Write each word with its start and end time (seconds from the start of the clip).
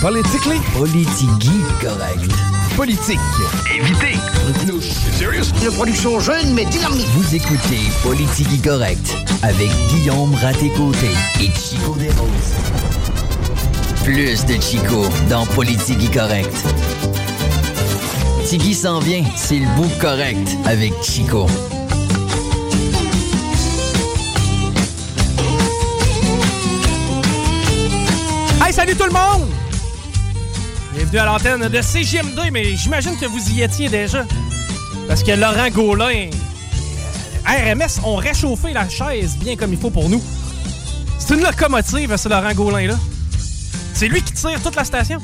Politically? 0.00 0.58
Politigui 0.72 1.60
correct. 1.78 2.32
Politique. 2.74 3.20
Évitez. 3.70 4.16
Serious? 5.12 5.52
Une 5.62 5.72
production 5.72 6.18
jeune 6.20 6.54
mais 6.54 6.64
dynamique. 6.64 7.06
Vous 7.16 7.34
écoutez 7.34 7.80
Politigui 8.02 8.58
correct 8.60 9.14
avec 9.42 9.68
Guillaume 9.90 10.34
Raté-Côté 10.36 11.10
et 11.40 11.50
Chico 11.50 11.94
Desroses. 11.96 12.54
Plus 14.02 14.46
de 14.46 14.54
Chico 14.58 15.04
dans 15.28 15.44
Politigui 15.44 16.08
correct. 16.08 16.54
Tigui 18.46 18.72
s'en 18.72 19.00
vient, 19.00 19.24
c'est 19.36 19.58
le 19.58 19.66
bout 19.76 19.90
correct 20.00 20.48
avec 20.64 20.94
Chico. 21.02 21.46
Hey, 28.64 28.72
salut 28.72 28.96
tout 28.96 29.04
le 29.04 29.12
monde! 29.12 29.69
Bienvenue 30.92 31.18
à 31.18 31.24
l'antenne 31.24 31.68
de 31.68 31.78
CGM2, 31.78 32.50
mais 32.52 32.74
j'imagine 32.74 33.16
que 33.16 33.26
vous 33.26 33.50
y 33.50 33.62
étiez 33.62 33.88
déjà. 33.88 34.24
Parce 35.06 35.22
que 35.22 35.30
Laurent 35.30 35.68
Gaulin, 35.70 36.30
euh, 37.48 37.72
RMS 37.74 38.04
ont 38.04 38.16
réchauffé 38.16 38.72
la 38.72 38.88
chaise 38.88 39.36
bien 39.38 39.54
comme 39.56 39.72
il 39.72 39.78
faut 39.78 39.90
pour 39.90 40.08
nous. 40.08 40.22
C'est 41.18 41.34
une 41.34 41.42
locomotive, 41.42 42.16
ce 42.16 42.28
Laurent 42.28 42.52
Gaulin-là. 42.52 42.96
C'est 43.94 44.08
lui 44.08 44.20
qui 44.20 44.32
tire 44.32 44.60
toute 44.62 44.74
la 44.74 44.84
station. 44.84 45.18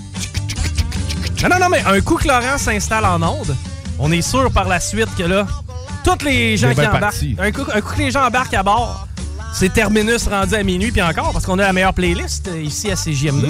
Non, 1.42 1.48
non, 1.48 1.59
non, 1.59 1.69
mais 1.69 1.83
un 1.84 2.00
coup 2.00 2.14
que 2.14 2.28
Laurent 2.28 2.59
s'installe 2.59 3.05
en 3.05 3.20
onde, 3.22 3.56
on 3.98 4.12
est 4.12 4.22
sûr 4.22 4.50
par 4.53 4.69
la 4.69 4.78
suite 4.78 5.09
que 5.19 5.25
là, 5.25 5.47
tous 6.05 6.25
les 6.25 6.56
gens 6.56 6.69
qui 6.70 6.77
bien 6.77 6.89
embarquent, 6.91 7.00
parti. 7.00 7.37
un 7.41 7.50
coup, 7.50 7.64
un 7.75 7.81
coup 7.81 7.94
que 7.94 8.03
les 8.03 8.11
gens 8.12 8.25
embarquent 8.25 8.55
à 8.55 8.62
bord, 8.62 9.09
c'est 9.53 9.72
terminus 9.72 10.28
rendu 10.28 10.55
à 10.55 10.62
minuit, 10.62 10.92
puis 10.92 11.03
encore, 11.03 11.33
parce 11.33 11.44
qu'on 11.44 11.59
a 11.59 11.62
la 11.62 11.72
meilleure 11.72 11.94
playlist 11.94 12.47
euh, 12.48 12.62
ici 12.62 12.91
à 12.91 12.94
CGM2. 12.94 13.47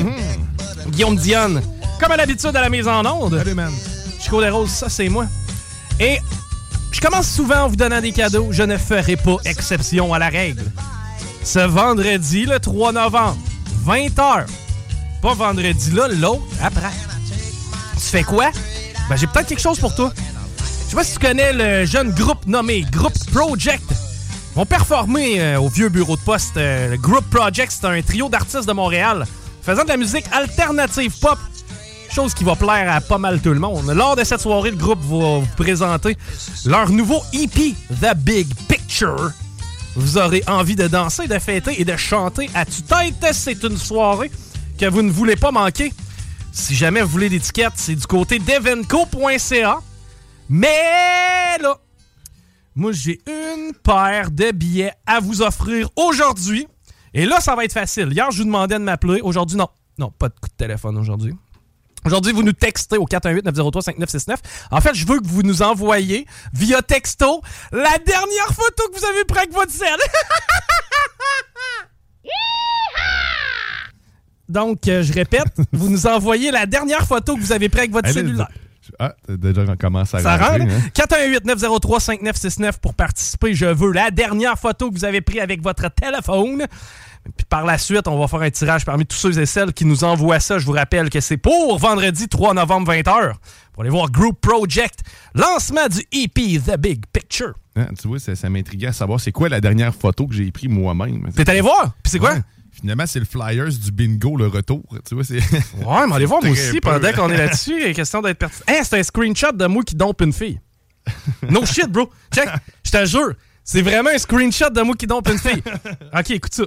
Guillaume 0.89 1.17
Dionne, 1.17 1.61
comme 2.01 2.13
à 2.13 2.17
l'habitude 2.17 2.55
à 2.55 2.61
la 2.61 2.69
mise 2.69 2.89
en 2.89 3.05
onde. 3.07 3.39
Salut, 3.39 3.55
man. 3.55 3.73
Chico 4.21 4.41
des 4.41 4.49
Roses, 4.51 4.71
ça 4.71 4.89
c'est 4.89 5.09
moi. 5.09 5.27
Et 6.01 6.19
je 6.93 7.01
commence 7.01 7.29
souvent 7.29 7.63
en 7.65 7.69
vous 7.69 7.77
donnant 7.77 8.01
des 8.01 8.13
cadeaux. 8.13 8.49
Je 8.51 8.63
ne 8.63 8.77
ferai 8.77 9.17
pas 9.17 9.37
exception 9.45 10.13
à 10.13 10.19
la 10.19 10.29
règle. 10.29 10.65
Ce 11.43 11.59
vendredi, 11.61 12.45
le 12.45 12.59
3 12.59 12.93
novembre, 12.93 13.39
20h. 13.87 14.47
Pas 15.23 15.35
vendredi 15.35 15.91
là, 15.93 16.09
l'autre 16.09 16.43
après. 16.63 16.91
Tu 17.95 18.01
fais 18.03 18.23
quoi? 18.25 18.51
Ben 19.09 19.17
j'ai 19.17 19.27
peut-être 19.27 19.47
quelque 19.47 19.61
chose 19.63 19.79
pour 19.79 19.95
toi. 19.95 20.13
Je 20.85 20.91
sais 20.91 20.97
pas 20.97 21.05
si 21.05 21.15
tu 21.15 21.19
connais 21.19 21.53
le 21.53 21.85
jeune 21.85 22.11
groupe 22.13 22.47
nommé 22.47 22.83
Group 22.91 23.13
Project. 23.33 23.83
Ils 23.91 24.57
vont 24.57 24.67
performer 24.67 25.41
euh, 25.41 25.61
au 25.61 25.69
vieux 25.69 25.89
bureau 25.89 26.17
de 26.17 26.21
poste. 26.23 26.57
euh, 26.57 26.91
le 26.91 26.97
Group 26.97 27.25
Project, 27.31 27.73
c'est 27.79 27.87
un 27.87 28.01
trio 28.03 28.29
d'artistes 28.29 28.67
de 28.67 28.73
Montréal 28.73 29.25
faisant 29.63 29.83
de 29.83 29.89
la 29.89 29.97
musique 29.97 30.25
alternative 30.33 31.13
pop. 31.21 31.39
Chose 32.11 32.33
qui 32.33 32.45
va 32.45 32.57
plaire 32.57 32.93
à 32.93 33.01
pas 33.01 33.19
mal 33.19 33.41
tout 33.41 33.53
le 33.53 33.61
monde. 33.61 33.91
Lors 33.91 34.17
de 34.17 34.25
cette 34.25 34.41
soirée, 34.41 34.71
le 34.71 34.77
groupe 34.77 35.01
va 35.01 35.41
vous 35.41 35.47
présenter 35.57 36.17
leur 36.65 36.91
nouveau 36.91 37.23
EP, 37.33 37.75
The 38.01 38.17
Big 38.17 38.49
Picture. 38.69 39.33
Vous 39.97 40.19
aurez 40.19 40.43
envie 40.47 40.77
de 40.77 40.89
danser, 40.89 41.27
de 41.27 41.39
fêter 41.39 41.81
et 41.81 41.85
de 41.85 41.97
chanter 41.97 42.51
à 42.55 42.65
tue-tête. 42.65 43.33
C'est 43.33 43.63
une 43.65 43.77
soirée 43.77 44.31
que 44.79 44.87
vous 44.87 45.03
ne 45.03 45.11
voulez 45.11 45.37
pas 45.37 45.51
manquer. 45.51 45.93
Si 46.53 46.75
jamais 46.75 47.03
vous 47.03 47.09
voulez 47.09 47.29
d'étiquette, 47.29 47.73
c'est 47.77 47.95
du 47.95 48.07
côté 48.07 48.39
d'evenco.ca. 48.39 49.81
Mais 50.49 51.59
là, 51.61 51.77
moi, 52.75 52.93
j'ai 52.93 53.21
une 53.27 53.73
paire 53.75 54.31
de 54.31 54.53
billets 54.53 54.93
à 55.07 55.21
vous 55.21 55.43
offrir 55.43 55.89
aujourd'hui. 55.97 56.67
Et 57.15 57.25
là, 57.25 57.41
ça 57.41 57.55
va 57.57 57.65
être 57.65 57.73
facile. 57.73 58.09
Hier, 58.13 58.31
je 58.31 58.39
vous 58.39 58.45
demandais 58.45 58.79
de 58.79 58.85
m'appeler. 58.85 59.21
Aujourd'hui, 59.23 59.57
non. 59.57 59.69
Non, 59.99 60.11
pas 60.11 60.29
de 60.29 60.35
coup 60.35 60.49
de 60.49 60.55
téléphone 60.55 60.99
aujourd'hui. 60.99 61.35
Aujourd'hui, 62.07 62.33
vous 62.33 62.45
nous 62.45 62.53
textez 62.53 62.99
au 62.99 63.05
418-903-5969. 63.05 64.37
En 64.71 64.81
fait, 64.81 64.95
je 64.95 65.05
veux 65.05 65.19
que 65.19 65.27
vous 65.27 65.43
nous 65.43 65.63
envoyiez 65.63 66.25
via 66.53 66.81
texto 66.81 67.43
la 67.73 67.99
dernière 67.99 68.47
photo 68.55 68.89
que 68.93 68.97
vous 68.97 69.05
avez 69.05 69.25
prise 69.25 69.39
avec 69.39 69.53
votre 69.53 69.73
sel. 69.73 69.89
Donc, 74.49 74.87
euh, 74.87 75.03
je 75.03 75.13
répète, 75.13 75.53
vous 75.73 75.91
nous 75.91 76.07
envoyez 76.07 76.53
la 76.53 76.67
dernière 76.67 77.05
photo 77.05 77.35
que 77.35 77.41
vous 77.41 77.51
avez 77.51 77.69
prise 77.69 77.81
avec 77.81 77.91
votre 77.91 78.09
Allez, 78.09 78.15
cellulaire. 78.21 78.49
Ah, 78.99 79.15
déjà 79.29 79.65
commencé 79.77 80.17
à 80.17 80.21
Ça 80.21 80.37
rentrer, 80.37 80.59
rentre. 80.63 80.73
hein? 80.73 80.91
418-903-5969 80.95 82.79
pour 82.81 82.95
participer. 82.95 83.55
Je 83.55 83.67
veux 83.67 83.93
la 83.93 84.11
dernière 84.11 84.59
photo 84.59 84.91
que 84.91 84.95
vous 84.97 85.05
avez 85.05 85.21
prise 85.21 85.41
avec 85.41 85.63
votre 85.63 85.89
téléphone. 85.91 86.67
Puis 87.37 87.45
par 87.49 87.65
la 87.65 87.77
suite, 87.77 88.07
on 88.07 88.19
va 88.19 88.29
faire 88.29 88.43
un 88.43 88.51
tirage 88.51 88.85
parmi 88.85 89.05
tous 89.05 89.17
ceux 89.17 89.37
et 89.39 89.47
celles 89.47 89.73
qui 89.73 89.85
nous 89.85 90.05
envoient 90.05 90.39
ça. 90.39 90.59
Je 90.59 90.67
vous 90.67 90.73
rappelle 90.73 91.11
que 91.11 91.21
c'est 91.21 91.37
pour 91.37 91.77
vendredi 91.79 92.29
3 92.29 92.55
novembre 92.55 92.93
20h. 92.93 93.33
Pour 93.73 93.83
aller 93.83 93.91
voir 93.91 94.11
Group 94.11 94.41
Project, 94.41 95.01
lancement 95.35 95.89
du 95.89 96.01
EP 96.13 96.61
The 96.61 96.77
Big 96.79 97.03
Picture. 97.13 97.53
Hein, 97.75 97.89
tu 98.01 98.07
vois, 98.09 98.19
ça, 98.21 98.35
ça 98.37 98.49
m'intriguait 98.49 98.87
à 98.87 98.93
savoir 98.93 99.21
c'est 99.21 99.33
quoi 99.33 99.49
la 99.49 99.61
dernière 99.61 99.95
photo 99.95 100.27
que 100.27 100.35
j'ai 100.35 100.51
prise 100.53 100.71
moi-même. 100.71 101.29
T'es 101.35 101.51
allé 101.51 101.61
voir? 101.61 101.93
Puis 102.03 102.13
c'est 102.13 102.19
quoi? 102.19 102.35
Ouais. 102.35 102.41
Finalement, 102.79 103.07
c'est 103.07 103.19
le 103.19 103.25
Flyers 103.25 103.69
du 103.71 103.91
bingo, 103.91 104.37
le 104.37 104.49
retour. 104.49 104.83
Tu 105.09 105.15
vois, 105.15 105.25
c'est. 105.25 105.39
Ouais, 105.39 106.07
mais 106.09 106.15
allez 106.15 106.27
voir 106.27 106.43
moi 106.43 106.53
aussi 106.53 106.75
peu. 106.75 106.81
pendant 106.81 107.13
qu'on 107.13 107.31
est 107.31 107.37
là-dessus. 107.47 107.81
Il 107.81 107.87
est 107.87 107.95
question 107.95 108.21
d'être 108.21 108.39
pertinent. 108.39 108.65
Hein, 108.69 108.83
c'est 108.85 108.99
un 108.99 109.03
screenshot 109.03 109.53
de 109.53 109.67
moi 109.67 109.83
qui 109.83 109.95
dompe 109.95 110.21
une 110.21 110.33
fille. 110.33 110.61
No 111.49 111.65
shit, 111.65 111.87
bro. 111.91 112.11
Check. 112.35 112.49
Je 112.85 112.91
te 112.91 113.07
jure. 113.07 113.33
C'est 113.65 113.81
vraiment 113.83 114.11
un 114.11 114.19
screenshot 114.19 114.71
de 114.71 114.83
moi 114.83 114.95
qui 114.95 115.07
dompe 115.07 115.29
une 115.29 115.39
fille. 115.39 115.63
Ok, 116.17 116.31
écoute 116.31 116.55
ça. 116.55 116.65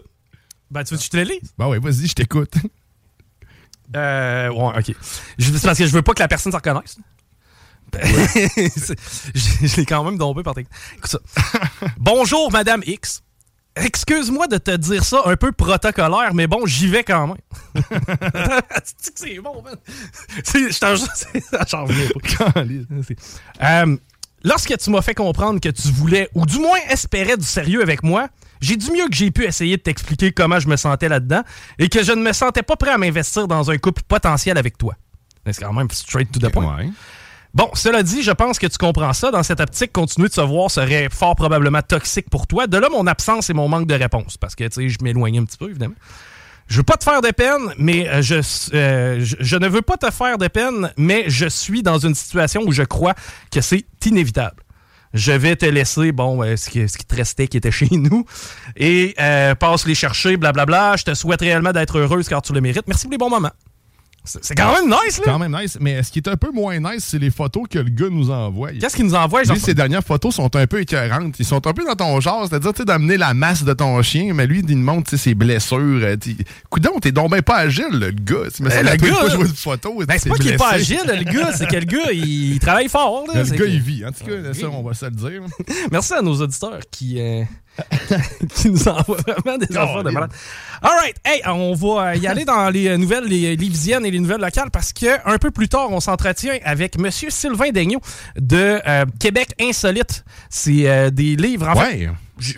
Ben, 0.71 0.83
tu 0.83 0.93
veux 0.93 0.97
que 0.97 1.03
je 1.03 1.09
te 1.09 1.17
le 1.17 1.23
lise? 1.23 1.53
Bah 1.57 1.67
ouais, 1.67 1.79
vas-y, 1.79 2.07
je 2.07 2.13
t'écoute. 2.13 2.53
Euh, 3.95 4.49
ouais, 4.49 4.73
ok. 4.79 4.95
C'est 5.39 5.61
parce 5.63 5.77
que 5.77 5.85
je 5.87 5.91
veux 5.93 6.01
pas 6.01 6.13
que 6.13 6.19
la 6.21 6.27
personne 6.27 6.51
s'en 6.51 6.57
reconnaisse. 6.59 6.97
C'est- 8.75 8.95
je 9.33 9.67
je 9.67 9.75
l'ai 9.77 9.85
quand 9.85 10.03
même 10.03 10.17
dompé 10.17 10.43
par 10.43 10.53
tes... 10.53 10.61
Écoute 10.95 11.09
ça. 11.09 11.19
Bonjour, 11.97 12.51
Madame 12.51 12.83
X. 12.85 13.23
Excuse-moi 13.75 14.47
de 14.47 14.57
te 14.57 14.75
dire 14.75 15.03
ça 15.03 15.21
un 15.25 15.35
peu 15.35 15.51
protocolaire, 15.51 16.33
mais 16.33 16.47
bon, 16.47 16.65
j'y 16.65 16.87
vais 16.87 17.03
quand 17.03 17.27
même. 17.27 17.37
C'est 19.15 19.39
bon, 19.39 19.61
man? 19.61 19.75
J'en 21.67 21.85
reviens 21.85 22.09
pas. 22.43 22.63
Euh, 23.61 23.97
lorsque 24.43 24.77
tu 24.77 24.89
m'as 24.89 25.01
fait 25.01 25.13
comprendre 25.13 25.59
que 25.59 25.69
tu 25.69 25.89
voulais, 25.89 26.29
ou 26.35 26.45
du 26.45 26.59
moins 26.59 26.79
espérais 26.89 27.37
du 27.37 27.45
sérieux 27.45 27.81
avec 27.81 28.03
moi, 28.03 28.27
j'ai 28.59 28.75
du 28.75 28.91
mieux 28.91 29.07
que 29.07 29.15
j'ai 29.15 29.31
pu 29.31 29.45
essayer 29.45 29.77
de 29.77 29.81
t'expliquer 29.81 30.31
comment 30.31 30.59
je 30.59 30.67
me 30.67 30.75
sentais 30.75 31.07
là-dedans 31.07 31.43
et 31.77 31.87
que 31.87 32.03
je 32.03 32.11
ne 32.11 32.21
me 32.21 32.33
sentais 32.33 32.63
pas 32.63 32.75
prêt 32.75 32.91
à 32.91 32.97
m'investir 32.97 33.47
dans 33.47 33.71
un 33.71 33.77
couple 33.77 34.01
potentiel 34.07 34.57
avec 34.57 34.77
toi. 34.77 34.95
C'est 35.45 35.63
quand 35.63 35.73
même 35.73 35.89
straight 35.91 36.31
to 36.31 36.39
the 36.39 36.51
point. 36.51 36.77
Ouais. 36.77 36.89
Bon, 37.53 37.69
cela 37.73 38.03
dit, 38.03 38.21
je 38.21 38.31
pense 38.31 38.59
que 38.59 38.67
tu 38.67 38.77
comprends 38.77 39.13
ça. 39.13 39.31
Dans 39.31 39.41
cette 39.41 39.59
optique, 39.59 39.91
continuer 39.91 40.27
de 40.27 40.33
se 40.33 40.41
voir 40.41 40.69
serait 40.69 41.09
fort 41.09 41.35
probablement 41.35 41.81
toxique 41.81 42.29
pour 42.29 42.45
toi. 42.45 42.67
De 42.67 42.77
là, 42.77 42.89
mon 42.89 43.07
absence 43.07 43.49
et 43.49 43.53
mon 43.53 43.67
manque 43.67 43.87
de 43.87 43.95
réponse. 43.95 44.37
Parce 44.37 44.55
que, 44.55 44.65
tu 44.65 44.81
sais, 44.81 44.89
je 44.89 44.97
m'éloignais 45.01 45.39
un 45.39 45.45
petit 45.45 45.57
peu, 45.57 45.69
évidemment. 45.69 45.95
Je 46.67 46.77
veux 46.77 46.83
pas 46.83 46.97
te 46.97 47.03
faire 47.03 47.21
de 47.21 47.31
peine, 47.31 47.73
mais 47.79 48.07
euh, 48.07 48.21
je, 48.21 48.35
euh, 48.75 49.17
je, 49.19 49.55
ne 49.55 49.67
veux 49.67 49.81
pas 49.81 49.97
te 49.97 50.11
faire 50.11 50.37
de 50.37 50.47
peine, 50.47 50.93
mais 50.97 51.23
je 51.27 51.47
suis 51.47 51.81
dans 51.81 51.97
une 51.97 52.13
situation 52.13 52.61
où 52.63 52.71
je 52.71 52.83
crois 52.83 53.15
que 53.51 53.59
c'est 53.59 53.85
inévitable. 54.05 54.61
je 55.15 55.31
vais 55.31 55.55
te 55.55 55.65
laisser, 55.65 56.11
bon, 56.11 56.43
euh, 56.43 56.55
ce, 56.55 56.69
qui, 56.69 56.85
te 56.85 57.15
restait 57.15 57.47
qui 57.47 57.57
était 57.57 57.71
chez 57.71 57.87
nous, 57.91 58.23
et 58.77 59.15
passe 59.59 59.87
les 59.87 59.95
chercher, 59.95 60.37
blablabla. 60.37 60.95
Je 60.97 61.05
te 61.05 61.13
souhaite 61.15 61.41
réellement 61.41 61.71
d'être 61.71 61.97
heureuse 61.97 62.29
car 62.29 62.43
tu 62.43 62.53
le 62.53 62.61
mérites. 62.61 62.87
Merci 62.87 63.05
pour 63.05 63.13
les 63.13 63.17
bons 63.17 63.31
moments. 63.31 63.51
C'est 64.25 64.43
c'est 64.43 64.53
quand 64.55 64.73
même 64.73 64.87
nice, 64.89 64.97
C'est 65.15 65.25
là. 65.25 65.31
quand 65.33 65.39
même 65.39 65.55
nice. 65.59 65.77
Mais 65.79 66.03
ce 66.03 66.11
qui 66.11 66.19
est 66.19 66.27
un 66.27 66.35
peu 66.35 66.51
moins 66.51 66.77
nice, 66.79 67.05
c'est 67.07 67.17
les 67.19 67.31
photos 67.31 67.63
que 67.69 67.79
le 67.79 67.89
gars 67.89 68.09
nous 68.11 68.29
envoie. 68.29 68.71
Qu'est-ce 68.73 68.95
qu'il 68.95 69.05
nous 69.05 69.15
envoie? 69.15 69.43
Lui, 69.43 69.59
ses 69.59 69.73
dernières 69.73 70.03
photos 70.03 70.35
sont 70.35 70.55
un 70.55 70.67
peu 70.67 70.81
écœurantes. 70.81 71.39
Ils 71.39 71.45
sont 71.45 71.65
un 71.65 71.73
peu 71.73 71.85
dans 71.85 71.95
ton 71.95 72.19
genre, 72.19 72.45
c'est-à-dire 72.47 72.73
tu 72.73 72.79
sais, 72.79 72.85
d'amener 72.85 73.17
la 73.17 73.33
masse 73.33 73.63
de 73.63 73.73
ton 73.73 73.99
chien, 74.03 74.33
mais 74.33 74.45
lui, 74.45 74.59
il 74.67 74.77
nous 74.77 74.83
montre 74.83 75.09
tu 75.09 75.17
sais, 75.17 75.23
ses 75.29 75.35
blessures. 75.35 75.77
euh, 75.79 76.15
tu- 76.17 76.35
Coudon, 76.69 76.99
t'es 77.01 77.11
donc 77.11 77.31
ben 77.31 77.41
pas 77.41 77.57
agile, 77.57 77.85
le 77.91 78.11
gars. 78.11 78.35
Que 78.49 78.49
tu 78.55 78.63
peux 78.63 78.69
gars, 79.09 79.29
jouer 79.29 79.47
de 79.47 79.53
photos. 79.53 80.05
ben, 80.05 80.17
c'est 80.19 80.29
pas 80.29 80.35
qu'il 80.35 80.47
est 80.51 80.57
pas 80.57 80.71
agile, 80.73 80.99
le 81.07 81.23
gars, 81.23 81.51
c'est 81.55 81.67
que 81.67 81.75
le 81.77 81.85
gars, 81.85 82.11
il, 82.11 82.53
il 82.53 82.59
travaille 82.59 82.89
fort. 82.89 83.25
Là, 83.33 83.39
Le 83.39 83.45
C'est 83.45 83.51
gars, 83.57 83.65
que- 83.65 83.69
il 83.69 83.81
vit. 83.81 84.05
En 84.05 84.11
tout 84.11 84.25
cas, 84.25 84.53
ça, 84.53 84.69
on 84.69 84.83
va 84.83 84.93
se 84.93 85.05
le 85.05 85.11
dire. 85.11 85.41
Merci 85.91 86.13
à 86.13 86.21
nos 86.21 86.35
auditeurs 86.41 86.79
qui, 86.91 87.19
euh, 87.19 87.43
qui 88.55 88.69
nous 88.69 88.87
envoient 88.87 89.17
vraiment 89.25 89.57
des 89.57 89.77
enfants 89.77 90.03
de 90.03 90.09
malade. 90.11 90.31
All 90.81 90.91
right. 91.01 91.15
Hey, 91.25 91.41
on 91.47 91.73
va 91.73 92.07
euh, 92.11 92.15
y 92.15 92.27
aller 92.27 92.45
dans 92.45 92.69
les 92.69 92.87
euh, 92.87 92.97
nouvelles 92.97 93.25
les 93.25 93.55
livisiennes 93.55 94.05
et 94.05 94.11
les 94.11 94.19
nouvelles 94.19 94.41
locales 94.41 94.71
parce 94.71 94.93
que 94.93 95.07
un 95.29 95.37
peu 95.37 95.51
plus 95.51 95.67
tard, 95.69 95.87
on 95.91 95.99
s'entretient 95.99 96.57
avec 96.63 96.97
Monsieur 96.97 97.29
Sylvain 97.29 97.69
Daigneault 97.71 98.01
de 98.37 98.79
euh, 98.87 99.05
Québec 99.19 99.49
Insolite. 99.59 100.23
C'est 100.49 100.87
euh, 100.89 101.09
des 101.09 101.35
livres, 101.35 101.67
en 101.67 101.75
fait, 101.75 102.05
Ouais. 102.05 102.09
je- 102.39 102.53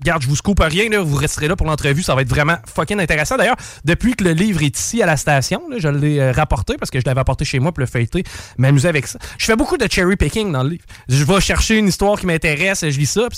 Regarde, 0.00 0.22
je 0.22 0.28
vous 0.28 0.36
scoop 0.36 0.60
rien, 0.60 0.88
là, 0.88 1.00
vous 1.00 1.16
resterez 1.16 1.48
là 1.48 1.56
pour 1.56 1.66
l'entrevue, 1.66 2.02
ça 2.02 2.14
va 2.14 2.22
être 2.22 2.28
vraiment 2.28 2.56
fucking 2.74 2.98
intéressant. 3.00 3.36
D'ailleurs, 3.36 3.56
depuis 3.84 4.14
que 4.14 4.24
le 4.24 4.32
livre 4.32 4.62
est 4.62 4.78
ici 4.78 5.02
à 5.02 5.06
la 5.06 5.16
station, 5.16 5.62
là, 5.70 5.76
je 5.78 5.88
l'ai 5.88 6.18
euh, 6.20 6.32
rapporté 6.32 6.76
parce 6.78 6.90
que 6.90 6.98
je 7.00 7.04
l'avais 7.06 7.20
apporté 7.20 7.44
chez 7.44 7.58
moi 7.58 7.72
pour 7.72 7.80
le 7.80 7.86
feuilleter, 7.86 8.24
m'amuser 8.58 8.88
avec 8.88 9.06
ça. 9.06 9.18
Je 9.38 9.44
fais 9.44 9.56
beaucoup 9.56 9.76
de 9.76 9.86
cherry 9.90 10.16
picking 10.16 10.50
dans 10.52 10.62
le 10.62 10.70
livre. 10.70 10.84
Je 11.08 11.22
vais 11.24 11.40
chercher 11.40 11.76
une 11.78 11.88
histoire 11.88 12.18
qui 12.18 12.26
m'intéresse, 12.26 12.80
je 12.88 12.98
lis 12.98 13.06
ça. 13.06 13.28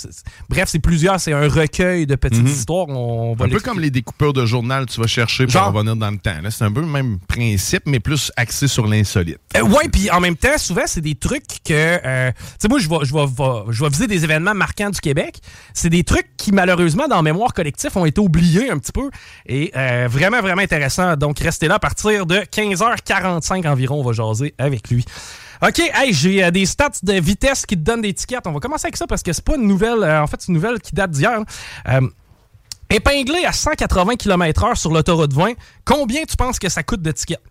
Bref, 0.49 0.69
c'est 0.69 0.79
plusieurs, 0.79 1.19
c'est 1.19 1.33
un 1.33 1.47
recueil 1.49 2.05
de 2.05 2.15
petites 2.15 2.47
histoires. 2.47 2.87
On 2.89 3.35
va 3.35 3.45
Un 3.45 3.49
peu 3.49 3.59
comme 3.59 3.79
les 3.79 3.91
découpeurs 3.91 4.33
de 4.33 4.45
journal, 4.45 4.85
tu 4.85 5.01
vas 5.01 5.07
chercher 5.07 5.45
pour 5.45 5.53
Genre? 5.53 5.73
revenir 5.73 5.95
dans 5.95 6.11
le 6.11 6.17
temps. 6.17 6.31
C'est 6.49 6.63
un 6.63 6.71
peu 6.71 6.81
le 6.81 6.87
même 6.87 7.19
principe, 7.27 7.83
mais 7.85 7.99
plus 7.99 8.31
axé 8.37 8.67
sur 8.67 8.87
l'insolite. 8.87 9.39
Euh, 9.57 9.61
ouais, 9.61 9.89
puis 9.91 10.09
en 10.11 10.19
même 10.21 10.35
temps, 10.37 10.57
souvent, 10.57 10.83
c'est 10.85 11.01
des 11.01 11.15
trucs 11.15 11.43
que. 11.65 11.73
euh, 11.73 12.31
tu 12.31 12.43
sais, 12.59 12.67
moi, 12.69 12.79
je 12.79 12.87
vais, 12.87 12.97
je, 13.03 13.13
vais, 13.13 13.25
je 13.73 13.83
vais 13.83 13.89
viser 13.89 14.07
des 14.07 14.23
événements 14.23 14.53
marquants 14.53 14.89
du 14.89 14.99
Québec. 15.01 15.39
C'est 15.73 15.89
des 15.89 16.03
trucs 16.03 16.27
qui, 16.37 16.52
malheureusement, 16.53 17.07
dans 17.07 17.21
mémoire 17.21 17.53
collectif, 17.53 17.95
ont 17.97 18.05
été 18.05 18.21
oubliés 18.21 18.69
un 18.69 18.77
petit 18.77 18.91
peu. 18.91 19.09
Et 19.45 19.71
euh, 19.75 20.07
vraiment, 20.09 20.41
vraiment 20.41 20.61
intéressant. 20.61 21.15
Donc, 21.15 21.39
restez 21.39 21.67
là 21.67 21.75
à 21.75 21.79
partir 21.79 22.25
de 22.25 22.37
15h45 22.37 23.67
environ. 23.67 23.99
On 23.99 24.03
va 24.03 24.13
jaser 24.13 24.53
avec 24.57 24.89
lui. 24.89 25.05
OK, 25.61 25.79
hey, 25.79 26.13
j'ai 26.13 26.43
euh, 26.43 26.51
des 26.51 26.65
stats 26.65 26.89
de 27.03 27.13
vitesse 27.13 27.65
qui 27.65 27.75
te 27.75 27.81
donnent 27.81 28.01
des 28.01 28.13
tickets. 28.13 28.45
On 28.47 28.51
va 28.51 28.59
commencer 28.59 28.85
avec 28.85 28.97
ça 28.97 29.07
parce 29.07 29.23
que 29.23 29.33
c'est 29.33 29.43
pas 29.43 29.55
une 29.55 29.67
nouvelle. 29.67 30.03
euh, 30.03 30.21
en 30.23 30.27
fait, 30.27 30.37
c'est 30.39 30.47
une 30.49 30.55
nouvelle 30.55 30.79
qui 30.79 30.93
date 30.93 31.11
d'hier. 31.11 31.39
Épinglé 32.89 33.45
à 33.45 33.51
180 33.51 34.15
km/h 34.17 34.75
sur 34.75 34.91
l'autoroute 34.91 35.33
20, 35.33 35.53
combien 35.83 36.23
tu 36.25 36.35
penses 36.35 36.59
que 36.59 36.69
ça 36.69 36.83
coûte 36.83 37.01
de 37.01 37.11
tickets? 37.11 37.41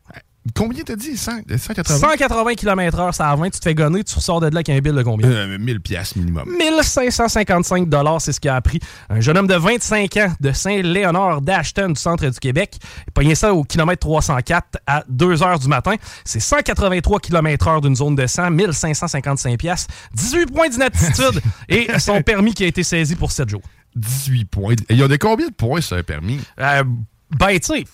Combien 0.56 0.82
t'as 0.82 0.96
dit? 0.96 1.16
100, 1.16 1.42
180? 1.56 1.98
180 1.98 2.54
km/h, 2.54 3.12
ça 3.12 3.30
à 3.30 3.36
20, 3.36 3.50
tu 3.50 3.60
te 3.60 3.64
fais 3.64 3.74
gonner, 3.74 4.02
tu 4.02 4.14
ressors 4.16 4.40
de 4.40 4.46
là 4.46 4.56
avec 4.56 4.70
un 4.70 4.78
bill 4.80 4.92
de 4.92 5.02
combien? 5.02 5.28
Euh, 5.28 5.56
1000 5.56 5.80
piastres 5.80 6.18
minimum. 6.18 6.48
1555 6.58 7.88
c'est 8.18 8.32
ce 8.32 8.40
qu'il 8.40 8.50
a 8.50 8.56
appris. 8.56 8.80
Un 9.08 9.20
jeune 9.20 9.38
homme 9.38 9.46
de 9.46 9.54
25 9.54 10.16
ans 10.16 10.32
de 10.40 10.50
Saint-Léonard 10.50 11.42
d'Ashton 11.42 11.92
du 11.92 12.00
centre 12.00 12.26
du 12.26 12.38
Québec. 12.40 12.76
Il 13.06 13.12
pogné 13.12 13.34
ça 13.36 13.54
au 13.54 13.62
kilomètre 13.62 14.00
304 14.00 14.78
à 14.86 15.04
2 15.08 15.36
h 15.36 15.60
du 15.60 15.68
matin. 15.68 15.94
C'est 16.24 16.40
183 16.40 17.20
km 17.20 17.68
h 17.68 17.80
d'une 17.80 17.94
zone 17.96 18.16
de 18.16 18.26
100, 18.26 18.50
1555 18.50 19.58
piastres, 19.58 19.94
18 20.14 20.52
points 20.52 20.68
d'inaptitude 20.68 21.40
et 21.68 21.86
son 22.00 22.20
permis 22.22 22.52
qui 22.52 22.64
a 22.64 22.66
été 22.66 22.82
saisi 22.82 23.14
pour 23.14 23.30
7 23.30 23.48
jours. 23.48 23.62
18 23.94 24.44
points. 24.46 24.74
Il 24.90 24.98
y 24.98 25.02
a 25.02 25.08
des 25.08 25.18
combien 25.18 25.48
de 25.48 25.54
points 25.54 25.80
sur 25.80 25.96
un 25.96 26.02
permis? 26.02 26.40
Euh, 26.58 26.82
ben, 27.30 27.58
tu 27.58 27.74
sais, 27.74 27.84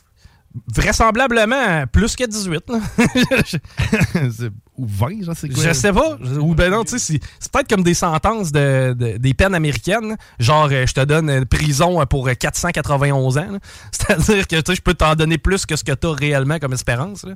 vraisemblablement 0.74 1.86
plus 1.86 2.16
que 2.16 2.24
18. 2.24 2.62
là. 2.70 2.80
C'est- 4.30 4.50
Ou 4.76 4.86
20, 4.86 5.22
genre, 5.24 5.34
c'est 5.36 5.48
quoi? 5.48 5.64
Je 5.64 5.72
sais 5.72 5.92
pas. 5.92 6.16
Ou 6.40 6.54
ben 6.54 6.70
non, 6.70 6.84
tu 6.84 6.92
sais, 6.92 6.98
c'est- 6.98 7.20
c'est 7.40 7.50
peut-être 7.50 7.68
comme 7.68 7.82
des 7.82 7.94
sentences 7.94 8.52
de, 8.52 8.94
de- 8.96 9.16
des 9.16 9.34
peines 9.34 9.54
américaines. 9.54 10.16
Genre, 10.38 10.68
euh, 10.70 10.86
je 10.86 10.94
te 10.94 11.00
donne 11.04 11.28
une 11.30 11.46
prison 11.46 12.04
pour 12.06 12.28
euh, 12.28 12.34
491 12.34 13.38
ans. 13.38 13.46
là. 13.52 13.58
C'est-à-dire 13.90 14.46
que 14.46 14.56
je 14.74 14.80
peux 14.80 14.94
t'en 14.94 15.14
donner 15.16 15.36
plus 15.38 15.66
que 15.66 15.74
ce 15.74 15.82
que 15.82 15.92
tu 15.92 16.06
as 16.06 16.12
réellement 16.12 16.58
comme 16.60 16.72
espérance. 16.74 17.24
là. 17.24 17.34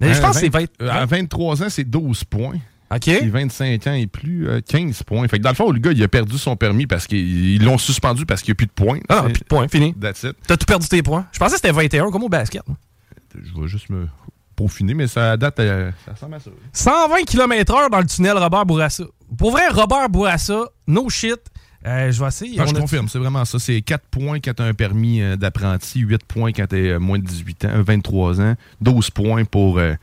Mais 0.00 0.12
je 0.14 0.18
Euh, 0.18 0.22
pense 0.22 0.34
que 0.34 0.40
c'est 0.40 0.48
20 0.52 0.66
20. 0.80 0.86
euh, 0.86 0.90
À 0.90 1.06
23 1.06 1.62
ans, 1.62 1.68
c'est 1.70 1.84
12 1.84 2.24
points. 2.24 2.58
OK. 2.94 3.08
Et 3.08 3.28
25 3.28 3.86
ans 3.86 3.92
et 3.92 4.06
plus, 4.06 4.48
euh, 4.48 4.60
15 4.60 5.04
points. 5.04 5.26
Fait 5.28 5.38
que 5.38 5.42
dans 5.44 5.50
le 5.50 5.54
fond, 5.54 5.70
le 5.70 5.78
gars, 5.78 5.92
il 5.92 6.02
a 6.02 6.08
perdu 6.08 6.38
son 6.38 6.56
permis 6.56 6.86
parce 6.86 7.06
qu'ils 7.06 7.54
ils 7.54 7.64
l'ont 7.64 7.78
suspendu 7.78 8.26
parce 8.26 8.42
qu'il 8.42 8.50
n'y 8.50 8.56
a 8.56 8.56
plus 8.56 8.66
de 8.66 8.72
points. 8.72 8.98
Ah, 9.08 9.22
non, 9.22 9.30
plus 9.30 9.40
de 9.40 9.44
points, 9.44 9.68
fini. 9.68 9.94
That's 9.94 10.24
it. 10.24 10.36
T'as 10.46 10.56
tout 10.56 10.66
perdu 10.66 10.88
tes 10.88 11.02
points. 11.02 11.26
Je 11.32 11.38
pensais 11.38 11.52
que 11.52 11.56
c'était 11.58 11.72
21 11.72 12.10
comme 12.10 12.24
au 12.24 12.28
basket. 12.28 12.62
Je 13.34 13.60
vais 13.60 13.68
juste 13.68 13.90
me 13.90 14.08
peaufiner, 14.56 14.94
mais 14.94 15.06
ça 15.06 15.36
date, 15.36 15.60
euh, 15.60 15.92
ça 16.04 16.12
ressemble 16.12 16.34
à 16.34 16.40
ça. 16.40 16.50
120 16.72 17.22
km/h 17.24 17.90
dans 17.90 18.00
le 18.00 18.06
tunnel 18.06 18.36
Robert 18.36 18.66
Bourassa. 18.66 19.04
Pour 19.38 19.52
vrai, 19.52 19.68
Robert 19.68 20.08
Bourassa, 20.08 20.64
no 20.88 21.08
shit. 21.08 21.38
Euh, 21.86 22.12
je 22.12 22.20
vais 22.20 22.28
essayer. 22.28 22.60
Ah, 22.60 22.66
je 22.66 22.74
confirme, 22.74 23.08
c'est 23.08 23.18
vraiment 23.18 23.44
ça. 23.44 23.58
C'est 23.58 23.80
4 23.80 24.04
points 24.10 24.40
quand 24.40 24.52
tu 24.52 24.62
as 24.62 24.66
un 24.66 24.74
permis 24.74 25.22
euh, 25.22 25.36
d'apprenti, 25.36 26.00
8 26.00 26.24
points 26.24 26.52
quand 26.52 26.66
tu 26.66 26.88
es 26.88 26.98
moins 26.98 27.18
de 27.18 27.24
18 27.24 27.64
ans, 27.64 27.82
23 27.82 28.40
ans, 28.40 28.54
12 28.82 29.10
points 29.10 29.44
pour, 29.44 29.78
euh, 29.78 29.94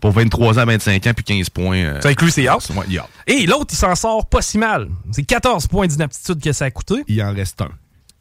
pour 0.00 0.12
23 0.12 0.58
ans, 0.58 0.64
25 0.66 1.06
ans, 1.06 1.12
puis 1.14 1.24
15 1.24 1.50
points. 1.50 1.76
euh, 1.78 2.00
Ça 2.00 2.08
inclut 2.10 2.30
ses 2.30 2.46
house. 2.48 2.70
ouais, 2.70 2.84
il 2.88 2.94
y 2.94 2.98
a- 2.98 3.06
Et 3.26 3.46
l'autre, 3.46 3.66
il 3.72 3.76
s'en 3.76 3.94
sort 3.94 4.26
pas 4.26 4.42
si 4.42 4.58
mal. 4.58 4.88
C'est 5.12 5.22
14 5.24 5.66
points 5.66 5.86
d'inaptitude 5.86 6.40
que 6.42 6.52
ça 6.52 6.66
a 6.66 6.70
coûté. 6.70 7.02
Il 7.08 7.22
en 7.22 7.32
reste 7.32 7.60
un. 7.62 7.70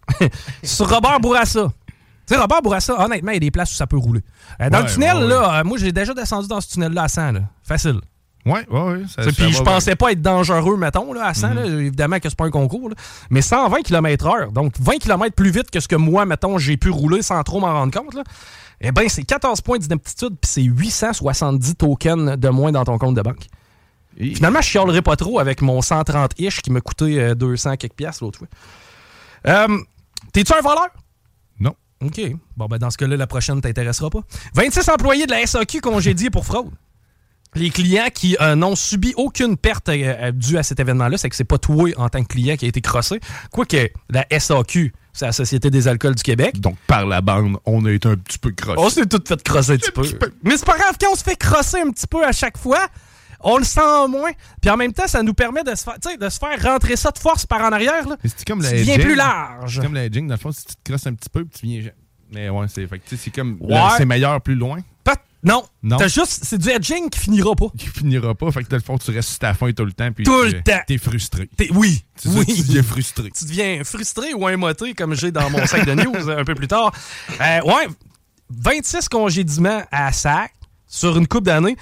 sur 0.63 0.89
Robert 0.89 1.19
Bourassa. 1.19 1.71
Tu 2.27 2.33
sais, 2.33 2.39
Robert 2.41 2.61
Bourassa, 2.61 2.99
honnêtement, 3.03 3.31
il 3.31 3.35
y 3.35 3.37
a 3.37 3.39
des 3.39 3.51
places 3.51 3.71
où 3.71 3.75
ça 3.75 3.85
peut 3.87 3.97
rouler. 3.97 4.21
Euh, 4.61 4.69
dans 4.69 4.79
Ouais, 4.79 4.85
le 4.85 4.91
tunnel, 4.91 5.17
ouais, 5.17 5.23
ouais. 5.23 5.29
là, 5.29 5.59
euh, 5.59 5.63
moi, 5.63 5.77
j'ai 5.77 5.91
déjà 5.91 6.13
descendu 6.13 6.47
dans 6.47 6.59
ce 6.61 6.69
tunnel-là 6.73 7.03
à 7.03 7.07
100, 7.07 7.31
là. 7.33 7.41
Facile. 7.63 7.99
Ouais, 8.47 8.65
ouais, 8.69 8.79
ouais. 8.81 9.01
ça- 9.07 9.23
Tu 9.23 9.29
sais, 9.29 9.35
ça 9.35 9.43
Puis 9.43 9.53
je 9.53 9.61
bien. 9.63 9.71
pensais 9.73 9.95
pas 9.95 10.11
être 10.11 10.21
dangereux, 10.21 10.77
mettons, 10.77 11.13
là, 11.13 11.25
à 11.25 11.33
100. 11.33 11.53
là. 11.53 11.65
Évidemment 11.65 12.19
que 12.19 12.29
c'est 12.29 12.37
pas 12.37 12.45
un 12.45 12.51
concours. 12.51 12.89
là. 12.89 12.95
Mais 13.31 13.41
120 13.41 13.81
km/h, 13.83 14.51
donc 14.53 14.73
20 14.79 14.97
km 14.99 15.35
plus 15.35 15.49
vite 15.51 15.69
que 15.71 15.79
ce 15.79 15.87
que 15.87 15.95
moi, 15.95 16.25
mettons, 16.25 16.57
j'ai 16.59 16.77
pu 16.77 16.89
rouler 16.89 17.21
sans 17.23 17.41
trop 17.43 17.59
m'en 17.59 17.73
rendre 17.73 17.91
compte. 17.99 18.13
Là. 18.13 18.23
Eh 18.87 18.91
bien, 18.91 19.07
c'est 19.09 19.23
14 19.23 19.61
points 19.61 19.79
d'inaptitude, 19.79 20.35
puis 20.39 20.49
c'est 20.49 20.61
870 20.61 21.75
tokens 21.75 22.37
de 22.37 22.49
moins 22.49 22.71
dans 22.71 22.83
ton 22.83 22.97
compte 22.97 23.15
de 23.15 23.21
banque. 23.21 23.47
Et- 24.17 24.35
Finalement, 24.35 24.61
je 24.61 24.67
chialerai 24.67 25.01
pas 25.01 25.15
trop 25.15 25.39
avec 25.39 25.61
mon 25.61 25.81
130-ish 25.81 26.61
qui 26.61 26.71
m'a 26.71 26.81
coûté 26.81 27.19
euh, 27.19 27.35
200 27.35 27.77
quelques 27.77 27.93
piastres 27.95 28.23
l'autre 28.23 28.39
fois. 28.39 28.47
Euh, 29.47 29.77
T'es-tu 30.33 30.53
un 30.53 30.61
voleur? 30.61 30.87
Non. 31.59 31.75
OK. 32.01 32.21
Bon, 32.57 32.65
ben 32.67 32.77
dans 32.77 32.89
ce 32.91 32.97
cas-là, 32.97 33.15
la 33.17 33.27
prochaine 33.27 33.61
t'intéressera 33.61 34.09
pas. 34.09 34.21
26 34.53 34.89
employés 34.89 35.25
de 35.25 35.31
la 35.31 35.45
SAQ 35.45 35.81
congédiés 35.81 36.29
pour 36.29 36.45
fraude. 36.45 36.69
Les 37.55 37.69
clients 37.69 38.09
qui 38.13 38.35
euh, 38.41 38.55
n'ont 38.55 38.75
subi 38.75 39.13
aucune 39.15 39.55
perte 39.55 39.87
euh, 39.89 39.93
euh, 40.03 40.31
due 40.31 40.57
à 40.57 40.63
cet 40.63 40.79
événement-là, 40.81 41.17
c'est 41.17 41.29
que 41.29 41.35
c'est 41.37 41.45
pas 41.45 41.57
toi 41.57 41.89
en 41.97 42.09
tant 42.09 42.21
que 42.21 42.27
client 42.27 42.57
qui 42.57 42.65
a 42.65 42.67
été 42.67 42.81
crossé. 42.81 43.19
Quoique 43.51 43.89
la 44.09 44.25
SAQ, 44.29 44.93
c'est 45.15 45.25
la 45.25 45.31
Société 45.31 45.69
des 45.69 45.87
alcools 45.87 46.15
du 46.15 46.23
Québec. 46.23 46.59
Donc, 46.59 46.75
par 46.87 47.05
la 47.05 47.21
bande, 47.21 47.57
on 47.65 47.85
a 47.85 47.91
été 47.91 48.07
un 48.09 48.17
petit 48.17 48.37
peu 48.37 48.51
crossé. 48.51 48.77
On 48.77 48.89
s'est 48.89 49.05
tout 49.05 49.21
fait 49.25 49.41
crosser 49.41 49.73
un 49.73 49.77
petit 49.77 49.91
peu. 49.91 50.03
Mais 50.43 50.57
c'est 50.57 50.65
pas 50.65 50.77
grave, 50.77 50.97
quand 50.99 51.07
on 51.11 51.15
se 51.15 51.23
fait 51.23 51.37
crosser 51.37 51.79
un 51.79 51.89
petit 51.91 52.05
peu 52.05 52.25
à 52.25 52.33
chaque 52.33 52.57
fois, 52.57 52.85
on 53.39 53.57
le 53.57 53.63
sent 53.63 54.07
moins. 54.09 54.31
Puis 54.61 54.69
en 54.69 54.75
même 54.75 54.91
temps, 54.91 55.07
ça 55.07 55.23
nous 55.23 55.33
permet 55.33 55.63
de 55.63 55.73
se 55.73 55.83
faire, 55.83 55.95
de 56.19 56.29
se 56.29 56.37
faire 56.37 56.61
rentrer 56.61 56.97
ça 56.97 57.11
de 57.11 57.17
force 57.19 57.45
par 57.45 57.61
en 57.61 57.71
arrière. 57.71 58.07
Là. 58.07 58.17
Mais 58.23 58.29
c'est 58.35 58.45
comme 58.45 58.61
Tu 58.61 58.67
edging. 58.67 59.01
plus 59.01 59.15
large. 59.15 59.75
C'est 59.75 59.83
comme 59.83 59.93
la 59.93 60.03
edging, 60.05 60.27
dans 60.27 60.33
le 60.35 60.39
fond, 60.39 60.51
si 60.51 60.65
tu 60.65 60.75
te 60.75 60.89
crosses 60.91 61.07
un 61.07 61.13
petit 61.13 61.29
peu, 61.29 61.45
puis 61.45 61.59
tu 61.59 61.65
viens. 61.67 61.91
Mais 62.33 62.49
ouais, 62.49 62.65
c'est 62.67 62.85
fait 62.87 63.01
c'est 63.15 63.31
comme. 63.33 63.57
Ouais. 63.61 63.69
là, 63.75 63.93
C'est 63.97 64.05
meilleur 64.05 64.41
plus 64.41 64.55
loin. 64.55 64.79
Non. 65.45 65.63
Non. 65.83 65.97
T'as 65.97 66.07
juste, 66.07 66.39
c'est 66.43 66.57
du 66.57 66.69
edging 66.69 67.09
qui 67.09 67.19
finira 67.19 67.53
pas. 67.55 67.67
Qui 67.77 67.85
finira 67.87 68.33
pas. 68.35 68.51
Fait 68.51 68.63
que 68.63 68.69
dans 68.69 68.77
le 68.77 68.81
fond, 68.81 68.97
tu 68.97 69.11
restes 69.11 69.29
sur 69.29 69.39
ta 69.39 69.53
fin 69.53 69.71
tout 69.71 69.85
le 69.85 69.93
temps. 69.93 70.11
Puis 70.11 70.25
Tout 70.25 70.45
tu- 70.47 70.55
le 70.55 70.61
temps. 70.63 70.79
T'es 70.87 70.97
frustré. 70.97 71.47
T'es- 71.55 71.69
oui. 71.73 72.03
Ça, 72.15 72.29
oui. 72.29 72.45
tu 72.47 72.61
deviens 72.63 72.83
frustré. 72.83 73.31
tu 73.31 73.45
deviens 73.45 73.83
frustré 73.83 74.33
ou 74.33 74.49
émoté, 74.49 74.93
comme 74.95 75.13
j'ai 75.15 75.31
dans 75.31 75.49
mon 75.51 75.65
sac 75.67 75.85
de 75.85 75.93
news 75.93 76.29
un 76.29 76.43
peu 76.43 76.55
plus 76.55 76.67
tard. 76.67 76.91
Euh, 77.39 77.61
ouais, 77.61 77.87
26 78.49 79.07
congédiements 79.09 79.83
à 79.91 80.11
sac 80.11 80.53
sur 80.87 81.17
une 81.17 81.27
coupe 81.27 81.45
d'années. 81.45 81.77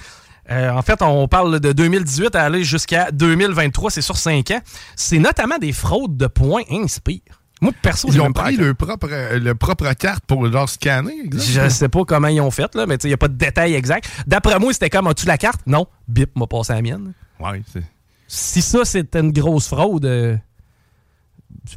Euh, 0.50 0.70
en 0.70 0.82
fait, 0.82 1.00
on 1.00 1.26
parle 1.26 1.58
de 1.58 1.72
2018 1.72 2.34
à 2.36 2.42
aller 2.44 2.64
jusqu'à 2.64 3.10
2023, 3.10 3.90
c'est 3.90 4.02
sur 4.02 4.18
5 4.18 4.50
ans. 4.50 4.60
C'est 4.94 5.18
notamment 5.18 5.56
des 5.56 5.72
fraudes 5.72 6.18
de 6.18 6.26
points 6.26 6.64
inspire. 6.70 7.20
Moi, 7.60 7.72
perso, 7.80 8.08
Ils 8.10 8.20
ont 8.20 8.32
pris 8.32 8.56
le 8.56 8.74
propre, 8.74 9.08
euh, 9.10 9.38
le 9.38 9.54
propre 9.54 9.90
carte 9.94 10.24
pour 10.26 10.46
leur 10.46 10.68
scanner. 10.68 11.14
exact? 11.24 11.64
Je 11.64 11.68
sais 11.70 11.88
pas 11.88 12.04
comment 12.04 12.28
ils 12.28 12.40
ont 12.40 12.50
fait, 12.50 12.74
là, 12.74 12.84
mais 12.86 12.96
il 12.96 13.06
n'y 13.06 13.12
a 13.14 13.16
pas 13.16 13.28
de 13.28 13.36
détails 13.36 13.74
exacts. 13.74 14.10
D'après 14.26 14.58
moi, 14.58 14.72
c'était 14.72 14.90
comme, 14.90 15.06
as-tu 15.06 15.26
la 15.26 15.38
carte? 15.38 15.60
Non. 15.66 15.86
Bip 16.08 16.36
m'a 16.36 16.46
passé 16.46 16.72
la 16.74 16.82
mienne. 16.82 17.12
Ouais. 17.40 17.62
Si 18.26 18.60
ça, 18.60 18.84
c'était 18.84 19.20
une 19.20 19.32
grosse 19.32 19.68
fraude, 19.68 20.04
euh, 20.04 20.36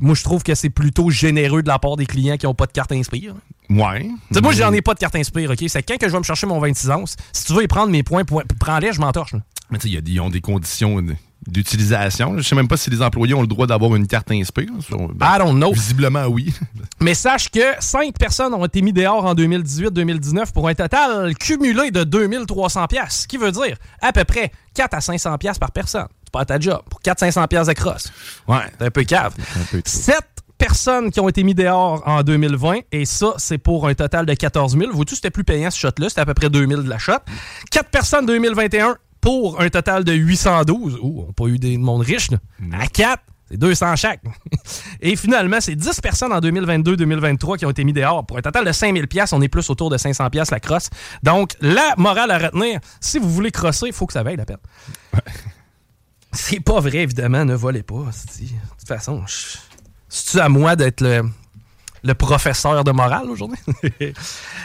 moi, 0.01 0.15
je 0.15 0.23
trouve 0.23 0.43
que 0.43 0.55
c'est 0.55 0.69
plutôt 0.71 1.09
généreux 1.09 1.61
de 1.63 1.67
la 1.69 1.79
part 1.79 1.95
des 1.95 2.05
clients 2.05 2.35
qui 2.37 2.45
n'ont 2.45 2.55
pas 2.55 2.65
de 2.65 2.71
carte 2.71 2.91
Inspire. 2.91 3.35
Ouais. 3.69 4.03
Tu 4.29 4.33
sais, 4.35 4.41
moi, 4.41 4.51
j'en 4.53 4.73
ai 4.73 4.81
pas 4.81 4.93
de 4.93 4.99
carte 4.99 5.15
Inspire, 5.15 5.51
OK? 5.51 5.63
C'est 5.67 5.83
quand 5.83 5.97
que 5.97 6.07
je 6.07 6.11
vais 6.11 6.17
me 6.19 6.23
chercher 6.23 6.47
mon 6.47 6.59
26 6.59 6.89
onces. 6.89 7.15
Si 7.31 7.45
tu 7.45 7.53
veux 7.53 7.63
y 7.63 7.67
prendre 7.67 7.91
mes 7.91 8.03
points, 8.03 8.25
point- 8.25 8.43
prends-les, 8.59 8.91
je 8.93 8.99
m'entorche. 8.99 9.35
Mais 9.69 9.77
tu 9.77 9.89
sais, 9.89 10.01
ils 10.05 10.19
ont 10.19 10.29
des 10.29 10.41
conditions. 10.41 11.01
D'utilisation. 11.47 12.37
Je 12.37 12.43
sais 12.43 12.55
même 12.55 12.67
pas 12.67 12.77
si 12.77 12.89
les 12.89 13.01
employés 13.01 13.33
ont 13.33 13.41
le 13.41 13.47
droit 13.47 13.65
d'avoir 13.65 13.95
une 13.95 14.05
carte 14.05 14.31
inspire. 14.31 14.69
I 14.91 15.37
don't 15.39 15.55
know. 15.55 15.71
Visiblement, 15.71 16.25
oui. 16.25 16.53
Mais 16.99 17.13
sache 17.13 17.49
que 17.49 17.73
5 17.79 18.17
personnes 18.17 18.53
ont 18.53 18.65
été 18.65 18.81
mises 18.81 18.93
dehors 18.93 19.25
en 19.25 19.33
2018-2019 19.33 20.51
pour 20.53 20.67
un 20.67 20.75
total 20.75 21.33
cumulé 21.35 21.91
de 21.91 22.03
2300 22.03 22.87
pièces, 22.87 23.21
ce 23.21 23.27
qui 23.27 23.37
veut 23.37 23.51
dire 23.51 23.77
à 24.01 24.11
peu 24.11 24.23
près 24.23 24.51
4 24.73 24.93
à 24.93 25.01
500 25.01 25.37
pièces 25.37 25.59
par 25.59 25.71
personne. 25.71 26.07
C'est 26.23 26.33
pas 26.33 26.45
ta 26.45 26.59
job. 26.59 26.81
Pour 26.89 26.99
400-500 27.01 27.47
pièces 27.47 27.67
de 27.67 27.73
crosse. 27.73 28.11
Ouais. 28.47 28.57
C'est 28.77 28.85
un 28.85 28.91
peu 28.91 29.03
cave. 29.03 29.33
Un 29.55 29.63
peu. 29.71 29.81
7 29.85 30.17
personnes 30.57 31.11
qui 31.11 31.19
ont 31.19 31.29
été 31.29 31.43
mises 31.43 31.55
dehors 31.55 32.01
en 32.05 32.23
2020, 32.23 32.79
et 32.91 33.05
ça, 33.05 33.33
c'est 33.37 33.57
pour 33.57 33.87
un 33.87 33.93
total 33.93 34.25
de 34.25 34.33
14 34.33 34.77
000. 34.77 34.91
Vous 34.91 35.03
c'était 35.07 35.29
plus 35.29 35.43
payant 35.43 35.71
ce 35.71 35.79
shot-là, 35.79 36.09
c'était 36.09 36.21
à 36.21 36.25
peu 36.25 36.33
près 36.33 36.49
2 36.49 36.67
000 36.67 36.81
de 36.81 36.89
la 36.89 36.97
shot. 36.97 37.13
4 37.71 37.89
personnes 37.89 38.25
2021 38.25 38.97
pour 39.27 39.59
un 39.59 39.69
total 39.69 40.05
de 40.05 40.13
812. 40.13 40.99
Ouh, 41.01 41.23
on 41.23 41.27
n'a 41.27 41.33
pas 41.33 41.47
eu 41.47 41.59
des 41.59 41.77
monde 41.77 42.01
riche, 42.01 42.31
là. 42.31 42.37
À 42.79 42.87
4, 42.87 43.21
c'est 43.51 43.57
200 43.57 43.95
chaque. 43.97 44.21
Et 45.01 45.17
finalement, 45.17 45.57
c'est 45.59 45.75
10 45.75 45.99
personnes 45.99 46.31
en 46.31 46.39
2022-2023 46.39 47.57
qui 47.57 47.65
ont 47.65 47.69
été 47.69 47.83
mis 47.83 47.91
dehors 47.91 48.25
pour 48.25 48.37
un 48.37 48.41
total 48.41 48.63
de 48.63 48.71
5000 48.71 49.05
pièces. 49.09 49.33
On 49.33 49.41
est 49.41 49.49
plus 49.49 49.69
autour 49.69 49.89
de 49.89 49.97
500 49.97 50.29
pièces 50.29 50.49
la 50.49 50.61
crosse. 50.61 50.89
Donc, 51.23 51.55
la 51.59 51.93
morale 51.97 52.31
à 52.31 52.37
retenir, 52.37 52.79
si 53.01 53.19
vous 53.19 53.29
voulez 53.29 53.51
crosser, 53.51 53.87
il 53.87 53.93
faut 53.93 54.05
que 54.05 54.13
ça 54.13 54.23
vaille 54.23 54.37
la 54.37 54.45
peine. 54.45 54.57
C'est 56.31 56.61
pas 56.61 56.79
vrai, 56.79 56.99
évidemment, 56.99 57.43
ne 57.43 57.53
volez 57.55 57.83
pas. 57.83 57.95
De 57.95 58.45
toute 58.79 58.87
façon, 58.87 59.23
je- 59.27 59.57
c'est-tu 60.07 60.39
à 60.39 60.47
moi 60.47 60.77
d'être 60.77 61.01
le, 61.01 61.23
le 62.03 62.13
professeur 62.13 62.83
de 62.83 62.91
morale 62.91 63.29
aujourd'hui? 63.29 63.59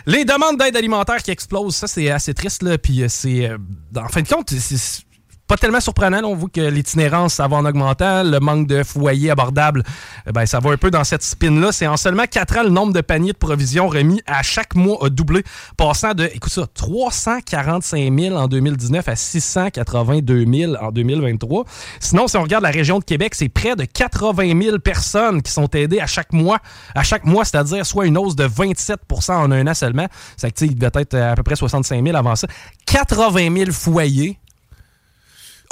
Les 0.06 0.24
demandes 0.24 0.58
d'aide 0.58 0.76
alimentaire 0.76 1.22
qui 1.22 1.30
explosent, 1.30 1.76
ça, 1.76 1.86
c'est 1.86 2.10
assez 2.10 2.34
triste. 2.34 2.62
Là, 2.62 2.78
puis 2.78 3.02
euh, 3.02 3.08
c'est, 3.08 3.48
euh, 3.48 3.58
en 3.96 4.08
fin 4.08 4.22
de 4.22 4.28
compte, 4.28 4.50
c'est- 4.50 4.76
c'est 4.76 5.02
pas 5.52 5.58
tellement 5.58 5.80
surprenant. 5.80 6.22
là. 6.22 6.28
On 6.28 6.34
voit 6.34 6.48
que 6.48 6.62
l'itinérance, 6.62 7.34
ça 7.34 7.46
va 7.46 7.58
en 7.58 7.66
augmentant. 7.66 8.22
Le 8.22 8.40
manque 8.40 8.66
de 8.66 8.82
foyers 8.82 9.28
abordables, 9.28 9.82
euh, 10.26 10.32
ben, 10.32 10.46
ça 10.46 10.60
va 10.60 10.70
un 10.70 10.78
peu 10.78 10.90
dans 10.90 11.04
cette 11.04 11.22
spin-là. 11.22 11.72
C'est 11.72 11.86
en 11.86 11.98
seulement 11.98 12.24
4 12.24 12.56
ans, 12.56 12.62
le 12.62 12.70
nombre 12.70 12.94
de 12.94 13.02
paniers 13.02 13.34
de 13.34 13.36
provisions 13.36 13.86
remis 13.86 14.22
à 14.26 14.42
chaque 14.42 14.74
mois 14.74 14.96
a 15.02 15.10
doublé, 15.10 15.44
passant 15.76 16.14
de, 16.14 16.24
écoute 16.24 16.50
ça, 16.50 16.66
345 16.72 18.18
000 18.18 18.34
en 18.34 18.48
2019 18.48 19.06
à 19.06 19.14
682 19.14 20.46
000 20.50 20.74
en 20.76 20.90
2023. 20.90 21.66
Sinon, 22.00 22.28
si 22.28 22.38
on 22.38 22.42
regarde 22.44 22.64
la 22.64 22.70
région 22.70 22.98
de 22.98 23.04
Québec, 23.04 23.34
c'est 23.34 23.50
près 23.50 23.76
de 23.76 23.84
80 23.84 24.58
000 24.58 24.78
personnes 24.78 25.42
qui 25.42 25.52
sont 25.52 25.68
aidées 25.74 26.00
à 26.00 26.06
chaque 26.06 26.32
mois, 26.32 26.60
à 26.94 27.02
chaque 27.02 27.26
mois, 27.26 27.44
c'est-à-dire 27.44 27.84
soit 27.84 28.06
une 28.06 28.16
hausse 28.16 28.36
de 28.36 28.48
27% 28.48 29.32
en 29.32 29.52
un 29.52 29.66
an 29.66 29.74
seulement. 29.74 30.06
Sais, 30.38 30.48
il 30.62 30.76
devait 30.76 31.02
être 31.02 31.14
à 31.14 31.34
peu 31.34 31.42
près 31.42 31.56
65 31.56 32.02
000 32.02 32.16
avant 32.16 32.36
ça. 32.36 32.48
80 32.86 33.54
000 33.54 33.70
foyers 33.70 34.38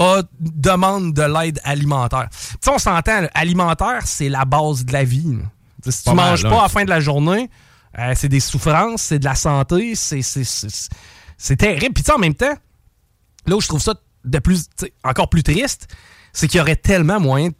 a- 0.00 0.22
demandent 0.40 1.12
de 1.14 1.22
l'aide 1.22 1.60
alimentaire. 1.64 2.28
Tu 2.30 2.38
sais, 2.60 2.70
on 2.70 2.78
s'entend, 2.78 3.26
alimentaire, 3.34 4.00
c'est 4.06 4.28
la 4.28 4.44
base 4.44 4.84
de 4.84 4.92
la 4.92 5.04
vie. 5.04 5.38
Si 5.88 6.02
tu 6.04 6.10
mal, 6.14 6.30
manges 6.30 6.42
là. 6.44 6.50
pas 6.50 6.58
à 6.58 6.62
la 6.62 6.68
fin 6.68 6.84
de 6.84 6.90
la 6.90 7.00
journée, 7.00 7.48
euh, 7.98 8.12
c'est 8.16 8.28
des 8.28 8.40
souffrances, 8.40 9.02
c'est 9.02 9.18
de 9.18 9.24
la 9.24 9.34
santé, 9.34 9.94
c'est 9.94 10.22
c'est- 10.22 10.44
c'est- 10.44 10.88
c'est 11.38 11.56
terrible. 11.56 11.94
Puis 11.94 12.02
tu 12.02 12.08
sais, 12.08 12.12
en 12.12 12.18
même 12.18 12.34
temps, 12.34 12.54
là 13.46 13.56
où 13.56 13.60
je 13.60 13.68
trouve 13.68 13.80
ça 13.80 13.94
de 14.24 14.38
plus, 14.38 14.66
encore 15.04 15.28
plus 15.30 15.42
triste, 15.42 15.86
c'est 16.32 16.48
qu'il 16.48 16.58
y 16.58 16.60
aurait 16.60 16.76
tellement 16.76 17.18
moyen 17.20 17.50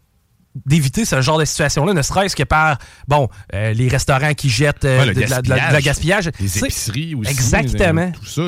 d'éviter 0.67 1.05
ce 1.05 1.21
genre 1.23 1.39
de 1.39 1.45
situation-là, 1.45 1.93
ne 1.95 2.03
serait-ce 2.03 2.35
que 2.35 2.43
par, 2.43 2.79
bon, 3.07 3.29
euh, 3.55 3.73
les 3.73 3.89
restaurants 3.89 4.35
qui 4.35 4.49
jettent 4.51 4.85
euh, 4.85 5.05
Ouais, 5.07 5.15
de, 5.15 5.21
la- 5.21 5.43
de 5.43 5.49
la- 5.49 5.69
de 5.69 5.73
la 5.73 5.81
gaspillage. 5.81 6.31
Les 6.41 6.59
épiceries 6.59 7.15
aussi. 7.15 7.31
Exactement. 7.31 8.01
euh, 8.03 8.11
Tout 8.13 8.27
ça. 8.27 8.43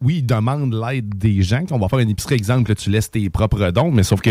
Oui, 0.00 0.18
ils 0.18 0.26
demandent 0.26 0.74
l'aide 0.74 1.08
des 1.18 1.42
gens. 1.42 1.64
On 1.72 1.78
va 1.78 1.88
faire 1.88 1.98
une 1.98 2.10
épicerie, 2.10 2.36
exemple, 2.36 2.72
que 2.72 2.72
tu 2.80 2.90
laisses 2.90 3.10
tes 3.10 3.28
propres 3.30 3.70
dons, 3.70 3.90
mais 3.90 4.02
sauf 4.04 4.20
que 4.20 4.30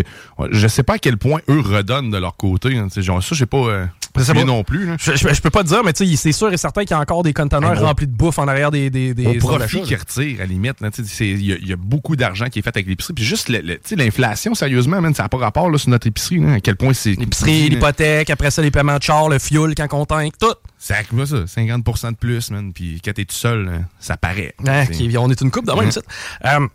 je 0.51 0.67
sais 0.67 0.83
pas 0.83 0.93
à 0.93 0.97
quel 0.99 1.17
point 1.17 1.41
eux 1.49 1.59
redonnent 1.59 2.09
de 2.11 2.17
leur 2.17 2.37
côté. 2.37 2.77
hein. 2.77 2.87
Genre, 2.95 3.21
ça, 3.21 3.35
j'ai 3.35 3.45
pas 3.45 3.57
euh, 3.57 3.85
Suivi 4.17 4.39
pas. 4.39 4.45
non 4.45 4.63
plus. 4.63 4.85
là. 4.85 4.95
Je, 4.99 5.15
je- 5.15 5.33
je 5.33 5.41
peux 5.41 5.49
pas 5.49 5.63
te 5.63 5.67
dire, 5.69 5.83
mais 5.83 5.91
c'est 5.95 6.31
sûr 6.31 6.51
et 6.51 6.57
certain 6.57 6.81
qu'il 6.81 6.91
y 6.91 6.93
a 6.93 6.99
encore 6.99 7.23
des 7.23 7.33
conteneurs 7.33 7.79
remplis 7.79 8.07
de 8.07 8.11
bouffe 8.15 8.39
en 8.39 8.47
arrière 8.47 8.71
des. 8.71 8.89
des, 8.89 9.13
des 9.13 9.25
Au 9.27 9.33
profit 9.35 9.81
là. 9.81 9.97
retirent, 9.97 10.35
à 10.37 10.39
la 10.41 10.45
limite. 10.45 10.77
Il 11.19 11.45
y, 11.45 11.53
a- 11.53 11.57
il 11.57 11.67
y 11.67 11.73
a 11.73 11.75
beaucoup 11.75 12.15
d'argent 12.15 12.47
qui 12.49 12.59
est 12.59 12.61
fait 12.61 12.69
avec 12.75 12.87
l'épicerie. 12.87 13.13
Puis 13.13 13.23
juste 13.23 13.49
l'inflation, 13.95 14.53
sérieusement, 14.55 15.01
man, 15.01 15.13
ça 15.13 15.23
n'a 15.23 15.29
pas 15.29 15.37
rapport 15.37 15.69
là, 15.69 15.77
sur 15.77 15.89
notre 15.89 16.07
épicerie. 16.07 16.39
là, 16.39 16.53
à 16.53 16.59
quel 16.59 16.75
point 16.75 16.93
c'est. 16.93 17.13
L'épicerie, 17.15 17.69
l'hypothèque, 17.69 18.29
après 18.29 18.51
ça, 18.51 18.61
les 18.61 18.71
paiements 18.71 18.97
de 18.97 19.03
char, 19.03 19.29
le 19.29 19.39
fuel 19.39 19.73
quand 19.75 19.87
on 19.93 20.05
tank, 20.05 20.33
tout. 20.39 20.47
Ça 20.77 20.95
va 21.11 21.25
ça, 21.25 21.35
50% 21.45 22.11
de 22.11 22.15
plus, 22.15 22.51
man. 22.51 22.71
Puis 22.73 23.01
quand 23.03 23.11
t'es 23.13 23.25
tout 23.25 23.35
seul, 23.35 23.65
là, 23.65 23.71
ça 23.99 24.17
paraît. 24.17 24.53
Qui- 24.91 25.17
on 25.17 25.29
est 25.29 25.41
une 25.41 25.51
coupe 25.51 25.65
de 25.65 25.71
même, 25.73 25.83
Mhm. 25.83 25.89
ici. 25.89 25.99
Euh, 26.45 26.67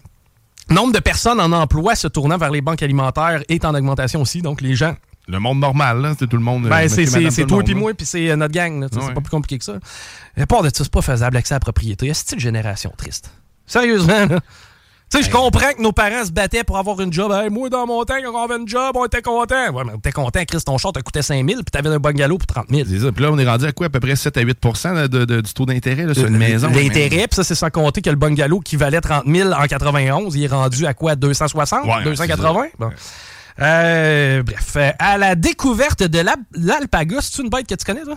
Nombre 0.70 0.94
de 0.94 0.98
personnes 0.98 1.40
en 1.40 1.52
emploi 1.52 1.94
se 1.94 2.08
tournant 2.08 2.38
vers 2.38 2.50
les 2.50 2.62
banques 2.62 2.82
alimentaires 2.82 3.42
est 3.50 3.66
en 3.66 3.74
augmentation 3.74 4.22
aussi. 4.22 4.40
Donc, 4.40 4.62
les 4.62 4.74
gens. 4.74 4.96
Le 5.26 5.38
monde 5.38 5.58
normal, 5.58 6.14
c'est 6.18 6.26
tout 6.28 6.36
le 6.36 6.42
monde. 6.42 6.66
euh, 6.66 6.68
Ben, 6.70 6.82
monsieur, 6.82 7.30
c'est 7.30 7.46
toi 7.46 7.62
puis 7.62 7.72
là. 7.74 7.80
moi, 7.80 7.94
puis 7.94 8.04
c'est 8.06 8.30
euh, 8.30 8.36
notre 8.36 8.52
gang. 8.54 8.82
Ouais. 8.82 8.88
C'est 8.92 9.14
pas 9.14 9.20
plus 9.20 9.30
compliqué 9.30 9.58
que 9.58 9.64
ça. 9.64 9.74
À 10.38 10.46
part 10.46 10.62
de 10.62 10.68
ça, 10.68 10.84
c'est 10.84 10.90
pas 10.92 11.00
faisable 11.02 11.34
l'accès 11.36 11.54
à 11.54 11.56
la 11.56 11.60
propriété. 11.60 12.12
C'est 12.12 12.32
une 12.34 12.40
génération 12.40 12.92
triste? 12.96 13.30
Sérieusement, 13.66 14.26
là. 14.26 14.40
Tu 15.10 15.18
sais, 15.22 15.24
je 15.24 15.30
comprends 15.30 15.72
que 15.76 15.80
nos 15.82 15.92
parents 15.92 16.24
se 16.24 16.32
battaient 16.32 16.64
pour 16.64 16.76
avoir 16.76 16.98
une 17.00 17.12
job. 17.12 17.30
Hey, 17.30 17.48
moi, 17.48 17.68
dans 17.68 17.86
mon 17.86 18.02
temps, 18.04 18.14
quand 18.24 18.32
on 18.34 18.44
avait 18.44 18.56
une 18.60 18.66
job, 18.66 18.96
on 18.96 19.04
était 19.04 19.22
content. 19.22 19.70
Ouais, 19.72 19.82
mais 19.84 19.92
on 19.94 19.98
était 19.98 20.10
content. 20.12 20.40
Chris, 20.44 20.58
ton 20.64 20.76
char 20.76 20.92
te 20.92 21.00
coûtait 21.00 21.22
5 21.22 21.36
000 21.36 21.46
puis 21.62 21.64
t'avais 21.70 21.90
un 21.90 21.98
bungalow 21.98 22.36
pour 22.38 22.46
30 22.46 22.66
000. 22.70 22.88
C'est 22.90 22.98
ça. 23.00 23.12
Puis 23.12 23.22
là, 23.22 23.30
on 23.30 23.38
est 23.38 23.46
rendu 23.48 23.64
à 23.66 23.72
quoi? 23.72 23.86
À 23.86 23.90
peu 23.90 24.00
près 24.00 24.16
7 24.16 24.36
à 24.38 24.40
8 24.40 24.58
de, 25.08 25.24
de- 25.24 25.40
du 25.42 25.52
taux 25.54 25.66
d'intérêt 25.66 26.12
sur 26.14 26.26
une 26.26 26.36
maison. 26.38 26.68
L'intérêt, 26.68 27.28
puis 27.28 27.36
ça, 27.36 27.44
c'est 27.44 27.54
sans 27.54 27.70
compter 27.70 28.00
que 28.02 28.10
le 28.10 28.16
bungalow 28.16 28.60
qui 28.60 28.76
valait 28.76 29.00
30 29.00 29.24
000 29.26 29.52
en 29.52 29.66
91, 29.66 30.34
il 30.36 30.44
est 30.44 30.48
rendu 30.48 30.84
à 30.86 30.94
quoi? 30.94 31.14
260? 31.16 31.84
Ouais, 31.84 32.02
280? 32.04 32.62
c'est 32.72 32.78
Bon. 32.80 32.90
Euh, 33.60 34.42
bref, 34.42 34.72
euh, 34.76 34.90
à 34.98 35.16
la 35.18 35.34
découverte 35.34 36.02
de 36.02 36.18
l'al- 36.18 36.36
l'alpaga, 36.54 37.18
c'est 37.20 37.40
une 37.42 37.48
bête 37.50 37.66
que 37.66 37.74
tu 37.74 37.84
connais, 37.84 38.02
toi? 38.02 38.16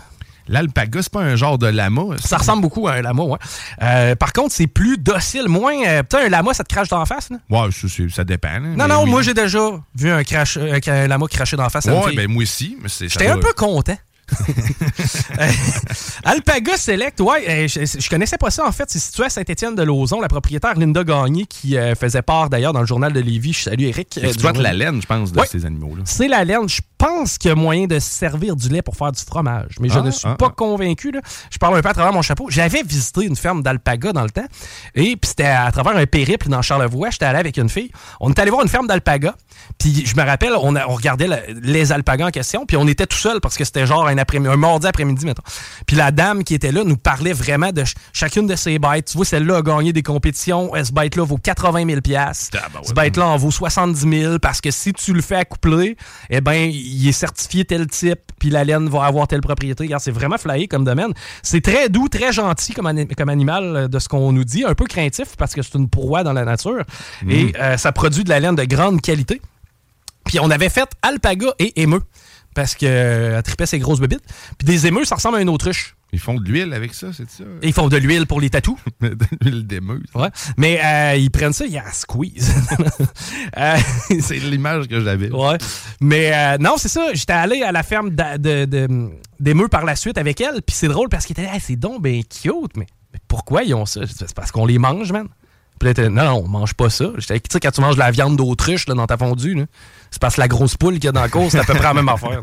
L'alpaga, 0.50 1.02
c'est 1.02 1.12
pas 1.12 1.20
un 1.20 1.36
genre 1.36 1.58
de 1.58 1.66
lama. 1.66 2.16
Ça 2.24 2.38
ressemble 2.38 2.62
beaucoup 2.62 2.88
à 2.88 2.94
un 2.94 3.02
lama, 3.02 3.22
ouais. 3.22 3.38
Euh, 3.82 4.14
par 4.16 4.32
contre, 4.32 4.54
c'est 4.54 4.66
plus 4.66 4.96
docile, 4.96 5.46
moins. 5.46 5.74
Euh, 5.86 6.02
putain, 6.02 6.20
un 6.24 6.28
lama, 6.30 6.54
ça 6.54 6.64
te 6.64 6.72
crache 6.72 6.88
d'en 6.88 7.04
face, 7.04 7.28
là? 7.28 7.36
Ouais, 7.50 7.68
ça, 7.70 7.86
ça 8.10 8.24
dépend. 8.24 8.58
Non, 8.58 8.88
non, 8.88 9.02
oui. 9.04 9.10
moi, 9.10 9.20
j'ai 9.22 9.34
déjà 9.34 9.60
vu 9.94 10.10
un, 10.10 10.24
crash, 10.24 10.56
euh, 10.56 10.78
un 10.86 11.06
lama 11.06 11.26
cracher 11.28 11.56
d'en 11.58 11.68
face. 11.68 11.86
à 11.86 11.94
Ouais, 11.94 12.14
ben 12.16 12.30
moi 12.30 12.42
aussi. 12.44 12.78
mais 12.80 12.88
c'est- 12.88 13.10
ça 13.10 13.18
J'étais 13.20 13.28
un 13.30 13.36
peu 13.38 13.52
content. 13.52 13.96
Euh, 15.40 15.46
Alpaga 16.24 16.76
Select, 16.76 17.20
ouais, 17.20 17.44
euh, 17.48 17.68
je, 17.68 17.84
je 18.00 18.10
connaissais 18.10 18.38
pas 18.38 18.50
ça 18.50 18.66
en 18.66 18.72
fait. 18.72 18.84
C'est 18.88 18.98
situé 18.98 19.24
à 19.24 19.30
Saint-Étienne-de-Lauzon. 19.30 20.20
La 20.20 20.26
propriétaire 20.28 20.74
Linda 20.74 21.04
Gagné, 21.04 21.46
qui 21.46 21.76
euh, 21.76 21.94
faisait 21.94 22.22
part 22.22 22.50
d'ailleurs 22.50 22.72
dans 22.72 22.80
le 22.80 22.86
journal 22.86 23.12
de 23.12 23.20
Lévis. 23.20 23.52
Je 23.52 23.62
salue 23.64 23.82
Eric. 23.82 24.18
euh, 24.22 24.32
du 24.32 24.62
la 24.62 24.72
laine, 24.72 25.00
je 25.00 25.06
pense, 25.06 25.30
de 25.32 25.38
Ouais. 25.38 25.46
ces 25.46 25.64
animaux-là. 25.64 26.02
C'est 26.06 26.26
la 26.28 26.44
laine. 26.44 26.68
Je 26.68 26.80
pense 26.98 27.38
qu'il 27.38 27.48
y 27.48 27.52
a 27.52 27.54
moyen 27.54 27.86
de 27.86 27.98
se 27.98 28.10
servir 28.10 28.56
du 28.56 28.68
lait 28.68 28.82
pour 28.82 28.96
faire 28.96 29.12
du 29.12 29.22
fromage. 29.22 29.76
Mais 29.80 29.88
je 29.88 29.98
Ah, 29.98 30.02
ne 30.02 30.10
suis 30.10 30.26
ah, 30.28 30.34
pas 30.34 30.48
ah. 30.50 30.54
convaincu. 30.56 31.10
là. 31.12 31.20
Je 31.50 31.58
parle 31.58 31.76
un 31.78 31.80
peu 31.80 31.88
à 31.88 31.94
travers 31.94 32.12
mon 32.12 32.22
chapeau. 32.22 32.46
J'avais 32.50 32.82
visité 32.82 33.24
une 33.24 33.36
ferme 33.36 33.62
d'alpaga 33.62 34.12
dans 34.12 34.22
le 34.24 34.30
temps. 34.30 34.46
Et 34.94 35.16
puis 35.16 35.28
c'était 35.28 35.44
à 35.44 35.70
travers 35.72 35.96
un 35.96 36.06
périple 36.06 36.48
dans 36.48 36.60
Charlevoix. 36.62 37.10
J'étais 37.10 37.24
allé 37.26 37.38
avec 37.38 37.56
une 37.56 37.68
fille. 37.68 37.90
On 38.20 38.30
est 38.30 38.38
allé 38.38 38.50
voir 38.50 38.62
une 38.62 38.68
ferme 38.68 38.86
d'alpaga. 38.86 39.34
Puis 39.78 40.04
je 40.06 40.16
me 40.16 40.22
rappelle, 40.24 40.52
on, 40.60 40.74
a- 40.76 40.86
on 40.88 40.94
regardait 40.94 41.26
la- 41.28 41.40
les 41.62 41.92
alpagas 41.92 42.26
en 42.26 42.30
question. 42.30 42.66
Puis 42.66 42.76
on 42.76 42.86
était 42.88 43.06
tout 43.06 43.16
seul 43.16 43.40
parce 43.40 43.56
que 43.56 43.64
c'était 43.64 43.86
genre 43.86 44.06
un, 44.08 44.18
après 44.18 44.38
un 44.38 44.56
mardi 44.56 44.86
après-midi, 44.86 45.24
mettons. 45.24 45.42
Puis 45.86 45.96
la 45.96 46.10
dame 46.10 46.42
qui 46.44 46.54
était 46.54 46.72
là 46.72 46.84
nous 46.84 46.96
parlait 46.96 47.32
vraiment 47.32 47.70
de 47.70 47.80
ch- 47.84 47.94
chacune 48.12 48.46
de 48.46 48.56
ses 48.56 48.78
bêtes. 48.78 49.06
Tu 49.06 49.16
vois, 49.16 49.24
celle-là 49.26 49.58
a 49.58 49.62
gagné 49.62 49.92
des 49.92 50.02
compétitions. 50.02 50.72
Ce 50.82 50.92
bête-là 50.92 51.24
vaut 51.24 51.38
80 51.38 51.86
000 51.86 52.00
Tabarouette. 52.00 52.88
Ce 52.88 52.92
bête-là 52.92 53.26
en 53.26 53.36
vaut 53.36 53.50
70 53.50 54.20
000 54.20 54.38
parce 54.38 54.60
que 54.60 54.70
si 54.70 54.92
tu 54.92 55.12
le 55.12 55.22
fais 55.22 55.36
accoupler, 55.36 55.96
eh 56.30 56.40
ben, 56.40 56.70
il 56.88 57.08
est 57.08 57.12
certifié 57.12 57.64
tel 57.64 57.86
type, 57.86 58.20
puis 58.38 58.50
la 58.50 58.64
laine 58.64 58.88
va 58.88 59.04
avoir 59.04 59.28
telle 59.28 59.40
propriété. 59.40 59.84
Regarde, 59.84 60.02
c'est 60.02 60.10
vraiment 60.10 60.38
flyé 60.38 60.66
comme 60.68 60.84
domaine. 60.84 61.12
C'est 61.42 61.60
très 61.60 61.88
doux, 61.88 62.08
très 62.08 62.32
gentil 62.32 62.72
comme, 62.72 62.86
ani- 62.86 63.06
comme 63.08 63.28
animal 63.28 63.64
euh, 63.76 63.88
de 63.88 63.98
ce 63.98 64.08
qu'on 64.08 64.32
nous 64.32 64.44
dit. 64.44 64.64
Un 64.64 64.74
peu 64.74 64.84
craintif 64.86 65.36
parce 65.36 65.54
que 65.54 65.62
c'est 65.62 65.74
une 65.74 65.88
proie 65.88 66.22
dans 66.22 66.32
la 66.32 66.44
nature. 66.44 66.82
Et 67.28 67.52
euh, 67.60 67.76
ça 67.76 67.92
produit 67.92 68.24
de 68.24 68.28
la 68.30 68.40
laine 68.40 68.56
de 68.56 68.64
grande 68.64 69.00
qualité. 69.00 69.40
Puis 70.24 70.38
on 70.40 70.50
avait 70.50 70.68
fait 70.68 70.88
alpaga 71.02 71.48
et 71.58 71.80
émeu 71.82 72.02
parce 72.54 72.74
que 72.74 72.86
euh, 72.86 73.36
elle 73.36 73.42
tripait 73.42 73.66
ses 73.66 73.78
grosses 73.78 74.00
bébites. 74.00 74.24
Puis 74.58 74.66
des 74.66 74.86
émeux, 74.86 75.04
ça 75.04 75.14
ressemble 75.14 75.36
à 75.36 75.40
une 75.40 75.48
autruche. 75.48 75.94
Ils 76.12 76.18
font 76.18 76.34
de 76.34 76.44
l'huile 76.44 76.72
avec 76.72 76.94
ça, 76.94 77.12
c'est 77.12 77.30
ça? 77.30 77.44
Ils 77.62 77.72
font 77.72 77.88
de 77.88 77.96
l'huile 77.98 78.26
pour 78.26 78.40
les 78.40 78.48
tatous. 78.48 78.78
de 79.00 79.16
l'huile 79.42 79.66
d'émeuse. 79.66 80.06
Ouais. 80.14 80.28
Mais 80.56 80.80
euh, 80.82 81.16
ils 81.16 81.30
prennent 81.30 81.52
ça, 81.52 81.66
il 81.66 81.72
y 81.72 81.78
a 81.78 81.86
un 81.86 81.92
squeeze. 81.92 82.54
Euh, 83.56 83.76
C'est 84.20 84.38
l'image 84.38 84.88
que 84.88 85.00
j'avais. 85.00 85.30
Ouais. 85.30 85.56
Mais 86.00 86.32
euh, 86.32 86.58
non, 86.58 86.74
c'est 86.76 86.88
ça. 86.88 87.08
J'étais 87.14 87.32
allé 87.32 87.62
à 87.62 87.72
la 87.72 87.82
ferme 87.82 88.10
de, 88.10 89.00
d'émeux 89.40 89.68
par 89.68 89.84
la 89.84 89.96
suite 89.96 90.18
avec 90.18 90.40
elle. 90.40 90.62
Puis 90.62 90.76
c'est 90.76 90.88
drôle 90.88 91.08
parce 91.08 91.24
qu'ils 91.26 91.34
étaient 91.34 91.42
là, 91.42 91.54
Hey, 91.54 91.60
c'est 91.60 91.76
donc 91.76 92.02
ben 92.02 92.22
cute. 92.22 92.76
Mais, 92.76 92.86
mais 93.12 93.18
pourquoi 93.26 93.64
ils 93.64 93.74
ont 93.74 93.86
ça? 93.86 94.02
C'est 94.06 94.32
parce 94.34 94.52
qu'on 94.52 94.66
les 94.66 94.78
mange, 94.78 95.12
man. 95.12 95.28
Puis 95.78 95.92
là, 95.92 96.08
non, 96.08 96.24
non, 96.24 96.42
on 96.44 96.48
mange 96.48 96.74
pas 96.74 96.90
ça. 96.90 97.10
J'étais, 97.16 97.40
tu 97.40 97.48
sais, 97.50 97.60
quand 97.60 97.70
tu 97.70 97.80
manges 97.80 97.94
de 97.94 98.00
la 98.00 98.10
viande 98.10 98.36
d'autruche 98.36 98.86
là, 98.88 98.94
dans 98.94 99.06
ta 99.06 99.16
fondue, 99.16 99.54
là, 99.54 99.64
c'est 100.10 100.20
parce 100.20 100.36
que 100.36 100.40
la 100.40 100.48
grosse 100.48 100.76
poule 100.76 100.94
qu'il 100.94 101.04
y 101.04 101.08
a 101.08 101.12
dans 101.12 101.20
la 101.20 101.28
course, 101.28 101.52
c'est 101.52 101.58
à 101.58 101.64
peu 101.64 101.74
près 101.74 101.84
la 101.84 101.94
même 101.94 102.08
affaire. 102.08 102.42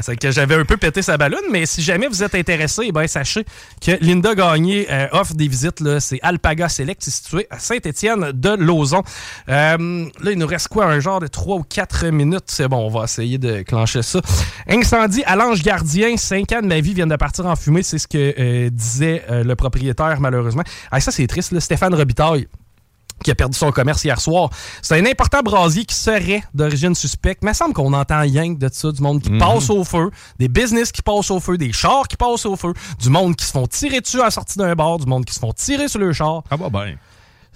C'est 0.00 0.16
que 0.16 0.30
j'avais 0.30 0.56
un 0.56 0.64
peu 0.64 0.76
pété 0.76 1.02
sa 1.02 1.16
ballonne, 1.16 1.44
mais 1.50 1.66
si 1.66 1.82
jamais 1.82 2.08
vous 2.08 2.22
êtes 2.22 2.34
intéressé, 2.34 2.90
ben, 2.92 3.06
sachez 3.06 3.44
que 3.80 3.92
Linda 4.00 4.34
Gagné 4.34 4.86
euh, 4.90 5.06
offre 5.12 5.34
des 5.34 5.48
visites. 5.48 5.82
C'est 6.00 6.18
Alpaga 6.22 6.68
Select, 6.68 7.02
situé 7.02 7.46
à 7.50 7.58
Saint-Étienne 7.58 8.32
de 8.32 8.50
Lauson. 8.50 9.02
Euh, 9.48 10.06
là, 10.20 10.30
il 10.30 10.38
nous 10.38 10.46
reste 10.46 10.68
quoi? 10.68 10.86
Un 10.86 11.00
genre 11.00 11.20
de 11.20 11.26
3 11.26 11.56
ou 11.56 11.62
4 11.62 12.06
minutes. 12.06 12.44
C'est 12.46 12.68
bon, 12.68 12.78
on 12.78 12.88
va 12.88 13.04
essayer 13.04 13.38
de 13.38 13.62
clencher 13.62 14.02
ça. 14.02 14.20
Incendie 14.68 15.22
à 15.24 15.36
l'Ange 15.36 15.62
Gardien. 15.62 16.16
5 16.16 16.52
ans 16.52 16.62
de 16.62 16.66
ma 16.66 16.80
vie 16.80 16.94
viennent 16.94 17.08
de 17.08 17.16
partir 17.16 17.46
en 17.46 17.56
fumée. 17.56 17.82
C'est 17.82 17.98
ce 17.98 18.08
que 18.08 18.34
euh, 18.38 18.70
disait 18.70 19.24
le 19.28 19.54
propriétaire, 19.54 20.20
malheureusement. 20.20 20.64
Ah, 20.90 21.00
ça, 21.00 21.10
c'est 21.10 21.26
triste. 21.26 21.52
Là. 21.52 21.60
Stéphane 21.60 21.94
Robitaille 21.94 22.48
qui 23.24 23.30
a 23.30 23.34
perdu 23.34 23.58
son 23.58 23.72
commerce 23.72 24.04
hier 24.04 24.20
soir. 24.20 24.50
C'est 24.82 24.96
un 24.96 25.06
important 25.06 25.40
brasier 25.40 25.84
qui 25.84 25.96
serait 25.96 26.44
d'origine 26.54 26.94
suspecte. 26.94 27.42
Mais 27.42 27.50
il 27.50 27.54
me 27.54 27.54
semble 27.54 27.74
qu'on 27.74 27.92
entend 27.92 28.20
rien 28.20 28.54
que 28.54 28.58
de 28.60 28.68
ça, 28.72 28.92
du 28.92 29.02
monde 29.02 29.20
qui 29.22 29.36
passe 29.38 29.70
au 29.70 29.82
feu, 29.82 30.10
des 30.38 30.48
business 30.48 30.92
qui 30.92 31.02
passent 31.02 31.30
au 31.30 31.40
feu, 31.40 31.56
des 31.58 31.72
chars 31.72 32.06
qui 32.06 32.16
passent 32.16 32.46
au 32.46 32.56
feu, 32.56 32.72
du 33.00 33.10
monde 33.10 33.34
qui 33.34 33.44
se 33.44 33.52
font 33.52 33.66
tirer 33.66 34.00
dessus 34.00 34.20
à 34.20 34.24
la 34.24 34.30
sortie 34.30 34.58
d'un 34.58 34.74
bar, 34.74 34.98
du 34.98 35.06
monde 35.06 35.24
qui 35.24 35.34
se 35.34 35.40
font 35.40 35.52
tirer 35.52 35.88
sur 35.88 35.98
le 35.98 36.12
char. 36.12 36.42
Ah 36.50 36.56
bah 36.56 36.68
ben. 36.70 36.96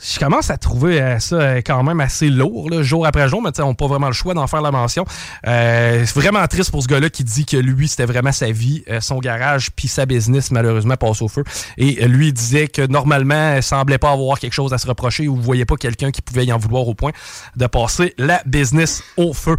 Je 0.00 0.18
commence 0.20 0.48
à 0.50 0.56
trouver 0.58 1.02
euh, 1.02 1.18
ça 1.18 1.36
euh, 1.36 1.56
quand 1.56 1.82
même 1.82 2.00
assez 2.00 2.30
lourd, 2.30 2.70
là, 2.70 2.82
jour 2.82 3.04
après 3.04 3.28
jour, 3.28 3.42
mais 3.42 3.50
tu 3.50 3.56
sais, 3.56 3.62
on 3.62 3.70
n'a 3.70 3.74
pas 3.74 3.88
vraiment 3.88 4.06
le 4.06 4.12
choix 4.12 4.32
d'en 4.32 4.46
faire 4.46 4.62
la 4.62 4.70
mention. 4.70 5.04
Euh, 5.46 6.04
c'est 6.06 6.14
vraiment 6.14 6.46
triste 6.46 6.70
pour 6.70 6.82
ce 6.82 6.88
gars-là 6.88 7.10
qui 7.10 7.24
dit 7.24 7.44
que 7.44 7.56
lui, 7.56 7.88
c'était 7.88 8.04
vraiment 8.04 8.30
sa 8.30 8.52
vie, 8.52 8.84
euh, 8.88 9.00
son 9.00 9.18
garage, 9.18 9.72
puis 9.72 9.88
sa 9.88 10.06
business, 10.06 10.52
malheureusement, 10.52 10.96
passe 10.96 11.20
au 11.20 11.26
feu. 11.28 11.42
Et 11.78 12.06
lui, 12.06 12.28
il 12.28 12.32
disait 12.32 12.68
que 12.68 12.86
normalement, 12.86 13.56
il 13.56 13.62
semblait 13.62 13.98
pas 13.98 14.12
avoir 14.12 14.38
quelque 14.38 14.52
chose 14.52 14.72
à 14.72 14.78
se 14.78 14.86
reprocher 14.86 15.26
ou 15.26 15.34
vous 15.34 15.42
voyez 15.42 15.64
pas 15.64 15.76
quelqu'un 15.76 16.12
qui 16.12 16.22
pouvait 16.22 16.46
y 16.46 16.52
en 16.52 16.58
vouloir 16.58 16.86
au 16.86 16.94
point 16.94 17.12
de 17.56 17.66
passer 17.66 18.14
la 18.18 18.40
business 18.46 19.02
au 19.16 19.32
feu. 19.34 19.56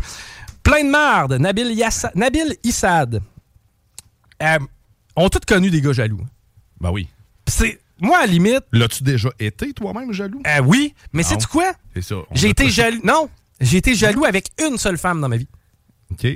Plein 0.63 0.83
de 0.85 0.89
merde, 0.89 1.33
Nabil, 1.33 1.73
Yassa- 1.77 2.11
Nabil 2.15 2.55
Issad. 2.63 3.21
Euh, 4.41 4.59
ont 5.17 5.27
tous 5.29 5.39
connu 5.45 5.69
des 5.69 5.81
gars 5.81 5.91
jaloux. 5.91 6.21
Ben 6.79 6.91
oui. 6.91 7.09
C'est 7.47 7.79
moi, 8.01 8.17
à 8.19 8.21
la 8.21 8.27
limite, 8.27 8.63
L'as-tu 8.71 9.03
déjà 9.03 9.29
été 9.39 9.73
toi-même 9.73 10.11
jaloux? 10.13 10.41
euh, 10.45 10.61
oui, 10.65 10.93
mais 11.13 11.23
sais-tu 11.23 11.47
quoi? 11.47 11.71
C'est 11.95 12.01
ça. 12.03 12.15
J'ai 12.33 12.49
été 12.49 12.69
jaloux. 12.69 13.01
Non, 13.03 13.29
j'ai 13.61 13.77
été 13.77 13.95
jaloux 13.95 14.25
avec 14.25 14.49
une 14.65 14.77
seule 14.77 14.97
femme 14.97 15.19
dans 15.21 15.29
ma 15.29 15.37
vie. 15.37 15.47
OK. 16.11 16.27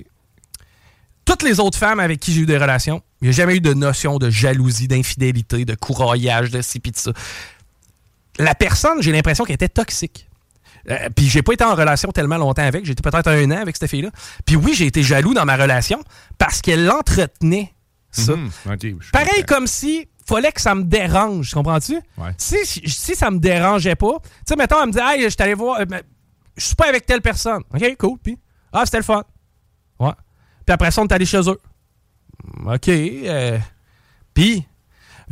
Toutes 1.26 1.44
les 1.44 1.60
autres 1.60 1.78
femmes 1.78 2.00
avec 2.02 2.20
qui 2.20 2.34
j'ai 2.34 2.42
eu 2.42 2.46
des 2.46 2.58
relations, 2.58 3.02
il 3.22 3.26
n'y 3.26 3.30
a 3.30 3.32
jamais 3.32 3.56
eu 3.56 3.62
de 3.62 3.74
notion 3.74 4.18
de 4.18 4.30
jalousie, 4.30 4.90
d'infidélité, 4.90 5.64
de 5.64 5.74
couraillage, 5.74 6.52
de 6.52 6.62
ci 6.62 6.80
pis 6.82 6.92
de 6.92 6.98
ça. 6.98 7.14
La 8.40 8.56
personne, 8.56 9.02
j'ai 9.02 9.12
l'impression 9.14 9.46
qu'elle 9.46 9.56
était 9.56 9.70
toxique. 9.70 10.28
Euh, 10.90 11.10
puis 11.16 11.30
j'ai 11.30 11.42
pas 11.42 11.54
été 11.54 11.64
en 11.64 11.76
relation 11.76 12.12
tellement 12.12 12.36
longtemps 12.38 12.64
avec. 12.64 12.86
Été 12.86 13.02
peut-être 13.02 13.28
un 13.30 13.52
an 13.52 13.62
avec 13.62 13.78
cette 13.78 13.90
fille-là. 13.90 14.10
Puis 14.46 14.58
oui, 14.58 14.74
j'ai 14.76 14.86
été 14.86 15.02
jaloux 15.02 15.34
dans 15.34 15.46
ma 15.46 15.56
relation 15.56 16.04
parce 16.38 16.60
qu'elle 16.62 16.92
entretenait 16.92 17.74
ça. 18.12 18.36
Mhm. 18.36 18.50
Pareil 19.14 19.46
comme 19.48 19.66
si 19.66 20.10
fallait 20.26 20.52
que 20.52 20.62
ça 20.62 20.76
me 20.76 20.84
dérange, 20.84 21.54
comprends-tu? 21.54 21.96
Ouais. 22.18 22.32
Si, 22.38 22.66
si, 22.66 22.82
si 22.90 23.16
ça 23.16 23.30
me 23.32 23.40
dérangeait 23.40 23.96
pas, 23.96 24.20
tu 24.22 24.30
sais, 24.46 24.56
mettons, 24.56 24.82
elle 24.82 24.88
me 24.88 24.92
dit, 24.94 25.00
hey, 25.02 25.24
je 25.24 25.30
suis 25.30 25.42
allé 25.42 25.54
voir, 25.54 25.80
euh, 25.80 25.86
ben, 25.86 26.02
je 26.56 26.66
suis 26.66 26.76
pas 26.76 26.88
avec 26.90 27.06
telle 27.06 27.22
personne. 27.22 27.64
OK, 27.74 27.98
cool. 27.98 28.18
Puis, 28.20 28.38
ah, 28.72 28.84
c'était 28.86 28.98
le 28.98 29.04
fun. 29.04 29.24
Ouais. 30.00 30.12
Puis 30.66 30.74
après 30.74 30.92
ça, 30.92 31.02
on 31.02 31.06
est 31.06 31.14
allé 31.14 31.26
chez 31.26 31.42
eux. 31.50 31.60
OK. 32.66 32.88
euh, 32.90 33.58
puis, 34.34 34.66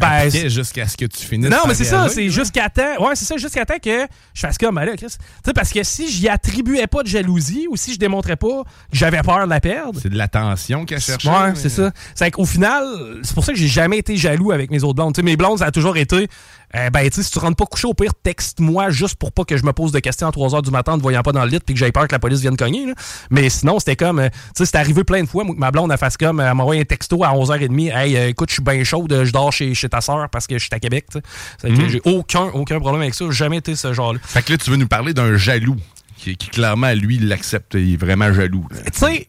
ben, 0.01 0.49
jusqu'à 0.49 0.87
ce 0.87 0.97
que 0.97 1.05
tu 1.05 1.25
finisses. 1.25 1.49
non, 1.49 1.57
mais 1.67 1.73
c'est 1.73 1.83
ça, 1.85 2.07
c'est 2.09 2.29
jusqu'à 2.29 2.69
temps. 2.69 3.05
Ouais, 3.05 3.15
c'est 3.15 3.25
ça, 3.25 3.37
jusqu'à 3.37 3.65
temps 3.65 3.79
que 3.81 4.05
je 4.33 4.39
fasse 4.41 4.57
comme, 4.57 4.75
là, 4.79 4.95
Chris. 4.97 5.07
Tu 5.07 5.15
sais, 5.45 5.53
parce 5.53 5.71
que 5.71 5.83
si 5.83 6.09
j'y 6.11 6.27
attribuais 6.27 6.87
pas 6.87 7.03
de 7.03 7.07
jalousie 7.07 7.67
ou 7.69 7.75
si 7.77 7.93
je 7.93 7.99
démontrais 7.99 8.35
pas 8.35 8.63
que 8.63 8.97
j'avais 8.97 9.21
peur 9.21 9.45
de 9.45 9.49
la 9.49 9.59
perdre, 9.59 9.99
C'est 10.01 10.09
de 10.09 10.17
l'attention 10.17 10.85
qu'elle 10.85 10.99
cherchait. 11.01 11.29
Ouais, 11.29 11.49
mais- 11.49 11.55
c'est 11.55 11.69
ça. 11.69 11.91
C'est 12.15 12.31
qu'au 12.31 12.45
final, 12.45 12.83
c'est 13.23 13.33
pour 13.33 13.45
ça 13.45 13.53
que 13.53 13.57
j'ai 13.59 13.67
jamais 13.67 13.97
été 13.97 14.15
jaloux 14.17 14.51
avec 14.51 14.71
mes 14.71 14.83
autres 14.83 14.95
blondes. 14.95 15.13
Tu 15.13 15.19
sais, 15.21 15.25
mes 15.25 15.37
blondes, 15.37 15.59
ça 15.59 15.65
a 15.65 15.71
toujours 15.71 15.97
été, 15.97 16.27
euh, 16.75 16.89
ben, 16.89 17.03
tu 17.09 17.15
sais, 17.15 17.23
si 17.23 17.31
tu 17.31 17.39
rentres 17.39 17.55
pas 17.57 17.65
coucher, 17.65 17.87
au 17.87 17.93
pire, 17.93 18.13
texte-moi 18.23 18.89
juste 18.89 19.15
pour 19.15 19.31
pas 19.31 19.43
que 19.43 19.57
je 19.57 19.63
me 19.63 19.73
pose 19.73 19.91
de 19.91 19.99
questions 19.99 20.27
à 20.27 20.31
3 20.31 20.49
h 20.49 20.61
du 20.63 20.71
matin 20.71 20.93
en 20.93 20.97
te 20.97 21.01
voyant 21.01 21.21
pas 21.21 21.31
dans 21.31 21.43
le 21.43 21.49
lit 21.49 21.59
puis 21.59 21.73
que 21.73 21.79
j'aie 21.79 21.91
peur 21.91 22.07
que 22.07 22.13
la 22.13 22.19
police 22.19 22.39
vienne 22.39 22.57
cogner. 22.57 22.85
là. 22.85 22.93
Mais 23.29 23.49
sinon, 23.49 23.79
c'était 23.79 23.95
comme, 23.95 24.19
euh, 24.19 24.29
tu 24.29 24.37
sais, 24.57 24.65
c'est 24.65 24.77
arrivé 24.77 25.03
plein 25.03 25.23
de 25.23 25.27
fois, 25.27 25.43
moi, 25.43 25.55
que 25.55 25.59
ma 25.59 25.71
blonde, 25.71 25.91
elle 25.91 25.97
fasse 25.97 26.17
comme, 26.17 26.39
elle 26.39 26.53
m'envoie 26.53 26.75
un 26.75 26.83
texto 26.83 27.23
à 27.23 27.29
11h30, 27.33 27.91
hey, 27.93 28.17
euh, 28.17 28.29
écoute, 28.29 28.49
je 28.49 28.55
suis 28.55 28.63
bien 28.63 28.83
chaud, 28.83 29.05
je 29.09 29.31
dors 29.31 29.51
chez, 29.51 29.73
chez 29.73 29.89
ta 29.89 30.01
soeur 30.01 30.29
parce 30.29 30.47
que 30.47 30.57
je 30.57 30.63
suis 30.63 30.69
à 30.73 30.79
Québec, 30.79 31.05
tu 31.11 31.19
sais. 31.61 31.69
Mhm. 31.69 31.89
j'ai 31.89 32.01
aucun, 32.05 32.45
aucun 32.53 32.79
problème 32.79 33.01
avec 33.01 33.15
ça. 33.15 33.25
J'ai 33.25 33.31
jamais 33.33 33.57
été 33.57 33.75
ce 33.75 33.93
genre-là. 33.93 34.19
Fait 34.23 34.41
que 34.41 34.51
là, 34.51 34.57
tu 34.57 34.69
veux 34.69 34.77
nous 34.77 34.87
parler 34.87 35.13
d'un 35.13 35.35
jaloux 35.37 35.77
qui, 36.17 36.37
qui, 36.37 36.49
clairement, 36.49 36.93
lui, 36.93 37.15
il 37.15 37.27
l'accepte. 37.27 37.73
Il 37.73 37.93
est 37.93 37.97
vraiment 37.97 38.31
jaloux. 38.31 38.65
Tu 38.71 38.99
sais, 38.99 39.27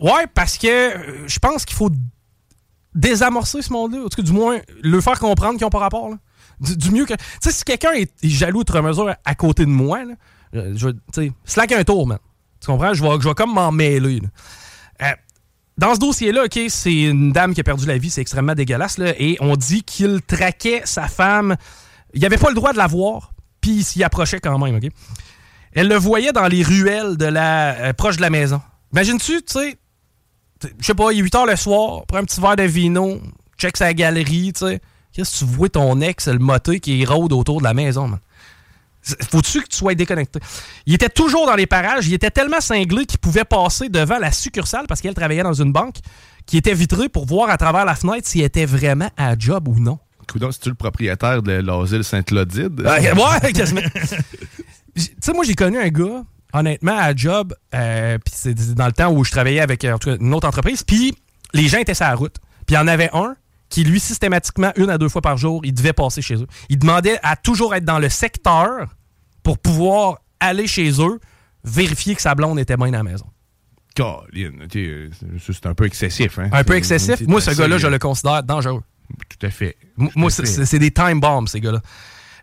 ouais, 0.00 0.26
parce 0.34 0.58
que 0.58 0.66
euh, 0.66 1.28
je 1.28 1.38
pense 1.38 1.64
qu'il 1.64 1.76
faut 1.76 1.90
désamorcer 2.94 3.62
ce 3.62 3.72
monde-là. 3.72 4.00
En 4.00 4.08
tout 4.08 4.16
cas, 4.16 4.22
du 4.22 4.32
moins, 4.32 4.58
le 4.82 5.00
faire 5.00 5.18
comprendre 5.18 5.54
qu'ils 5.54 5.64
n'ont 5.64 5.70
pas 5.70 5.78
rapport. 5.78 6.08
là. 6.08 6.16
Du, 6.62 6.90
mieux 6.90 7.04
que. 7.06 7.14
Tu 7.14 7.20
sais, 7.40 7.52
si 7.52 7.64
quelqu'un 7.64 7.92
est, 7.92 8.10
jaloux 8.22 8.60
outre 8.60 8.80
mesure 8.80 9.14
à 9.24 9.34
côté 9.34 9.64
de 9.64 9.70
moi, 9.70 10.04
là, 10.04 10.14
euh, 10.54 10.72
je 10.76 10.88
sais, 11.14 11.32
slack 11.44 11.72
un 11.72 11.84
tour, 11.84 12.06
man. 12.06 12.18
Tu 12.60 12.66
comprends? 12.66 12.94
Je 12.94 13.02
vais, 13.02 13.20
je 13.20 13.28
vais 13.28 13.34
comme 13.34 13.52
m'en 13.52 13.72
mêler. 13.72 14.20
Euh, 15.02 15.06
dans 15.78 15.94
ce 15.94 16.00
dossier-là, 16.00 16.44
OK, 16.44 16.58
c'est 16.68 17.02
une 17.02 17.32
dame 17.32 17.54
qui 17.54 17.60
a 17.60 17.64
perdu 17.64 17.86
la 17.86 17.98
vie, 17.98 18.10
c'est 18.10 18.20
extrêmement 18.20 18.54
dégueulasse, 18.54 18.98
là, 18.98 19.14
et 19.18 19.36
on 19.40 19.56
dit 19.56 19.82
qu'il 19.82 20.20
traquait 20.22 20.82
sa 20.84 21.08
femme. 21.08 21.56
Il 22.14 22.24
avait 22.24 22.36
pas 22.36 22.50
le 22.50 22.54
droit 22.54 22.72
de 22.72 22.78
la 22.78 22.86
voir, 22.86 23.32
puis 23.60 23.76
il 23.76 23.84
s'y 23.84 24.04
approchait 24.04 24.38
quand 24.38 24.58
même, 24.58 24.76
OK? 24.76 24.90
Elle 25.72 25.88
le 25.88 25.96
voyait 25.96 26.32
dans 26.32 26.46
les 26.46 26.62
ruelles 26.62 27.16
de 27.16 27.24
la 27.24 27.74
euh, 27.76 27.92
proche 27.94 28.16
de 28.16 28.22
la 28.22 28.30
maison. 28.30 28.60
Imagines-tu, 28.92 29.42
tu 29.42 29.52
sais, 29.52 29.78
je 30.78 30.86
sais 30.86 30.94
pas, 30.94 31.12
il 31.12 31.18
est 31.18 31.22
8 31.22 31.34
heures 31.34 31.46
le 31.46 31.56
soir, 31.56 32.04
prends 32.06 32.18
un 32.18 32.24
petit 32.24 32.40
verre 32.40 32.56
de 32.56 32.64
vino, 32.64 33.20
check 33.58 33.76
sa 33.76 33.94
galerie, 33.94 34.52
tu 34.52 34.66
sais. 34.66 34.80
Qu'est-ce 35.12 35.40
que 35.40 35.44
tu 35.44 35.56
vois 35.56 35.68
ton 35.68 36.00
ex, 36.00 36.28
le 36.28 36.38
moté 36.38 36.80
qui 36.80 37.04
rôde 37.04 37.32
autour 37.32 37.58
de 37.58 37.64
la 37.64 37.74
maison, 37.74 38.08
man? 38.08 38.20
Faut-tu 39.30 39.62
que 39.62 39.68
tu 39.68 39.76
sois 39.76 39.94
déconnecté? 39.94 40.38
Il 40.86 40.94
était 40.94 41.08
toujours 41.08 41.46
dans 41.46 41.56
les 41.56 41.66
parages. 41.66 42.06
Il 42.06 42.14
était 42.14 42.30
tellement 42.30 42.60
cinglé 42.60 43.04
qu'il 43.04 43.18
pouvait 43.18 43.44
passer 43.44 43.88
devant 43.88 44.18
la 44.18 44.30
succursale 44.30 44.86
parce 44.86 45.00
qu'elle 45.00 45.14
travaillait 45.14 45.42
dans 45.42 45.52
une 45.52 45.72
banque 45.72 45.96
qui 46.46 46.56
était 46.56 46.74
vitrée 46.74 47.08
pour 47.08 47.26
voir 47.26 47.50
à 47.50 47.56
travers 47.56 47.84
la 47.84 47.96
fenêtre 47.96 48.28
s'il 48.28 48.42
était 48.42 48.64
vraiment 48.64 49.10
à 49.16 49.36
job 49.36 49.66
ou 49.66 49.78
non. 49.80 49.98
Coudon, 50.30 50.52
c'est-tu 50.52 50.68
le 50.68 50.76
propriétaire 50.76 51.42
de 51.42 51.52
l'asile 51.52 52.04
Sainte-Lodide? 52.04 52.80
Ouais, 52.80 53.12
ouais, 53.12 53.52
quasiment. 53.52 53.80
tu 54.96 55.02
sais, 55.20 55.32
moi, 55.32 55.44
j'ai 55.44 55.54
connu 55.54 55.78
un 55.78 55.88
gars, 55.88 56.22
honnêtement, 56.52 56.96
à 56.96 57.14
job, 57.14 57.54
euh, 57.74 58.18
puis 58.18 58.34
c'est 58.36 58.54
dans 58.74 58.86
le 58.86 58.92
temps 58.92 59.12
où 59.12 59.24
je 59.24 59.32
travaillais 59.32 59.60
avec 59.60 59.84
en 59.84 59.98
tout 59.98 60.10
cas, 60.10 60.16
une 60.20 60.32
autre 60.32 60.46
entreprise, 60.46 60.84
puis 60.84 61.14
les 61.52 61.68
gens 61.68 61.78
étaient 61.78 61.94
sur 61.94 62.06
la 62.06 62.14
route. 62.14 62.36
Puis 62.66 62.76
il 62.76 62.78
y 62.78 62.80
en 62.80 62.86
avait 62.86 63.10
un 63.12 63.34
qui, 63.72 63.84
lui, 63.84 63.98
systématiquement, 63.98 64.70
une 64.76 64.90
à 64.90 64.98
deux 64.98 65.08
fois 65.08 65.22
par 65.22 65.38
jour, 65.38 65.62
il 65.64 65.72
devait 65.72 65.94
passer 65.94 66.20
chez 66.20 66.34
eux. 66.36 66.46
Il 66.68 66.78
demandait 66.78 67.18
à 67.22 67.36
toujours 67.36 67.74
être 67.74 67.86
dans 67.86 67.98
le 67.98 68.10
secteur 68.10 68.94
pour 69.42 69.56
pouvoir 69.58 70.18
aller 70.40 70.66
chez 70.66 70.90
eux, 71.00 71.18
vérifier 71.64 72.14
que 72.14 72.20
sa 72.20 72.34
blonde 72.34 72.58
était 72.60 72.76
bien 72.76 72.88
à 72.88 72.98
la 72.98 73.02
maison. 73.02 73.24
Euh, 73.98 75.08
c'est- 75.40 75.66
un 75.66 75.74
peu 75.74 75.86
excessif. 75.86 76.38
Hein? 76.38 76.48
Un 76.52 76.64
peu 76.64 76.74
excessif. 76.74 77.20
Moi, 77.26 77.40
ce 77.40 77.50
gars-là, 77.52 77.78
je 77.78 77.86
le 77.86 77.98
considère 77.98 78.42
dangereux. 78.42 78.82
Tout 79.28 79.46
à 79.46 79.50
fait. 79.50 79.76
Tout 79.98 80.10
Moi, 80.16 80.30
c'est- 80.30 80.78
des 80.78 80.90
time 80.90 81.20
bombs, 81.20 81.46
ces 81.46 81.60
gars-là. 81.60 81.80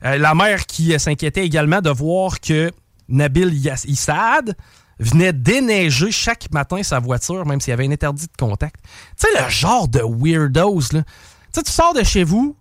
Euh, 0.06 0.18
la 0.18 0.34
mère 0.34 0.66
qui 0.66 0.94
euh, 0.94 0.98
s'inquiétait 0.98 1.46
également 1.46 1.82
de 1.82 1.90
voir 1.90 2.40
que 2.40 2.72
Nabil 3.08 3.54
Issad 3.86 4.56
venait 5.00 5.34
déneiger 5.34 6.12
chaque 6.12 6.52
matin 6.52 6.84
sa 6.84 7.00
voiture, 7.00 7.46
même 7.46 7.62
s'il 7.62 7.72
y 7.72 7.74
avait 7.74 7.88
un 7.88 7.92
interdit 7.92 8.28
de 8.28 8.38
contact. 8.38 8.76
Tu 9.20 9.28
sais, 9.28 9.44
le 9.44 9.50
genre 9.50 9.88
de 9.88 10.02
weirdos, 10.02 10.92
là. 10.92 11.04
Tu 11.04 11.60
sais, 11.60 11.64
tu 11.64 11.72
sors 11.72 11.94
de 11.94 12.04
chez 12.04 12.24
vous, 12.24 12.56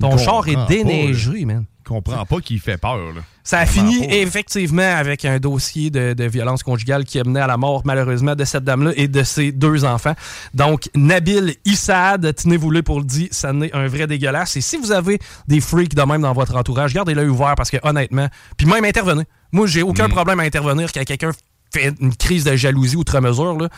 ton 0.00 0.16
Il 0.16 0.18
char 0.18 0.48
est 0.48 0.66
déneigé, 0.68 1.44
man. 1.44 1.64
Je 1.88 1.94
comprends 1.94 2.26
pas 2.26 2.40
qu'il 2.40 2.60
fait 2.60 2.76
peur. 2.76 2.98
Là. 2.98 3.22
Ça 3.42 3.60
a 3.60 3.66
fini 3.66 4.06
pas. 4.06 4.14
effectivement 4.16 4.82
avec 4.82 5.24
un 5.24 5.38
dossier 5.38 5.88
de, 5.88 6.12
de 6.12 6.24
violence 6.24 6.62
conjugale 6.62 7.06
qui 7.06 7.18
a 7.18 7.24
mené 7.24 7.40
à 7.40 7.46
la 7.46 7.56
mort, 7.56 7.80
malheureusement, 7.86 8.34
de 8.34 8.44
cette 8.44 8.64
dame-là 8.64 8.92
et 8.94 9.08
de 9.08 9.22
ses 9.22 9.52
deux 9.52 9.86
enfants. 9.86 10.12
Donc, 10.52 10.90
Nabil 10.94 11.54
Issad, 11.64 12.34
tenez-vous-le 12.34 12.82
pour 12.82 12.98
le 12.98 13.06
dire, 13.06 13.28
ça 13.30 13.54
n'est 13.54 13.74
un 13.74 13.86
vrai 13.88 14.06
dégueulasse. 14.06 14.58
Et 14.58 14.60
si 14.60 14.76
vous 14.76 14.92
avez 14.92 15.18
des 15.46 15.62
freaks 15.62 15.94
de 15.94 16.02
même 16.02 16.20
dans 16.20 16.34
votre 16.34 16.54
entourage, 16.56 16.92
gardez 16.92 17.14
l'œil 17.14 17.28
ouvert 17.28 17.54
parce 17.56 17.70
que, 17.70 17.78
honnêtement, 17.82 18.28
puis 18.58 18.66
même 18.66 18.84
intervenez. 18.84 19.24
Moi, 19.50 19.66
j'ai 19.66 19.82
aucun 19.82 20.10
problème 20.10 20.40
à 20.40 20.42
intervenir 20.42 20.92
quand 20.92 21.02
quelqu'un 21.04 21.30
fait 21.72 21.94
une 22.00 22.14
crise 22.14 22.44
de 22.44 22.56
jalousie 22.56 22.96
outre 22.96 23.20
mesure. 23.20 23.58
Là. 23.58 23.68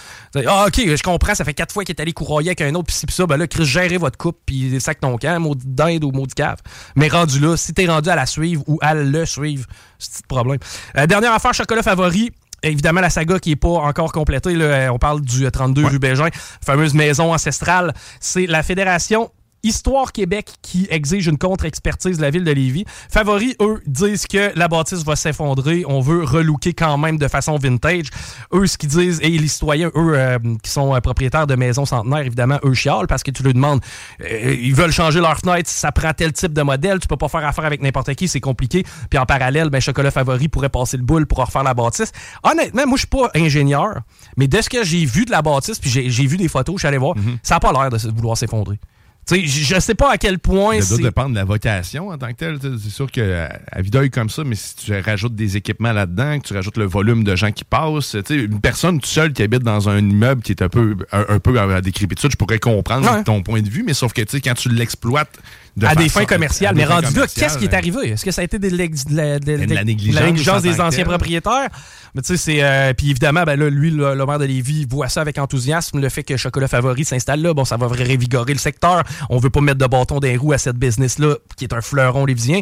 Ah, 0.46 0.66
ok, 0.68 0.96
je 0.96 1.02
comprends, 1.02 1.34
ça 1.34 1.44
fait 1.44 1.54
quatre 1.54 1.72
fois 1.72 1.84
qu'il 1.84 1.94
est 1.94 2.00
allé 2.00 2.12
courroyer 2.12 2.50
avec 2.50 2.60
un 2.60 2.74
autre, 2.74 2.86
puis 2.86 2.96
ci, 2.96 3.06
puis 3.06 3.14
ça, 3.14 3.26
ben 3.26 3.36
là, 3.36 3.46
Chris, 3.46 3.64
gérez 3.64 3.98
votre 3.98 4.18
couple, 4.18 4.38
puis 4.46 4.80
sac 4.80 5.00
ton 5.00 5.16
camp, 5.16 5.40
maudit 5.40 5.66
dinde 5.66 6.04
ou 6.04 6.12
maudit 6.12 6.34
cave. 6.34 6.58
Mais 6.96 7.08
rendu 7.08 7.40
là, 7.40 7.56
si 7.56 7.74
t'es 7.74 7.86
rendu 7.86 8.08
à 8.08 8.16
la 8.16 8.26
suivre 8.26 8.62
ou 8.66 8.78
à 8.80 8.94
le 8.94 9.26
suivre, 9.26 9.66
c'est 9.98 10.10
un 10.10 10.12
petit 10.12 10.22
problème. 10.28 10.58
Euh, 10.96 11.06
dernière 11.06 11.32
affaire, 11.32 11.54
chocolat 11.54 11.82
favori. 11.82 12.30
Évidemment, 12.62 13.00
la 13.00 13.08
saga 13.08 13.38
qui 13.38 13.50
n'est 13.50 13.56
pas 13.56 13.68
encore 13.68 14.12
complétée, 14.12 14.54
là, 14.54 14.64
euh, 14.64 14.88
on 14.90 14.98
parle 14.98 15.22
du 15.22 15.46
euh, 15.46 15.50
32 15.50 15.86
rue 15.86 15.98
Bégin, 15.98 16.28
fameuse 16.64 16.92
maison 16.92 17.32
ancestrale. 17.32 17.94
C'est 18.20 18.46
la 18.46 18.62
Fédération 18.62 19.30
Histoire 19.62 20.12
Québec 20.12 20.50
qui 20.62 20.86
exige 20.90 21.26
une 21.26 21.38
contre-expertise 21.38 22.16
de 22.16 22.22
la 22.22 22.30
ville 22.30 22.44
de 22.44 22.50
Lévis. 22.50 22.84
Favori, 23.10 23.56
eux, 23.60 23.82
disent 23.86 24.26
que 24.26 24.56
la 24.56 24.68
bâtisse 24.68 25.04
va 25.04 25.16
s'effondrer. 25.16 25.84
On 25.86 26.00
veut 26.00 26.24
relooker 26.24 26.72
quand 26.72 26.96
même 26.96 27.18
de 27.18 27.28
façon 27.28 27.56
vintage. 27.56 28.06
Eux, 28.54 28.66
ce 28.66 28.78
qu'ils 28.78 28.88
disent, 28.88 29.20
et 29.22 29.28
les 29.28 29.48
citoyens, 29.48 29.90
eux, 29.94 30.14
euh, 30.16 30.38
qui 30.62 30.70
sont 30.70 30.94
euh, 30.94 31.00
propriétaires 31.00 31.46
de 31.46 31.54
maisons 31.56 31.84
centenaires, 31.84 32.20
évidemment, 32.24 32.58
eux 32.64 32.74
chialent 32.74 33.06
parce 33.06 33.22
que 33.22 33.30
tu 33.30 33.42
leur 33.42 33.52
demandes, 33.52 33.80
euh, 34.22 34.56
ils 34.58 34.74
veulent 34.74 34.92
changer 34.92 35.20
leur 35.20 35.36
fenêtre, 35.36 35.68
ça 35.68 35.92
prend 35.92 36.12
tel 36.12 36.32
type 36.32 36.52
de 36.52 36.62
modèle, 36.62 36.98
tu 36.98 37.08
peux 37.08 37.16
pas 37.16 37.28
faire 37.28 37.44
affaire 37.44 37.64
avec 37.64 37.82
n'importe 37.82 38.14
qui, 38.14 38.28
c'est 38.28 38.40
compliqué. 38.40 38.84
Puis 39.10 39.18
en 39.18 39.26
parallèle, 39.26 39.68
ben, 39.68 39.80
Chocolat 39.80 40.10
Favori 40.10 40.48
pourrait 40.48 40.68
passer 40.70 40.96
le 40.96 41.02
boule 41.02 41.26
pour 41.26 41.38
refaire 41.38 41.62
la 41.62 41.74
bâtisse. 41.74 42.12
Honnêtement, 42.42 42.86
moi, 42.86 42.96
je 42.96 43.00
suis 43.00 43.08
pas 43.08 43.30
ingénieur, 43.34 44.00
mais 44.36 44.48
de 44.48 44.60
ce 44.60 44.70
que 44.70 44.84
j'ai 44.84 45.04
vu 45.04 45.24
de 45.26 45.30
la 45.30 45.42
bâtisse, 45.42 45.78
puis 45.78 45.90
j'ai 45.90 46.26
vu 46.26 46.36
des 46.36 46.48
photos, 46.48 46.76
je 46.76 46.80
suis 46.80 46.88
allé 46.88 46.98
voir, 46.98 47.14
ça 47.42 47.56
n'a 47.56 47.60
pas 47.60 47.72
l'air 47.72 47.90
de 47.90 47.98
vouloir 48.10 48.36
s'effondrer. 48.36 48.78
Je 49.28 49.36
je 49.46 49.80
sais 49.80 49.94
pas 49.94 50.12
à 50.12 50.18
quel 50.18 50.38
point. 50.38 50.80
Ça 50.80 50.96
doit 50.96 51.04
dépendre 51.04 51.30
de 51.30 51.36
la 51.36 51.44
vocation 51.44 52.08
en 52.08 52.18
tant 52.18 52.28
que 52.28 52.36
tel. 52.36 52.58
C'est 52.60 52.90
sûr 52.90 53.10
que 53.10 53.46
à 53.70 53.80
vue 53.80 54.10
comme 54.10 54.28
ça, 54.28 54.42
mais 54.44 54.56
si 54.56 54.74
tu 54.76 54.92
rajoutes 54.98 55.34
des 55.34 55.56
équipements 55.56 55.92
là-dedans, 55.92 56.40
que 56.40 56.48
tu 56.48 56.54
rajoutes 56.54 56.78
le 56.78 56.86
volume 56.86 57.22
de 57.22 57.36
gens 57.36 57.52
qui 57.52 57.64
passent, 57.64 58.16
une 58.30 58.60
personne 58.60 58.98
toute 58.98 59.06
seule 59.06 59.32
qui 59.32 59.42
habite 59.42 59.62
dans 59.62 59.88
un 59.88 59.98
immeuble 59.98 60.42
qui 60.42 60.52
est 60.52 60.62
un 60.62 60.68
peu, 60.68 60.96
un, 61.12 61.38
peu 61.38 61.60
à 61.60 61.80
décrépitude, 61.80 62.32
je 62.32 62.36
pourrais 62.36 62.58
comprendre 62.58 63.22
ton 63.24 63.42
point 63.42 63.62
de 63.62 63.68
vue, 63.68 63.84
mais 63.84 63.94
sauf 63.94 64.12
que 64.12 64.22
quand 64.22 64.54
tu 64.54 64.68
l'exploites 64.68 65.38
à 65.86 65.94
des 65.94 66.08
fins 66.08 66.24
commerciales. 66.24 66.74
Mais 66.74 66.84
rendu 66.84 67.14
là, 67.14 67.26
qu'est-ce 67.26 67.58
qui 67.58 67.64
est 67.64 67.74
arrivé? 67.74 68.10
Est-ce 68.10 68.24
que 68.24 68.30
ça 68.30 68.42
a 68.42 68.44
été 68.44 68.58
de, 68.58 68.68
la, 69.14 69.84
négligence, 69.84 70.62
des 70.62 70.80
anciens 70.80 71.04
propriétaires? 71.04 71.68
Mais 72.14 72.22
tu 72.22 72.28
sais, 72.28 72.36
c'est. 72.36 72.62
Euh, 72.62 72.92
puis 72.92 73.10
évidemment, 73.10 73.44
ben 73.44 73.58
là, 73.58 73.70
lui, 73.70 73.90
le, 73.90 74.26
maire 74.26 74.38
de 74.38 74.44
Lévis, 74.44 74.86
voit 74.88 75.08
ça 75.08 75.20
avec 75.20 75.38
enthousiasme. 75.38 76.00
Le 76.00 76.08
fait 76.08 76.24
que 76.24 76.36
Chocolat 76.36 76.68
Favori 76.68 77.04
s'installe 77.04 77.40
là, 77.40 77.54
bon, 77.54 77.64
ça 77.64 77.76
va 77.76 77.86
révigorer 77.88 78.52
le 78.52 78.58
secteur. 78.58 79.04
On 79.28 79.38
veut 79.38 79.50
pas 79.50 79.60
mettre 79.60 79.78
de 79.78 79.86
bâton 79.86 80.18
dans 80.18 80.26
les 80.26 80.36
roues 80.36 80.52
à 80.52 80.58
cette 80.58 80.76
business-là, 80.76 81.36
qui 81.56 81.64
est 81.64 81.72
un 81.72 81.80
fleuron 81.80 82.24
lévisien 82.24 82.60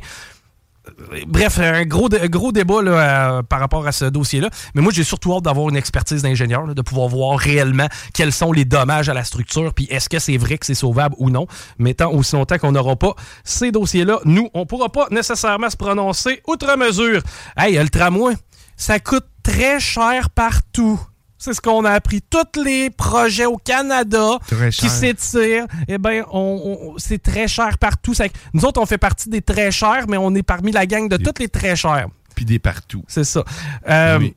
bref, 1.27 1.59
un 1.59 1.85
gros, 1.85 2.09
gros 2.09 2.53
débat 2.53 2.83
là, 2.83 3.43
par 3.43 3.61
rapport 3.61 3.87
à 3.87 3.93
ce 3.93 4.05
dossier-là. 4.07 4.51
Mais 4.75 4.83
moi, 4.83 4.93
j'ai 4.95 5.05
surtout 5.05 5.35
hâte 5.35 5.45
d'avoir 5.45 5.69
une 5.69 5.77
expertise 5.77 6.23
d'ingénieur, 6.23 6.67
de 6.75 6.83
pouvoir 6.83 7.09
voir 7.09 7.39
réellement 7.39 7.89
quels 8.15 8.33
sont 8.33 8.53
les 8.53 8.65
dommages 8.65 9.09
à 9.09 9.15
la 9.15 9.25
structure, 9.25 9.75
puis 9.75 9.87
est-ce 9.91 10.09
que 10.09 10.19
c'est 10.19 10.37
vrai 10.37 10.59
que 10.59 10.67
c'est 10.67 10.75
sauvable 10.75 11.15
ou 11.19 11.31
non. 11.31 11.47
Mais 11.79 11.95
tant 11.95 12.13
aussi 12.13 12.35
longtemps 12.35 12.59
qu'on 12.59 12.73
n'aura 12.73 12.97
pas 12.97 13.15
ces 13.45 13.71
dossiers-là, 13.71 14.21
nous, 14.25 14.49
on 14.55 14.67
pourra 14.67 14.89
pas 14.91 15.09
nécessairement 15.11 15.71
se 15.71 15.77
prononcer 15.77 16.43
outre 16.47 16.77
mesure. 16.77 17.23
Hey, 17.57 17.77
le 17.77 17.89
tramway, 17.89 18.35
ça 18.77 19.01
coûte 19.01 19.27
très 19.43 19.81
cher 19.81 20.31
partout. 20.31 21.01
C'est 21.39 21.55
ce 21.55 21.61
qu'on 21.61 21.85
a 21.85 21.93
appris. 21.93 22.21
Tous 22.21 22.61
les 22.63 22.91
projets 22.91 23.47
au 23.47 23.57
Canada 23.57 24.39
qui 24.73 24.89
s'étirent, 24.89 25.67
eh 25.87 25.99
ben, 25.99 26.25
on, 26.33 26.95
c'est 26.99 27.23
très 27.23 27.47
cher 27.47 27.79
partout. 27.79 28.13
Nous 28.53 28.65
autres, 28.65 28.81
on 28.81 28.87
fait 28.87 28.99
partie 28.99 29.29
des 29.29 29.41
très 29.41 29.71
chers, 29.71 30.09
mais 30.09 30.17
on 30.17 30.35
est 30.35 30.43
parmi 30.43 30.73
la 30.73 30.85
gang 30.87 31.09
de 31.09 31.17
toutes 31.17 31.39
les 31.39 31.49
très 31.49 31.77
chers. 31.77 32.09
Puis 32.35 32.45
des 32.45 32.59
partout. 32.59 33.05
C'est 33.09 33.25
ça. 33.25 33.45
Euh, 33.89 34.29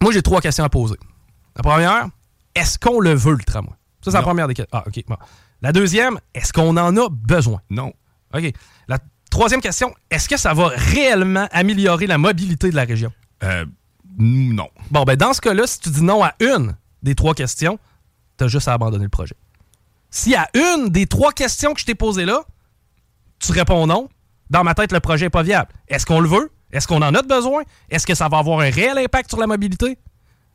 moi, 0.00 0.12
j'ai 0.12 0.22
trois 0.22 0.40
questions 0.40 0.64
à 0.64 0.68
poser. 0.68 0.96
La 1.56 1.62
première, 1.62 2.08
est-ce 2.54 2.78
qu'on 2.78 3.00
le 3.00 3.14
veut, 3.14 3.32
le 3.34 3.44
tramway? 3.44 3.70
Ça, 4.04 4.10
c'est 4.10 4.16
la 4.16 4.22
première 4.22 4.48
des 4.48 4.54
questions. 4.54 4.78
Ah, 4.78 4.84
OK. 4.86 5.04
La 5.62 5.72
deuxième, 5.72 6.18
est-ce 6.34 6.52
qu'on 6.52 6.76
en 6.76 6.96
a 6.96 7.08
besoin? 7.10 7.60
Non. 7.70 7.92
OK. 8.34 8.52
La 8.88 8.98
troisième 9.30 9.60
question, 9.60 9.94
est-ce 10.10 10.28
que 10.28 10.36
ça 10.36 10.52
va 10.52 10.68
réellement 10.68 11.48
améliorer 11.52 12.06
la 12.06 12.18
mobilité 12.18 12.70
de 12.70 12.76
la 12.76 12.84
région? 12.84 13.12
Euh, 13.42 13.64
non. 14.18 14.68
Bon, 14.90 15.04
ben 15.04 15.16
dans 15.16 15.32
ce 15.32 15.40
cas-là, 15.40 15.66
si 15.66 15.80
tu 15.80 15.90
dis 15.90 16.02
non 16.02 16.22
à 16.22 16.34
une 16.40 16.76
des 17.02 17.14
trois 17.14 17.34
questions, 17.34 17.78
tu 18.38 18.44
as 18.44 18.48
juste 18.48 18.68
à 18.68 18.72
abandonner 18.72 19.04
le 19.04 19.10
projet. 19.10 19.36
Si 20.10 20.34
à 20.34 20.48
une 20.54 20.88
des 20.90 21.06
trois 21.06 21.32
questions 21.32 21.74
que 21.74 21.80
je 21.80 21.86
t'ai 21.86 21.94
posées 21.94 22.24
là, 22.24 22.42
tu 23.40 23.52
réponds 23.52 23.86
non, 23.86 24.08
dans 24.50 24.64
ma 24.64 24.74
tête, 24.74 24.92
le 24.92 25.00
projet 25.00 25.26
n'est 25.26 25.30
pas 25.30 25.42
viable. 25.42 25.70
Est-ce 25.88 26.06
qu'on 26.06 26.20
le 26.20 26.28
veut? 26.28 26.50
Est-ce 26.72 26.88
qu'on 26.88 27.02
en 27.02 27.14
a 27.14 27.22
besoin? 27.22 27.62
Est-ce 27.90 28.06
que 28.06 28.14
ça 28.14 28.28
va 28.28 28.38
avoir 28.38 28.60
un 28.60 28.70
réel 28.70 28.98
impact 28.98 29.30
sur 29.30 29.38
la 29.38 29.46
mobilité? 29.46 29.98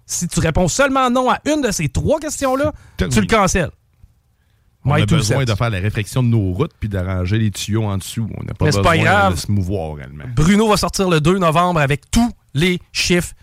Si 0.05 0.27
tu 0.27 0.39
réponds 0.39 0.67
seulement 0.67 1.09
non 1.09 1.29
à 1.29 1.39
une 1.45 1.61
de 1.61 1.71
ces 1.71 1.87
trois 1.89 2.19
questions-là, 2.19 2.73
tu 2.97 3.05
le 3.05 3.27
cancelles. 3.27 3.71
On 4.85 4.93
a 4.93 5.05
besoin 5.05 5.43
de 5.43 5.53
faire 5.53 5.69
la 5.69 5.79
réflexion 5.79 6.23
de 6.23 6.29
nos 6.29 6.53
routes 6.53 6.71
puis 6.79 6.89
d'arranger 6.89 7.37
les 7.37 7.51
tuyaux 7.51 7.83
en 7.83 7.97
dessous. 7.97 8.29
On 8.37 8.43
n'a 8.43 8.53
pas 8.53 8.65
besoin 8.65 9.31
de 9.31 9.35
se 9.35 9.51
mouvoir 9.51 9.97
également. 9.97 10.23
Bruno 10.35 10.67
va 10.67 10.77
sortir 10.77 11.09
le 11.09 11.21
2 11.21 11.37
novembre 11.37 11.79
avec 11.79 12.09
tous 12.09 12.31
les 12.53 12.79
chiffres 12.91 13.33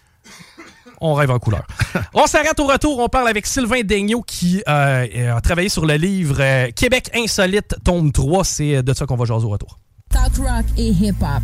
on 1.00 1.14
rêve 1.14 1.30
en 1.30 1.38
couleur. 1.38 1.66
on 2.14 2.26
s'arrête 2.26 2.58
au 2.60 2.66
retour. 2.66 2.98
On 2.98 3.08
parle 3.08 3.28
avec 3.28 3.46
Sylvain 3.46 3.82
Daigneault 3.82 4.22
qui 4.22 4.62
euh, 4.68 5.36
a 5.36 5.40
travaillé 5.40 5.68
sur 5.68 5.86
le 5.86 5.94
livre 5.94 6.36
euh, 6.40 6.70
Québec 6.74 7.10
insolite, 7.14 7.76
tome 7.84 8.12
3. 8.12 8.44
C'est 8.44 8.82
de 8.82 8.92
ça 8.94 9.06
qu'on 9.06 9.16
va 9.16 9.24
jaser 9.24 9.46
au 9.46 9.50
retour. 9.50 9.78
Talk 10.10 10.36
rock 10.36 10.64
et 10.76 10.88
hip-hop. 10.88 11.42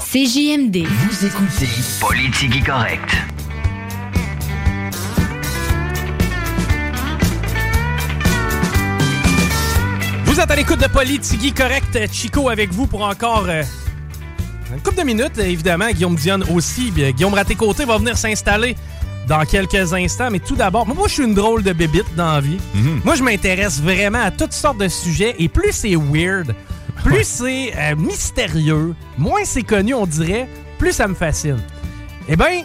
CJMD. 0.00 0.86
Vous 0.86 1.26
écoutez 1.26 1.68
Politique 2.00 2.64
correct. 2.64 3.16
Vous 10.24 10.40
êtes 10.40 10.50
à 10.50 10.56
l'écoute 10.56 10.80
de 10.80 10.88
Politique 10.88 11.54
correct. 11.56 11.98
Chico 12.12 12.48
avec 12.48 12.70
vous 12.72 12.86
pour 12.86 13.02
encore... 13.02 13.46
Euh, 13.48 13.62
une 14.74 14.80
couple 14.82 14.98
de 14.98 15.04
minutes, 15.04 15.38
évidemment. 15.38 15.90
Guillaume 15.90 16.16
Dionne 16.16 16.44
aussi. 16.54 16.90
Guillaume 16.90 17.34
Raté-Côté 17.34 17.84
va 17.84 17.96
venir 17.98 18.16
s'installer 18.18 18.76
dans 19.28 19.44
quelques 19.44 19.92
instants. 19.94 20.30
Mais 20.30 20.40
tout 20.40 20.56
d'abord, 20.56 20.86
moi, 20.86 21.06
je 21.08 21.14
suis 21.14 21.24
une 21.24 21.34
drôle 21.34 21.62
de 21.62 21.72
bébite 21.72 22.14
dans 22.16 22.32
la 22.32 22.40
vie. 22.40 22.58
Mhm. 22.74 23.00
Moi, 23.04 23.14
je 23.14 23.22
m'intéresse 23.22 23.80
vraiment 23.80 24.22
à 24.22 24.30
toutes 24.30 24.52
sortes 24.52 24.78
de 24.78 24.88
sujets. 24.88 25.36
Et 25.38 25.48
plus 25.48 25.72
c'est 25.72 25.94
weird, 25.96 26.54
plus 27.04 27.24
c'est 27.24 27.72
euh, 27.76 27.96
mystérieux, 27.96 28.94
moins 29.16 29.44
c'est 29.44 29.62
connu, 29.62 29.94
on 29.94 30.06
dirait, 30.06 30.48
plus 30.78 30.92
ça 30.92 31.06
me 31.06 31.14
fascine. 31.14 31.60
Eh 32.28 32.36
bien, 32.36 32.62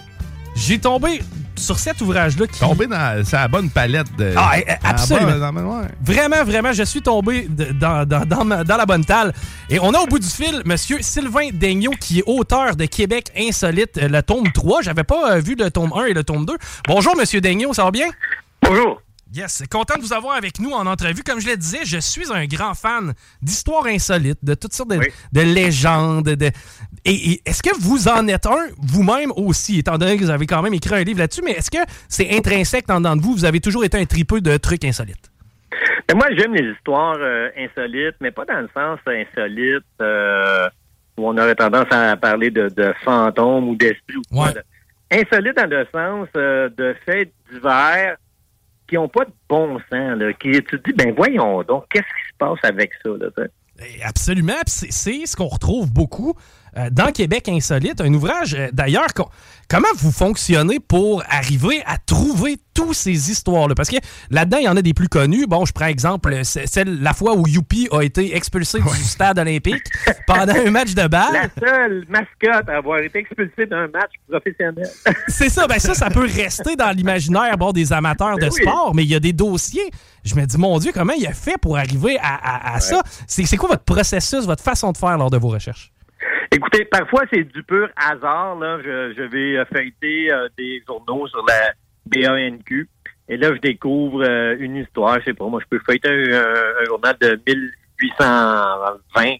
j'ai 0.56 0.80
tombé 0.80 1.22
sur 1.60 1.78
cet 1.80 2.02
ouvrage-là 2.02 2.48
qui... 2.48 2.60
Tombé 2.60 2.88
dans 2.88 3.24
sa 3.24 3.48
bonne 3.48 3.70
palette 3.70 4.08
de... 4.18 4.34
Ah, 4.36 4.54
eh, 4.58 4.66
absolument. 4.84 5.52
Vraiment, 6.02 6.44
vraiment, 6.44 6.74
je 6.74 6.84
suis 6.84 7.02
tombé 7.02 7.48
dans, 7.50 8.08
dans, 8.08 8.78
la 8.78 8.86
bonne 8.86 9.06
talle. 9.06 9.34
Et 9.70 9.80
on 9.80 9.94
a 9.94 10.00
au 10.00 10.08
bout 10.08 10.20
du 10.20 10.28
fil 10.28 10.62
Monsieur 10.66 10.98
Sylvain 11.02 11.50
Daigneault, 11.54 11.96
qui 12.00 12.20
est 12.20 12.24
auteur 12.26 12.76
de 12.76 12.86
Québec 12.86 13.32
Insolite, 13.38 13.98
euh, 13.98 14.08
le 14.08 14.24
tome 14.24 14.52
3. 14.52 14.82
J'avais 14.82 15.04
pas 15.04 15.34
euh, 15.34 15.40
vu 15.40 15.56
le 15.56 15.70
tome 15.70 15.92
1 15.96 16.06
et 16.06 16.14
le 16.14 16.24
tome 16.24 16.46
2. 16.46 16.58
Bonjour, 16.88 17.16
Monsieur 17.16 17.42
Daigneault, 17.42 17.74
ça 17.74 17.84
va 17.84 17.92
bien? 17.92 18.08
Bonjour. 18.62 19.02
Yes, 19.32 19.64
content 19.70 19.96
de 19.98 20.02
vous 20.02 20.14
avoir 20.14 20.36
avec 20.36 20.60
nous 20.60 20.72
en 20.72 20.88
entrevue. 20.88 21.22
Comme 21.22 21.40
je 21.40 21.48
le 21.48 21.56
disais, 21.56 21.86
je 21.86 22.00
suis 22.00 22.34
un 22.34 22.46
grand 22.46 22.74
fan 22.74 23.14
d'histoires 23.44 23.86
insolites, 23.86 24.44
de 24.44 24.56
toutes 24.56 24.74
sortes 24.74 24.90
de, 24.90 25.42
légendes. 25.42 26.30
De, 26.30 26.50
et, 27.06 27.40
est-ce 27.46 27.62
que 27.62 27.70
vous 27.80 28.08
en 28.08 28.28
êtes 28.28 28.48
un 28.48 28.70
vous-même 28.82 29.32
aussi, 29.36 29.80
étant 29.80 30.00
donné 30.00 30.18
que 30.18 30.24
vous 30.24 30.32
avez 30.32 30.48
quand 30.48 30.64
même 30.64 30.74
écrit 30.74 30.96
un 30.96 31.04
livre 31.04 31.20
là-dessus, 31.20 31.44
mais 31.46 31.52
est-ce 31.52 31.70
que 31.70 31.78
c'est 32.08 32.36
intrinsèque 32.36 32.90
en 32.90 33.00
dedans 33.00 33.16
de 33.16 33.22
vous? 33.22 33.34
Vous 33.34 33.46
avez 33.46 33.60
toujours 33.60 33.84
été 33.84 34.00
un 34.00 34.06
tripeux 34.06 34.42
de 34.42 34.58
trucs 34.58 34.84
insolites? 34.84 35.32
Moi, 36.16 36.26
j'aime 36.36 36.56
les 36.56 36.72
histoires 36.72 37.18
euh, 37.20 37.50
insolites, 37.56 38.16
mais 38.22 38.32
pas 38.32 38.46
dans 38.46 38.62
le 38.62 38.70
sens 38.74 39.00
insolite 39.06 39.84
euh, 40.02 40.68
où 41.18 41.28
on 41.28 41.38
aurait 41.38 41.54
tendance 41.54 41.86
à 41.92 42.18
parler 42.18 42.50
de, 42.50 42.94
fantômes 43.04 43.70
ou 43.70 43.76
d'esprits. 43.76 44.18
Ouais. 44.32 44.48
Insolite 45.12 45.56
dans 45.56 45.70
le 45.70 45.86
sens 45.94 46.28
euh, 46.36 46.70
de 46.76 46.96
faits 47.06 47.32
divers 47.52 48.18
qui 48.90 48.96
n'ont 48.96 49.08
pas 49.08 49.26
de 49.26 49.32
bon 49.48 49.78
sens, 49.92 50.18
là, 50.18 50.34
qui 50.34 50.52
tu 50.52 50.64
te 50.64 50.76
dis, 50.78 50.94
ben 50.96 51.14
voyons 51.16 51.64
donc, 51.64 51.86
qu'est-ce 51.90 52.04
qui 52.04 52.30
se 52.32 52.38
passe 52.38 52.60
avec 52.64 52.92
ça? 53.04 53.10
Là, 53.10 53.48
eh, 53.82 54.04
Absolument, 54.04 54.54
c'est 54.66 54.92
ce 55.26 55.36
qu'on 55.36 55.48
retrouve 55.48 55.92
beaucoup 55.92 56.34
euh, 56.78 56.90
dans 56.92 57.12
Québec 57.12 57.50
Insolite, 57.50 58.02
un 58.02 58.14
ouvrage 58.14 58.56
euh, 58.56 58.68
d'ailleurs. 58.72 59.08
Comment 59.70 59.88
vous 59.98 60.12
fonctionnez 60.12 60.80
pour 60.80 61.24
arriver 61.30 61.84
à 61.86 61.98
trouver 61.98 62.58
toutes 62.74 62.96
ces 62.96 63.30
histoires-là? 63.30 63.76
Parce 63.76 63.90
que 63.90 63.98
là-dedans, 64.32 64.58
il 64.58 64.64
y 64.64 64.68
en 64.68 64.76
a 64.76 64.82
des 64.82 64.96
plus 64.96 65.10
connus. 65.10 65.46
Bon, 65.48 65.64
je 65.66 65.74
prends 65.74 65.86
exemple 65.86 66.40
celle 66.44 67.02
la 67.02 67.14
fois 67.14 67.36
où 67.36 67.48
Youpi 67.48 67.88
a 67.92 68.02
été 68.02 68.36
expulsé 68.36 68.80
du 68.80 69.04
stade 69.04 69.38
olympique 69.38 69.84
pendant 70.28 70.56
un 70.56 70.72
match 70.72 70.96
de 70.96 71.08
balle. 71.08 71.34
La 71.34 71.68
seule 71.68 72.06
mascotte 72.10 72.68
à 72.68 72.78
avoir 72.78 73.00
été 73.00 73.20
expulsée 73.20 73.68
d'un 73.68 73.88
match 73.90 74.12
professionnel. 74.28 74.90
C'est 75.28 75.50
ça, 75.50 75.68
ben 75.68 75.78
ça, 75.78 75.94
ça 75.94 76.10
peut 76.10 76.26
rester 76.26 76.76
dans 76.76 76.90
l'imaginaire 76.90 77.56
bon, 77.58 77.72
des 77.72 77.94
amateurs 77.94 78.38
de 78.38 78.42
ben 78.42 78.52
sport, 78.52 78.94
mais 78.96 79.04
il 79.04 79.10
y 79.10 79.16
a 79.16 79.20
des 79.20 79.34
dossiers. 79.34 79.92
Je 80.24 80.36
me 80.36 80.46
dis, 80.46 80.58
mon 80.58 80.80
Dieu, 80.80 80.92
comment 80.94 81.14
il 81.14 81.26
a 81.28 81.34
fait 81.34 81.58
pour 81.60 81.78
arriver 81.78 82.18
à, 82.22 82.80
ça? 82.80 83.02
C'est 83.28 83.58
quoi 83.58 83.70
votre 83.70 83.84
processus, 83.84 84.46
votre 84.46 84.64
façon 84.64 84.92
de 84.92 84.98
faire 84.98 85.18
lors 85.18 85.30
de 85.30 85.38
vos 85.38 85.50
recherches? 85.50 85.92
Écoutez, 86.52 86.86
parfois 86.86 87.24
c'est 87.32 87.44
du 87.44 87.64
pur 87.64 87.90
hasard. 87.96 88.56
Là. 88.58 88.80
Je, 88.84 89.22
vais 89.22 89.58
euh, 89.58 89.66
feuilleter 89.66 90.32
euh, 90.32 90.48
des 90.58 90.82
journaux 90.88 91.28
sur 91.28 91.46
la 91.46 91.74
BANQ. 92.06 92.88
Et 93.28 93.38
là, 93.38 93.54
je 93.54 93.60
découvre 93.60 94.24
euh, 94.24 94.56
une 94.60 94.78
histoire. 94.78 95.20
Je 95.20 95.26
sais 95.26 95.34
pas, 95.34 95.48
moi, 95.48 95.62
je 95.62 95.68
peux 95.70 95.80
feuilleter 95.86 96.10
un, 96.10 96.86
journal 96.86 97.16
de 97.22 97.40
1820. 97.48 99.36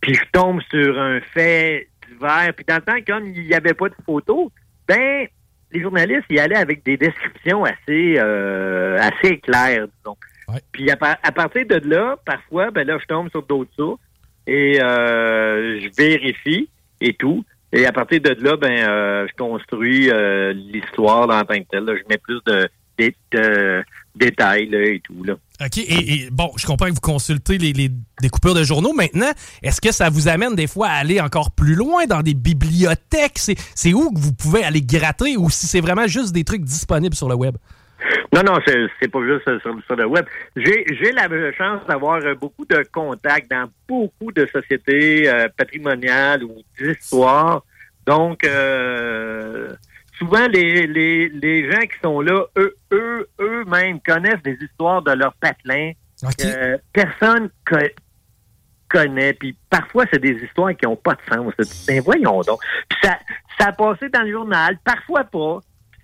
Puis 0.00 0.14
je 0.14 0.24
tombe 0.32 0.60
sur 0.70 0.98
un 0.98 1.20
fait 1.32 1.88
divers. 2.08 2.52
Puis 2.56 2.64
dans 2.66 2.76
le 2.76 2.82
temps, 2.82 3.00
comme 3.06 3.26
il 3.26 3.46
n'y 3.46 3.54
avait 3.54 3.74
pas 3.74 3.88
de 3.88 3.94
photos, 4.04 4.50
ben 4.88 5.28
les 5.70 5.80
journalistes 5.80 6.26
y 6.28 6.40
allaient 6.40 6.56
avec 6.56 6.84
des 6.84 6.96
descriptions 6.96 7.64
assez 7.64 8.18
assez 8.18 9.38
claires, 9.38 9.86
disons. 9.86 10.16
Puis 10.72 10.90
à, 10.90 10.96
par- 10.96 11.18
à 11.22 11.32
partir 11.32 11.64
de 11.66 11.80
là, 11.88 12.16
parfois, 12.26 12.72
ben 12.72 12.86
là, 12.86 12.98
je 13.00 13.06
tombe 13.06 13.30
sur 13.30 13.44
d'autres 13.44 13.72
sources 13.76 14.00
et 14.46 14.80
euh, 14.82 15.80
je 15.80 15.88
vérifie 15.96 16.68
et 17.00 17.14
tout. 17.14 17.44
Et 17.72 17.86
à 17.86 17.92
partir 17.92 18.20
de 18.20 18.36
là, 18.40 18.56
ben, 18.56 18.70
euh, 18.70 19.26
je 19.28 19.34
construis 19.36 20.10
euh, 20.10 20.52
l'histoire 20.52 21.28
en 21.30 21.44
tant 21.44 21.58
que 21.58 21.68
telle. 21.70 21.86
Je 21.86 22.08
mets 22.08 22.18
plus 22.18 22.40
de, 22.46 22.68
détails 24.14 24.68
là, 24.68 24.78
et 24.84 25.00
tout. 25.00 25.24
Là. 25.24 25.34
OK. 25.64 25.78
Et, 25.78 26.28
bon, 26.30 26.50
je 26.56 26.66
comprends 26.66 26.86
que 26.86 26.94
vous 26.94 27.00
consultez 27.00 27.56
les, 27.56 27.72
les 27.72 27.88
de 27.88 28.64
journaux. 28.64 28.92
Maintenant, 28.92 29.30
est-ce 29.62 29.80
que 29.80 29.90
ça 29.90 30.10
vous 30.10 30.28
amène 30.28 30.54
des 30.54 30.66
fois 30.66 30.88
à 30.88 30.96
aller 30.96 31.20
encore 31.20 31.52
plus 31.52 31.74
loin 31.74 32.04
dans 32.06 32.20
des 32.20 32.34
bibliothèques? 32.34 33.38
C'est 33.38 33.94
où 33.94 34.12
que 34.12 34.18
vous 34.18 34.34
pouvez 34.34 34.64
aller 34.64 34.82
gratter 34.82 35.36
ou 35.38 35.48
si 35.48 35.66
c'est 35.66 35.80
vraiment 35.80 36.06
juste 36.06 36.32
des 36.32 36.44
trucs 36.44 36.62
disponibles 36.62 37.16
sur 37.16 37.28
le 37.28 37.34
web? 37.34 37.56
Non, 38.32 38.42
non, 38.42 38.58
c'est, 38.66 38.86
c'est 39.00 39.08
pas 39.08 39.20
juste 39.26 39.46
euh, 39.46 39.60
sur, 39.60 39.76
sur 39.84 39.96
le 39.96 40.06
web. 40.06 40.24
J'ai, 40.56 40.86
j'ai 40.98 41.12
la 41.12 41.28
chance 41.52 41.84
d'avoir 41.86 42.16
euh, 42.22 42.34
beaucoup 42.34 42.64
de 42.64 42.82
contacts 42.90 43.50
dans 43.50 43.68
beaucoup 43.86 44.32
de 44.32 44.46
sociétés 44.46 45.28
euh, 45.28 45.48
patrimoniales 45.56 46.42
ou 46.42 46.62
d'histoire. 46.78 47.62
Donc, 48.06 48.42
euh, 48.44 49.74
souvent, 50.18 50.46
les, 50.48 50.86
les, 50.86 51.28
les 51.28 51.70
gens 51.70 51.80
qui 51.82 51.98
sont 52.02 52.20
là, 52.22 52.44
eux, 52.56 52.74
eux, 52.92 53.28
eux-mêmes 53.38 54.00
connaissent 54.00 54.42
des 54.42 54.56
histoires 54.62 55.02
de 55.02 55.12
leurs 55.12 55.34
patelins. 55.34 55.92
que 56.38 56.80
personne 56.92 57.50
co- 57.68 57.76
connaît. 58.88 59.34
Puis 59.34 59.56
parfois, 59.68 60.04
c'est 60.10 60.20
des 60.20 60.42
histoires 60.42 60.74
qui 60.74 60.86
n'ont 60.86 60.96
pas 60.96 61.14
de 61.14 61.34
sens. 61.34 61.84
Ben 61.86 62.00
voyons 62.00 62.40
donc. 62.42 62.60
Puis 62.88 62.98
ça, 63.02 63.18
ça 63.58 63.66
a 63.68 63.72
passé 63.72 64.08
dans 64.08 64.22
le 64.22 64.30
journal, 64.32 64.78
parfois 64.84 65.24
pas. 65.24 65.60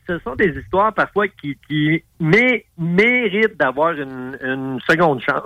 Ce 0.08 0.18
sont 0.20 0.34
des 0.36 0.48
histoires 0.58 0.94
parfois 0.94 1.28
qui, 1.28 1.56
qui 1.68 2.02
mé- 2.20 2.64
méritent 2.78 3.58
d'avoir 3.58 3.92
une, 3.92 4.38
une 4.42 4.78
seconde 4.88 5.20
chance. 5.20 5.42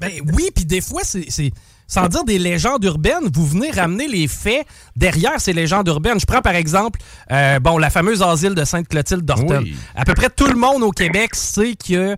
Ben 0.00 0.10
oui, 0.34 0.48
puis 0.54 0.64
des 0.64 0.80
fois, 0.80 1.02
c'est. 1.04 1.50
Sans 1.90 2.06
dire 2.08 2.24
des 2.24 2.38
légendes 2.38 2.84
urbaines, 2.84 3.28
vous 3.34 3.44
venez 3.44 3.70
ramener 3.72 4.06
les 4.06 4.28
faits 4.28 4.64
derrière 4.94 5.40
ces 5.40 5.52
légendes 5.52 5.88
urbaines. 5.88 6.20
Je 6.20 6.24
prends 6.24 6.40
par 6.40 6.54
exemple, 6.54 7.00
euh, 7.32 7.58
bon, 7.58 7.76
la 7.78 7.90
fameuse 7.90 8.22
asile 8.22 8.54
de 8.54 8.64
Sainte-Clotilde 8.64 9.24
d'Orton. 9.24 9.60
Oui. 9.64 9.74
À 9.96 10.04
peu 10.04 10.14
près 10.14 10.30
tout 10.30 10.46
le 10.46 10.54
monde 10.54 10.82
au 10.84 10.92
Québec 10.92 11.34
sait 11.34 11.74
que 11.74 12.14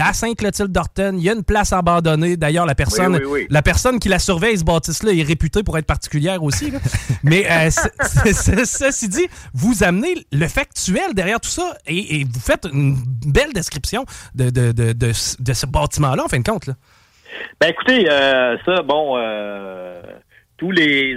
à 0.00 0.12
Sainte-Clotilde 0.12 0.72
d'Orton, 0.72 1.14
il 1.16 1.22
y 1.22 1.30
a 1.30 1.34
une 1.34 1.44
place 1.44 1.72
abandonnée. 1.72 2.36
D'ailleurs, 2.36 2.66
la 2.66 2.74
personne, 2.74 3.14
Oui, 3.14 3.20
oui, 3.24 3.30
oui. 3.42 3.46
la 3.48 3.62
personne 3.62 4.00
qui 4.00 4.08
la 4.08 4.18
surveille, 4.18 4.58
ce 4.58 4.64
bâtisse-là, 4.64 5.12
est 5.12 5.22
réputée 5.22 5.62
pour 5.62 5.78
être 5.78 5.86
particulière 5.86 6.42
aussi. 6.42 6.72
là. 6.72 6.80
Mais 7.22 7.46
euh, 7.48 7.70
ceci 8.34 9.08
dit, 9.08 9.26
vous 9.54 9.82
amenez 9.84 10.26
le 10.32 10.48
factuel 10.48 11.14
derrière 11.14 11.40
tout 11.40 11.48
ça 11.50 11.76
et, 11.86 12.20
et 12.20 12.24
vous 12.24 12.40
faites 12.40 12.66
une 12.72 12.96
belle 13.26 13.52
description 13.52 14.04
de, 14.34 14.50
de, 14.50 14.72
de, 14.72 14.92
de, 14.92 15.12
ce- 15.12 15.36
de 15.40 15.52
ce 15.52 15.66
bâtiment-là, 15.66 16.24
en 16.24 16.28
fin 16.28 16.38
de 16.40 16.48
compte. 16.48 16.66
Là. 16.66 16.74
Ben 17.60 17.68
écoutez, 17.70 18.08
euh, 18.10 18.56
ça, 18.64 18.82
bon, 18.82 19.14
euh, 19.16 20.02
tous 20.58 20.70
les 20.70 21.16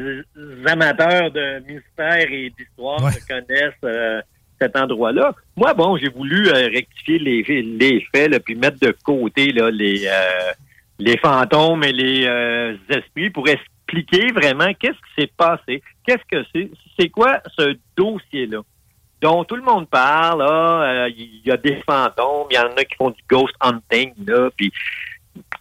amateurs 0.65 1.32
de 1.32 1.60
mystère 1.60 2.32
et 2.32 2.51
d'histoire 2.58 3.04
Ouais. 3.04 3.12
connaissent 3.28 3.73
euh, 3.84 4.21
cet 4.60 4.75
endroit-là. 4.78 5.34
Moi, 5.56 5.73
bon, 5.73 5.97
j'ai 5.97 6.10
voulu 6.10 6.47
euh, 6.47 6.69
rectifier 6.73 7.19
les, 7.19 7.43
les 7.43 8.06
faits, 8.13 8.32
là, 8.32 8.39
puis 8.39 8.56
mettre 8.56 8.80
de 8.80 8.95
côté 9.04 9.51
là, 9.51 9.69
les, 9.69 10.08
euh, 10.08 10.51
les 10.99 11.17
fantômes 11.17 11.84
et 11.84 11.91
les 11.91 12.25
esprits 12.89 13.30
pour 13.30 13.47
expliquer 13.49 14.32
vraiment 14.32 14.73
qu'est-ce 14.80 14.93
qui 14.93 15.21
s'est 15.21 15.32
passé, 15.38 15.84
qu'est-ce 16.06 16.23
que 16.32 16.45
c'est, 16.54 16.69
c'est 16.97 17.10
quoi 17.10 17.39
ce 17.58 17.75
dossier-là 17.97 18.60
dont 19.21 19.43
tout 19.43 19.56
le 19.56 19.62
monde 19.63 19.88
parle. 19.89 20.41
euh, 20.41 21.10
Il 21.10 21.41
y 21.45 21.51
a 21.51 21.58
des 21.58 21.82
fantômes, 21.88 22.47
il 22.51 22.56
y 22.56 22.60
en 22.60 22.73
a 22.75 22.84
qui 22.84 22.95
font 22.95 23.10
du 23.10 23.21
ghost 23.30 23.54
hunting, 23.62 24.13
là, 24.28 24.49
puis 24.56 24.71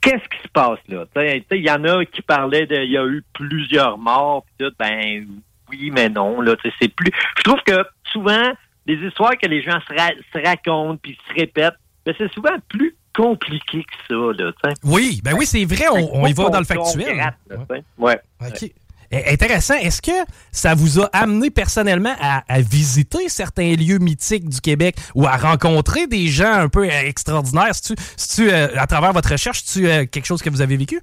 qu'est-ce 0.00 0.28
qui 0.28 0.42
se 0.42 0.48
passe 0.52 0.78
là? 0.88 1.04
Il 1.50 1.64
y 1.64 1.70
en 1.70 1.84
a 1.84 2.04
qui 2.04 2.22
parlaient 2.22 2.66
de 2.66 2.76
il 2.76 2.90
y 2.92 2.98
a 2.98 3.06
eu 3.06 3.22
plusieurs 3.32 3.98
morts, 3.98 4.44
pis 4.46 4.64
tout, 4.64 4.72
ben 4.78 5.26
oui, 5.70 5.90
mais 5.92 6.08
non, 6.08 6.40
là, 6.40 6.54
c'est 6.80 6.88
plus. 6.94 7.10
Je 7.38 7.42
trouve 7.42 7.60
que 7.64 7.84
souvent, 8.12 8.52
les 8.86 8.94
histoires 8.96 9.36
que 9.38 9.46
les 9.46 9.62
gens 9.62 9.78
se, 9.88 9.94
ra- 9.94 10.12
se 10.32 10.38
racontent 10.46 10.98
puis 11.02 11.18
se 11.28 11.34
répètent, 11.34 11.74
ben, 12.04 12.14
c'est 12.18 12.30
souvent 12.32 12.56
plus 12.68 12.94
compliqué 13.16 13.82
que 13.84 13.94
ça, 14.08 14.42
là. 14.42 14.52
Oui, 14.84 15.20
ben 15.24 15.32
oui, 15.38 15.46
c'est 15.46 15.64
vrai, 15.64 15.86
on, 15.90 16.22
on 16.22 16.26
y 16.26 16.32
va 16.32 16.50
dans 16.50 16.58
le 16.58 16.64
factuel. 16.64 17.16
gratte, 17.16 17.34
là. 17.48 17.56
Ouais. 17.96 18.20
Eh, 19.10 19.32
Intéressant. 19.32 19.74
Est-ce 19.74 20.00
que 20.02 20.12
ça 20.52 20.74
vous 20.74 21.00
a 21.00 21.06
amené 21.12 21.50
personnellement 21.50 22.14
à, 22.20 22.42
à 22.48 22.60
visiter 22.60 23.28
certains 23.28 23.74
lieux 23.74 23.98
mythiques 23.98 24.48
du 24.48 24.60
Québec 24.60 24.96
ou 25.14 25.26
à 25.26 25.36
rencontrer 25.36 26.06
des 26.06 26.26
gens 26.28 26.52
un 26.52 26.68
peu 26.68 26.84
euh, 26.84 27.00
extraordinaires? 27.04 27.74
C'est-tu, 27.74 28.50
euh, 28.50 28.68
à 28.76 28.86
travers 28.86 29.12
votre 29.12 29.30
recherche, 29.30 29.62
c'est-tu 29.64 29.88
euh, 29.88 30.04
quelque 30.06 30.26
chose 30.26 30.42
que 30.42 30.50
vous 30.50 30.62
avez 30.62 30.76
vécu? 30.76 31.00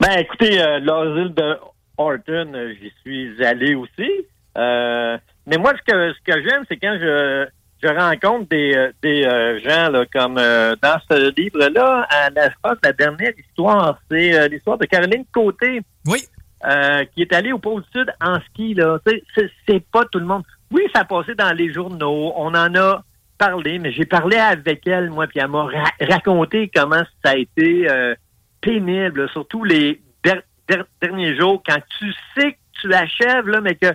Ben, 0.00 0.18
écoutez, 0.18 0.60
euh, 0.60 0.78
l'asile 0.80 1.32
de 1.34 1.56
Horton, 1.98 2.52
euh, 2.54 2.74
j'y 2.80 2.92
suis 3.02 3.44
allé 3.44 3.74
aussi. 3.74 4.10
Mais 4.56 5.58
moi, 5.58 5.72
ce 5.76 5.92
que, 5.92 6.12
ce 6.12 6.32
que 6.32 6.42
j'aime, 6.42 6.64
c'est 6.68 6.76
quand 6.76 6.98
je, 7.00 7.46
je 7.82 7.88
rencontre 7.88 8.48
des, 8.48 8.90
des 9.02 9.22
gens, 9.64 9.90
là, 9.90 10.04
comme 10.12 10.34
dans 10.34 10.98
ce 11.08 11.34
livre-là, 11.40 12.06
à 12.10 12.30
la, 12.30 12.50
la 12.82 12.92
dernière 12.92 13.32
histoire, 13.38 13.98
c'est 14.10 14.48
l'histoire 14.48 14.76
de 14.78 14.86
Caroline 14.86 15.24
Côté. 15.32 15.82
Oui. 16.06 16.24
Euh, 16.66 17.04
qui 17.14 17.22
est 17.22 17.32
allée 17.32 17.52
au 17.52 17.58
pôle 17.58 17.82
sud 17.94 18.12
en 18.20 18.40
ski, 18.40 18.74
là. 18.74 18.98
C'est, 19.06 19.50
c'est 19.68 19.84
pas 19.90 20.04
tout 20.06 20.18
le 20.18 20.26
monde. 20.26 20.42
Oui, 20.72 20.82
ça 20.94 21.02
a 21.02 21.04
passé 21.04 21.34
dans 21.34 21.52
les 21.52 21.72
journaux. 21.72 22.32
On 22.36 22.54
en 22.54 22.74
a 22.74 23.02
parlé, 23.38 23.78
mais 23.78 23.92
j'ai 23.92 24.04
parlé 24.06 24.36
avec 24.36 24.86
elle, 24.86 25.10
moi, 25.10 25.26
puis 25.26 25.38
elle 25.40 25.48
m'a 25.48 25.64
ra- 25.64 25.92
raconté 26.00 26.70
comment 26.74 27.02
ça 27.24 27.32
a 27.32 27.36
été 27.36 27.88
euh, 27.90 28.14
pénible, 28.60 29.28
surtout 29.28 29.62
les 29.62 30.00
der- 30.24 30.42
der- 30.68 30.86
derniers 31.00 31.36
jours, 31.36 31.62
quand 31.64 31.78
tu 31.98 32.12
sais 32.36 32.52
que 32.52 32.58
tu 32.80 32.92
achèves, 32.94 33.46
là, 33.48 33.60
mais 33.60 33.74
que 33.74 33.92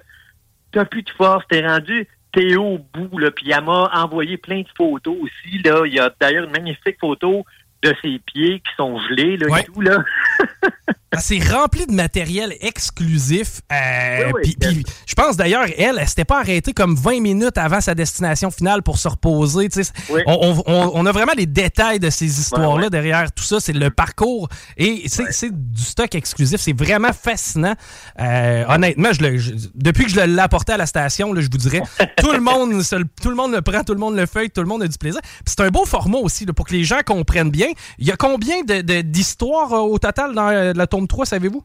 t'as 0.72 0.86
plus 0.86 1.02
de 1.04 1.10
force, 1.10 1.44
t'es 1.50 1.66
rendu, 1.68 2.08
t'es 2.32 2.56
au 2.56 2.78
bout, 2.94 3.18
là, 3.18 3.32
puis 3.32 3.52
elle 3.52 3.64
m'a 3.66 3.90
envoyé 3.94 4.38
plein 4.38 4.62
de 4.62 4.68
photos 4.78 5.18
aussi, 5.22 5.58
là. 5.64 5.82
Il 5.86 5.94
y 5.94 6.00
a 6.00 6.10
d'ailleurs 6.22 6.46
une 6.46 6.52
magnifique 6.52 6.98
photo 7.02 7.44
de 7.84 7.94
ses 8.02 8.20
pieds 8.20 8.60
qui 8.60 8.76
sont 8.78 8.98
gelés, 9.10 9.38
là, 9.38 9.48
Ouais. 9.48 9.62
et 9.62 9.64
tout, 9.66 9.82
là. 9.82 10.04
C'est 11.19 11.39
rempli 11.39 11.86
de 11.86 11.91
matériel 11.91 12.56
exclusif. 12.62 13.62
euh, 13.71 14.32
Oui, 14.34 14.41
oui. 14.45 14.56
puis- 14.60 14.84
je 15.06 15.13
pense 15.13 15.36
d'ailleurs, 15.36 15.65
elle, 15.78 15.97
elle 16.00 16.08
s'était 16.08 16.24
pas 16.26 16.39
arrêtée 16.39 16.71
comme 16.74 16.95
20 16.95 17.19
minutes 17.19 17.58
avant 17.58 17.82
sa 17.82 17.93
destination 17.95 18.50
finale 18.50 18.82
pour 18.82 18.97
se 18.97 19.10
reposer. 19.10 19.67
Oui. 20.10 20.21
On, 20.26 20.63
on- 20.65 20.91
on- 20.95 21.06
a 21.06 21.12
vraiment 21.12 21.34
les 21.36 21.45
détails 21.45 22.00
de 22.00 22.10
ces 22.10 22.39
histoires-là 22.39 22.89
derrière 22.89 23.30
tout 23.32 23.43
ça. 23.43 23.60
C'est 23.60 23.74
le 23.74 23.89
parcours 23.89 24.47
et 24.78 25.04
c'est 25.08 25.52
du 25.52 25.82
stock 25.82 26.15
exclusif. 26.15 26.62
C'est 26.62 26.78
vraiment 26.78 27.12
fascinant. 27.12 27.74
Euh, 28.19 28.63
honnêtement, 28.69 29.12
je 29.12 29.21
le- 29.21 29.38
je- 29.38 29.52
depuis 29.76 30.06
que 30.06 30.12
je 30.12 30.19
l'ai 30.21 30.39
apporté 30.41 30.71
à 30.74 30.78
la 30.78 30.86
station, 30.86 31.34
là, 31.34 31.41
je 31.41 31.47
vous 31.52 31.58
dirais, 31.58 31.82
tout 32.17 32.32
le 32.32 32.39
monde 32.39 32.82
se 32.82 32.95
tout 33.21 33.30
le 33.30 33.36
monde 33.36 33.52
le 33.52 33.62
prend, 33.62 33.84
tout 33.84 33.93
le 33.93 34.00
monde 34.00 34.15
le 34.15 34.26
feuille, 34.26 34.50
tout 34.50 34.62
le 34.62 34.67
monde 34.67 34.84
a 34.84 34.88
du 34.88 34.97
plaisir. 34.97 35.19
C'est 35.45 35.60
un 35.60 35.69
beau 35.69 35.86
format 35.86 36.19
aussi 36.19 36.45
là, 36.45 36.54
pour 36.54 36.65
que 36.65 36.74
les 36.74 36.84
gens 36.86 37.00
comprennent 37.06 37.52
bien. 37.52 37.67
Il 38.00 38.08
y 38.08 38.12
a 38.12 38.15
combien 38.15 38.62
de- 38.63 38.82
de- 38.82 39.02
d'histoires 39.02 39.74
euh, 39.74 39.80
au 39.80 40.00
total 40.00 40.34
dans 40.34 40.47
euh, 40.50 40.71
la 40.74 40.88
tome 41.02 41.08
3, 41.08 41.26
savez-vous? 41.26 41.64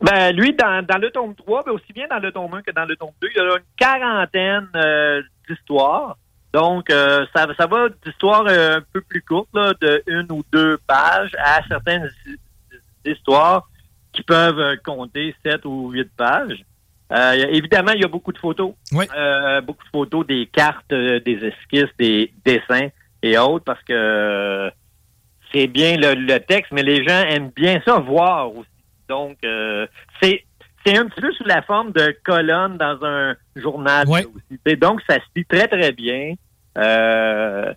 Ben, 0.00 0.32
lui, 0.34 0.54
dans, 0.54 0.84
dans 0.86 0.98
le 0.98 1.10
tome 1.10 1.34
3, 1.34 1.64
ben, 1.64 1.72
aussi 1.72 1.92
bien 1.92 2.06
dans 2.08 2.18
le 2.20 2.30
tome 2.30 2.54
1 2.54 2.62
que 2.62 2.70
dans 2.70 2.84
le 2.84 2.94
tome 2.96 3.10
2, 3.20 3.28
il 3.34 3.36
y 3.36 3.40
a 3.40 3.44
une 3.56 3.62
quarantaine 3.76 4.68
euh, 4.76 5.22
d'histoires. 5.48 6.16
Donc, 6.52 6.88
euh, 6.90 7.26
ça, 7.34 7.46
ça 7.58 7.66
va 7.66 7.88
d'histoires 8.04 8.44
euh, 8.48 8.76
un 8.78 8.82
peu 8.92 9.00
plus 9.00 9.22
courtes, 9.22 9.48
là, 9.52 9.72
de 9.80 10.02
une 10.06 10.30
ou 10.30 10.42
deux 10.52 10.78
pages, 10.86 11.32
à 11.38 11.60
certaines 11.68 12.08
hi- 12.26 13.10
histoires 13.10 13.68
qui 14.12 14.22
peuvent 14.22 14.76
compter 14.84 15.34
sept 15.44 15.64
ou 15.64 15.90
huit 15.90 16.10
pages. 16.16 16.64
Évidemment, 17.10 17.92
il 17.92 18.00
y 18.02 18.04
a 18.04 18.08
beaucoup 18.08 18.32
de 18.32 18.38
photos. 18.38 18.72
Oui. 18.92 19.06
Beaucoup 19.64 19.84
de 19.84 19.90
photos, 19.90 20.26
des 20.26 20.46
cartes, 20.46 20.90
des 20.90 21.38
esquisses, 21.44 21.94
des 21.98 22.32
dessins 22.44 22.88
et 23.22 23.36
autres, 23.38 23.64
parce 23.64 23.82
que 23.82 24.70
c'est 25.52 25.66
bien 25.66 25.96
le, 25.96 26.14
le 26.14 26.40
texte, 26.40 26.72
mais 26.72 26.82
les 26.82 27.02
gens 27.04 27.22
aiment 27.28 27.50
bien 27.54 27.80
ça 27.84 27.98
voir 27.98 28.54
aussi. 28.54 28.68
Donc, 29.08 29.38
euh, 29.44 29.86
c'est 30.20 30.44
c'est 30.86 30.96
un 30.96 31.06
petit 31.06 31.20
peu 31.20 31.32
sous 31.32 31.44
la 31.44 31.62
forme 31.62 31.92
de 31.92 32.16
colonne 32.24 32.76
dans 32.78 32.98
un 33.04 33.34
journal 33.56 34.06
Ouais. 34.08 34.24
aussi. 34.24 34.60
Et 34.66 34.76
donc, 34.76 35.00
ça 35.08 35.16
se 35.16 35.24
lit 35.34 35.44
très, 35.44 35.66
très 35.68 35.92
bien. 35.92 36.34
Euh, 36.78 37.72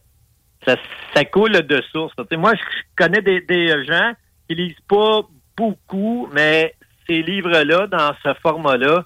ça, 0.66 0.76
ça 1.14 1.26
coule 1.26 1.52
de 1.54 1.82
source. 1.92 2.14
Moi, 2.34 2.54
je 2.56 2.62
connais 2.96 3.22
des, 3.22 3.42
des 3.42 3.84
gens 3.86 4.14
qui 4.48 4.56
lisent 4.56 4.76
pas 4.88 5.22
beaucoup, 5.58 6.30
mais 6.34 6.76
ces 7.08 7.22
livres-là, 7.24 7.88
dans 7.88 8.14
ce 8.24 8.34
format-là, 8.42 9.04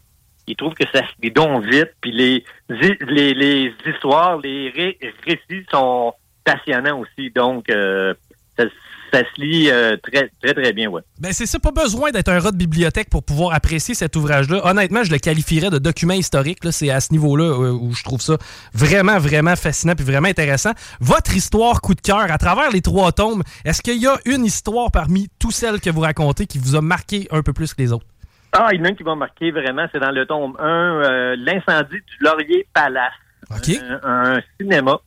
ils 0.47 0.55
trouvent 0.55 0.73
que 0.73 0.87
ça 0.93 0.99
se 1.01 1.13
lit 1.23 1.31
donc 1.31 1.63
vite. 1.63 1.91
Puis 2.01 2.11
les, 2.11 2.43
les, 2.69 3.33
les 3.33 3.73
histoires, 3.87 4.37
les 4.37 4.69
ré- 4.69 4.99
récits 5.25 5.65
sont 5.71 6.13
passionnants 6.43 6.99
aussi. 6.99 7.31
Donc, 7.31 7.69
euh, 7.69 8.13
ça, 8.57 8.65
ça 9.13 9.19
se 9.19 9.41
lit 9.41 9.69
euh, 9.69 9.95
très, 9.97 10.29
très, 10.41 10.53
très 10.53 10.73
bien, 10.73 10.89
ouais. 10.89 11.01
Ben 11.19 11.31
c'est 11.31 11.45
ça, 11.45 11.59
pas 11.59 11.71
besoin 11.71 12.11
d'être 12.11 12.29
un 12.29 12.39
rat 12.39 12.51
de 12.51 12.57
bibliothèque 12.57 13.09
pour 13.09 13.23
pouvoir 13.23 13.53
apprécier 13.53 13.93
cet 13.95 14.15
ouvrage-là. 14.15 14.61
Honnêtement, 14.65 15.03
je 15.03 15.11
le 15.11 15.19
qualifierais 15.19 15.69
de 15.69 15.77
document 15.77 16.13
historique. 16.15 16.59
C'est 16.71 16.89
à 16.89 16.99
ce 16.99 17.13
niveau-là 17.13 17.43
euh, 17.45 17.71
où 17.71 17.93
je 17.93 18.03
trouve 18.03 18.19
ça 18.21 18.37
vraiment, 18.73 19.17
vraiment 19.19 19.55
fascinant 19.55 19.93
puis 19.95 20.05
vraiment 20.05 20.27
intéressant. 20.27 20.71
Votre 20.99 21.35
histoire 21.35 21.81
coup 21.81 21.95
de 21.95 22.01
cœur, 22.01 22.29
à 22.31 22.37
travers 22.37 22.71
les 22.71 22.81
trois 22.81 23.11
tomes, 23.11 23.43
est-ce 23.63 23.81
qu'il 23.81 24.01
y 24.01 24.07
a 24.07 24.17
une 24.25 24.43
histoire 24.45 24.91
parmi 24.91 25.29
toutes 25.39 25.53
celles 25.53 25.79
que 25.79 25.89
vous 25.89 26.01
racontez 26.01 26.45
qui 26.47 26.57
vous 26.57 26.75
a 26.75 26.81
marqué 26.81 27.27
un 27.31 27.41
peu 27.41 27.53
plus 27.53 27.73
que 27.73 27.81
les 27.81 27.93
autres? 27.93 28.05
Ah, 28.51 28.69
il 28.71 28.79
y 28.79 28.81
en 28.81 28.85
a 28.85 28.89
une 28.89 28.95
qui 28.95 29.03
m'a 29.03 29.15
marqué 29.15 29.51
vraiment, 29.51 29.85
c'est 29.91 29.99
dans 29.99 30.11
le 30.11 30.25
tome 30.25 30.55
1, 30.59 30.65
euh, 30.65 31.35
l'incendie 31.37 31.97
du 31.97 32.15
Laurier 32.21 32.65
Palace. 32.73 33.11
OK. 33.51 33.75
Un, 34.03 34.33
un 34.35 34.41
cinéma 34.59 34.97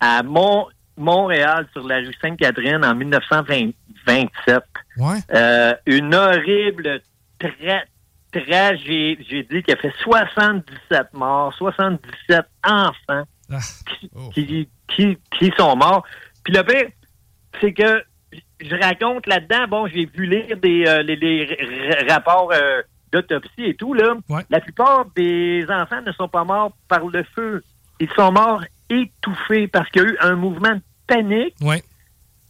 à 0.00 0.22
Mont- 0.22 0.66
Montréal 0.96 1.66
sur 1.72 1.86
la 1.86 1.96
rue 1.98 2.12
Sainte-Catherine 2.20 2.84
en 2.84 2.94
1927. 2.94 4.62
Ouais. 4.98 5.16
Euh, 5.34 5.74
une 5.86 6.14
horrible 6.14 7.00
tra- 7.40 7.84
tragédie, 8.32 9.24
j'ai 9.28 9.42
dit, 9.44 9.62
qui 9.62 9.72
a 9.72 9.76
fait 9.76 9.92
77 10.02 11.12
morts, 11.14 11.52
77 11.54 12.44
enfants 12.64 13.24
Ah. 13.50 13.58
qui, 14.34 14.68
qui, 14.88 15.18
qui 15.38 15.52
sont 15.56 15.76
morts. 15.76 16.04
Puis 16.44 16.54
le 16.54 16.62
pire, 16.62 16.88
c'est 17.60 17.72
que 17.72 18.02
je 18.60 18.74
raconte 18.76 19.26
là-dedans, 19.26 19.66
bon, 19.68 19.86
j'ai 19.88 20.06
vu 20.06 20.26
lire 20.26 20.56
des 20.56 20.84
euh, 20.86 21.02
les, 21.02 22.04
rapports 22.08 22.50
euh, 22.52 22.82
d'autopsie 23.12 23.64
et 23.64 23.74
tout, 23.74 23.94
là. 23.94 24.14
Ouais. 24.28 24.42
La 24.50 24.60
plupart 24.60 25.06
des 25.14 25.64
enfants 25.68 26.02
ne 26.02 26.12
sont 26.12 26.28
pas 26.28 26.44
morts 26.44 26.72
par 26.88 27.06
le 27.06 27.22
feu. 27.34 27.62
Ils 28.00 28.10
sont 28.16 28.32
morts 28.32 28.62
étouffés 28.90 29.68
parce 29.68 29.88
qu'il 29.90 30.02
y 30.02 30.06
a 30.06 30.08
eu 30.08 30.16
un 30.20 30.34
mouvement 30.36 30.74
de 30.74 30.80
panique. 31.06 31.54
Ouais. 31.60 31.82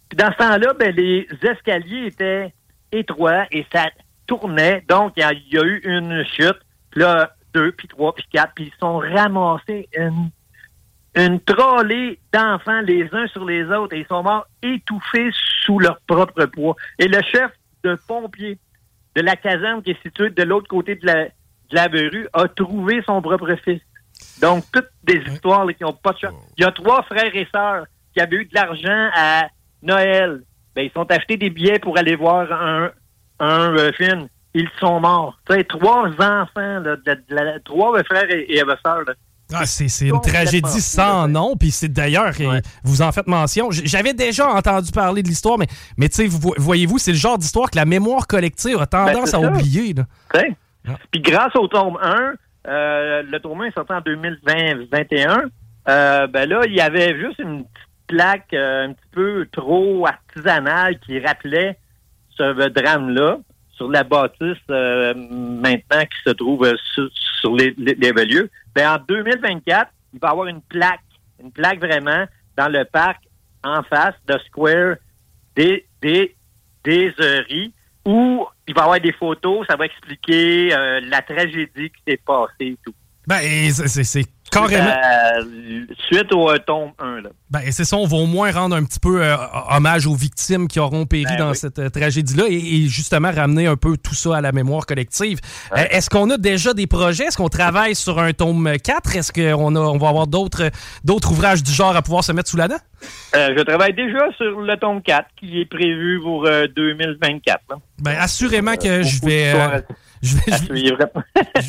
Puis 0.08 0.16
dans 0.16 0.30
ce 0.32 0.36
temps-là, 0.36 0.74
ben, 0.78 0.94
les 0.94 1.26
escaliers 1.42 2.06
étaient 2.06 2.52
étroits 2.92 3.46
et 3.50 3.66
ça 3.72 3.86
tournait. 4.26 4.84
Donc, 4.88 5.12
il 5.16 5.20
y, 5.20 5.22
a- 5.24 5.32
il 5.32 5.52
y 5.52 5.58
a 5.58 5.62
eu 5.64 5.80
une 5.84 6.24
chute. 6.24 6.58
Puis 6.90 7.00
là, 7.00 7.34
deux, 7.52 7.72
puis 7.72 7.88
trois, 7.88 8.14
puis 8.14 8.24
quatre. 8.32 8.52
Puis 8.54 8.64
ils 8.74 8.78
sont 8.78 8.98
ramassés 8.98 9.88
une, 9.96 10.30
une 11.16 11.40
trollée 11.40 12.18
d'enfants 12.32 12.80
les 12.82 13.08
uns 13.12 13.26
sur 13.28 13.44
les 13.44 13.64
autres. 13.64 13.94
Et 13.96 14.00
ils 14.00 14.06
sont 14.06 14.22
morts 14.22 14.46
étouffés 14.62 15.30
sous 15.64 15.78
leur 15.78 16.00
propre 16.06 16.44
poids. 16.46 16.76
Et 16.98 17.08
le 17.08 17.20
chef 17.32 17.50
de 17.82 17.96
pompiers 18.08 18.58
de 19.16 19.22
la 19.22 19.36
caserne 19.36 19.82
qui 19.82 19.90
est 19.92 20.02
située 20.02 20.30
de 20.30 20.42
l'autre 20.42 20.68
côté 20.68 20.96
de 20.96 21.06
la, 21.06 21.24
de 21.26 21.30
la 21.72 21.88
a 22.32 22.48
trouvé 22.48 23.02
son 23.06 23.20
propre 23.22 23.54
fils. 23.64 23.80
Donc, 24.40 24.64
toutes 24.72 24.88
des 25.04 25.22
histoires 25.32 25.64
là, 25.64 25.72
qui 25.72 25.82
n'ont 25.82 25.92
pas 25.92 26.12
de 26.12 26.18
chance. 26.18 26.34
Il 26.58 26.62
y 26.62 26.66
a 26.66 26.72
trois 26.72 27.02
frères 27.04 27.34
et 27.34 27.46
sœurs 27.54 27.84
qui 28.14 28.20
avaient 28.20 28.36
eu 28.36 28.44
de 28.44 28.54
l'argent 28.54 29.10
à 29.16 29.46
Noël. 29.82 30.42
Ben, 30.74 30.82
ils 30.82 30.90
sont 30.92 31.10
achetés 31.10 31.36
des 31.36 31.50
billets 31.50 31.78
pour 31.78 31.96
aller 31.98 32.16
voir 32.16 32.50
un, 32.52 32.90
un 33.40 33.76
euh, 33.76 33.92
film. 33.92 34.26
Ils 34.54 34.68
sont 34.80 35.00
morts. 35.00 35.38
Tu 35.48 35.54
sais, 35.56 35.64
trois 35.64 36.08
enfants, 36.08 36.50
là, 36.56 36.96
de, 36.96 36.98
de 37.04 37.34
la- 37.34 37.60
trois 37.60 38.02
frères 38.04 38.30
et, 38.30 38.46
et 38.56 38.58
sœurs. 38.84 39.04
Ah, 39.52 39.66
c'est 39.66 39.88
c'est 39.88 40.08
une 40.08 40.20
tragédie 40.22 40.80
sans 40.80 41.28
nom, 41.28 41.54
puis 41.54 41.70
c'est 41.70 41.88
d'ailleurs, 41.92 42.32
euh, 42.40 42.60
vous 42.82 43.02
en 43.02 43.12
faites 43.12 43.26
mention. 43.26 43.70
J'avais 43.70 44.14
déjà 44.14 44.48
entendu 44.48 44.90
parler 44.90 45.22
de 45.22 45.28
l'histoire, 45.28 45.58
mais, 45.58 45.66
mais 45.98 46.08
tu 46.08 46.16
sais, 46.16 46.26
vous- 46.26 46.54
voyez-vous, 46.56 46.98
c'est 46.98 47.12
le 47.12 47.18
genre 47.18 47.36
d'histoire 47.36 47.70
que 47.70 47.76
la 47.76 47.84
mémoire 47.84 48.26
collective 48.26 48.80
a 48.80 48.86
tendance 48.86 49.14
Ben, 49.14 49.26
c'est 49.26 49.36
à 49.36 49.40
ça. 49.40 49.48
oublier. 49.50 49.94
Ah. 50.34 50.92
Puis 51.10 51.20
grâce 51.20 51.54
au 51.56 51.68
tome 51.68 51.98
1, 52.02 52.34
euh, 52.66 53.22
le 53.22 53.38
1 53.38 53.64
est 53.64 53.74
sorti 53.74 53.92
en 53.92 54.00
2020-2021, 54.00 55.48
euh, 55.88 56.26
ben 56.26 56.48
là, 56.48 56.62
il 56.66 56.74
y 56.74 56.80
avait 56.80 57.18
juste 57.18 57.38
une 57.38 57.64
petite 57.64 57.88
plaque 58.06 58.54
euh, 58.54 58.88
un 58.88 58.92
petit 58.92 59.08
peu 59.12 59.46
trop 59.52 60.06
artisanale 60.06 60.98
qui 61.00 61.18
rappelait 61.20 61.78
ce 62.30 62.68
drame-là 62.68 63.38
sur 63.72 63.90
la 63.90 64.04
bâtisse 64.04 64.56
euh, 64.70 65.14
maintenant 65.14 66.02
qui 66.02 66.22
se 66.24 66.30
trouve 66.30 66.70
sur, 67.40 67.54
les, 67.56 67.74
les, 67.76 67.94
les 67.94 68.24
lieux. 68.24 68.50
Ben, 68.74 68.94
en 68.94 68.98
2024, 69.08 69.90
il 70.12 70.20
va 70.20 70.28
y 70.28 70.30
avoir 70.30 70.46
une 70.46 70.62
plaque, 70.62 71.00
une 71.42 71.52
plaque 71.52 71.80
vraiment 71.80 72.24
dans 72.56 72.68
le 72.68 72.84
parc 72.84 73.22
en 73.62 73.82
face 73.82 74.14
de 74.26 74.38
Square 74.46 74.96
des, 75.56 75.86
des, 76.00 76.34
des 76.84 77.12
où 78.04 78.46
il 78.66 78.74
va 78.74 78.80
y 78.80 78.84
avoir 78.84 79.00
des 79.00 79.12
photos, 79.12 79.66
ça 79.68 79.76
va 79.76 79.86
expliquer 79.86 80.74
euh, 80.74 81.00
la 81.04 81.22
tragédie 81.22 81.90
qui 81.90 82.02
s'est 82.06 82.20
passée 82.24 82.52
et 82.60 82.78
tout. 82.84 82.94
Ben, 83.26 83.40
c'est 83.70 84.26
carrément. 84.54 84.88
Euh, 84.88 85.84
suite 86.06 86.32
au 86.32 86.50
euh, 86.50 86.58
tome 86.58 86.92
1, 86.98 87.22
là. 87.22 87.30
Ben, 87.50 87.60
c'est 87.70 87.84
ça, 87.84 87.96
on 87.96 88.06
va 88.06 88.16
au 88.16 88.26
moins 88.26 88.50
rendre 88.50 88.74
un 88.76 88.84
petit 88.84 88.98
peu 89.00 89.22
euh, 89.22 89.36
hommage 89.70 90.06
aux 90.06 90.14
victimes 90.14 90.66
qui 90.68 90.80
auront 90.80 91.06
péri 91.06 91.24
Ben 91.24 91.36
dans 91.38 91.50
oui. 91.50 91.56
cette 91.56 91.78
euh, 91.78 91.88
tragédie-là 91.88 92.44
et, 92.48 92.54
et 92.54 92.86
justement 92.88 93.30
ramener 93.30 93.66
un 93.66 93.76
peu 93.76 93.96
tout 93.96 94.14
ça 94.14 94.36
à 94.36 94.40
la 94.40 94.52
mémoire 94.52 94.86
collective. 94.86 95.40
Est-ce 95.74 96.10
qu'on 96.10 96.30
a 96.30 96.36
déjà 96.36 96.74
des 96.74 96.86
projets? 96.86 97.24
Est-ce 97.24 97.36
qu'on 97.36 97.48
travaille 97.48 97.94
sur 97.94 98.18
un 98.18 98.32
tome 98.32 98.72
4? 98.82 99.16
Est-ce 99.16 99.32
qu'on 99.32 99.76
a, 99.76 99.80
on 99.80 99.98
va 99.98 100.08
avoir 100.08 100.26
d'autres 100.26 100.70
d'autres 101.04 101.32
ouvrages 101.32 101.62
du 101.62 101.72
genre 101.72 101.94
à 101.96 102.02
pouvoir 102.02 102.24
se 102.24 102.32
mettre 102.32 102.50
sous 102.50 102.56
la 102.56 102.68
dent? 102.68 102.78
Je 103.32 103.62
travaille 103.62 103.92
déjà 103.94 104.30
sur 104.36 104.60
le 104.60 104.76
tome 104.76 105.02
4 105.02 105.28
qui 105.36 105.60
est 105.60 105.66
prévu 105.66 106.20
pour 106.22 106.46
euh, 106.46 106.66
2024. 106.74 107.60
là. 107.70 107.76
Ben, 108.00 108.16
assurément 108.18 108.76
que 108.76 109.02
je 109.02 109.24
vais, 109.24 109.52
je 110.24 110.36
vais, 110.36 110.52
à 110.52 110.56
je- 110.58 110.64
suivre. 110.64 110.98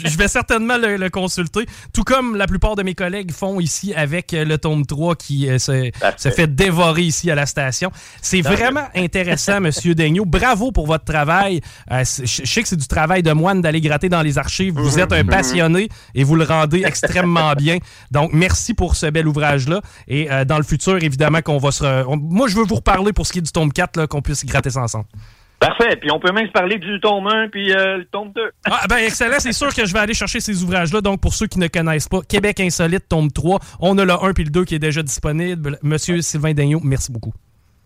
je 0.06 0.18
vais 0.18 0.28
certainement 0.28 0.78
le, 0.78 0.98
le 0.98 1.10
consulter, 1.10 1.66
tout 1.94 2.04
comme 2.04 2.36
la 2.36 2.48
plupart 2.48 2.76
de 2.76 2.84
mes 2.84 2.96
collègues 2.96 3.32
font 3.32 3.60
ici 3.60 3.94
avec 3.94 4.34
euh, 4.34 4.46
le 4.46 4.58
tome 4.58 4.86
3 4.86 5.16
qui 5.16 5.50
euh, 5.50 5.58
se, 5.60 5.92
se 6.18 6.30
fait 6.30 6.48
dévorer 6.48 7.04
ici 7.04 7.30
à 7.32 7.36
la 7.36 7.46
station. 7.46 7.92
C'est 8.22 8.42
vraiment 8.42 8.88
intéressant, 8.96 9.60
Monsieur 9.62 9.94
Daigneault. 9.96 10.26
Bravo 10.26 10.72
pour 10.72 10.88
votre 10.88 11.06
travail. 11.06 11.62
Euh, 11.92 12.04
je 12.04 12.26
sais 12.46 12.62
que 12.62 12.68
c'est 12.68 12.76
du 12.76 12.88
travail 12.88 13.22
de 13.24 13.32
moine 13.32 13.62
d'aller 13.62 13.82
gratter 13.82 14.10
dans 14.10 14.22
les 14.22 14.38
archives. 14.38 14.74
Vous 14.76 15.00
êtes 15.00 15.12
un 15.14 15.24
passionné 15.26 15.90
et 16.14 16.24
vous 16.24 16.36
le 16.36 16.44
rendez 16.46 16.84
extrêmement 16.86 17.54
bien. 17.58 17.78
Donc, 18.12 18.32
merci 18.34 18.74
pour 18.74 18.96
ce 18.96 19.08
bel 19.08 19.28
ouvrage-là. 19.28 19.82
Et 20.08 20.32
euh, 20.32 20.46
dans 20.46 20.58
le 20.58 20.64
futur, 20.64 21.02
évidemment, 21.04 21.42
qu'on 21.42 21.58
va 21.58 21.72
se... 21.72 21.84
re- 21.84 22.20
moi, 22.20 22.48
je 22.48 22.56
veux 22.56 22.64
vous 22.66 22.76
reparler 22.76 23.14
pour 23.14 23.28
ce 23.28 23.34
qui 23.34 23.40
est 23.40 23.42
du 23.42 23.52
tome 23.52 23.72
4, 23.74 23.98
là, 23.98 24.08
qu'on 24.08 24.22
puisse 24.22 24.46
gratter 24.46 24.70
ça 24.70 24.82
ensemble. 24.82 25.06
Parfait. 25.66 25.96
Puis 25.96 26.12
on 26.12 26.20
peut 26.20 26.32
même 26.32 26.46
se 26.46 26.52
parler 26.52 26.78
du 26.78 27.00
tome 27.00 27.26
1 27.26 27.50
puis 27.50 27.74
euh, 27.74 27.98
le 27.98 28.06
tome 28.06 28.32
2. 28.36 28.52
Ah, 28.66 28.86
ben 28.88 28.98
excellent, 28.98 29.40
c'est 29.40 29.54
sûr 29.54 29.74
que 29.74 29.86
je 29.86 29.94
vais 29.94 30.00
aller 30.00 30.14
chercher 30.14 30.40
ces 30.40 30.64
ouvrages-là. 30.64 31.02
Donc, 31.02 31.22
pour 31.22 31.34
ceux 31.34 31.48
qui 31.48 31.60
ne 31.60 31.68
connaissent 31.68 32.08
pas, 32.08 32.22
Québec 32.22 32.60
Insolite, 32.60 33.08
tome 33.10 33.32
3. 33.32 33.60
On 33.80 33.98
a 33.98 34.06
le 34.06 34.14
1 34.14 34.34
puis 34.34 34.44
le 34.44 34.50
2 34.52 34.66
qui 34.66 34.76
est 34.76 34.80
déjà 34.80 35.02
disponible. 35.02 35.80
Monsieur 35.82 36.22
Sylvain 36.22 36.54
Daigneault, 36.54 36.82
merci 36.84 37.12
beaucoup. 37.12 37.34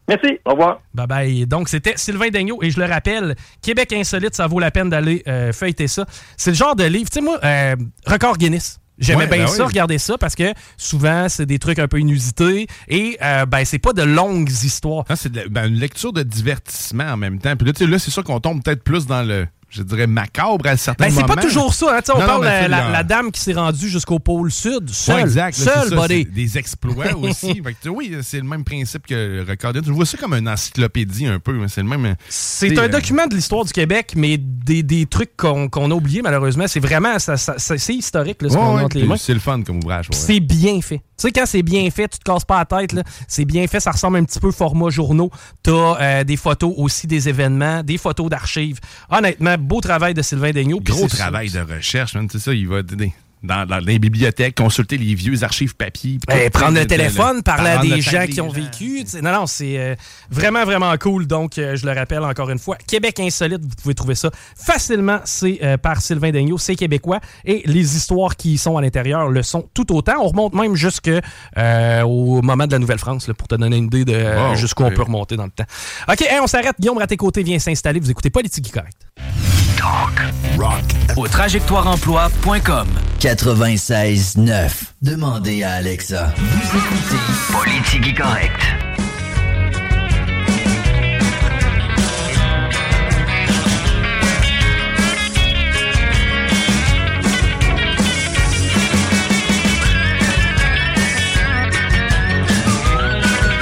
Merci. 0.09 0.39
Au 0.43 0.51
revoir. 0.51 0.81
Bye 0.93 1.07
bye. 1.07 1.45
Donc, 1.45 1.69
c'était 1.69 1.95
Sylvain 1.95 2.29
Daigneault. 2.29 2.61
Et 2.63 2.71
je 2.71 2.79
le 2.79 2.85
rappelle, 2.85 3.35
Québec 3.61 3.93
Insolite, 3.93 4.35
ça 4.35 4.47
vaut 4.47 4.59
la 4.59 4.71
peine 4.71 4.89
d'aller 4.89 5.23
euh, 5.27 5.53
feuilleter 5.53 5.87
ça. 5.87 6.05
C'est 6.35 6.51
le 6.51 6.57
genre 6.57 6.75
de 6.75 6.83
livre, 6.83 7.09
tu 7.09 7.19
sais, 7.19 7.21
moi, 7.21 7.39
euh, 7.43 7.75
record 8.07 8.37
Guinness. 8.37 8.81
J'aimais 8.99 9.23
Ouais, 9.23 9.27
bien 9.27 9.45
ben 9.45 9.47
ça, 9.47 9.63
oui. 9.63 9.67
regarder 9.69 9.97
ça, 9.97 10.17
parce 10.17 10.35
que 10.35 10.53
souvent, 10.77 11.27
c'est 11.29 11.45
des 11.45 11.59
trucs 11.59 11.79
un 11.79 11.87
peu 11.87 11.99
inusités 11.99 12.67
et 12.87 13.17
euh, 13.21 13.45
ben, 13.45 13.63
c'est 13.65 13.79
pas 13.79 13.93
de 13.93 14.03
longues 14.03 14.49
histoires. 14.49 15.05
Non, 15.09 15.15
c'est 15.15 15.31
ben, 15.49 15.67
une 15.67 15.79
lecture 15.79 16.13
de 16.13 16.23
divertissement 16.23 17.05
en 17.05 17.17
même 17.17 17.39
temps. 17.39 17.55
Puis 17.55 17.67
là, 17.67 17.87
là, 17.87 17.99
c'est 17.99 18.11
sûr 18.11 18.23
qu'on 18.23 18.39
tombe 18.39 18.63
peut-être 18.63 18.83
plus 18.83 19.05
dans 19.05 19.23
le, 19.23 19.47
je 19.69 19.83
dirais, 19.83 20.07
macabre 20.07 20.65
à 20.67 20.75
certains 20.77 21.05
Ben, 21.05 21.11
c'est 21.11 21.21
moments. 21.21 21.35
pas 21.35 21.41
toujours 21.41 21.73
ça. 21.73 21.97
Hein, 21.97 22.01
on 22.15 22.19
Non, 22.19 22.25
parle 22.25 22.41
de 22.45 22.49
c'est 22.49 22.67
la, 22.67 22.87
le- 22.87 22.91
la 22.93 23.03
dame 23.03 23.31
qui 23.31 23.39
s'est 23.41 23.53
rendue 23.53 23.87
jusqu'au 23.89 24.19
pôle 24.19 24.51
sud, 24.51 24.89
seule. 24.89 25.15
Ouais, 25.15 25.21
exact. 25.21 25.57
là, 25.59 25.63
seule, 25.65 25.83
c'est 25.89 25.95
ça, 25.95 26.01
buddy. 26.07 26.23
c'est 26.23 26.33
Des 26.33 26.57
exploits 26.57 27.13
aussi. 27.21 27.61
Que, 27.83 27.89
oui, 27.89 28.15
c'est 28.23 28.37
le 28.37 28.43
même 28.43 28.63
principe 28.63 29.05
que 29.07 29.45
Record. 29.47 29.73
Je 29.85 29.91
vois 29.91 30.05
ça 30.05 30.17
comme 30.17 30.33
une 30.33 30.49
encyclopédie 30.49 31.27
un 31.27 31.39
peu. 31.39 31.57
C'est 31.67 31.81
le 31.81 31.87
même. 31.87 32.15
C'est 32.29 32.69
tu 32.69 32.75
sais, 32.75 32.81
un 32.81 32.85
euh, 32.85 32.87
document 32.89 33.27
de 33.27 33.35
l'histoire 33.35 33.63
du 33.65 33.71
Québec, 33.71 34.13
mais 34.15 34.37
des, 34.37 34.83
des 34.83 35.05
trucs 35.05 35.35
qu'on 35.37 35.67
a 35.69 35.93
oubliés, 35.93 36.21
malheureusement. 36.21 36.65
C'est 36.67 36.79
vraiment, 36.79 37.19
ça, 37.19 37.37
c'est 37.37 37.93
historique, 37.95 38.41
là, 38.41 38.49
ce 38.49 38.53
ouais, 38.55 38.59
qu'on 38.59 38.75
ouais, 38.77 38.85
les 38.95 39.03
mains. 39.03 39.17
C'est 39.17 39.33
le 39.33 39.39
fun 39.39 39.61
comme 39.61 39.77
ouvrage. 39.77 40.07
C'est 40.11 40.39
bien 40.39 40.81
fait. 40.81 41.01
Tu 41.19 41.27
sais, 41.27 41.31
quand 41.31 41.45
c'est 41.45 41.63
bien 41.63 41.89
fait, 41.91 42.07
tu 42.07 42.19
te 42.19 42.23
casses 42.23 42.45
pas 42.45 42.59
la 42.59 42.65
tête. 42.65 42.93
là. 42.93 43.03
C'est 43.27 43.45
bien 43.45 43.67
fait, 43.67 43.79
ça 43.79 43.91
ressemble 43.91 44.17
un 44.17 44.23
petit 44.23 44.39
peu 44.39 44.51
format 44.51 44.89
journaux. 44.89 45.29
T'as 45.63 45.71
euh, 46.01 46.23
des 46.23 46.37
photos 46.37 46.73
aussi 46.77 47.07
des 47.07 47.27
événements, 47.27 47.83
des 47.83 47.97
photos 47.97 48.29
d'archives. 48.29 48.79
Honnêtement, 49.09 49.55
beau 49.57 49.81
travail 49.81 50.13
de 50.13 50.21
Sylvain 50.21 50.51
Daigneault. 50.51 50.79
Gros 50.81 51.07
travail 51.07 51.49
de 51.49 51.59
recherche. 51.59 52.13
Tu 52.13 52.27
sais 52.29 52.39
ça, 52.39 52.53
il 52.53 52.67
va 52.67 52.81
des- 52.83 53.13
dans, 53.41 53.65
dans 53.65 53.77
les 53.77 53.99
bibliothèques, 53.99 54.55
consulter 54.55 54.97
les 54.97 55.15
vieux 55.15 55.43
archives 55.43 55.75
papier. 55.75 56.19
Eh, 56.33 56.49
prendre 56.49 56.77
le 56.77 56.85
téléphone, 56.85 57.41
parler 57.41 57.69
à 57.69 57.77
des 57.79 58.01
gens 58.01 58.25
qui 58.25 58.41
ont 58.41 58.49
vécu. 58.49 59.03
Non, 59.21 59.31
non, 59.31 59.47
c'est 59.47 59.77
euh, 59.77 59.95
vraiment, 60.29 60.65
vraiment 60.65 60.95
cool. 60.97 61.25
Donc, 61.25 61.57
euh, 61.57 61.75
je 61.75 61.85
le 61.85 61.93
rappelle 61.93 62.23
encore 62.23 62.49
une 62.49 62.59
fois, 62.59 62.75
Québec 62.87 63.19
Insolite, 63.19 63.61
vous 63.61 63.75
pouvez 63.81 63.95
trouver 63.95 64.15
ça 64.15 64.29
facilement. 64.55 65.19
C'est 65.23 65.59
euh, 65.63 65.77
par 65.77 66.01
Sylvain 66.01 66.31
Daigneault, 66.31 66.57
c'est 66.57 66.75
québécois. 66.75 67.19
Et 67.45 67.63
les 67.65 67.95
histoires 67.95 68.35
qui 68.35 68.57
sont 68.57 68.77
à 68.77 68.81
l'intérieur 68.81 69.29
le 69.29 69.41
sont 69.43 69.67
tout 69.73 69.95
autant. 69.95 70.15
On 70.21 70.27
remonte 70.27 70.53
même 70.53 70.75
jusque 70.75 71.09
au 71.09 72.41
moment 72.41 72.67
de 72.67 72.71
la 72.71 72.79
Nouvelle-France, 72.79 73.29
pour 73.37 73.47
te 73.47 73.55
donner 73.55 73.77
une 73.77 73.85
idée 73.85 74.05
de 74.05 74.19
Wow, 74.19 74.55
jusqu'où 74.55 74.83
on 74.83 74.91
peut 74.91 75.03
remonter 75.03 75.35
dans 75.35 75.45
le 75.45 75.51
temps. 75.51 75.65
OK, 76.07 76.21
hey, 76.21 76.39
on 76.41 76.47
s'arrête. 76.47 76.75
Guillaume 76.79 76.97
Raté-Côté 76.97 77.43
vient 77.43 77.59
s'installer. 77.59 77.99
Vous 77.99 78.11
écoutez 78.11 78.29
Politique 78.29 78.71
Correct. 78.71 79.58
Talk. 79.79 80.11
Rock. 80.57 80.83
Au 81.15 81.25
trajectoireemploi.com 81.25 82.87
96 83.21 84.35
9 84.35 84.93
Demandez 85.01 85.63
à 85.63 85.71
Alexa. 85.75 86.33
Vous 86.35 86.77
écoutez 86.77 87.15
Politique 87.53 88.17
correcte. 88.17 88.61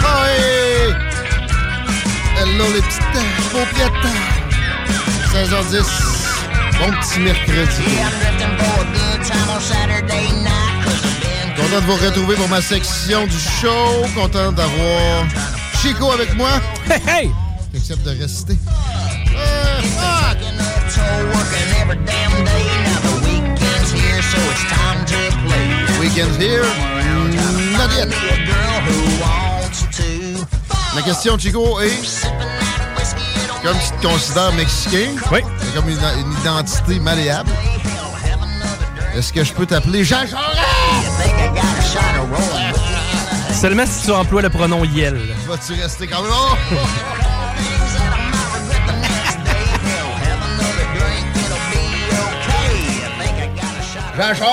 Ah 0.01 0.24
oh, 0.24 0.26
hey! 0.28 0.95
Hello 2.41 2.65
les 2.74 2.82
petites 2.82 3.51
paupières. 3.51 4.36
16h10. 5.38 5.85
Bon 6.79 6.91
petit 6.99 7.19
mercredi. 7.19 7.83
Content 11.55 11.79
de 11.79 11.85
vous 11.85 11.95
retrouver 11.95 12.35
pour 12.35 12.49
ma 12.49 12.59
section 12.59 13.27
du 13.27 13.38
show. 13.38 14.03
Content 14.15 14.51
d'avoir 14.51 15.25
Chico 15.79 16.11
avec 16.11 16.33
moi. 16.35 16.49
Hey, 16.89 17.01
hey! 17.07 17.31
Qui 17.71 17.77
accepte 17.77 18.03
de 18.03 18.19
rester. 18.19 18.57
Euh, 19.35 19.81
ah! 19.99 20.33
Weekend's 25.99 26.38
here. 26.38 26.65
Not 27.77 27.91
yet. 27.95 28.09
La 30.95 31.01
question, 31.03 31.38
Chico, 31.38 31.79
est 31.79 32.66
comme 33.68 33.78
tu 33.80 33.91
te 34.01 34.07
considères 34.07 34.53
mexicain, 34.53 35.09
Oui. 35.30 35.41
t'as 35.59 35.82
comme 35.82 35.89
une, 35.89 35.97
une 35.97 36.32
identité 36.39 37.01
malléable. 37.01 37.51
Est-ce 39.13 39.34
que 39.34 39.43
je 39.43 39.51
peux 39.51 39.65
t'appeler 39.65 40.05
Jean 40.05 40.26
Charest? 40.26 40.38
Seulement 43.59 43.86
si 43.86 44.05
tu 44.05 44.11
emploies 44.13 44.43
le 44.43 44.49
pronom 44.49 44.86
Yel. 44.86 45.20
Vas-tu 45.47 45.74
rester 45.74 46.07
quand 46.07 46.22
même? 46.22 46.32
Jean! 54.34 54.45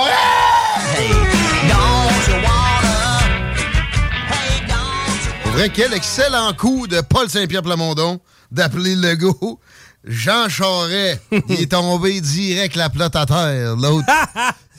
Pour 5.43 5.51
vrai, 5.53 5.69
quel 5.69 5.93
excellent 5.93 6.51
coup 6.53 6.85
de 6.87 6.99
Paul 6.99 7.29
Saint-Pierre 7.29 7.63
Plamondon 7.63 8.19
d'appeler 8.55 8.95
le 8.95 9.15
go 9.15 9.59
Jean 10.05 10.49
Charest. 10.49 11.21
Il 11.49 11.61
est 11.61 11.71
tombé 11.71 12.21
direct 12.21 12.75
la 12.75 12.89
plotte 12.89 13.15
à 13.15 13.25
terre. 13.25 13.75
L'autre, 13.75 14.07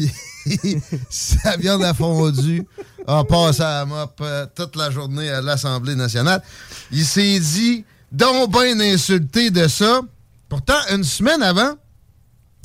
sa 1.11 1.57
viande 1.57 1.83
a 1.85 1.95
fondu, 1.95 2.65
a 3.07 3.25
passé 3.25 3.63
à 3.63 3.79
la 3.81 3.87
mop 3.87 4.19
euh, 4.21 4.47
toute 4.55 4.77
la 4.77 4.91
journée 4.91 5.31
à 5.31 5.41
l'Assemblée 5.41 5.95
nationale. 5.95 6.43
Il 6.91 7.05
s'est 7.05 7.41
dit, 7.41 7.85
donc 8.13 8.53
bien 8.53 8.79
insulté 8.81 9.51
de 9.51 9.67
ça. 9.69 10.01
Pourtant, 10.49 10.79
une 10.91 11.05
semaine 11.05 11.43
avant, 11.43 11.75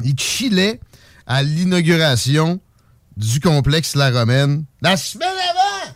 il 0.03 0.19
chillait 0.19 0.79
à 1.25 1.43
l'inauguration 1.43 2.59
du 3.15 3.39
complexe 3.39 3.95
La 3.95 4.11
Romaine. 4.11 4.65
La 4.81 4.97
semaine 4.97 5.27
avant! 5.29 5.93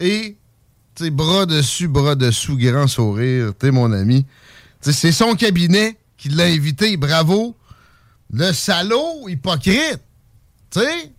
Et, 0.00 0.36
bras 1.10 1.46
dessus, 1.46 1.88
bras 1.88 2.14
dessous, 2.14 2.56
grand 2.56 2.86
sourire, 2.86 3.52
t'es 3.58 3.70
mon 3.70 3.92
ami. 3.92 4.26
C'est 4.80 5.12
son 5.12 5.34
cabinet 5.34 5.96
qui 6.16 6.28
l'a 6.28 6.44
invité, 6.44 6.96
bravo. 6.96 7.56
Le 8.32 8.52
salaud 8.52 9.28
hypocrite. 9.28 10.00
Sais? 10.70 11.12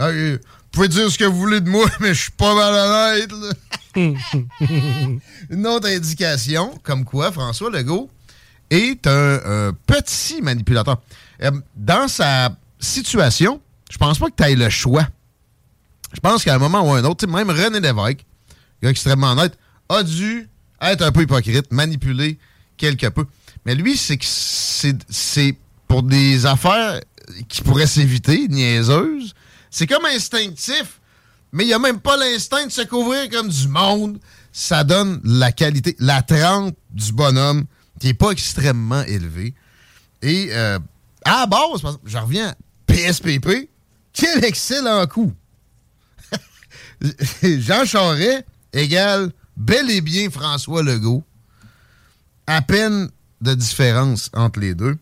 Euh, 0.00 0.38
Vous 0.40 0.68
pouvez 0.72 0.88
dire 0.88 1.10
ce 1.10 1.18
que 1.18 1.24
vous 1.24 1.38
voulez 1.38 1.60
de 1.60 1.68
moi, 1.70 1.86
mais 2.00 2.14
je 2.14 2.22
suis 2.22 2.32
pas 2.32 2.54
mal 2.54 2.74
honnête. 2.74 3.32
Une 5.50 5.66
autre 5.66 5.88
indication, 5.88 6.78
comme 6.82 7.04
quoi 7.04 7.32
François 7.32 7.70
Legault 7.70 8.10
est 8.70 9.06
un, 9.06 9.72
petit 9.86 10.42
manipulateur. 10.42 11.00
Euh, 11.42 11.50
dans 11.74 12.08
sa 12.08 12.50
situation, 12.78 13.60
je 13.90 13.96
pense 13.96 14.18
pas 14.18 14.26
que 14.26 14.34
tu 14.36 14.44
aies 14.50 14.56
le 14.56 14.68
choix. 14.68 15.06
Je 16.12 16.20
pense 16.20 16.44
qu'à 16.44 16.54
un 16.54 16.58
moment 16.58 16.82
ou 16.82 16.92
un 16.92 17.04
autre, 17.04 17.26
même 17.26 17.50
René 17.50 17.80
Lévesque, 17.80 18.24
gars 18.82 18.90
extrêmement 18.90 19.32
honnête, 19.32 19.58
a 19.88 20.02
dû 20.02 20.48
être 20.80 21.02
un 21.02 21.12
peu 21.12 21.22
hypocrite, 21.22 21.72
manipuler 21.72 22.38
quelque 22.76 23.08
peu. 23.08 23.26
Mais 23.64 23.74
lui, 23.74 23.96
c'est 23.96 24.16
que 24.16 24.24
c'est 24.26 25.58
pour 25.86 26.02
des 26.02 26.46
affaires 26.46 27.00
qui 27.48 27.62
pourraient 27.62 27.86
s'éviter, 27.86 28.48
niaiseuses. 28.48 29.34
C'est 29.70 29.86
comme 29.86 30.04
instinctif, 30.06 31.00
mais 31.52 31.64
il 31.64 31.68
n'y 31.68 31.74
a 31.74 31.78
même 31.78 32.00
pas 32.00 32.16
l'instinct 32.16 32.66
de 32.66 32.72
se 32.72 32.82
couvrir 32.82 33.28
comme 33.30 33.48
du 33.48 33.68
monde. 33.68 34.18
Ça 34.52 34.84
donne 34.84 35.20
la 35.24 35.52
qualité, 35.52 35.96
la 35.98 36.22
trempe 36.22 36.76
du 36.90 37.12
bonhomme, 37.12 37.64
qui 38.00 38.08
n'est 38.08 38.14
pas 38.14 38.30
extrêmement 38.30 39.02
élevée. 39.02 39.54
Et 40.22 40.48
euh, 40.52 40.78
à 41.24 41.40
la 41.40 41.46
base, 41.46 41.82
je 42.04 42.18
reviens 42.18 42.48
à 42.48 42.54
PSPP, 42.86 43.68
quel 44.12 44.44
excellent 44.44 45.06
coup! 45.06 45.32
Jean 47.42 47.84
Charest 47.84 48.44
égale 48.72 49.32
bel 49.56 49.90
et 49.90 50.00
bien 50.00 50.30
François 50.30 50.82
Legault. 50.82 51.24
À 52.46 52.62
peine 52.62 53.10
de 53.40 53.54
différence 53.54 54.30
entre 54.32 54.60
les 54.60 54.74
deux. 54.74 54.96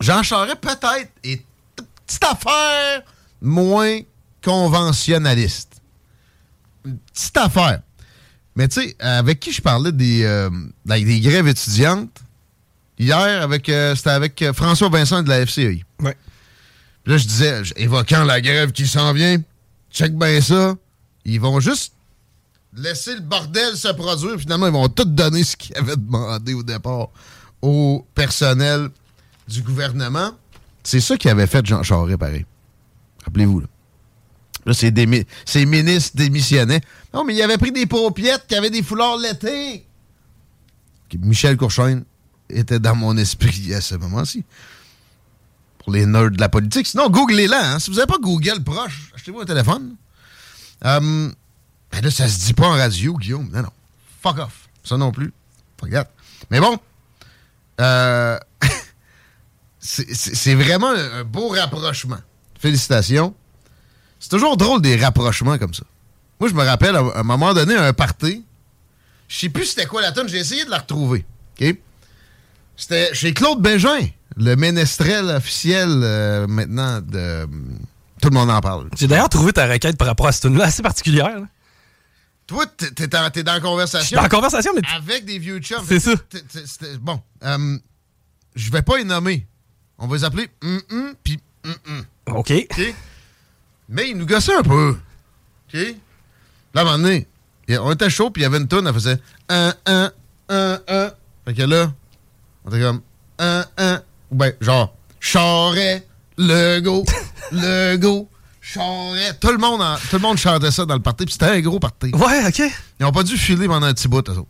Jean 0.00 0.22
Charest, 0.22 0.56
peut-être, 0.56 1.12
est 1.22 1.44
une 1.78 1.86
petite 2.06 2.24
affaire 2.24 3.02
moins 3.40 4.00
conventionnaliste. 4.42 5.80
Une 6.84 6.98
petite 6.98 7.36
affaire. 7.36 7.80
Mais 8.56 8.68
tu 8.68 8.80
sais, 8.80 8.96
avec 9.00 9.40
qui 9.40 9.52
je 9.52 9.60
parlais 9.60 9.92
des, 9.92 10.24
euh, 10.24 10.50
avec 10.88 11.06
des 11.06 11.20
grèves 11.20 11.48
étudiantes, 11.48 12.20
hier, 12.98 13.42
avec 13.42 13.68
euh, 13.68 13.94
c'était 13.94 14.10
avec 14.10 14.40
euh, 14.42 14.52
François 14.52 14.88
Vincent 14.88 15.22
de 15.22 15.28
la 15.28 15.44
FCI. 15.46 15.84
Ouais. 16.00 16.16
Là, 17.06 17.18
je 17.18 17.26
disais, 17.26 17.62
évoquant 17.76 18.24
la 18.24 18.40
grève 18.40 18.72
qui 18.72 18.86
s'en 18.86 19.12
vient, 19.12 19.38
check 19.90 20.14
bien 20.16 20.40
ça. 20.40 20.74
Ils 21.24 21.40
vont 21.40 21.60
juste 21.60 21.94
laisser 22.76 23.14
le 23.14 23.20
bordel 23.20 23.76
se 23.76 23.88
produire. 23.88 24.38
Finalement, 24.38 24.66
ils 24.66 24.72
vont 24.72 24.88
tout 24.88 25.04
donner 25.04 25.44
ce 25.44 25.56
qu'ils 25.56 25.76
avaient 25.76 25.96
demandé 25.96 26.54
au 26.54 26.62
départ 26.62 27.08
au 27.62 28.06
personnel 28.14 28.88
du 29.48 29.62
gouvernement. 29.62 30.32
C'est 30.82 31.00
ça 31.00 31.16
qui 31.16 31.28
avait 31.28 31.46
fait 31.46 31.64
Jean 31.64 31.82
Charest, 31.82 32.18
pareil. 32.18 32.44
Rappelez-vous, 33.24 33.60
là. 33.60 33.66
Là, 34.66 34.72
ces 34.72 35.66
ministres 35.66 36.16
démissionnaient. 36.16 36.80
Non, 37.12 37.24
mais 37.24 37.34
il 37.34 37.42
avait 37.42 37.58
pris 37.58 37.70
des 37.70 37.86
paupiettes 37.86 38.46
qui 38.48 38.54
avaient 38.54 38.70
des 38.70 38.82
foulards 38.82 39.18
l'été. 39.18 39.86
Michel 41.20 41.56
Courchaine 41.56 42.04
était 42.50 42.80
dans 42.80 42.96
mon 42.96 43.16
esprit 43.16 43.72
à 43.74 43.80
ce 43.80 43.94
moment-ci. 43.94 44.42
Pour 45.78 45.92
les 45.92 46.06
nerds 46.06 46.30
de 46.30 46.40
la 46.40 46.48
politique. 46.48 46.86
Sinon, 46.86 47.08
googlez-la. 47.10 47.74
hein. 47.74 47.78
Si 47.78 47.90
vous 47.90 47.96
n'avez 47.96 48.06
pas 48.06 48.18
Google 48.20 48.62
proche, 48.64 49.12
achetez-vous 49.14 49.40
un 49.40 49.44
téléphone. 49.44 49.96
Euh, 50.84 51.30
ben 51.94 52.04
là, 52.04 52.10
ça 52.10 52.28
se 52.28 52.38
dit 52.40 52.54
pas 52.54 52.66
en 52.66 52.72
radio, 52.72 53.16
Guillaume. 53.16 53.48
Non, 53.52 53.62
non. 53.62 53.70
Fuck 54.22 54.38
off. 54.38 54.68
Ça 54.82 54.96
non 54.96 55.12
plus. 55.12 55.32
Regarde. 55.80 56.08
Mais 56.50 56.60
bon, 56.60 56.78
euh, 57.80 58.38
c'est- 59.78 60.54
vraiment 60.54 60.90
un, 60.90 61.24
beau 61.24 61.48
rapprochement. 61.48 62.18
Félicitations. 62.58 63.34
C'est 64.18 64.30
toujours 64.30 64.56
drôle 64.56 64.80
des 64.80 64.96
rapprochements 64.96 65.58
comme 65.58 65.74
ça. 65.74 65.84
Moi, 66.40 66.48
je 66.48 66.54
me 66.54 66.64
rappelle, 66.64 66.96
à 66.96 67.02
un 67.16 67.22
moment 67.22 67.54
donné, 67.54 67.74
un 67.76 67.92
party, 67.92 68.44
je 69.28 69.38
sais 69.38 69.48
plus 69.48 69.66
c'était 69.66 69.86
quoi 69.86 70.02
la 70.02 70.12
tonne, 70.12 70.28
j'ai 70.28 70.38
essayé 70.38 70.64
de 70.64 70.70
la 70.70 70.78
retrouver. 70.78 71.24
C'était 72.76 73.14
chez 73.14 73.32
Claude 73.32 73.62
Bégin, 73.62 74.08
le 74.36 74.56
ménestrel 74.56 75.26
officiel 75.26 75.88
euh, 76.02 76.46
maintenant 76.48 77.00
de. 77.00 77.46
Tout 78.20 78.30
le 78.30 78.34
monde 78.34 78.50
en 78.50 78.60
parle. 78.60 78.88
J'ai 78.98 79.06
d'ailleurs 79.06 79.28
trouvé 79.28 79.52
ta 79.52 79.66
requête 79.66 79.96
par 79.96 80.08
rapport 80.08 80.26
à 80.26 80.32
cette 80.32 80.42
tune-là 80.42 80.64
assez 80.64 80.82
particulière. 80.82 81.40
là. 81.40 81.46
Toi, 82.46 82.66
t'es 82.66 83.06
dans 83.06 83.30
la 83.44 83.60
conversation. 83.60 84.16
Dans 84.16 84.22
la 84.22 84.28
conversation, 84.28 84.72
mais 84.74 84.82
Avec 84.94 85.24
des 85.24 85.38
vieux 85.38 85.58
chums. 85.60 85.84
C'est 85.86 86.00
ça. 86.00 86.12
Bon, 87.00 87.20
euh, 87.42 87.78
je 88.54 88.70
vais 88.70 88.82
pas 88.82 88.98
les 88.98 89.04
nommer. 89.04 89.46
On 89.98 90.06
va 90.06 90.16
les 90.16 90.24
appeler 90.24 90.50
hum 90.62 91.14
puis 91.22 91.40
hum 91.64 92.04
OK. 92.26 92.52
OK? 92.52 92.94
Mais 93.88 94.10
ils 94.10 94.16
nous 94.16 94.26
gossaient 94.26 94.54
un 94.54 94.62
peu. 94.62 94.96
OK? 95.68 95.80
Là, 96.74 96.80
à 96.80 96.80
un 96.80 96.84
moment 96.84 96.98
donné, 96.98 97.26
on 97.68 97.92
était 97.92 98.10
chaud, 98.10 98.30
puis 98.30 98.42
il 98.42 98.44
y 98.44 98.46
avait 98.46 98.58
une 98.58 98.68
toune, 98.68 98.86
elle 98.86 98.94
faisait 98.94 99.18
un, 99.48 99.72
un, 99.86 100.12
un, 100.48 100.80
un. 100.88 101.12
Fait 101.44 101.54
que 101.54 101.62
là, 101.62 101.92
on 102.64 102.70
était 102.70 102.80
comme 102.80 103.00
un, 103.38 103.64
un. 103.78 104.02
Ou 104.30 104.36
ben, 104.36 104.52
genre, 104.60 104.94
Charret, 105.20 106.06
le 106.36 106.80
go, 106.80 107.04
le 107.52 107.96
go, 107.96 108.28
Charret. 108.66 109.34
Tout 109.40 109.50
le 109.52 109.58
monde, 109.58 109.82
en- 109.82 109.96
tout 109.96 110.16
le 110.16 110.18
monde 110.20 110.38
chantait 110.38 110.70
ça 110.70 110.86
dans 110.86 110.94
le 110.94 111.02
party, 111.02 111.26
puis 111.26 111.32
c'était 111.34 111.46
un 111.46 111.60
gros 111.60 111.78
party. 111.78 112.12
Ouais, 112.14 112.46
OK. 112.48 112.62
Ils 112.98 113.04
ont 113.04 113.12
pas 113.12 113.22
dû 113.22 113.36
filer 113.36 113.66
pendant 113.68 113.86
un 113.86 113.92
petit 113.92 114.08
bout, 114.08 114.26
eux 114.28 114.32
autres. 114.38 114.48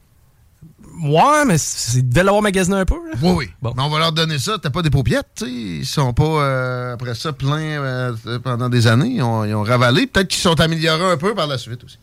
Ouais, 1.02 1.44
mais 1.44 1.58
c'est- 1.58 1.98
ils 1.98 2.08
devaient 2.08 2.22
l'avoir 2.22 2.40
magasiné 2.42 2.76
un 2.76 2.84
peu. 2.84 2.94
là. 2.94 3.16
Oui, 3.20 3.32
oui. 3.36 3.50
Bon. 3.60 3.74
Mais 3.76 3.82
on 3.82 3.88
va 3.90 3.98
leur 3.98 4.12
donner 4.12 4.38
ça. 4.38 4.56
T'as 4.62 4.70
pas 4.70 4.82
des 4.82 4.90
paupiètes, 4.90 5.26
tu 5.34 5.44
sais. 5.46 5.50
Ils 5.50 5.84
sont 5.86 6.12
pas, 6.12 6.22
euh, 6.24 6.94
après 6.94 7.16
ça, 7.16 7.32
pleins 7.32 7.58
euh, 7.58 8.14
pendant 8.44 8.68
des 8.68 8.86
années. 8.86 9.14
Ils 9.16 9.22
ont, 9.22 9.44
ils 9.44 9.54
ont 9.54 9.64
ravalé. 9.64 10.06
Peut-être 10.06 10.28
qu'ils 10.28 10.40
sont 10.42 10.60
améliorés 10.60 11.10
un 11.10 11.16
peu 11.16 11.34
par 11.34 11.48
la 11.48 11.58
suite 11.58 11.82
aussi. 11.82 11.98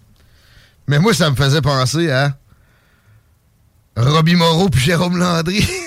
Mais 0.88 1.00
moi, 1.00 1.14
ça 1.14 1.30
me 1.30 1.36
faisait 1.38 1.62
penser 1.62 2.12
à 2.12 2.36
Robbie 3.96 4.36
Moreau 4.36 4.68
puis 4.68 4.82
Jérôme 4.82 5.18
Landry. 5.18 5.66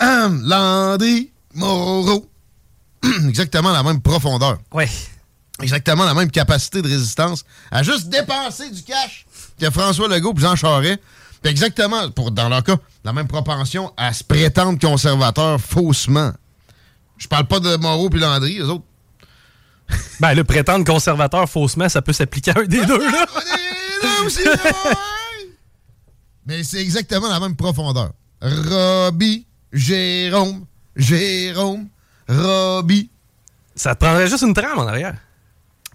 Landry, 0.00 1.30
Moreau. 1.54 2.26
Exactement 3.28 3.72
la 3.72 3.82
même 3.82 4.00
profondeur. 4.00 4.58
Ouais. 4.72 4.88
Exactement 5.60 6.04
la 6.04 6.14
même 6.14 6.30
capacité 6.30 6.82
de 6.82 6.88
résistance 6.88 7.44
à 7.70 7.82
juste 7.82 8.08
dépenser 8.08 8.70
du 8.70 8.82
cash 8.82 9.24
que 9.60 9.70
François 9.70 10.08
Legault 10.08 10.34
et 10.36 10.40
Jean 10.40 10.56
Charest. 10.56 11.00
Puis 11.42 11.50
exactement, 11.50 12.10
pour, 12.10 12.30
dans 12.32 12.48
leur 12.48 12.64
cas, 12.64 12.76
la 13.04 13.12
même 13.12 13.28
propension 13.28 13.92
à 13.96 14.12
se 14.12 14.24
prétendre 14.24 14.78
conservateurs 14.80 15.60
faussement. 15.60 16.32
Je 17.18 17.28
parle 17.28 17.46
pas 17.46 17.60
de 17.60 17.76
Moreau 17.76 18.10
puis 18.10 18.18
Landry, 18.18 18.58
eux 18.58 18.68
autres. 18.68 18.84
Ben, 20.20 20.32
le 20.32 20.44
prétendre 20.44 20.84
conservateur 20.84 21.48
faussement, 21.48 21.88
ça 21.88 22.00
peut 22.00 22.12
s'appliquer 22.12 22.52
à 22.52 22.60
un 22.60 22.64
des 22.64 22.84
deux, 22.86 23.10
là. 23.10 23.26
Mais 26.46 26.62
c'est 26.62 26.80
exactement 26.80 27.28
la 27.28 27.40
même 27.40 27.56
profondeur. 27.56 28.12
Robbie, 28.40 29.46
Jérôme, 29.72 30.66
Jérôme, 30.96 31.88
Robbie. 32.28 33.10
Ça 33.74 33.94
te 33.94 34.04
prendrait 34.04 34.28
juste 34.28 34.42
une 34.42 34.54
trame 34.54 34.78
en 34.78 34.86
arrière. 34.86 35.16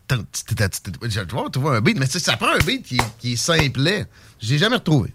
Tu 0.08 0.16
vois, 1.32 1.50
tu 1.52 1.60
vois 1.60 1.78
un 1.78 1.82
beat, 1.82 1.97
mais 2.00 2.08
ça 2.08 2.36
prend 2.38 2.54
un 2.54 2.58
beat 2.66 2.84
qui, 2.84 2.97
est- 2.97 3.18
qui 3.20 3.34
est 3.34 3.38
simplet. 3.38 4.06
Je 4.41 4.50
l'ai 4.50 4.58
jamais 4.58 4.78
retrouvé. 4.78 5.14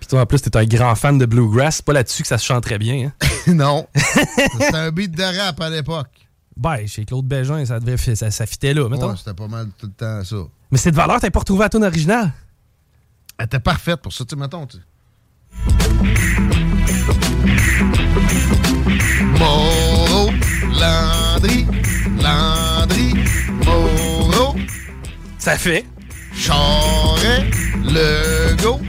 Puis 0.00 0.08
toi, 0.08 0.22
en 0.22 0.26
plus, 0.26 0.42
t'es 0.42 0.56
un 0.56 0.64
grand 0.64 0.94
fan 0.96 1.16
de 1.16 1.26
bluegrass. 1.26 1.76
C'est 1.76 1.84
pas 1.84 1.92
là-dessus 1.92 2.22
que 2.22 2.28
ça 2.28 2.38
se 2.38 2.44
chante 2.44 2.64
très 2.64 2.78
bien, 2.78 3.06
hein? 3.08 3.26
non. 3.52 3.86
C'était 3.94 4.74
un 4.74 4.90
beat 4.90 5.12
de 5.12 5.22
rap 5.22 5.60
à 5.60 5.70
l'époque. 5.70 6.08
Ben, 6.56 6.86
chez 6.86 7.04
Claude 7.04 7.26
Bégin, 7.26 7.64
ça 7.64 7.80
devait 7.80 8.14
ça, 8.14 8.30
ça 8.30 8.46
fitait 8.46 8.74
là, 8.74 8.88
mettons. 8.88 9.10
Ouais, 9.10 9.16
c'était 9.16 9.32
pas 9.32 9.48
mal 9.48 9.68
tout 9.78 9.86
le 9.86 9.92
temps 9.92 10.22
ça. 10.24 10.36
Mais 10.70 10.76
c'est 10.78 10.90
de 10.90 10.96
valeur, 10.96 11.20
t'as 11.20 11.30
pas 11.30 11.38
retrouvé 11.38 11.60
la 11.60 11.68
tune 11.68 11.84
originale? 11.84 12.32
Elle 13.38 13.46
était 13.46 13.60
parfaite 13.60 14.00
pour 14.02 14.12
ça, 14.12 14.24
tu 14.24 14.34
sais, 14.34 14.40
mettons. 14.40 14.66
Moreau, 19.38 20.30
Landry, 20.80 21.66
Landry, 22.20 23.14
Moreau, 23.64 24.56
Ça 25.38 25.56
fait. 25.56 25.84
Charret, 26.34 27.50
Legault, 27.84 28.80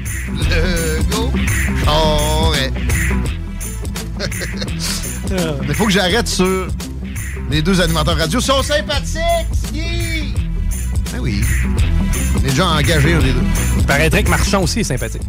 Legault, 0.50 1.32
Charret. 1.84 2.72
Mais 5.68 5.74
faut 5.74 5.86
que 5.86 5.92
j'arrête 5.92 6.28
sur 6.28 6.68
les 7.50 7.62
deux 7.62 7.80
animateurs 7.82 8.18
radio. 8.18 8.40
Ils 8.40 8.44
sont 8.44 8.64
sympathiques, 8.64 9.22
Ski! 9.54 10.34
Ben 11.12 11.20
oui. 11.20 11.42
Les 12.44 12.52
gens 12.52 12.70
engagés, 12.76 13.14
les 13.16 13.34
deux. 13.34 13.44
Il 13.78 13.86
paraîtrait 13.86 14.24
que 14.24 14.30
Marchand 14.30 14.64
aussi 14.64 14.80
est 14.82 14.84
sympathique. 14.84 15.22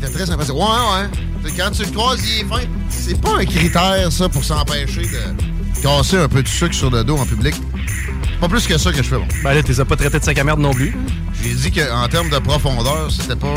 Très 0.00 0.26
sympathique. 0.26 0.54
Ouais, 0.54 0.60
ouais. 0.60 1.50
Quand 1.56 1.70
tu 1.70 1.82
le 1.82 1.90
croises, 1.90 2.20
il 2.24 2.40
est 2.40 2.44
fin. 2.44 2.66
C'est 2.88 3.20
pas 3.20 3.36
un 3.38 3.44
critère, 3.44 4.10
ça, 4.10 4.28
pour 4.28 4.44
s'empêcher 4.44 5.02
de 5.02 5.80
casser 5.82 6.16
un 6.16 6.28
peu 6.28 6.42
de 6.42 6.48
sucre 6.48 6.74
sur 6.74 6.90
le 6.90 7.04
dos 7.04 7.16
en 7.16 7.26
public. 7.26 7.54
Pas 8.40 8.48
plus 8.48 8.66
que 8.66 8.78
ça 8.78 8.90
que 8.90 8.98
je 8.98 9.02
fais, 9.08 9.16
bon. 9.16 9.26
Ben 9.44 9.54
là, 9.54 9.62
t'es 9.62 9.84
pas 9.84 9.96
traité 9.96 10.18
de 10.18 10.24
sac 10.24 10.38
à 10.38 10.44
merde 10.44 10.60
non 10.60 10.72
plus. 10.72 10.96
J'ai 11.42 11.54
dit 11.54 11.70
qu'en 11.70 12.08
termes 12.08 12.30
de 12.30 12.38
profondeur, 12.38 13.10
c'était 13.10 13.36
pas 13.36 13.54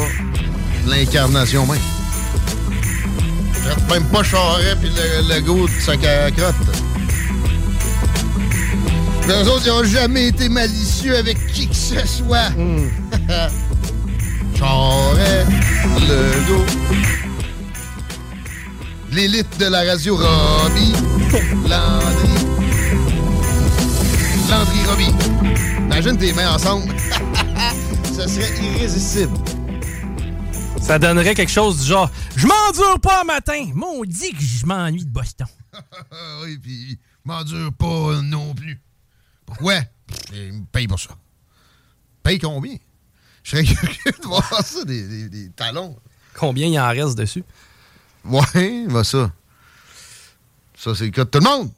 l'incarnation 0.88 1.66
même. 1.66 1.82
Traite 3.54 3.90
même 3.90 4.06
pas 4.06 4.24
Charret 4.24 4.76
puis 4.80 4.90
le, 4.90 5.34
le 5.36 5.42
goût 5.42 5.68
de 5.68 5.82
sac 5.82 6.04
à 6.04 6.30
crotte. 6.32 6.56
Les 9.28 9.48
autres, 9.48 9.64
ils 9.66 9.72
ont 9.72 9.84
jamais 9.86 10.28
été 10.28 10.50
malicieux 10.50 11.16
avec 11.18 11.38
qui 11.54 11.68
que 11.70 11.76
ce 11.76 12.06
soit. 12.06 12.50
Charret, 14.64 15.46
le 16.08 16.48
go. 16.48 16.64
L'élite 19.12 19.60
de 19.60 19.66
la 19.66 19.84
radio, 19.84 20.16
Robbie, 20.16 20.94
Landry. 21.68 22.34
Landry, 24.50 24.86
Robbie. 24.88 25.14
Imagine 25.80 26.18
tes 26.18 26.32
mains 26.32 26.56
ensemble. 26.56 26.96
Ce 28.06 28.26
serait 28.26 28.58
irrésistible. 28.64 29.38
Ça 30.82 30.98
donnerait 30.98 31.36
quelque 31.36 31.52
chose 31.52 31.82
du 31.82 31.88
genre 31.88 32.10
Je 32.38 32.48
m'endure 32.48 33.02
pas 33.02 33.22
un 33.22 33.26
matin. 33.26 33.70
Maudit 33.74 34.32
que 34.32 34.42
je 34.42 34.66
m'ennuie 34.66 35.04
de 35.04 35.12
Boston. 35.12 35.48
oui, 36.44 36.58
puis 36.58 36.98
m'endure 37.26 37.74
pas 37.74 38.22
non 38.22 38.54
plus. 38.54 38.82
Pourquoi? 39.46 39.82
Il 40.34 40.54
me 40.54 40.66
paye 40.72 40.88
pour 40.88 41.02
ça. 41.02 41.10
Paye 42.24 42.40
combien? 42.40 42.78
Je 43.44 43.52
serais 43.52 43.64
curieux 43.66 44.12
de 44.22 44.26
voir 44.28 44.66
ça, 44.66 44.84
des, 44.86 45.08
des- 45.08 45.30
des 45.30 45.50
talons. 45.50 45.96
Combien 46.36 46.68
il 46.68 46.80
en 46.80 46.88
reste 46.90 47.18
dessus? 47.18 47.44
Ouais, 48.26 48.86
va 48.88 49.04
ça. 49.04 49.32
Ça, 50.78 50.96
c'est 50.96 51.06
le 51.06 51.12
cas 51.12 51.26
de 51.26 51.30
tout 51.30 51.40
le 51.40 51.46
monde. 51.46 51.72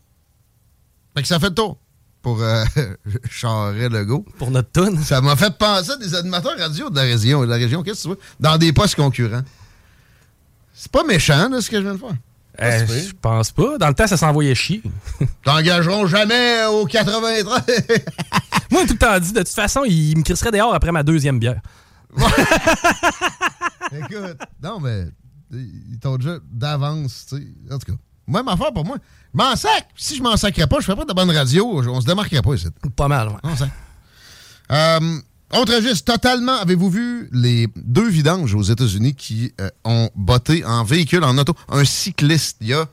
Fait 1.16 1.22
que 1.22 1.28
ça 1.28 1.40
fait 1.40 1.50
le 1.50 1.56
tour 1.56 1.78
pour 2.22 2.42
euh, 2.42 2.64
Charret 3.30 3.90
Legault. 3.90 4.26
Pour 4.38 4.50
notre 4.52 4.72
tune. 4.72 5.02
Ça 5.04 5.22
m'a 5.22 5.36
fait 5.36 5.56
penser 5.58 5.92
à 5.92 5.98
des 5.98 6.14
animateurs 6.16 6.58
radio 6.58 6.90
de 6.90 6.96
la 6.96 7.04
région. 7.04 7.42
De 7.42 7.46
la 7.48 7.56
région, 7.56 7.84
qu'est-ce 7.84 8.04
que 8.04 8.14
tu 8.14 8.16
veux? 8.16 8.20
Dans 8.40 8.58
des 8.58 8.74
postes 8.74 8.96
concurrents. 8.96 9.44
C'est 10.74 10.92
pas 10.92 11.04
méchant, 11.04 11.50
là, 11.50 11.62
ce 11.62 11.70
que 11.70 11.78
je 11.78 11.82
viens 11.84 11.94
de 11.94 12.00
faire. 12.00 12.16
Euh, 12.62 12.86
je 12.88 13.14
pense 13.14 13.52
pas. 13.52 13.78
Dans 13.78 13.88
le 13.88 13.94
temps, 13.94 14.08
ça 14.08 14.18
s'envoyait 14.18 14.56
chier. 14.56 14.82
T'engageront 15.44 16.08
jamais 16.08 16.66
au 16.66 16.86
93. 16.86 17.46
Moi, 18.72 18.86
tout 18.86 18.94
le 18.94 18.98
temps 18.98 19.20
dit, 19.20 19.34
de 19.34 19.40
toute 19.40 19.50
façon, 19.50 19.84
il 19.86 20.18
me 20.18 20.24
crisserait 20.24 20.52
dehors 20.52 20.74
après 20.74 20.92
ma 20.92 21.04
deuxième 21.04 21.40
bière. 21.40 21.62
Écoute, 23.92 24.38
non, 24.64 24.80
mais 24.80 25.06
ils 25.52 26.00
t'ont 26.00 26.18
déjà 26.18 26.38
d'avance, 26.50 27.26
tu 27.30 27.38
sais. 27.38 27.44
En 27.74 27.78
tout 27.78 27.92
cas, 27.92 27.98
même 28.28 28.48
affaire 28.48 28.74
pour 28.74 28.86
moi. 28.86 28.98
Je 29.34 29.38
m'en 29.38 29.56
sac. 29.56 29.88
Si 29.96 30.16
je 30.16 30.24
m'en 30.24 30.38
sacrais 30.38 30.68
pas, 30.68 30.78
je 30.80 30.86
ferais 30.86 30.96
pas 30.98 31.06
de 31.06 31.14
bonne 31.14 31.32
radio. 31.32 31.82
On 31.88 32.02
se 32.02 32.06
démarquerait 32.06 32.42
pas 32.42 32.54
ici. 32.54 32.68
Pas 32.96 33.08
mal, 33.08 33.30
ouais. 33.30 33.36
On. 33.44 33.54
Euh, 34.72 35.20
autre 35.60 35.76
registre, 35.76 36.14
totalement. 36.14 36.58
Avez-vous 36.58 36.90
vu 36.90 37.30
les 37.32 37.68
deux 37.76 38.10
vidanges 38.10 38.54
aux 38.54 38.64
États-Unis 38.64 39.16
qui 39.16 39.54
euh, 39.62 39.70
ont 39.84 40.10
botté 40.16 40.64
en 40.66 40.84
véhicule, 40.84 41.24
en 41.24 41.38
auto, 41.38 41.54
un 41.70 41.86
cycliste 41.86 42.58
il 42.62 42.68
y 42.68 42.74
a 42.74 42.88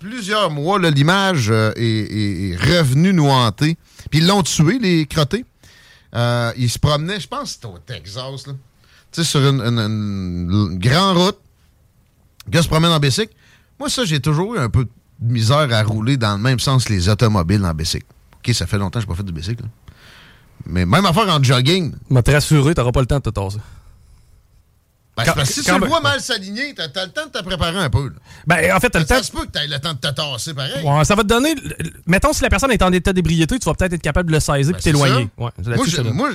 plusieurs 0.00 0.50
mois? 0.50 0.78
L'image 0.78 1.50
euh, 1.50 1.72
est, 1.76 2.56
revenue 2.56 3.12
nous 3.12 3.28
hanter. 3.28 3.76
Puis 4.10 4.20
ils 4.20 4.26
l'ont 4.26 4.42
tué, 4.42 4.78
les 4.78 5.06
crottés. 5.06 5.44
Euh, 6.14 6.52
il 6.56 6.70
se 6.70 6.78
promenait, 6.78 7.20
je 7.20 7.28
pense 7.28 7.42
que 7.42 7.48
c'était 7.48 7.66
au 7.66 7.78
Texas, 7.78 8.46
là. 8.46 8.52
Tu 9.10 9.22
sais, 9.22 9.30
sur 9.30 9.40
une 9.40 10.78
grande 10.78 11.16
route. 11.16 11.38
Le 12.46 12.50
gars 12.50 12.62
se 12.62 12.68
promène 12.68 12.90
en 12.90 12.98
bicycle. 12.98 13.32
Moi, 13.78 13.88
ça, 13.88 14.04
j'ai 14.04 14.20
toujours 14.20 14.56
eu 14.56 14.58
un 14.58 14.68
peu 14.68 14.84
de 14.84 15.32
misère 15.32 15.72
à 15.72 15.82
rouler 15.82 16.16
dans 16.16 16.36
le 16.36 16.42
même 16.42 16.58
sens 16.58 16.84
que 16.84 16.92
les 16.92 17.08
automobiles 17.08 17.64
en 17.64 17.74
bicycle. 17.74 18.06
OK, 18.36 18.52
ça 18.54 18.66
fait 18.66 18.78
longtemps 18.78 18.98
que 18.98 19.04
je 19.04 19.08
n'ai 19.08 19.14
pas 19.14 19.16
fait 19.16 19.26
de 19.26 19.32
bicycle. 19.32 19.62
là. 19.62 19.68
Mais 20.66 20.86
même 20.86 21.04
affaire 21.06 21.28
en 21.28 21.42
jogging. 21.42 21.92
Je 22.10 22.20
te 22.20 22.30
rassurer, 22.30 22.74
t'auras 22.74 22.92
pas 22.92 23.00
le 23.00 23.06
temps 23.06 23.18
de 23.18 23.22
te 23.22 23.30
tasser. 23.30 23.58
Ben, 25.16 25.22
Quand- 25.26 25.34
parce 25.34 25.48
que 25.50 25.54
si 25.54 25.62
tu 25.62 25.70
le 25.78 25.86
vois 25.86 26.00
mal 26.00 26.20
s'aligner, 26.20 26.74
t'as 26.74 26.86
as 27.00 27.04
le 27.06 27.12
temps 27.12 27.26
de 27.26 27.38
te 27.38 27.44
préparer 27.44 27.78
un 27.78 27.88
peu. 27.88 28.06
là. 28.08 28.14
Ben, 28.48 28.74
en 28.74 28.80
fait, 28.80 28.90
t'as 28.90 28.98
le 28.98 29.06
Ça 29.06 29.22
se 29.22 29.30
peut 29.30 29.44
que 29.46 29.50
t'aies 29.52 29.68
le 29.68 29.78
temps 29.78 29.92
de 29.92 29.98
te 30.00 30.08
tasser 30.08 30.52
pareil. 30.54 30.84
Ouais, 30.84 31.04
ça 31.04 31.14
va 31.14 31.22
te 31.22 31.28
donner. 31.28 31.54
Mettons, 32.04 32.32
si 32.32 32.42
la 32.42 32.48
personne 32.48 32.72
est 32.72 32.82
en 32.82 32.90
état 32.92 33.12
d'ébriété, 33.12 33.56
tu 33.60 33.64
vas 33.64 33.74
peut-être 33.74 33.92
être 33.92 34.02
capable 34.02 34.30
de 34.30 34.34
le 34.34 34.40
saisir 34.40 34.72
Ben, 34.72 34.78
et 34.78 34.82
c'est 34.82 34.90
t'éloigner. 34.90 35.28
Ouais, 35.38 35.50
moi, 35.76 35.86
je, 35.86 36.02
moi, 36.02 36.30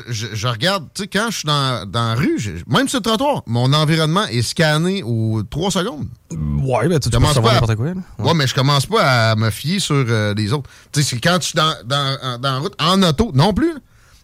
regarde, 0.50 0.86
tu 0.94 1.02
sais, 1.02 1.08
quand 1.10 1.28
je 1.30 1.36
suis 1.40 1.46
dans, 1.46 1.86
dans 1.92 2.08
la 2.08 2.16
rue, 2.16 2.40
je- 2.40 2.52
même 2.74 2.88
sur 2.88 3.00
le 3.00 3.04
trottoir, 3.04 3.44
mon 3.48 3.74
environnement 3.74 4.26
est 4.28 4.44
scanné 4.44 5.04
aux 5.04 5.44
3 5.44 5.72
secondes. 5.72 6.08
Ouais, 6.32 6.88
ben, 6.88 7.00
tu, 7.02 7.10
tu 7.10 7.10
peux 7.10 7.18
commence 7.18 7.34
savoir 7.34 7.52
pas 7.56 7.58
à- 7.58 7.62
n'importe 7.68 7.76
quoi. 8.16 8.26
Ouais. 8.28 8.34
mais 8.34 8.48
je 8.48 8.56
commence 8.56 8.86
pas 8.86 9.32
à 9.32 9.36
me 9.36 9.50
fier 9.50 9.80
sur 9.80 9.96
euh, 10.08 10.34
les 10.36 10.54
autres. 10.54 10.70
Tu 10.94 11.02
sais, 11.04 11.10
c'est 11.16 11.20
quand 11.20 11.36
je 11.42 11.48
suis 11.48 11.56
dans, 11.58 11.74
dans, 11.84 12.18
en- 12.24 12.38
dans 12.38 12.52
la 12.54 12.58
route, 12.60 12.76
en 12.82 13.04
auto, 13.04 13.32
non 13.34 13.54
plus. 13.54 13.74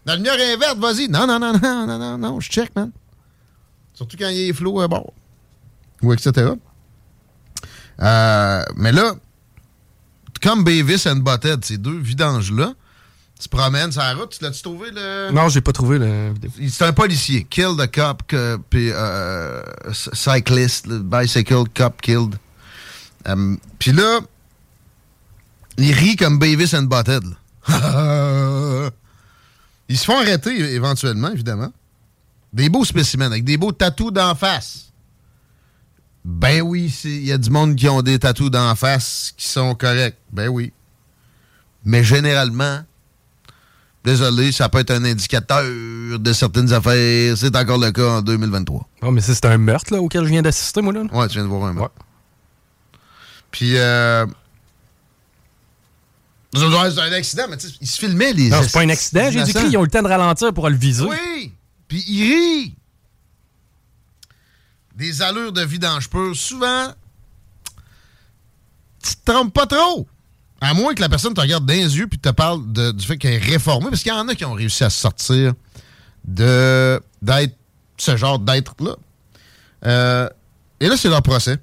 La 0.05 0.15
lumière 0.15 0.39
est 0.39 0.57
verte, 0.57 0.77
vas-y. 0.77 1.07
Non, 1.09 1.25
non, 1.27 1.39
non, 1.39 1.53
non, 1.53 1.87
non, 1.87 1.97
non, 1.97 2.17
non, 2.17 2.39
je 2.39 2.49
check, 2.49 2.75
man. 2.75 2.91
Surtout 3.93 4.17
quand 4.19 4.29
il 4.29 4.49
est 4.49 4.53
flou 4.53 4.79
à 4.81 4.87
bord. 4.87 5.13
Ou 6.01 6.13
etc. 6.13 6.51
Euh, 8.01 8.63
mais 8.75 8.91
là, 8.91 9.13
comme 10.43 10.63
Beavis 10.63 11.07
and 11.07 11.17
Butthead, 11.17 11.63
ces 11.65 11.77
deux 11.77 11.97
vidanges-là, 11.97 12.73
tu 13.39 13.49
promènes 13.49 13.91
sur 13.91 14.01
la 14.01 14.13
route, 14.13 14.29
tu 14.37 14.43
l'as-tu 14.43 14.61
trouvé 14.61 14.91
le. 14.91 15.31
Non, 15.31 15.49
j'ai 15.49 15.61
pas 15.61 15.71
trouvé. 15.71 15.99
Il- 16.59 16.71
C'est 16.71 16.85
un 16.85 16.93
policier. 16.93 17.45
Kill 17.45 17.75
the 17.77 17.89
cop, 17.93 18.23
que- 18.27 18.57
puis 18.69 18.91
euh, 18.93 19.61
cyclist, 19.91 20.87
le 20.87 20.99
bicycle 20.99 21.63
cop 21.75 22.01
killed. 22.01 22.35
Euh, 23.27 23.55
puis 23.79 23.91
là, 23.91 24.19
il 25.77 25.91
rit 25.93 26.15
comme 26.15 26.37
Beavis 26.37 26.75
and 26.75 26.83
Butthead. 26.83 27.23
Ils 29.89 29.97
se 29.97 30.05
font 30.05 30.17
arrêter 30.17 30.57
éventuellement, 30.73 31.29
évidemment. 31.29 31.71
Des 32.53 32.69
beaux 32.69 32.85
spécimens, 32.85 33.25
avec 33.25 33.43
des 33.43 33.57
beaux 33.57 33.71
tatous 33.71 34.11
d'en 34.11 34.33
face. 34.33 34.91
Ben 36.23 36.61
oui, 36.61 36.93
il 37.03 37.25
y 37.25 37.31
a 37.31 37.37
du 37.37 37.49
monde 37.51 37.75
qui 37.75 37.87
ont 37.87 38.01
des 38.01 38.17
tatous 38.17 38.49
d'en 38.49 38.73
face 38.75 39.33
qui 39.37 39.47
sont 39.47 39.75
corrects. 39.75 40.17
Ben 40.31 40.47
oui. 40.47 40.73
Mais 41.83 42.03
généralement, 42.03 42.79
désolé, 44.03 44.51
ça 44.51 44.69
peut 44.69 44.79
être 44.79 44.91
un 44.91 45.05
indicateur 45.05 45.63
de 45.63 46.33
certaines 46.33 46.73
affaires. 46.73 47.37
C'est 47.37 47.55
encore 47.55 47.77
le 47.77 47.91
cas 47.91 48.07
en 48.07 48.21
2023. 48.23 48.89
Oh, 49.03 49.11
mais 49.11 49.21
c'est 49.21 49.45
un 49.45 49.57
meurtre 49.59 49.93
là, 49.93 50.01
auquel 50.01 50.23
je 50.23 50.29
viens 50.29 50.41
d'assister, 50.41 50.81
moi, 50.81 50.93
là. 50.93 51.01
Ouais, 51.13 51.27
tu 51.27 51.35
viens 51.35 51.43
de 51.43 51.49
voir 51.49 51.65
un 51.65 51.73
meurtre. 51.73 51.95
Puis, 53.51 53.77
euh... 53.77 54.25
C'est 56.55 56.99
un 57.01 57.11
accident, 57.13 57.43
mais 57.49 57.57
tu 57.57 57.67
sais, 57.67 57.73
il 57.81 57.87
se 57.87 57.99
filmait 57.99 58.33
les 58.33 58.49
Non, 58.49 58.61
c'est 58.63 58.71
pas 58.71 58.81
un 58.81 58.89
accident. 58.89 59.29
J'ai 59.31 59.43
dit 59.43 59.51
innocents. 59.51 59.67
qu'ils 59.67 59.77
ont 59.77 59.81
eu 59.81 59.85
le 59.85 59.91
temps 59.91 60.01
de 60.01 60.07
ralentir 60.07 60.53
pour 60.53 60.69
le 60.69 60.75
viser. 60.75 61.03
Oui! 61.03 61.53
Puis 61.87 62.03
il 62.07 62.23
rit! 62.23 62.75
des 64.95 65.21
allures 65.21 65.51
de 65.51 65.61
vidange 65.61 66.09
souvent, 66.33 66.87
tu 69.03 69.15
te 69.15 69.31
trompes 69.31 69.53
pas 69.53 69.67
trop. 69.67 70.07
À 70.61 70.73
moins 70.73 70.93
que 70.95 71.01
la 71.01 71.09
personne 71.09 71.33
te 71.33 71.41
regarde 71.41 71.65
dans 71.65 71.73
les 71.73 71.97
yeux 71.97 72.07
puis 72.07 72.17
te 72.17 72.29
parle 72.29 72.71
de- 72.71 72.91
du 72.91 73.05
fait 73.05 73.17
qu'elle 73.17 73.33
est 73.33 73.37
réformée, 73.45 73.89
parce 73.89 74.01
qu'il 74.03 74.11
y 74.11 74.15
en 74.15 74.27
a 74.29 74.35
qui 74.35 74.45
ont 74.45 74.53
réussi 74.53 74.83
à 74.85 74.89
sortir 74.89 75.53
de 76.23 77.01
d'être 77.21 77.55
ce 77.97 78.15
genre 78.17 78.39
d'être-là. 78.39 78.95
Euh, 79.85 80.29
et 80.79 80.87
là, 80.87 80.95
c'est 80.97 81.09
leur 81.09 81.21
procès. 81.21 81.57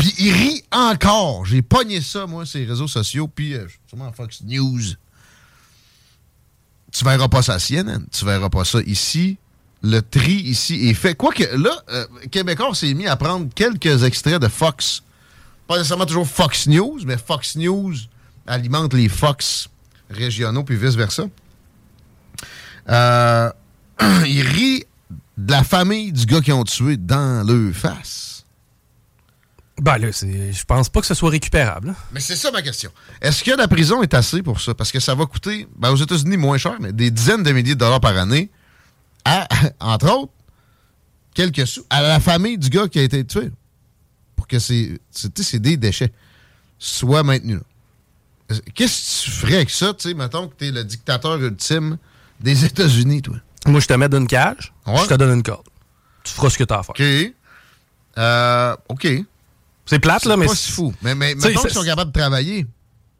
Puis 0.00 0.14
ils 0.16 0.32
rient 0.32 0.64
encore. 0.72 1.44
J'ai 1.44 1.60
pogné 1.60 2.00
ça, 2.00 2.26
moi, 2.26 2.46
ces 2.46 2.64
réseaux 2.64 2.88
sociaux, 2.88 3.28
puis 3.28 3.52
euh, 3.52 3.66
sûrement 3.86 4.10
Fox 4.12 4.40
News. 4.40 4.80
Tu 6.90 7.04
verras 7.04 7.28
pas 7.28 7.42
ça 7.42 7.52
à 7.52 7.58
CNN, 7.58 8.06
tu 8.10 8.24
verras 8.24 8.48
pas 8.48 8.64
ça 8.64 8.78
ici. 8.86 9.36
Le 9.82 10.00
tri 10.00 10.32
ici 10.32 10.88
est 10.88 10.94
fait. 10.94 11.14
Quoique 11.14 11.42
là, 11.54 11.72
euh, 11.90 12.06
Québécois 12.30 12.74
s'est 12.74 12.94
mis 12.94 13.06
à 13.06 13.16
prendre 13.16 13.52
quelques 13.54 14.02
extraits 14.04 14.40
de 14.40 14.48
Fox. 14.48 15.02
Pas 15.68 15.76
nécessairement 15.76 16.06
toujours 16.06 16.26
Fox 16.26 16.66
News, 16.66 17.00
mais 17.04 17.18
Fox 17.18 17.56
News 17.56 17.94
alimente 18.46 18.94
les 18.94 19.10
Fox 19.10 19.68
régionaux, 20.08 20.64
puis 20.64 20.76
vice-versa. 20.76 21.24
Euh, 22.88 23.50
il 24.26 24.40
rit 24.48 24.84
de 25.36 25.52
la 25.52 25.62
famille 25.62 26.10
du 26.10 26.24
gars 26.24 26.40
qui 26.40 26.52
ont 26.52 26.64
tué 26.64 26.96
dans 26.96 27.46
leur 27.46 27.74
face. 27.74 28.29
Ben 29.80 29.96
là, 29.96 30.08
je 30.10 30.64
pense 30.64 30.88
pas 30.88 31.00
que 31.00 31.06
ce 31.06 31.14
soit 31.14 31.30
récupérable. 31.30 31.94
Mais 32.12 32.20
c'est 32.20 32.36
ça 32.36 32.50
ma 32.50 32.60
question. 32.60 32.90
Est-ce 33.20 33.42
que 33.42 33.52
la 33.52 33.66
prison 33.66 34.02
est 34.02 34.12
assez 34.12 34.42
pour 34.42 34.60
ça? 34.60 34.74
Parce 34.74 34.92
que 34.92 35.00
ça 35.00 35.14
va 35.14 35.26
coûter, 35.26 35.66
ben, 35.76 35.90
aux 35.90 35.96
États-Unis, 35.96 36.36
moins 36.36 36.58
cher, 36.58 36.76
mais 36.80 36.92
des 36.92 37.10
dizaines 37.10 37.42
de 37.42 37.50
milliers 37.52 37.74
de 37.74 37.80
dollars 37.80 38.00
par 38.00 38.16
année 38.16 38.50
à, 39.24 39.48
entre 39.80 40.10
autres, 40.10 40.32
quelques 41.34 41.66
sous, 41.66 41.84
à 41.88 42.02
la 42.02 42.20
famille 42.20 42.58
du 42.58 42.68
gars 42.68 42.88
qui 42.88 42.98
a 42.98 43.02
été 43.02 43.24
tué. 43.24 43.50
Pour 44.36 44.46
que 44.46 44.58
ces, 44.58 45.00
des 45.54 45.76
déchets 45.76 46.12
soient 46.78 47.22
maintenus. 47.22 47.60
Qu'est-ce 48.74 49.24
que 49.24 49.24
tu 49.24 49.30
ferais 49.30 49.56
avec 49.56 49.70
ça, 49.70 49.94
tu 49.94 50.08
sais, 50.08 50.14
mettons 50.14 50.48
que 50.48 50.54
tu 50.58 50.66
es 50.66 50.70
le 50.72 50.82
dictateur 50.82 51.36
ultime 51.36 51.98
des 52.40 52.64
États-Unis, 52.64 53.22
toi? 53.22 53.36
Moi, 53.66 53.80
je 53.80 53.86
te 53.86 53.92
mets 53.94 54.08
dans 54.08 54.18
une 54.18 54.26
cage, 54.26 54.72
je 54.86 55.06
te 55.06 55.14
donne 55.14 55.36
une 55.36 55.42
corde. 55.42 55.66
Tu 56.24 56.32
feras 56.32 56.50
ce 56.50 56.58
que 56.58 56.64
tu 56.64 56.74
as 56.74 56.78
à 56.78 56.82
faire. 56.82 56.94
OK. 56.98 57.34
Euh, 58.18 58.76
OK. 58.88 59.06
C'est 59.90 59.98
plate, 59.98 60.24
là, 60.24 60.36
mais. 60.36 60.46
pas 60.46 60.54
si 60.54 60.70
fou. 60.72 60.94
Mais, 61.02 61.14
mais 61.14 61.34
mettons 61.34 61.48
c'est- 61.60 61.68
qu'ils 61.68 61.70
sont 61.76 61.84
capables 61.84 62.12
de 62.12 62.18
travailler. 62.18 62.66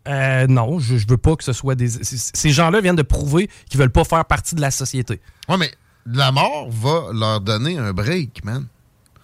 Euh, 0.09 0.47
non, 0.47 0.79
je, 0.79 0.97
je 0.97 1.07
veux 1.07 1.19
pas 1.19 1.37
que 1.37 1.45
ce 1.45 1.53
soit 1.53 1.75
des. 1.75 1.89
Ces 1.89 2.51
gens-là 2.51 2.81
viennent 2.81 2.97
de 2.97 3.03
prouver 3.03 3.51
qu'ils 3.69 3.79
veulent 3.79 3.91
pas 3.91 4.05
faire 4.05 4.25
partie 4.25 4.55
de 4.55 4.61
la 4.63 4.71
société. 4.71 5.21
Ouais, 5.49 5.59
mais 5.59 5.71
la 6.07 6.33
mort 6.33 6.71
va 6.71 7.13
leur 7.13 7.41
donner 7.43 7.77
un 7.77 7.93
break, 7.93 8.43
man. 8.45 8.67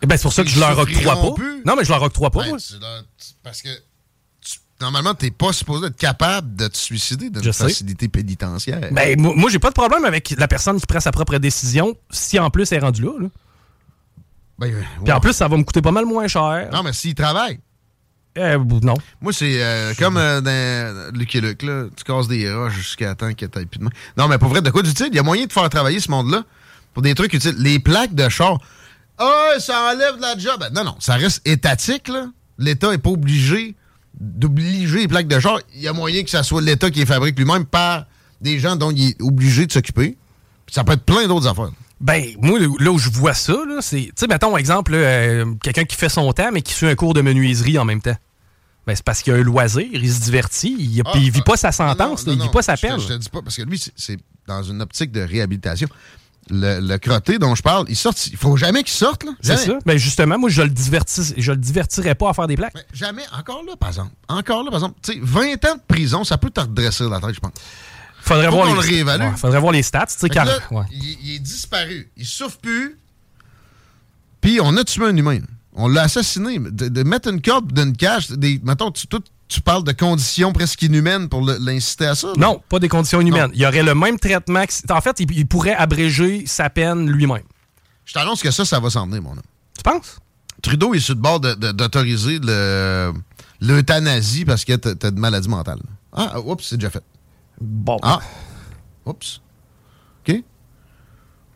Eh 0.02 0.06
ben, 0.06 0.16
c'est 0.18 0.22
pour 0.24 0.32
ça 0.34 0.42
que 0.44 0.50
je 0.50 0.60
leur 0.60 0.78
octroie 0.78 1.14
pas. 1.16 1.30
plus. 1.32 1.62
Non, 1.64 1.74
mais 1.76 1.84
je 1.84 1.88
leur 1.90 2.02
octroie 2.02 2.30
pas, 2.30 2.42
Ben, 2.42 2.48
moi. 2.50 2.58
c'est 2.60 2.78
leur- 2.78 3.04
parce 3.42 3.62
que 3.62 3.70
tu- 4.42 4.58
normalement, 4.80 5.14
t'es 5.14 5.30
pas 5.30 5.52
supposé 5.54 5.86
être 5.86 5.96
capable 5.96 6.54
de 6.54 6.68
te 6.68 6.76
suicider 6.76 7.30
d'une 7.30 7.52
facilité 7.52 8.08
pénitentiaire. 8.08 8.90
Ben, 8.92 9.18
moi, 9.18 9.32
moi, 9.34 9.48
j'ai 9.50 9.58
pas 9.58 9.70
de 9.70 9.74
problème 9.74 10.04
avec 10.04 10.34
la 10.36 10.46
personne 10.48 10.78
qui 10.78 10.86
prend 10.86 11.00
sa 11.00 11.12
propre 11.12 11.38
décision 11.38 11.96
si 12.10 12.38
en 12.38 12.50
plus 12.50 12.70
elle 12.72 12.78
est 12.78 12.80
rendue 12.82 13.02
là. 13.02 13.12
là. 13.20 13.28
Ben, 14.58 14.72
Puis 15.04 15.12
en 15.12 15.20
plus, 15.20 15.32
ça 15.32 15.48
va 15.48 15.56
me 15.56 15.62
coûter 15.62 15.82
pas 15.82 15.92
mal 15.92 16.06
moins 16.06 16.28
cher. 16.28 16.68
Non, 16.72 16.82
mais 16.82 16.92
s'ils 16.92 17.14
travaillent. 17.14 17.60
Euh, 18.38 18.58
non. 18.82 18.94
Moi, 19.20 19.32
c'est 19.32 19.62
euh, 19.62 19.94
comme 19.98 20.16
euh, 20.16 20.40
dans 20.40 21.16
Lucky 21.16 21.40
Luke, 21.40 21.62
là. 21.62 21.84
Tu 21.96 22.04
casses 22.04 22.28
des 22.28 22.52
roches 22.52 22.74
jusqu'à 22.74 23.14
temps 23.14 23.32
que 23.32 23.46
t'aies 23.46 23.66
plus 23.66 23.78
de 23.78 23.84
main. 23.84 23.90
Non, 24.16 24.28
mais 24.28 24.38
pour 24.38 24.48
vrai, 24.48 24.60
de 24.60 24.70
quoi 24.70 24.82
d'utile? 24.82 25.08
Il 25.10 25.16
y 25.16 25.18
a 25.18 25.22
moyen 25.22 25.46
de 25.46 25.52
faire 25.52 25.68
travailler 25.70 26.00
ce 26.00 26.10
monde-là 26.10 26.44
pour 26.92 27.02
des 27.02 27.14
trucs 27.14 27.32
utiles. 27.32 27.56
Les 27.58 27.78
plaques 27.78 28.14
de 28.14 28.28
char. 28.28 28.58
Ah, 29.18 29.52
ça 29.58 29.92
enlève 29.92 30.16
de 30.16 30.22
la 30.22 30.36
job. 30.36 30.60
Ben, 30.60 30.70
non, 30.74 30.84
non, 30.84 30.96
ça 30.98 31.14
reste 31.14 31.46
étatique, 31.46 32.08
là. 32.08 32.26
L'État 32.58 32.90
n'est 32.90 32.98
pas 32.98 33.10
obligé 33.10 33.74
d'obliger 34.18 35.00
les 35.00 35.08
plaques 35.08 35.28
de 35.28 35.40
char. 35.40 35.58
Il 35.74 35.80
y 35.80 35.88
a 35.88 35.92
moyen 35.92 36.22
que 36.22 36.30
ça 36.30 36.42
soit 36.42 36.60
l'État 36.60 36.90
qui 36.90 37.00
les 37.00 37.06
fabrique 37.06 37.38
lui-même 37.38 37.64
par 37.64 38.06
des 38.40 38.58
gens 38.58 38.76
dont 38.76 38.90
il 38.90 39.10
est 39.10 39.22
obligé 39.22 39.66
de 39.66 39.72
s'occuper. 39.72 40.16
Ça 40.70 40.84
peut 40.84 40.92
être 40.92 41.04
plein 41.04 41.26
d'autres 41.26 41.46
affaires. 41.46 41.70
Ben, 42.00 42.24
moi, 42.40 42.58
là 42.58 42.90
où 42.92 42.98
je 42.98 43.08
vois 43.10 43.32
ça, 43.34 43.56
c'est. 43.80 43.96
Tu 43.96 44.12
sais, 44.16 44.26
mettons, 44.26 44.56
exemple, 44.56 44.92
euh, 44.94 45.54
quelqu'un 45.62 45.84
qui 45.84 45.96
fait 45.96 46.08
son 46.10 46.30
temps, 46.32 46.50
mais 46.52 46.60
qui 46.62 46.74
suit 46.74 46.86
un 46.86 46.94
cours 46.94 47.14
de 47.14 47.22
menuiserie 47.22 47.78
en 47.78 47.84
même 47.86 48.02
temps. 48.02 48.16
Ben, 48.86 48.94
c'est 48.94 49.04
parce 49.04 49.22
qu'il 49.22 49.32
a 49.32 49.36
un 49.36 49.42
loisir, 49.42 49.86
il 49.92 50.12
se 50.12 50.20
divertit, 50.20 50.76
il, 50.78 51.02
Ah, 51.04 51.10
puis 51.12 51.22
il 51.22 51.30
vit 51.30 51.40
ah, 51.40 51.50
pas 51.50 51.56
sa 51.56 51.72
sentence, 51.72 52.26
non, 52.26 52.32
là, 52.32 52.34
il 52.34 52.38
non, 52.38 52.44
vit 52.44 52.50
pas 52.50 52.62
sa 52.62 52.76
je 52.76 52.82
te- 52.82 52.86
peine. 52.86 53.00
Je 53.00 53.06
te 53.08 53.12
dis 53.14 53.28
pas, 53.30 53.42
parce 53.42 53.56
que 53.56 53.62
lui, 53.62 53.82
c'est- 53.96 54.18
dans 54.46 54.62
une 54.62 54.80
optique 54.82 55.10
de 55.10 55.22
réhabilitation. 55.22 55.88
Le, 56.48 56.78
le 56.78 56.96
crotté 56.98 57.40
dont 57.40 57.56
je 57.56 57.62
parle, 57.62 57.86
il 57.88 57.96
sort, 57.96 58.14
il 58.30 58.36
faut 58.36 58.56
jamais 58.56 58.84
qu'il 58.84 58.92
sorte. 58.92 59.24
C'est 59.40 59.56
ça. 59.56 59.78
Ben, 59.84 59.96
justement, 59.98 60.38
moi, 60.38 60.48
je 60.48 60.62
le 60.62 60.68
divertis, 60.68 61.34
je 61.36 61.50
le 61.50 61.58
divertirais 61.58 62.14
pas 62.14 62.30
à 62.30 62.34
faire 62.34 62.46
des 62.46 62.54
plaques. 62.56 62.74
Jamais, 62.92 63.24
encore 63.36 63.64
là, 63.66 63.74
par 63.74 63.88
exemple. 63.88 64.12
Encore 64.28 64.62
là, 64.62 64.70
par 64.70 64.78
exemple. 64.78 64.94
Tu 65.02 65.14
sais, 65.14 65.18
20 65.20 65.64
ans 65.64 65.74
de 65.74 65.80
prison, 65.88 66.22
ça 66.22 66.38
peut 66.38 66.50
te 66.50 66.60
redresser 66.60 67.08
la 67.08 67.18
tête, 67.18 67.34
je 67.34 67.40
pense. 67.40 67.50
Faudrait 68.26 68.46
Faut 68.46 68.52
voir 68.56 68.66
les 68.66 68.72
le 68.74 68.78
réévalue. 68.80 69.22
Ouais, 69.22 69.36
faudrait 69.36 69.60
voir 69.60 69.72
les 69.72 69.82
stats, 69.82 70.06
car. 70.32 70.44
là, 70.46 70.58
ouais. 70.72 70.84
il, 70.90 71.16
il 71.22 71.34
est 71.36 71.38
disparu. 71.38 72.10
Il 72.16 72.26
souffre 72.26 72.58
plus. 72.58 72.96
Puis 74.40 74.58
on 74.60 74.76
a 74.76 74.84
tué 74.84 75.04
un 75.06 75.16
humain. 75.16 75.38
On 75.74 75.88
l'a 75.88 76.02
assassiné. 76.02 76.58
De, 76.58 76.88
de 76.88 77.02
mettre 77.02 77.28
une 77.30 77.40
corde 77.40 77.72
d'une 77.72 77.96
cage, 77.96 78.30
des, 78.30 78.60
mettons, 78.64 78.90
tu, 78.90 79.60
parles 79.60 79.84
de 79.84 79.92
conditions 79.92 80.52
presque 80.52 80.82
inhumaines 80.82 81.28
pour 81.28 81.42
l'inciter 81.42 82.06
à 82.06 82.14
ça. 82.14 82.28
là. 82.28 82.32
Non, 82.36 82.62
pas 82.68 82.78
des 82.78 82.88
conditions 82.88 83.20
inhumaines. 83.20 83.50
Il 83.54 83.60
y 83.60 83.66
aurait 83.66 83.82
le 83.82 83.94
même 83.94 84.18
traitement. 84.18 84.64
que- 84.66 84.92
En 84.92 85.00
fait, 85.00 85.20
il, 85.20 85.30
il 85.32 85.46
pourrait 85.46 85.74
abréger 85.74 86.44
sa 86.46 86.68
peine 86.70 87.08
lui-même. 87.10 87.42
Je 88.04 88.12
t'annonce 88.12 88.42
que 88.42 88.50
ça, 88.50 88.64
ça 88.64 88.80
va 88.80 88.90
s'en 88.90 89.06
venir, 89.06 89.22
mon 89.22 89.32
homme. 89.32 89.42
Tu 89.76 89.82
penses? 89.82 90.18
Trudeau 90.62 90.94
est 90.94 91.00
sur 91.00 91.14
le 91.14 91.20
bord 91.20 91.38
d'autoriser 91.40 92.38
le- 92.42 93.12
l'euthanasie 93.60 94.44
parce 94.44 94.64
que 94.64 94.72
t'as 94.74 94.94
t'as 94.94 95.10
de 95.10 95.20
maladie 95.20 95.48
mentale. 95.48 95.78
Ah, 96.12 96.40
oups, 96.40 96.64
c'est 96.66 96.76
déjà 96.76 96.90
fait. 96.90 97.02
Bon. 97.60 97.98
Ah, 98.02 98.20
oups. 99.06 99.40
OK. 100.28 100.42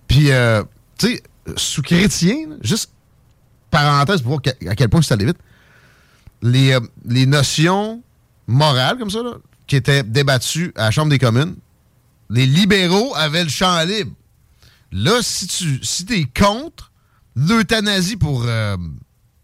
Puis, 0.08 0.30
euh, 0.32 0.62
tu 0.98 1.06
sais, 1.14 1.22
sous 1.56 1.82
chrétien, 1.82 2.36
juste 2.62 2.90
parenthèse 3.70 4.22
pour 4.22 4.30
voir 4.30 4.40
à 4.68 4.74
quel 4.74 4.88
point 4.88 5.02
c'est 5.02 5.14
allé 5.14 5.26
vite, 5.26 5.38
les, 6.42 6.72
euh, 6.72 6.80
les 7.04 7.26
notions 7.26 8.02
morales 8.46 8.98
comme 8.98 9.10
ça, 9.10 9.22
là, 9.22 9.34
qui 9.66 9.76
étaient 9.76 10.02
débattues 10.02 10.72
à 10.76 10.84
la 10.84 10.90
Chambre 10.90 11.10
des 11.10 11.18
communes, 11.18 11.54
les 12.30 12.46
libéraux 12.46 13.14
avaient 13.14 13.44
le 13.44 13.50
champ 13.50 13.80
libre. 13.84 14.12
Là, 14.92 15.18
si 15.22 15.46
tu 15.46 15.78
si 15.84 16.04
es 16.10 16.24
contre 16.24 16.90
l'euthanasie 17.36 18.16
pour... 18.16 18.44
euh, 18.46 18.76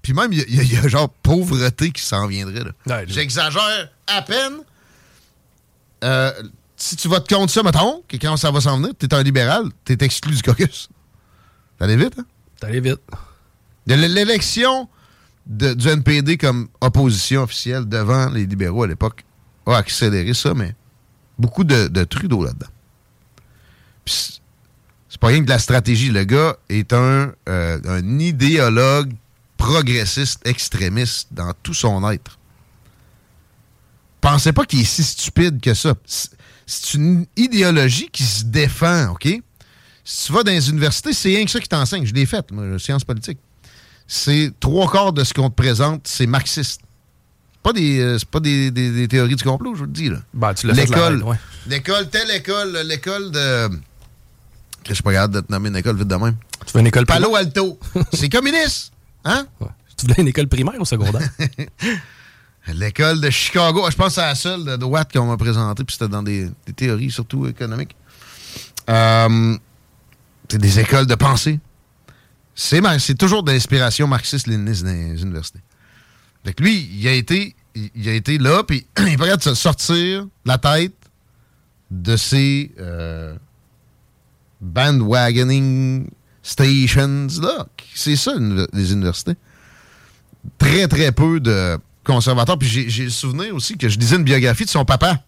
puis 0.03 0.13
même, 0.13 0.33
il 0.33 0.39
y, 0.49 0.57
y 0.57 0.61
a- 0.61 0.63
il 0.63 0.73
y 0.73 0.77
a 0.77 0.89
genre 0.89 1.09
pauvreté 1.09 1.91
qui 1.93 2.03
s'en 2.03 2.27
viendrait. 2.27 2.65
J'exagère 3.09 3.91
à 4.09 4.23
peine. 4.23 4.55
Euh, 6.05 6.31
si 6.77 6.97
tu 6.97 7.09
votes 7.09 7.29
contre 7.29 7.53
ça, 7.53 7.63
mettons, 7.63 8.03
que 8.09 8.17
quand 8.17 8.37
ça 8.37 8.51
va 8.51 8.61
s'en 8.61 8.77
venir, 8.77 8.91
t'es 8.99 9.13
un 9.15 9.23
libéral, 9.23 9.65
t'es 9.85 9.97
exclu 10.05 10.35
du 10.35 10.43
caucus. 10.43 10.89
T'allais 11.79 11.97
vite, 11.97 12.15
hein? 12.19 12.25
T'allais 12.61 12.81
vite. 12.81 13.01
De 13.87 13.95
L'élection 13.95 14.89
du 15.47 15.89
NPD 15.89 16.37
comme 16.39 16.69
opposition 16.81 17.43
officielle 17.45 17.87
devant 17.89 18.29
les 18.31 18.47
libéraux 18.47 18.83
à 18.83 18.87
l'époque 18.89 19.25
a 19.67 19.77
accéléré 19.77 20.35
ça, 20.35 20.55
mais 20.55 20.75
beaucoup 21.39 21.65
de, 21.65 21.87
de 21.89 22.05
Trudeau 22.05 22.45
là-dedans. 22.45 22.67
Puis 24.05 24.15
c'est- 24.15 24.41
C'est 25.09 25.21
pas 25.21 25.29
rien 25.29 25.41
que 25.41 25.45
de 25.47 25.51
la 25.51 25.59
stratégie. 25.59 26.11
Le 26.11 26.25
gars 26.25 26.57
est 26.69 26.93
un, 26.93 27.33
euh, 27.49 27.79
un 27.89 28.19
idéologue 28.19 29.15
progressiste, 29.57 30.47
extrémiste 30.47 31.29
dans 31.31 31.53
tout 31.63 31.73
son 31.73 32.07
être. 32.11 32.39
Pensez 34.29 34.53
pas 34.53 34.65
qu'il 34.65 34.81
est 34.81 34.85
si 34.85 35.05
stupide 35.05 35.61
que 35.61 35.73
ça. 35.73 35.95
C'est- 36.05 36.95
une 36.95 37.27
idéologie 37.37 38.09
qui 38.11 38.25
se 38.25 38.43
défend, 38.43 39.11
OK? 39.13 39.29
Si 40.05 40.27
tu 40.27 40.33
vas 40.33 40.43
dans 40.43 40.51
les 40.51 40.69
universités, 40.69 41.13
c'est 41.13 41.29
rien 41.29 41.45
que 41.45 41.51
ça 41.53 41.61
qui 41.61 41.69
t'enseigne. 41.69 42.05
Je 42.05 42.13
l'ai 42.13 42.27
fait, 42.27 42.51
moi, 42.51 42.77
sciences 42.81 43.05
politiques. 43.05 43.39
C'est 44.09 44.51
trois 44.59 44.91
quarts 44.91 45.13
de 45.13 45.23
ce 45.23 45.33
qu'on 45.33 45.49
te 45.49 45.55
présente, 45.55 46.09
c'est 46.09 46.27
marxiste. 46.27 46.81
Pas 47.63 47.73
des, 47.73 48.01
euh, 48.01 48.19
c'est 48.19 48.29
pas 48.29 48.41
des, 48.41 48.73
des- 48.73 48.91
des 48.91 49.07
théories 49.07 49.37
du 49.37 49.45
complot, 49.45 49.75
je 49.75 49.81
vous 49.81 49.87
le 49.87 49.93
dis. 49.93 50.09
Là. 50.09 50.19
Ben, 50.35 50.55
tu 50.55 50.67
L'école, 50.73 51.23
ouais. 51.23 51.37
l'école, 51.69 52.09
telle 52.11 52.31
école, 52.33 52.77
l'école 52.85 53.31
de... 53.31 53.69
Je 54.89 54.95
suis 54.95 55.03
pas 55.05 55.13
capable 55.13 55.35
de 55.35 55.41
te 55.41 55.53
nommer 55.53 55.69
une 55.69 55.77
école 55.77 55.97
vite 55.99 56.09
de 56.09 56.15
même. 56.17 56.35
Tu 56.67 56.73
veux 56.73 56.81
une 56.81 56.87
école 56.89 57.07
Palo? 57.07 57.37
Alto. 57.37 57.79
c'est 58.13 58.29
communiste. 58.29 58.93
Hein? 59.25 59.47
Tu 59.97 60.05
voulais 60.07 60.17
une 60.19 60.29
école 60.29 60.49
primaire 60.49 60.81
ou 60.81 60.85
secondaire? 60.85 61.29
L'école 62.75 63.21
de 63.21 63.31
Chicago. 63.31 63.85
Ah, 63.87 63.91
Je 63.91 63.97
pense 63.97 64.09
que 64.09 64.15
c'est 64.15 64.21
la 64.23 64.35
seule 64.35 64.65
de 64.65 64.77
droite 64.77 65.13
qu'on 65.13 65.27
m'a 65.27 65.37
présentée, 65.37 65.85
puis 65.85 65.95
c'était 65.95 66.09
dans 66.09 66.23
des, 66.23 66.51
théories 66.75 67.11
surtout 67.11 67.47
économiques. 67.47 67.95
Euh, 68.91 69.57
c'est 70.49 70.59
des 70.59 70.81
écoles 70.81 71.07
de 71.07 71.15
pensée. 71.15 71.61
C'est 72.55 73.19
toujours 73.19 73.43
de 73.43 73.53
l'inspiration 73.53 74.07
marxiste-léniniste 74.07 74.85
dans 74.85 74.91
les 74.91 75.23
universités. 75.23 75.61
Fait 76.45 76.55
que 76.55 76.63
lui, 76.63 76.89
il 76.93 77.07
a 77.07 77.13
été, 77.13 77.55
il, 77.75 78.09
a 78.09 78.13
été 78.13 78.39
là, 78.39 78.63
puis 78.63 78.87
il 78.99 79.09
est 79.09 79.17
prêt 79.17 79.37
de 79.37 79.43
se 79.43 79.55
sortir 79.55 80.27
la 80.45 80.59
tête 80.59 80.95
de 81.91 82.17
ces 82.17 82.73
euh, 82.81 83.37
bandwagoning 84.61 86.09
stations 86.43 87.27
là. 87.43 87.67
C'est 87.95 88.17
ça, 88.17 88.35
les 88.73 88.93
universités. 88.93 89.35
Très, 90.59 90.89
très 90.89 91.13
peu 91.13 91.41
de 91.41 91.79
conservateurs. 92.07 92.59
Puis 92.59 92.69
j'ai- 92.69 93.05
le 93.05 93.11
souvenir 93.11 93.55
aussi 93.55 93.77
que 93.77 93.89
je 93.89 93.99
lisais 93.99 94.17
une 94.17 94.25
biographie 94.25 94.65
de 94.65 94.71
son 94.71 94.85
papa. 94.85 95.23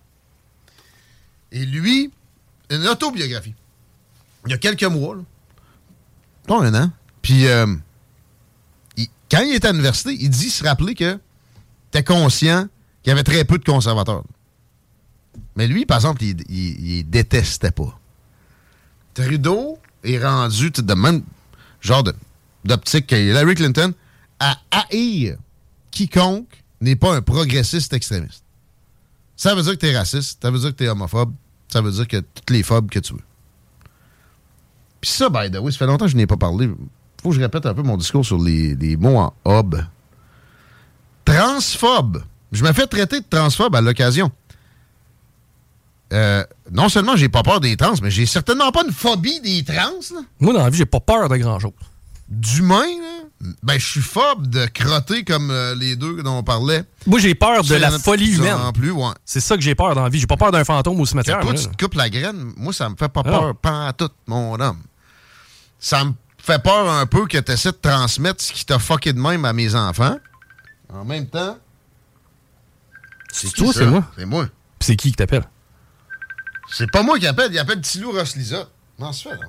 Et 1.53 1.65
lui, 1.65 2.11
une 2.71 2.87
autobiographie. 2.87 3.55
Il 4.47 4.51
y 4.53 4.55
a 4.55 4.59
quelques 4.59 4.85
mois, 4.85 5.17
là. 5.17 5.23
Pas 6.47 6.63
un 6.63 6.75
an. 6.75 6.91
Puis, 7.21 7.47
euh, 7.47 7.67
quand 9.31 9.41
il 9.43 9.55
était 9.55 9.69
à 9.69 9.73
l'université, 9.73 10.17
il 10.19 10.31
dit 10.31 10.49
se 10.51 10.65
rappeler 10.65 10.95
que 10.95 11.19
était 11.91 12.05
conscient 12.05 12.67
qu'il 13.03 13.11
y 13.11 13.13
avait 13.13 13.25
très 13.25 13.45
peu 13.45 13.59
de 13.59 13.65
conservateurs. 13.65 14.25
Mais 15.57 15.67
lui, 15.67 15.85
par 15.87 15.99
exemple, 15.99 16.23
il, 16.23 16.37
il- 16.51 17.09
détestait 17.09 17.71
pas. 17.71 17.99
Trudeau 19.15 19.79
est 20.05 20.19
rendu 20.25 20.71
de 20.71 20.95
même 20.95 21.23
genre 21.81 22.05
d'optique 22.65 23.07
que 23.09 23.17
Hillary 23.17 23.55
Clinton 23.55 23.93
à 24.39 24.59
haïr 24.71 25.37
quiconque 25.91 26.63
n'est 26.81 26.97
pas 26.97 27.15
un 27.15 27.23
progressiste 27.23 27.93
extrémiste. 27.93 28.45
Ça 29.37 29.55
veut 29.55 29.63
dire 29.63 29.73
que 29.73 29.79
t'es 29.79 29.97
raciste, 29.97 30.43
ça 30.43 30.51
veut 30.51 30.59
dire 30.59 30.71
que 30.71 30.75
t'es 30.75 30.89
homophobe, 30.89 31.33
ça 31.69 31.81
veut 31.81 31.93
dire 31.93 32.09
que 32.09 32.17
toutes 32.19 32.51
les 32.51 32.63
phobes 32.63 32.91
que 32.91 32.99
tu 32.99 33.13
veux. 33.13 33.23
Puis 35.01 35.11
ça, 35.11 35.29
by 35.29 35.51
the 35.51 35.59
way, 35.59 35.71
ça 35.71 35.79
fait 35.79 35.87
longtemps 35.87 36.07
que 36.07 36.11
je 36.11 36.17
n'ai 36.17 36.27
pas 36.27 36.37
parlé. 36.37 36.69
Faut 37.23 37.31
que 37.31 37.37
je 37.37 37.41
répète 37.41 37.67
un 37.67 37.75
peu 37.75 37.83
mon 37.83 37.97
discours 37.97 38.25
sur 38.25 38.39
les, 38.41 38.75
les 38.75 38.97
mots 38.97 39.17
en 39.17 39.33
hob. 39.45 39.85
Transphobe. 41.25 42.25
Je 42.53 42.65
me 42.65 42.73
fais 42.73 42.87
traiter 42.87 43.21
de 43.21 43.27
transphobe 43.29 43.75
à 43.77 43.81
l'occasion. 43.81 44.33
Euh, 46.13 46.43
non 46.73 46.89
seulement 46.89 47.17
j'ai 47.17 47.29
pas 47.29 47.43
peur 47.43 47.61
des 47.61 47.77
trans, 47.77 47.95
mais 48.03 48.11
j'ai 48.11 48.25
certainement 48.25 48.73
pas 48.73 48.83
une 48.85 48.93
phobie 48.93 49.41
des 49.41 49.63
trans. 49.63 49.93
là. 50.15 50.21
Moi, 50.41 50.55
dans 50.55 50.65
la 50.65 50.71
vie, 50.71 50.79
j'ai 50.79 50.87
pas 50.87 51.01
peur 51.01 51.29
de 51.29 51.37
grand-chose. 51.37 51.73
D'humain, 52.29 52.87
là, 52.87 53.28
ben 53.63 53.79
je 53.79 53.87
suis 53.87 54.01
phobe 54.01 54.49
de 54.49 54.67
crotter 54.67 55.23
comme 55.25 55.51
euh, 55.51 55.75
les 55.77 55.95
deux 55.97 56.23
dont 56.23 56.39
on 56.39 56.43
parlait. 56.43 56.85
Moi, 57.07 57.21
j'ai 57.21 57.35
peur 57.37 57.63
de 57.63 57.75
la 57.77 57.91
folie 57.99 58.35
humaine. 58.35 58.55
En 58.55 58.73
plus, 58.73 58.91
ouais. 58.91 59.11
C'est 59.25 59.41
ça 59.41 59.55
que 59.57 59.63
j'ai 59.63 59.75
peur 59.77 59.95
dans 59.95 60.03
la 60.03 60.09
vie. 60.09 60.19
J'ai 60.19 60.27
pas 60.27 60.37
peur 60.37 60.51
d'un 60.51 60.65
fantôme 60.65 61.01
au 61.01 61.07
cimetière. 61.07 61.39
Toi, 61.41 61.55
tu 61.55 61.69
te 61.69 61.77
coupes 61.85 61.95
la 61.95 62.11
graine, 62.11 62.53
moi, 62.57 62.73
ça 62.73 62.89
me 62.89 62.97
fait 62.97 63.09
pas 63.09 63.23
Ah. 63.25 63.31
peur, 63.31 63.57
pas 63.57 63.93
tout, 63.93 64.11
mon 64.27 64.59
homme. 64.61 64.83
Ça 65.79 66.05
me 66.05 66.13
fait 66.39 66.61
peur 66.63 66.91
un 66.91 67.07
peu 67.07 67.27
que 67.27 67.39
tu 67.39 67.53
essaies 67.53 67.71
de 67.71 67.77
transmettre 67.81 68.43
ce 68.43 68.53
qui 68.53 68.65
t'a 68.65 68.79
fucké 68.81 69.13
de 69.13 69.21
même 69.21 69.45
à 69.45 69.53
mes 69.53 69.75
enfants. 69.77 70.19
En 70.93 71.05
même 71.05 71.27
temps, 71.27 71.57
C'est 73.31 73.53
toi, 73.53 73.73
c'est 73.73 73.87
moi. 73.87 74.05
C'est 74.17 74.25
moi. 74.27 74.47
C'est 74.81 74.97
qui 74.97 75.11
qui 75.11 75.17
t'appelle? 75.17 75.45
C'est 76.73 76.91
pas 76.91 77.03
moi 77.03 77.19
qui 77.19 77.27
appelle, 77.27 77.53
il 77.53 77.59
appelle 77.59 77.81
Tilou. 77.81 78.11
Comment 78.13 78.25
ça 78.25 79.13
se 79.13 79.29
fait, 79.29 79.35
là? 79.35 79.47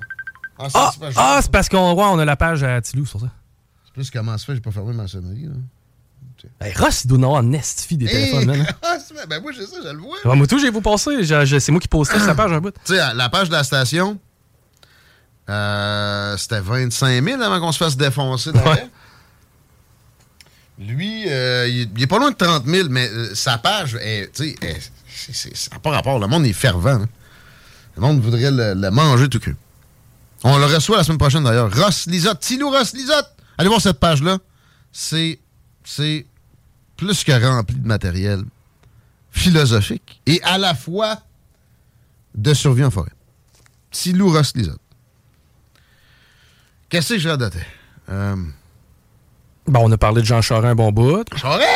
Ah, 0.58 0.68
c'est- 0.68 0.78
Ah, 0.78 0.90
c'est 0.94 1.12
ah, 1.16 1.38
c'est 1.42 1.50
parce 1.50 1.68
qu'on 1.68 1.94
ouais, 1.94 2.04
on 2.04 2.18
a 2.18 2.24
la 2.24 2.36
page 2.36 2.62
à 2.62 2.80
Tilou 2.80 3.04
sur 3.06 3.20
ça. 3.20 3.26
Plus 3.94 4.10
comment 4.10 4.32
ça 4.32 4.38
se 4.38 4.44
fait, 4.46 4.54
j'ai 4.54 4.60
pas 4.60 4.70
fermé 4.70 4.92
ma 4.92 5.06
sonnerie, 5.08 5.44
là. 5.46 5.54
Hey, 6.66 6.72
Ross, 6.74 7.04
il 7.04 7.08
doit 7.08 7.18
en 7.18 7.22
avoir 7.22 7.42
des 7.42 8.06
téléphones, 8.06 8.46
man. 8.46 8.66
hein. 8.82 8.98
c'est- 9.06 9.26
ben 9.26 9.42
moi, 9.42 9.52
j'ai 9.52 9.66
ça, 9.66 9.76
je 9.84 9.88
le 9.90 9.98
vois. 9.98 10.16
Ouais, 10.24 10.36
moi, 10.36 10.46
tout, 10.46 10.58
j'ai 10.58 10.70
vous 10.70 10.80
passé. 10.80 11.22
Je- 11.22 11.44
je- 11.44 11.58
C'est 11.58 11.70
moi 11.72 11.80
qui 11.82 11.88
postais 11.88 12.16
sur 12.16 12.24
sa 12.24 12.34
page 12.34 12.50
un 12.52 12.60
bout. 12.60 12.70
Tu 12.84 12.94
sais, 12.94 13.14
la 13.14 13.28
page 13.28 13.48
de 13.48 13.54
la 13.54 13.62
station, 13.64 14.18
euh, 15.50 16.36
c'était 16.38 16.60
25 16.60 17.22
000 17.22 17.42
avant 17.42 17.60
qu'on 17.60 17.72
se 17.72 17.78
fasse 17.78 17.96
défoncer 17.96 18.52
derrière. 18.52 18.88
Lui, 20.78 21.24
euh, 21.28 21.68
il, 21.68 21.90
il 21.94 22.02
est 22.02 22.06
pas 22.06 22.18
loin 22.18 22.30
de 22.30 22.36
30 22.36 22.64
000, 22.66 22.88
mais 22.88 23.08
euh, 23.10 23.34
sa 23.34 23.58
page, 23.58 23.98
tu 24.34 24.56
sais, 25.34 25.50
ça 25.54 25.70
n'a 25.72 25.78
pas 25.78 25.90
rapport. 25.90 26.18
Le 26.18 26.26
monde 26.26 26.46
est 26.46 26.52
fervent. 26.54 27.02
hein. 27.02 27.08
Le 27.96 28.02
monde 28.02 28.20
voudrait 28.20 28.50
le, 28.50 28.72
le 28.74 28.90
manger 28.90 29.28
tout 29.28 29.40
cru. 29.40 29.56
On 30.42 30.56
le 30.56 30.64
reçoit 30.64 30.96
la 30.96 31.04
semaine 31.04 31.18
prochaine 31.18 31.44
d'ailleurs. 31.44 31.70
Ross 31.74 32.06
Lisotte, 32.06 32.40
Tilou 32.40 32.70
Ross 32.70 32.94
Lisotte. 32.94 33.30
Allez 33.60 33.68
voir 33.68 33.80
cette 33.82 34.00
page-là. 34.00 34.38
C'est, 34.90 35.38
c'est 35.84 36.26
plus 36.96 37.22
que 37.24 37.32
rempli 37.46 37.76
de 37.76 37.86
matériel 37.86 38.42
philosophique 39.30 40.22
et 40.26 40.42
à 40.42 40.56
la 40.58 40.74
fois 40.74 41.18
de 42.34 42.54
survie 42.54 42.84
en 42.84 42.90
forêt. 42.90 43.12
Tilou 43.90 44.32
Ross 44.32 44.54
Lisotte. 44.56 44.80
Qu'est-ce 46.88 47.14
que 47.14 47.18
je 47.20 47.28
radotais? 47.28 47.66
Euh, 48.08 48.36
Bon, 49.66 49.80
on 49.88 49.92
a 49.92 49.98
parlé 49.98 50.22
de 50.22 50.26
Jean 50.26 50.40
Charest 50.40 50.66
un 50.66 50.74
bon 50.74 50.90
bout. 50.90 51.24
Charest! 51.36 51.68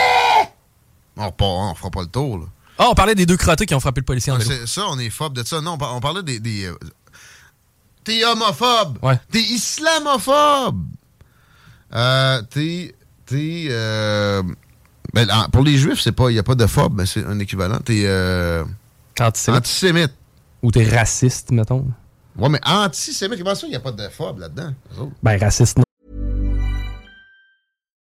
On, 1.16 1.26
repart- 1.28 1.70
on 1.70 1.74
fera 1.74 1.90
pas 1.90 2.00
le 2.00 2.08
tour, 2.08 2.38
là. 2.38 2.44
Ah, 2.78 2.88
on 2.90 2.94
parlait 2.94 3.14
des 3.14 3.26
deux 3.26 3.36
crottés 3.36 3.66
qui 3.66 3.74
ont 3.74 3.80
frappé 3.80 4.00
le 4.00 4.04
policier 4.06 4.32
en 4.32 4.38
vélo. 4.38 4.66
Ça, 4.66 4.86
on 4.88 4.98
est 4.98 5.10
phobe 5.10 5.34
de 5.34 5.44
ça. 5.44 5.60
Non, 5.60 5.76
on 5.80 6.00
parlait 6.00 6.22
des. 6.24 6.40
des, 6.40 6.64
euh, 6.64 6.74
t'es 8.02 8.24
homophobe. 8.24 8.98
Ouais. 9.02 9.20
T'es 9.30 9.42
islamophobe. 9.42 10.82
Euh, 11.94 12.42
t'es. 12.50 12.94
T'es. 13.26 13.66
euh, 13.70 14.42
ben, 15.12 15.28
en- 15.30 15.48
pour 15.48 15.62
les 15.62 15.76
juifs, 15.78 16.00
c'est 16.00 16.12
pas. 16.12 16.30
Il 16.30 16.34
n'y 16.34 16.38
a 16.38 16.42
pas 16.42 16.54
de 16.54 16.66
phobe, 16.66 16.94
mais 16.96 17.06
c'est 17.06 17.24
un 17.24 17.38
équivalent. 17.38 17.78
T'es. 17.84 18.02
euh, 18.06 18.64
Antisémite. 19.20 19.58
antisémite. 19.60 20.12
Ou 20.62 20.70
t'es 20.70 20.84
raciste, 20.88 21.50
mettons. 21.52 21.86
Ouais, 22.36 22.48
mais 22.48 22.60
antisémite, 22.66 23.38
comment 23.38 23.54
ça, 23.54 23.66
il 23.66 23.70
n'y 23.70 23.76
a 23.76 23.80
pas 23.80 23.92
de 23.92 24.08
phobe 24.08 24.40
là-dedans? 24.40 24.74
Ben, 25.22 25.38
raciste, 25.38 25.78
non. 25.78 25.84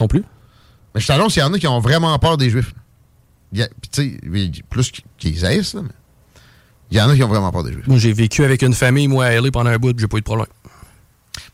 Non 0.00 0.08
plus? 0.08 0.24
Mais 0.94 1.00
je 1.00 1.06
t'annonce, 1.06 1.36
il 1.36 1.40
y 1.40 1.42
en 1.42 1.52
a 1.52 1.58
qui 1.58 1.66
ont 1.66 1.80
vraiment 1.80 2.18
peur 2.18 2.36
des 2.36 2.50
Juifs. 2.50 2.72
Y 3.52 3.62
a- 3.62 3.68
plus 4.68 4.90
qu'ils 5.18 5.46
haïssent, 5.46 5.74
là, 5.74 5.82
mais 5.82 5.90
il 6.90 6.96
y 6.98 7.00
en 7.00 7.08
a 7.08 7.14
qui 7.14 7.22
ont 7.22 7.28
vraiment 7.28 7.52
peur 7.52 7.62
des 7.64 7.72
Juifs. 7.72 7.86
Moi, 7.86 7.98
j'ai 7.98 8.12
vécu 8.12 8.44
avec 8.44 8.62
une 8.62 8.74
famille, 8.74 9.06
moi, 9.08 9.26
à 9.26 9.32
LA 9.40 9.50
pendant 9.52 9.70
un 9.70 9.76
bout, 9.78 9.96
j'ai 9.98 10.08
pas 10.08 10.16
eu 10.16 10.20
de 10.20 10.24
problème. 10.24 10.46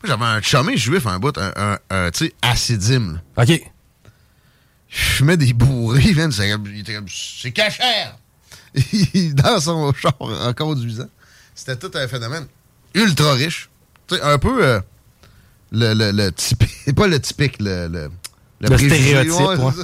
Moi, 0.03 0.05
j'avais 0.05 0.25
un 0.25 0.41
chumé 0.41 0.77
juif 0.77 1.05
un 1.07 1.19
bout, 1.19 1.37
un, 1.37 1.51
un, 1.55 1.77
un, 1.89 2.11
tu 2.11 2.25
sais, 2.25 2.33
acidim. 2.41 3.19
là. 3.35 3.43
OK. 3.43 3.61
Je 4.89 4.99
fumais 4.99 5.37
des 5.37 5.53
bourrés, 5.53 6.13
man, 6.13 6.31
c'est 6.31 7.51
cachère! 7.51 8.17
Dans 9.33 9.59
son 9.59 9.93
char 9.93 10.13
en 10.19 10.53
conduisant. 10.53 11.07
C'était 11.55 11.77
tout 11.77 11.91
un 11.97 12.07
phénomène 12.07 12.45
ultra 12.93 13.33
riche. 13.33 13.69
Tu 14.07 14.15
sais, 14.15 14.21
un 14.21 14.37
peu 14.37 14.65
euh, 14.65 14.79
le, 15.71 15.93
le, 15.93 16.11
le 16.11 16.31
typique, 16.31 16.71
pas 16.95 17.07
le 17.07 17.19
typique, 17.19 17.57
le, 17.59 17.87
le, 17.87 18.11
Le 18.61 18.77
stéréotype, 18.77 19.33
ouais, 19.33 19.55
ouais. 19.57 19.73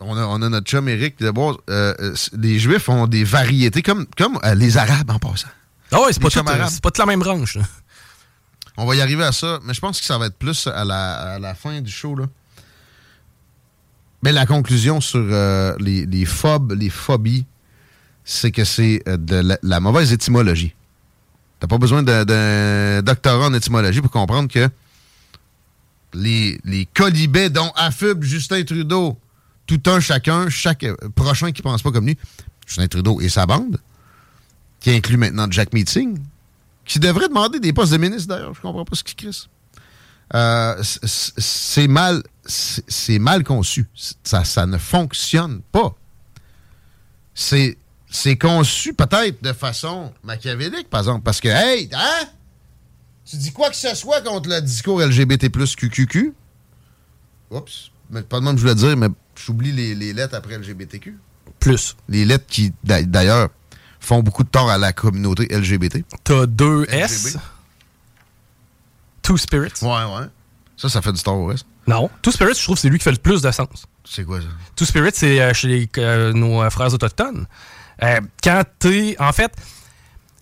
On 0.00 0.16
a, 0.16 0.26
on 0.26 0.40
a 0.42 0.48
notre 0.48 0.66
chum 0.68 0.88
Eric. 0.88 1.16
D'abord, 1.18 1.60
euh, 1.68 1.92
euh, 1.98 2.14
les 2.38 2.60
Juifs 2.60 2.88
ont 2.88 3.08
des 3.08 3.24
variétés 3.24 3.82
comme, 3.82 4.06
comme 4.16 4.38
euh, 4.44 4.54
les 4.54 4.76
Arabes 4.78 5.10
en 5.10 5.18
passant. 5.18 5.48
Ah 5.90 6.00
ouais, 6.02 6.12
c'est 6.12 6.22
pas, 6.22 6.30
tout, 6.30 6.38
arabes. 6.38 6.68
c'est 6.70 6.80
pas 6.80 6.90
toute 6.90 6.98
la 6.98 7.06
même 7.06 7.18
branche. 7.18 7.56
là. 7.56 7.62
On 8.76 8.86
va 8.86 8.94
y 8.94 9.00
arriver 9.00 9.24
à 9.24 9.32
ça, 9.32 9.58
mais 9.64 9.74
je 9.74 9.80
pense 9.80 9.98
que 9.98 10.06
ça 10.06 10.16
va 10.16 10.26
être 10.26 10.36
plus 10.36 10.68
à 10.68 10.84
la, 10.84 11.34
à 11.34 11.38
la 11.40 11.54
fin 11.56 11.80
du 11.80 11.90
show. 11.90 12.14
Là. 12.14 12.26
Mais 14.22 14.30
la 14.30 14.46
conclusion 14.46 15.00
sur 15.00 15.18
euh, 15.20 15.74
les, 15.80 16.06
les 16.06 16.24
phobes, 16.26 16.74
les 16.78 16.90
phobies, 16.90 17.44
c'est 18.24 18.52
que 18.52 18.62
c'est 18.62 19.02
de 19.04 19.36
la, 19.36 19.58
la 19.64 19.80
mauvaise 19.80 20.12
étymologie. 20.12 20.74
T'as 21.58 21.66
pas 21.66 21.78
besoin 21.78 22.04
d'un 22.04 23.02
doctorat 23.02 23.46
en 23.46 23.54
étymologie 23.54 24.00
pour 24.00 24.12
comprendre 24.12 24.48
que 24.48 24.68
les, 26.14 26.60
les 26.64 26.88
dont 27.50 27.70
affube 27.76 28.22
Justin 28.22 28.64
Trudeau, 28.64 29.18
tout 29.66 29.82
un 29.86 30.00
chacun, 30.00 30.48
chaque 30.48 30.84
euh, 30.84 30.94
prochain 31.14 31.52
qui 31.52 31.62
pense 31.62 31.82
pas 31.82 31.90
comme 31.90 32.06
lui, 32.06 32.16
Justin 32.66 32.88
Trudeau 32.88 33.20
et 33.20 33.28
sa 33.28 33.46
bande, 33.46 33.78
qui 34.80 34.90
inclut 34.90 35.16
maintenant 35.16 35.46
Jack 35.50 35.72
Meeting, 35.72 36.18
qui 36.84 36.98
devrait 36.98 37.28
demander 37.28 37.60
des 37.60 37.72
postes 37.72 37.92
de 37.92 37.98
ministre 37.98 38.28
d'ailleurs. 38.28 38.54
Je 38.54 38.60
comprends 38.60 38.84
pas 38.84 38.96
ce 38.96 39.04
qu'il 39.04 39.16
crisse. 39.16 39.48
Euh, 40.34 40.82
c'est 40.82 41.88
mal, 41.88 42.22
c'est 42.46 43.18
mal 43.18 43.44
conçu. 43.44 43.86
Ça, 44.24 44.44
ça 44.44 44.66
ne 44.66 44.76
fonctionne 44.78 45.62
pas. 45.72 45.94
C'est, 47.34 47.78
c'est 48.10 48.36
conçu 48.36 48.92
peut-être 48.94 49.42
de 49.42 49.52
façon 49.52 50.12
machiavélique, 50.24 50.90
par 50.90 51.00
exemple, 51.00 51.22
parce 51.22 51.40
que, 51.40 51.48
hey, 51.48 51.88
hein? 51.92 52.26
Tu 53.28 53.36
dis 53.36 53.52
quoi 53.52 53.68
que 53.70 53.76
ce 53.76 53.94
soit 53.94 54.20
contre 54.22 54.48
le 54.48 54.60
discours 54.62 55.00
LGBT 55.02 55.48
plus 55.50 55.76
QQQ? 55.76 56.32
Oups, 57.50 57.90
mais 58.10 58.22
pas 58.22 58.40
de 58.40 58.44
même 58.44 58.54
que 58.54 58.60
je 58.60 58.66
voulais 58.66 58.74
dire, 58.74 58.96
mais 58.96 59.08
j'oublie 59.36 59.72
les, 59.72 59.94
les 59.94 60.12
lettres 60.12 60.34
après 60.34 60.56
LGBTQ. 60.58 61.16
Plus. 61.60 61.96
Les 62.08 62.24
lettres 62.24 62.46
qui, 62.46 62.72
d'a- 62.84 63.02
d'ailleurs, 63.02 63.48
font 64.00 64.22
beaucoup 64.22 64.44
de 64.44 64.48
tort 64.48 64.70
à 64.70 64.78
la 64.78 64.92
communauté 64.92 65.46
LGBT. 65.50 66.04
T'as 66.24 66.46
deux 66.46 66.86
S? 66.88 67.36
Two 69.22 69.36
Spirits? 69.36 69.72
Ouais, 69.82 69.88
ouais. 69.88 70.26
Ça, 70.76 70.88
ça 70.88 71.02
fait 71.02 71.12
du 71.12 71.22
tort 71.22 71.36
au 71.36 71.46
reste. 71.46 71.66
Non. 71.86 72.08
Two 72.22 72.30
Spirits, 72.32 72.54
je 72.54 72.62
trouve 72.62 72.76
que 72.76 72.80
c'est 72.80 72.88
lui 72.88 72.98
qui 72.98 73.04
fait 73.04 73.10
le 73.12 73.18
plus 73.18 73.42
de 73.42 73.50
sens. 73.50 73.68
C'est 74.04 74.24
quoi 74.24 74.40
ça? 74.40 74.46
Two 74.76 74.86
Spirits, 74.86 75.10
c'est 75.14 75.40
euh, 75.40 75.52
chez 75.52 75.68
les- 75.68 75.88
euh, 75.98 76.32
nos 76.32 76.62
euh, 76.62 76.70
frères 76.70 76.92
autochtones. 76.94 77.46
Euh, 78.02 78.20
quand 78.42 78.62
t'es. 78.78 79.16
En 79.18 79.32
fait, 79.32 79.52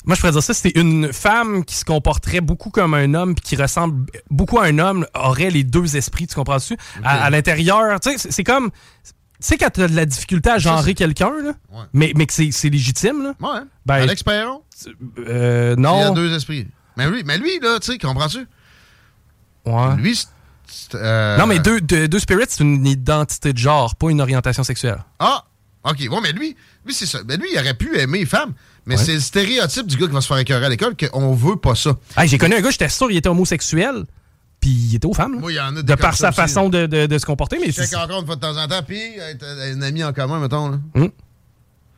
moi, 0.06 0.14
je 0.14 0.20
pourrais 0.20 0.32
dire 0.32 0.42
ça, 0.42 0.54
c'était 0.54 0.78
une 0.80 1.12
femme 1.12 1.64
qui 1.64 1.74
se 1.74 1.84
comporterait 1.84 2.40
beaucoup 2.40 2.70
comme 2.70 2.94
un 2.94 3.12
homme 3.14 3.34
puis 3.34 3.42
qui 3.42 3.56
ressemble 3.56 4.06
beaucoup 4.30 4.58
à 4.58 4.64
un 4.66 4.78
homme, 4.78 5.06
aurait 5.14 5.50
les 5.50 5.64
deux 5.64 5.96
esprits, 5.96 6.26
tu 6.26 6.34
comprends-tu? 6.34 6.76
À, 7.04 7.24
à 7.24 7.30
l'intérieur, 7.30 7.98
tu 8.00 8.10
sais, 8.12 8.18
c'est- 8.18 8.30
c'est 8.30 8.44
comme. 8.44 8.70
Tu 8.70 9.48
sais, 9.48 9.58
quand 9.58 9.68
t'as 9.70 9.88
de 9.88 9.94
la 9.96 10.06
difficulté 10.06 10.48
à 10.48 10.58
genrer 10.58 10.94
quelqu'un, 10.94 11.32
là, 11.44 11.52
mais, 11.92 12.12
mais 12.16 12.24
que 12.26 12.32
c'est 12.32 12.50
c'est 12.52 12.70
légitime, 12.70 13.22
là. 13.22 13.34
Ouais. 13.40 13.60
Ben, 13.84 13.94
Alex 13.96 14.22
Perron? 14.22 14.62
euh, 15.18 15.74
Il 15.76 15.86
a 15.86 16.08
non. 16.08 16.14
deux 16.14 16.34
esprits. 16.34 16.66
Mais 16.96 17.10
lui, 17.10 17.22
mais 17.24 17.36
lui 17.36 17.58
là, 17.60 17.78
tu 17.78 17.92
sais, 17.92 17.98
comprends-tu? 17.98 18.46
Ouais. 19.66 19.96
Lui, 19.96 20.16
c'est- 20.16 20.28
c'est, 20.66 20.94
euh, 20.94 21.36
Non, 21.36 21.46
mais 21.46 21.58
deux, 21.58 21.80
deux, 21.80 22.08
deux 22.08 22.18
spirits, 22.18 22.44
c'est 22.48 22.62
une 22.62 22.86
identité 22.86 23.52
de 23.52 23.58
genre, 23.58 23.94
pas 23.96 24.10
une 24.10 24.20
orientation 24.20 24.62
sexuelle. 24.64 25.04
Ah! 25.18 25.44
OK. 25.84 25.98
Ouais, 26.10 26.18
mais 26.22 26.32
lui, 26.32 26.56
lui 26.84 26.94
c'est 26.94 27.06
ça. 27.06 27.18
Mais 27.28 27.36
lui, 27.36 27.46
il 27.52 27.58
aurait 27.58 27.74
pu 27.74 27.96
aimer 27.98 28.20
les 28.20 28.26
femmes. 28.26 28.54
Mais 28.86 28.96
Ouais. 28.96 29.04
c'est 29.04 29.14
le 29.14 29.20
stéréotype 29.20 29.86
du 29.86 29.96
gars 29.96 30.06
qui 30.06 30.12
va 30.12 30.20
se 30.20 30.26
faire 30.28 30.38
écœurer 30.38 30.64
à 30.66 30.68
l'école 30.68 30.94
qu'on 30.96 31.34
veut 31.34 31.56
pas 31.56 31.74
ça. 31.74 31.96
Hey, 32.16 32.28
J'ai 32.28 32.38
connu 32.38 32.54
un 32.54 32.60
gars, 32.60 32.70
j'étais 32.70 32.88
sûr 32.88 33.08
qu'il 33.08 33.16
était 33.16 33.28
homosexuel, 33.28 34.04
puis 34.60 34.70
il 34.70 34.94
était 34.94 35.06
aux 35.06 35.12
femmes. 35.14 35.40
Moi, 35.40 35.52
il 35.52 35.56
y 35.56 35.60
en 35.60 35.76
a 35.76 35.82
de 35.82 35.94
par 35.96 36.16
sa 36.16 36.28
aussi, 36.28 36.36
façon 36.36 36.68
de, 36.68 36.86
de- 36.86 37.06
de 37.06 37.18
se 37.18 37.26
comporter, 37.26 37.58
mais 37.60 37.72
Je 37.72 37.82
c'est- 37.82 37.96
encore 37.96 38.20
une 38.20 38.26
fois 38.26 38.36
de 38.36 38.40
temps 38.40 38.56
en 38.56 38.68
temps, 38.68 38.82
puis 38.86 39.00
un 39.20 39.82
ami 39.82 40.04
en 40.04 40.12
commun, 40.12 40.38
mettons. 40.40 40.70
Là. 40.70 40.78
Hum. 40.94 41.10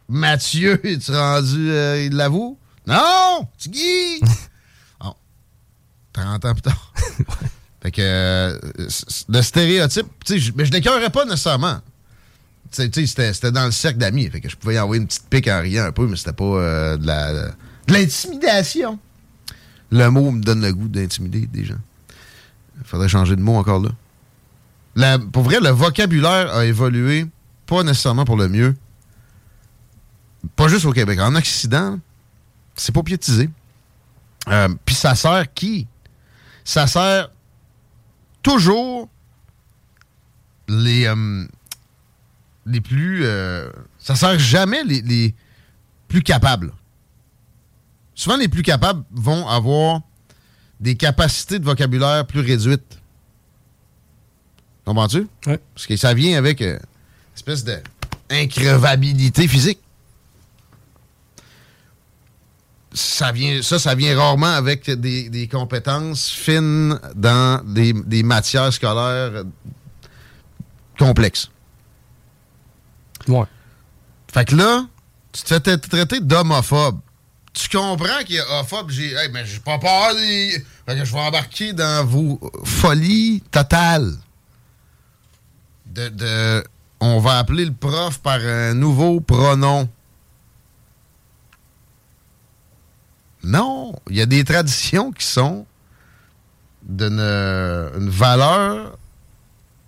Mathieu, 0.08 0.80
es-tu 0.86 1.12
rendu, 1.12 1.70
euh, 1.70 2.04
il 2.06 2.14
l'avoue? 2.16 2.58
Non! 2.86 3.46
Tu 3.58 3.68
Guy! 3.68 4.20
bon. 5.00 5.14
30 6.14 6.44
ans 6.46 6.52
plus 6.54 6.62
tard. 6.62 6.92
fait 7.82 7.90
que 7.90 8.00
euh, 8.02 8.58
le 9.28 9.42
stéréotype, 9.42 10.06
tu 10.24 10.32
sais, 10.34 10.38
je- 10.38 10.52
mais 10.56 10.64
je 10.64 10.72
l'écœurais 10.72 11.10
pas 11.10 11.26
nécessairement. 11.26 11.76
Tu 11.76 11.80
sais, 11.80 11.82
tu 11.82 11.82
sais, 11.82 12.57
c'était 12.70 13.52
dans 13.52 13.64
le 13.66 13.70
cercle 13.70 13.98
d'amis. 13.98 14.28
Fait 14.30 14.40
que 14.40 14.48
je 14.48 14.56
pouvais 14.56 14.74
y 14.74 14.78
envoyer 14.78 15.00
une 15.00 15.06
petite 15.08 15.28
pique 15.28 15.48
en 15.48 15.60
riant 15.60 15.84
un 15.86 15.92
peu, 15.92 16.06
mais 16.06 16.16
c'était 16.16 16.32
pas 16.32 16.44
euh, 16.44 16.96
de 16.96 17.06
la- 17.06 17.32
de 17.48 17.92
l'intimidation. 17.92 18.98
Le 19.90 20.08
mot 20.10 20.30
me 20.30 20.40
donne 20.42 20.60
le 20.60 20.72
goût 20.72 20.88
d'intimider 20.88 21.46
des 21.46 21.64
gens. 21.64 21.78
Il 22.78 22.84
faudrait 22.84 23.08
changer 23.08 23.34
de 23.36 23.40
mot 23.40 23.56
encore 23.56 23.80
là. 23.80 25.18
Pour 25.32 25.42
vrai, 25.44 25.60
le 25.60 25.70
vocabulaire 25.70 26.54
a 26.54 26.64
évolué, 26.66 27.26
pas 27.66 27.82
nécessairement 27.82 28.24
pour 28.24 28.36
le 28.36 28.48
mieux. 28.48 28.76
Pas 30.56 30.68
juste 30.68 30.84
au 30.84 30.92
Québec. 30.92 31.18
En 31.20 31.34
Occident, 31.34 31.98
c'est 32.74 32.94
pas 32.94 33.02
piétisé. 33.02 33.48
Euh, 34.48 34.68
Puis 34.84 34.94
ça 34.94 35.14
sert 35.14 35.52
qui? 35.54 35.86
Ça 36.64 36.86
sert 36.86 37.30
toujours 38.42 39.08
les, 40.68 41.06
euh, 41.06 41.46
les 42.68 42.80
plus... 42.80 43.24
euh, 43.24 43.70
ça 43.98 44.14
sert 44.14 44.38
jamais 44.38 44.84
les, 44.84 45.02
les 45.02 45.34
plus 46.06 46.22
capables. 46.22 46.72
Souvent, 48.14 48.36
les 48.36 48.48
plus 48.48 48.62
capables 48.62 49.04
vont 49.10 49.46
avoir 49.48 50.02
des 50.80 50.96
capacités 50.96 51.58
de 51.58 51.64
vocabulaire 51.64 52.26
plus 52.26 52.40
réduites. 52.40 53.00
Comprends-tu? 54.84 55.26
Ouais. 55.46 55.60
Parce 55.74 55.86
que 55.86 55.96
ça 55.96 56.14
vient 56.14 56.38
avec 56.38 56.62
euh, 56.62 56.74
une 56.74 57.34
espèce 57.34 57.64
de 57.64 57.78
increvabilité 58.30 59.48
physique. 59.48 59.80
Ça, 62.92 63.32
vient, 63.32 63.60
ça, 63.62 63.78
ça 63.78 63.94
vient 63.94 64.18
rarement 64.18 64.46
avec 64.46 64.90
des, 64.90 65.28
des 65.28 65.46
compétences 65.46 66.30
fines 66.30 66.98
dans 67.14 67.62
des, 67.64 67.92
des 67.92 68.22
matières 68.22 68.72
scolaires 68.72 69.44
complexes. 70.98 71.50
Ouais. 73.26 73.44
Fait 74.32 74.44
que 74.44 74.54
là, 74.54 74.86
tu 75.32 75.42
te 75.42 75.48
fais 75.48 75.58
tra- 75.58 75.78
traiter 75.80 76.20
d'homophobe. 76.20 77.00
Tu 77.52 77.68
comprends 77.68 78.22
qu'il 78.24 78.36
est 78.36 78.42
homophobe. 78.50 78.90
J'ai 78.90 79.12
hey, 79.14 79.30
mais 79.32 79.44
j'ai 79.44 79.58
pas 79.58 79.78
peur. 79.78 80.10
Fait 80.12 80.64
que 80.96 81.04
je 81.04 81.12
vais 81.12 81.20
embarquer 81.20 81.72
dans 81.72 82.06
vos 82.06 82.38
folies 82.64 83.42
totales. 83.50 84.12
De, 85.86 86.08
de- 86.08 86.64
On 87.00 87.18
va 87.20 87.38
appeler 87.38 87.64
le 87.64 87.72
prof 87.72 88.18
par 88.20 88.40
un 88.40 88.74
nouveau 88.74 89.20
pronom. 89.20 89.88
Non, 93.42 93.94
il 94.10 94.16
y 94.16 94.20
a 94.20 94.26
des 94.26 94.44
traditions 94.44 95.12
qui 95.12 95.24
sont 95.24 95.64
d'une 96.82 97.20
une 97.20 98.10
valeur 98.10 98.96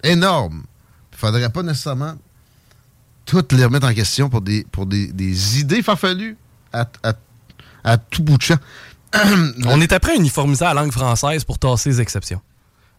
énorme. 0.03 0.64
Il 1.12 1.18
faudrait 1.18 1.51
pas 1.51 1.62
nécessairement 1.62 2.14
toutes 3.31 3.53
les 3.53 3.64
remettre 3.64 3.87
en 3.87 3.95
question 3.95 4.28
pour 4.28 4.41
des, 4.41 4.66
pour 4.72 4.87
des, 4.87 5.07
des 5.12 5.61
idées 5.61 5.83
farfelues 5.83 6.37
à, 6.72 6.87
à- 7.03 7.12
à 7.85 7.97
tout 7.97 8.22
bout 8.22 8.37
de 8.37 8.43
champ. 8.43 8.59
On 9.66 9.81
est 9.81 9.93
après 9.93 10.16
uniformiser 10.16 10.64
la 10.64 10.74
langue 10.74 10.93
française 10.93 11.45
pour 11.45 11.59
tasser 11.59 11.91
les 11.91 12.01
exceptions. 12.01 12.41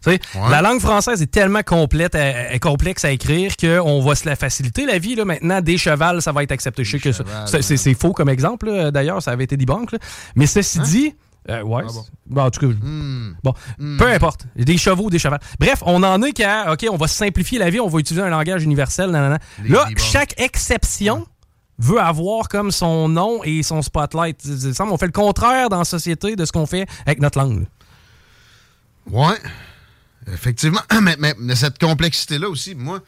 Ouais. 0.08 0.20
La 0.50 0.64
langue 0.64 0.80
française 0.80 1.22
est 1.22 1.30
tellement 1.30 1.62
complète, 1.62 2.16
à- 2.16 2.54
à- 2.54 2.60
complexe 2.60 3.06
à 3.06 3.12
écrire 3.12 3.56
qu'on 3.56 4.02
va 4.02 4.16
se 4.16 4.26
la 4.28 4.36
faciliter 4.36 4.86
la 4.88 4.98
vie. 4.98 5.14
Là. 5.16 5.26
Maintenant, 5.26 5.62
des 5.62 5.78
chevals, 5.78 6.22
ça 6.24 6.32
va 6.32 6.42
être 6.44 6.52
accepté. 6.52 6.84
Je 6.84 6.92
sais 6.92 7.00
que 7.00 7.12
ça- 7.12 7.24
chevals, 7.46 7.62
c'est- 7.62 7.94
faux 7.94 8.12
comme 8.12 8.30
exemple, 8.30 8.68
là. 8.72 8.90
d'ailleurs, 8.90 9.22
ça 9.22 9.32
avait 9.32 9.44
été 9.44 9.58
debunk. 9.58 9.92
là. 9.92 10.00
Mais 10.36 10.48
ceci 10.48 10.80
dit, 10.80 11.14
euh, 11.50 11.62
ouais, 11.64 11.84
Ah 11.88 11.92
bon. 12.30 12.42
en 12.42 12.52
tout 12.52 12.60
cas, 12.60 12.68
Hmm. 12.68 13.34
bon, 13.44 13.54
peu 13.98 14.08
importe. 14.08 14.46
Des 14.56 14.78
chevaux, 14.78 15.10
des 15.10 15.20
chevals. 15.20 15.40
Bref, 15.60 15.82
on 15.86 16.04
en 16.04 16.22
est 16.22 16.34
qu'à, 16.34 16.72
OK, 16.74 16.86
on 16.92 16.98
va 16.98 17.08
simplifier 17.08 17.58
la 17.60 17.70
vie, 17.70 17.80
on 17.80 17.88
va 17.88 18.00
utiliser 18.00 18.24
un 18.26 18.30
langage 18.30 18.64
universel. 18.64 19.12
Là, 19.12 19.40
chaque 19.98 20.40
exception 20.40 21.26
veut 21.80 22.00
avoir 22.00 22.48
comme 22.48 22.70
son 22.72 23.10
nom 23.10 23.44
et 23.44 23.64
son 23.64 23.82
spotlight. 23.82 24.40
Il 24.46 24.76
semble 24.76 24.92
qu'on 24.92 24.98
fait 24.98 25.08
le 25.08 25.12
contraire 25.12 25.70
dans 25.70 25.80
la 25.80 25.84
société 25.86 26.36
de 26.36 26.46
ce 26.46 26.52
qu'on 26.52 26.68
fait 26.68 26.88
avec 27.08 27.20
notre 27.20 27.40
langue. 27.40 27.66
Ouais, 29.10 29.38
effectivement. 30.32 30.82
Mais, 31.02 31.16
mais- 31.18 31.34
mais 31.40 31.56
cette 31.56 31.80
complexité-là 31.80 32.48
aussi, 32.50 32.76
moi, 32.76 33.00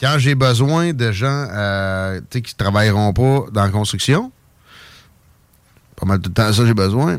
quand 0.00 0.16
j'ai 0.18 0.34
besoin 0.34 0.92
de 0.92 1.12
gens 1.12 1.46
euh, 1.52 2.20
tu 2.22 2.38
sais, 2.38 2.42
qui 2.42 2.54
ne 2.54 2.58
travailleront 2.64 3.12
pas 3.12 3.44
dans 3.52 3.62
la 3.62 3.68
construction, 3.70 4.32
pas 5.96 6.06
mal 6.06 6.20
le 6.24 6.32
temps 6.32 6.52
ça 6.52 6.66
j'ai 6.66 6.74
besoin, 6.74 7.18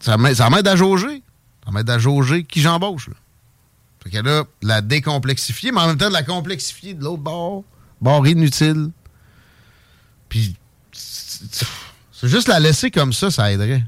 ça 0.00 0.16
m'aide 0.16 0.66
à 0.68 0.76
jauger. 0.76 1.22
Ça 1.64 1.70
m'aide 1.70 1.88
à 1.90 1.98
jauger 1.98 2.44
qui 2.44 2.60
j'embauche. 2.60 3.10
Fait 4.02 4.10
que 4.10 4.16
là, 4.18 4.44
la 4.62 4.80
décomplexifier, 4.80 5.72
mais 5.72 5.80
en 5.80 5.88
même 5.88 5.98
temps 5.98 6.08
de 6.08 6.14
la 6.14 6.22
complexifier 6.22 6.94
de 6.94 7.04
l'autre 7.04 7.22
bord, 7.22 7.64
bord 8.00 8.26
inutile. 8.26 8.90
Puis, 10.30 10.56
c'est 10.92 12.28
juste 12.28 12.48
la 12.48 12.60
laisser 12.60 12.90
comme 12.90 13.12
ça, 13.12 13.30
ça 13.30 13.52
aiderait. 13.52 13.84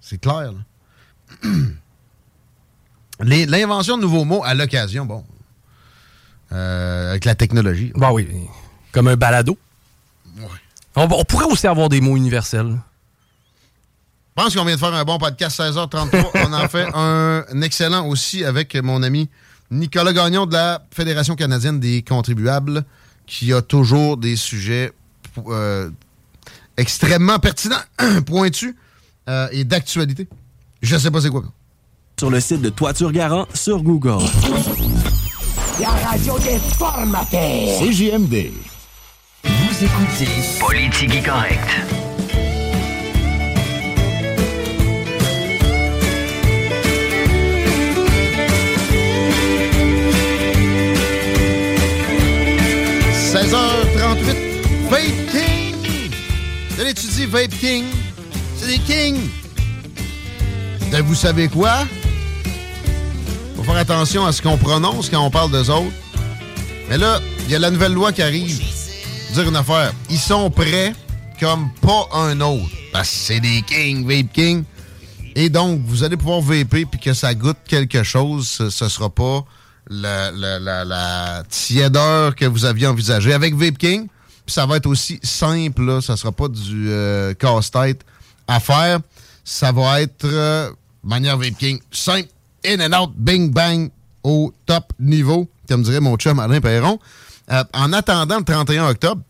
C'est 0.00 0.18
clair, 0.18 0.52
là. 0.52 1.50
Les- 3.20 3.46
L'invention 3.46 3.96
de 3.96 4.02
nouveaux 4.02 4.24
mots 4.24 4.42
à 4.44 4.54
l'occasion, 4.54 5.06
bon. 5.06 5.24
Euh, 6.52 7.10
avec 7.10 7.24
la 7.24 7.34
technologie. 7.34 7.92
Bah 7.96 8.12
oui, 8.12 8.28
comme 8.92 9.08
un 9.08 9.16
balado. 9.16 9.58
Ouais. 10.38 10.44
On, 10.94 11.02
on 11.10 11.24
pourrait 11.24 11.46
aussi 11.46 11.66
avoir 11.66 11.88
des 11.88 12.00
mots 12.00 12.16
universels. 12.16 12.78
Je 14.36 14.42
pense 14.42 14.54
qu'on 14.54 14.64
vient 14.66 14.74
de 14.74 14.80
faire 14.80 14.92
un 14.92 15.04
bon 15.04 15.16
podcast 15.16 15.58
16h33. 15.58 16.26
On 16.46 16.52
en 16.52 16.68
fait 16.68 16.86
un, 16.92 17.42
excellent 17.62 18.06
aussi 18.06 18.44
avec 18.44 18.74
mon 18.74 19.02
ami 19.02 19.30
Nicolas 19.70 20.12
Gagnon 20.12 20.44
de 20.44 20.52
la 20.52 20.82
Fédération 20.90 21.34
canadienne 21.36 21.80
des 21.80 22.02
contribuables 22.02 22.84
qui 23.26 23.54
a 23.54 23.62
toujours 23.62 24.18
des 24.18 24.36
sujets 24.36 24.92
euh, 25.48 25.88
extrêmement 26.76 27.38
pertinents, 27.38 27.80
pointus 28.26 28.74
euh, 29.30 29.48
et 29.52 29.64
d'actualité. 29.64 30.28
Je 30.82 30.98
sais 30.98 31.10
pas 31.10 31.22
c'est 31.22 31.30
quoi. 31.30 31.44
Sur 32.18 32.30
le 32.30 32.38
site 32.40 32.60
de 32.60 32.68
Toiture 32.68 33.12
Garant 33.12 33.46
sur 33.54 33.82
Google. 33.82 34.22
La 35.80 35.88
radio 35.88 36.38
des 36.40 36.58
formateurs. 36.76 37.80
CJMD. 37.80 38.52
Vous 39.44 39.84
écoutez 39.84 40.28
Politique 40.60 41.26
Correct. 56.96 57.30
Vape 57.30 57.58
King? 57.58 57.84
C'est 58.56 58.66
des 58.66 58.78
kings. 58.78 59.28
De 60.90 61.02
vous 61.02 61.14
savez 61.14 61.48
quoi? 61.48 61.86
Faut 63.56 63.62
faire 63.64 63.76
attention 63.76 64.24
à 64.24 64.32
ce 64.32 64.40
qu'on 64.40 64.56
prononce 64.56 65.10
quand 65.10 65.24
on 65.24 65.30
parle 65.30 65.50
d'eux 65.50 65.70
autres. 65.70 65.92
Mais 66.88 66.98
là, 66.98 67.20
il 67.44 67.50
y 67.50 67.54
a 67.54 67.58
la 67.58 67.70
nouvelle 67.70 67.92
loi 67.92 68.12
qui 68.12 68.22
arrive. 68.22 68.60
Dire 69.32 69.48
une 69.48 69.56
affaire. 69.56 69.92
Ils 70.08 70.18
sont 70.18 70.50
prêts 70.50 70.94
comme 71.40 71.68
pas 71.82 72.08
un 72.14 72.40
autre. 72.40 72.70
Parce 72.92 73.10
que 73.10 73.16
c'est 73.16 73.40
des 73.40 73.62
kings, 73.62 74.06
Vape 74.06 74.32
King. 74.32 74.64
Et 75.34 75.50
donc, 75.50 75.80
vous 75.84 76.02
allez 76.02 76.16
pouvoir 76.16 76.40
vaper 76.40 76.86
puis 76.86 76.98
que 76.98 77.12
ça 77.12 77.34
goûte 77.34 77.58
quelque 77.68 78.02
chose. 78.02 78.48
Ce, 78.48 78.70
ce 78.70 78.88
sera 78.88 79.10
pas 79.10 79.44
la, 79.90 80.30
la, 80.30 81.42
que 82.32 82.46
vous 82.46 82.64
aviez 82.64 82.86
envisagé. 82.86 83.34
Avec 83.34 83.54
Vape 83.54 83.76
King, 83.76 84.06
puis 84.46 84.52
ça 84.54 84.64
va 84.66 84.76
être 84.76 84.86
aussi 84.86 85.18
simple. 85.22 85.82
Là. 85.82 86.00
Ça 86.00 86.16
sera 86.16 86.32
pas 86.32 86.48
du 86.48 86.88
euh, 86.90 87.34
casse-tête 87.34 88.04
à 88.48 88.60
faire. 88.60 89.00
Ça 89.44 89.72
va 89.72 90.00
être 90.00 90.24
euh, 90.24 90.70
manière 91.04 91.36
Vape 91.36 91.56
King. 91.58 91.78
Simple, 91.90 92.28
in 92.64 92.80
and 92.80 92.98
out, 93.00 93.10
bing 93.16 93.52
bang, 93.52 93.90
au 94.22 94.52
top 94.66 94.92
niveau, 94.98 95.48
comme 95.68 95.82
dirait 95.82 96.00
mon 96.00 96.16
chum 96.16 96.38
Alain 96.40 96.60
Perron. 96.60 96.98
Euh, 97.50 97.62
en 97.74 97.92
attendant 97.92 98.38
le 98.38 98.44
31 98.44 98.88
octobre, 98.88 99.22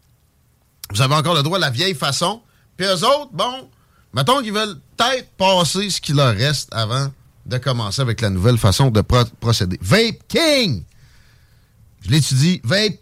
vous 0.91 1.03
avez 1.03 1.15
encore 1.15 1.35
le 1.35 1.43
droit 1.43 1.59
à 1.59 1.61
la 1.61 1.71
vieille 1.71 1.95
façon. 1.95 2.41
Puis 2.77 2.87
eux 2.87 3.05
autres, 3.05 3.31
bon, 3.33 3.69
mettons 4.15 4.41
qu'ils 4.43 4.53
veulent 4.53 4.79
peut-être 4.97 5.29
passer 5.37 5.91
ce 5.91 6.01
qu'il 6.01 6.17
leur 6.17 6.35
reste 6.35 6.69
avant 6.73 7.09
de 7.45 7.59
commencer 7.59 8.01
avec 8.03 8.21
la 8.21 8.31
nouvelle 8.31 8.59
façon 8.59 8.91
de 8.91 9.01
pro- 9.03 9.25
procéder. 9.41 9.79
Vape 9.83 10.19
King! 10.29 10.83
Je 12.03 12.11
l'étudie. 12.11 12.61
Vape 12.65 12.99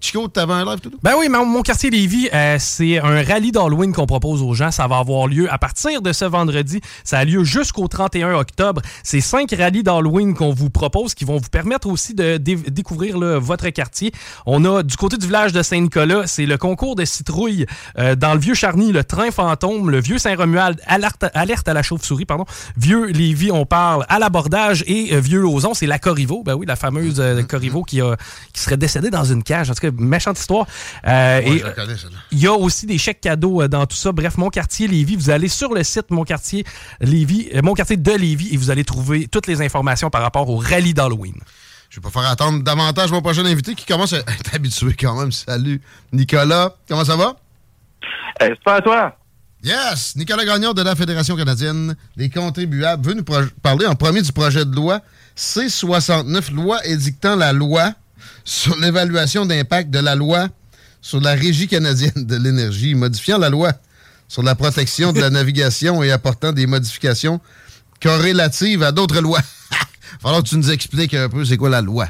Chico, 0.00 0.28
t'avais 0.28 0.52
un 0.52 0.64
live 0.64 0.80
tout 0.80 0.90
Ben 1.02 1.12
oui, 1.18 1.28
mon, 1.30 1.62
quartier 1.62 1.88
Lévis, 1.88 2.28
euh, 2.34 2.56
c'est 2.58 2.98
un 2.98 3.22
rallye 3.22 3.50
d'Halloween 3.50 3.92
qu'on 3.94 4.04
propose 4.06 4.42
aux 4.42 4.52
gens. 4.52 4.70
Ça 4.70 4.86
va 4.86 4.98
avoir 4.98 5.26
lieu 5.26 5.50
à 5.50 5.56
partir 5.56 6.02
de 6.02 6.12
ce 6.12 6.26
vendredi. 6.26 6.80
Ça 7.02 7.18
a 7.18 7.24
lieu 7.24 7.44
jusqu'au 7.44 7.88
31 7.88 8.34
octobre. 8.34 8.82
C'est 9.02 9.22
cinq 9.22 9.54
rallyes 9.56 9.82
d'Halloween 9.82 10.34
qu'on 10.34 10.52
vous 10.52 10.68
propose 10.68 11.14
qui 11.14 11.24
vont 11.24 11.38
vous 11.38 11.48
permettre 11.48 11.88
aussi 11.88 12.14
de 12.14 12.36
dé- 12.36 12.56
découvrir 12.56 13.18
votre 13.40 13.68
quartier. 13.70 14.12
On 14.44 14.64
a 14.66 14.82
du 14.82 14.96
côté 14.96 15.16
du 15.16 15.26
village 15.26 15.52
de 15.52 15.62
Saint-Nicolas, 15.62 16.26
c'est 16.26 16.46
le 16.46 16.58
concours 16.58 16.94
de 16.94 17.04
citrouilles 17.06 17.64
euh, 17.98 18.14
dans 18.16 18.34
le 18.34 18.40
vieux 18.40 18.54
Charny, 18.54 18.92
le 18.92 19.02
train 19.02 19.30
fantôme, 19.30 19.88
le 19.90 20.00
vieux 20.00 20.18
Saint-Romuald, 20.18 20.80
alerte, 20.86 21.24
alerte 21.32 21.68
à 21.68 21.72
la 21.74 21.82
chauve-souris, 21.82 22.26
pardon. 22.26 22.44
Vieux 22.76 23.06
Lévis, 23.06 23.50
on 23.50 23.64
parle 23.64 24.04
à 24.10 24.18
l'abordage 24.18 24.84
et 24.86 25.14
euh, 25.14 25.20
vieux 25.20 25.40
Lauson, 25.40 25.72
c'est 25.72 25.86
la 25.86 25.98
Corriveau. 25.98 26.42
Ben 26.44 26.54
oui, 26.54 26.66
la 26.66 26.76
fameuse 26.76 27.22
Corriveau 27.48 27.82
qui, 27.82 28.00
qui 28.52 28.60
serait 28.60 28.76
décédée 28.76 29.10
dans 29.10 29.24
une 29.24 29.42
En 29.62 29.74
tout 29.74 29.80
cas, 29.80 29.90
méchante 29.96 30.38
histoire. 30.38 30.66
Euh, 31.06 31.40
Ouais, 31.40 31.48
et, 31.48 31.58
je 31.58 31.64
la 31.64 31.70
connais, 31.72 31.96
celle-là. 31.96 32.18
il 32.32 32.38
y 32.38 32.46
a 32.46 32.52
aussi 32.52 32.86
des 32.86 32.98
chèques 32.98 33.20
cadeaux 33.20 33.62
euh, 33.62 33.68
dans 33.68 33.86
tout 33.86 33.96
ça. 33.96 34.12
Bref, 34.12 34.36
mon 34.38 34.50
quartier 34.50 34.86
Lévis, 34.88 35.16
vous 35.16 35.30
allez 35.30 35.48
sur 35.48 35.72
le 35.74 35.82
site 35.84 36.10
mon 36.10 36.24
quartier 36.24 36.64
Lévis, 37.00 37.48
euh, 37.54 37.60
mon 37.62 37.74
quartier 37.74 37.96
de 37.96 38.12
Lévis 38.12 38.48
et 38.52 38.56
vous 38.56 38.70
allez 38.70 38.84
trouver 38.84 39.26
toutes 39.28 39.46
les 39.46 39.62
informations 39.62 40.10
par 40.10 40.22
rapport 40.22 40.48
au 40.50 40.56
rallye 40.56 40.94
d'Halloween. 40.94 41.34
Je 41.90 42.00
vais 42.00 42.02
pas 42.02 42.10
faire 42.10 42.28
attendre 42.28 42.62
davantage 42.64 43.12
mon 43.12 43.22
prochain 43.22 43.44
invité 43.46 43.74
qui 43.74 43.86
commence 43.86 44.12
à 44.12 44.18
être 44.18 44.54
habitué 44.54 44.94
quand 44.98 45.18
même. 45.18 45.30
Salut, 45.30 45.80
Nicolas. 46.12 46.74
Comment 46.88 47.04
ça 47.04 47.16
va? 47.16 47.36
c'est 48.40 48.60
pas 48.64 48.76
à 48.76 48.80
toi. 48.82 49.16
Yes! 49.62 50.14
Nicolas 50.16 50.44
Gagnon 50.44 50.72
de 50.74 50.82
la 50.82 50.94
Fédération 50.94 51.36
canadienne 51.36 51.96
des 52.16 52.28
contribuables 52.28 53.06
veut 53.06 53.14
nous 53.14 53.24
pro- 53.24 53.38
parler 53.62 53.86
en 53.86 53.94
premier 53.94 54.20
du 54.22 54.30
projet 54.32 54.64
de 54.64 54.74
loi 54.74 55.00
C-69, 55.36 56.52
loi 56.52 56.84
édictant 56.86 57.36
la 57.36 57.52
loi 57.52 57.92
sur 58.44 58.76
l'évaluation 58.78 59.46
d'impact 59.46 59.90
de 59.90 59.98
la 59.98 60.14
loi 60.14 60.48
sur 61.00 61.20
la 61.20 61.34
Régie 61.34 61.68
canadienne 61.68 62.24
de 62.26 62.36
l'énergie, 62.36 62.94
modifiant 62.94 63.38
la 63.38 63.50
loi 63.50 63.72
sur 64.26 64.42
la 64.42 64.54
protection 64.54 65.12
de 65.12 65.20
la 65.20 65.30
navigation 65.38 66.02
et 66.02 66.10
apportant 66.10 66.52
des 66.52 66.66
modifications 66.66 67.40
corrélatives 68.02 68.82
à 68.82 68.90
d'autres 68.90 69.20
lois. 69.20 69.40
Falloir 70.20 70.42
que 70.42 70.48
tu 70.48 70.56
nous 70.56 70.70
expliques 70.70 71.14
un 71.14 71.28
peu 71.28 71.44
c'est 71.44 71.58
quoi 71.58 71.68
la 71.68 71.82
loi. 71.82 72.06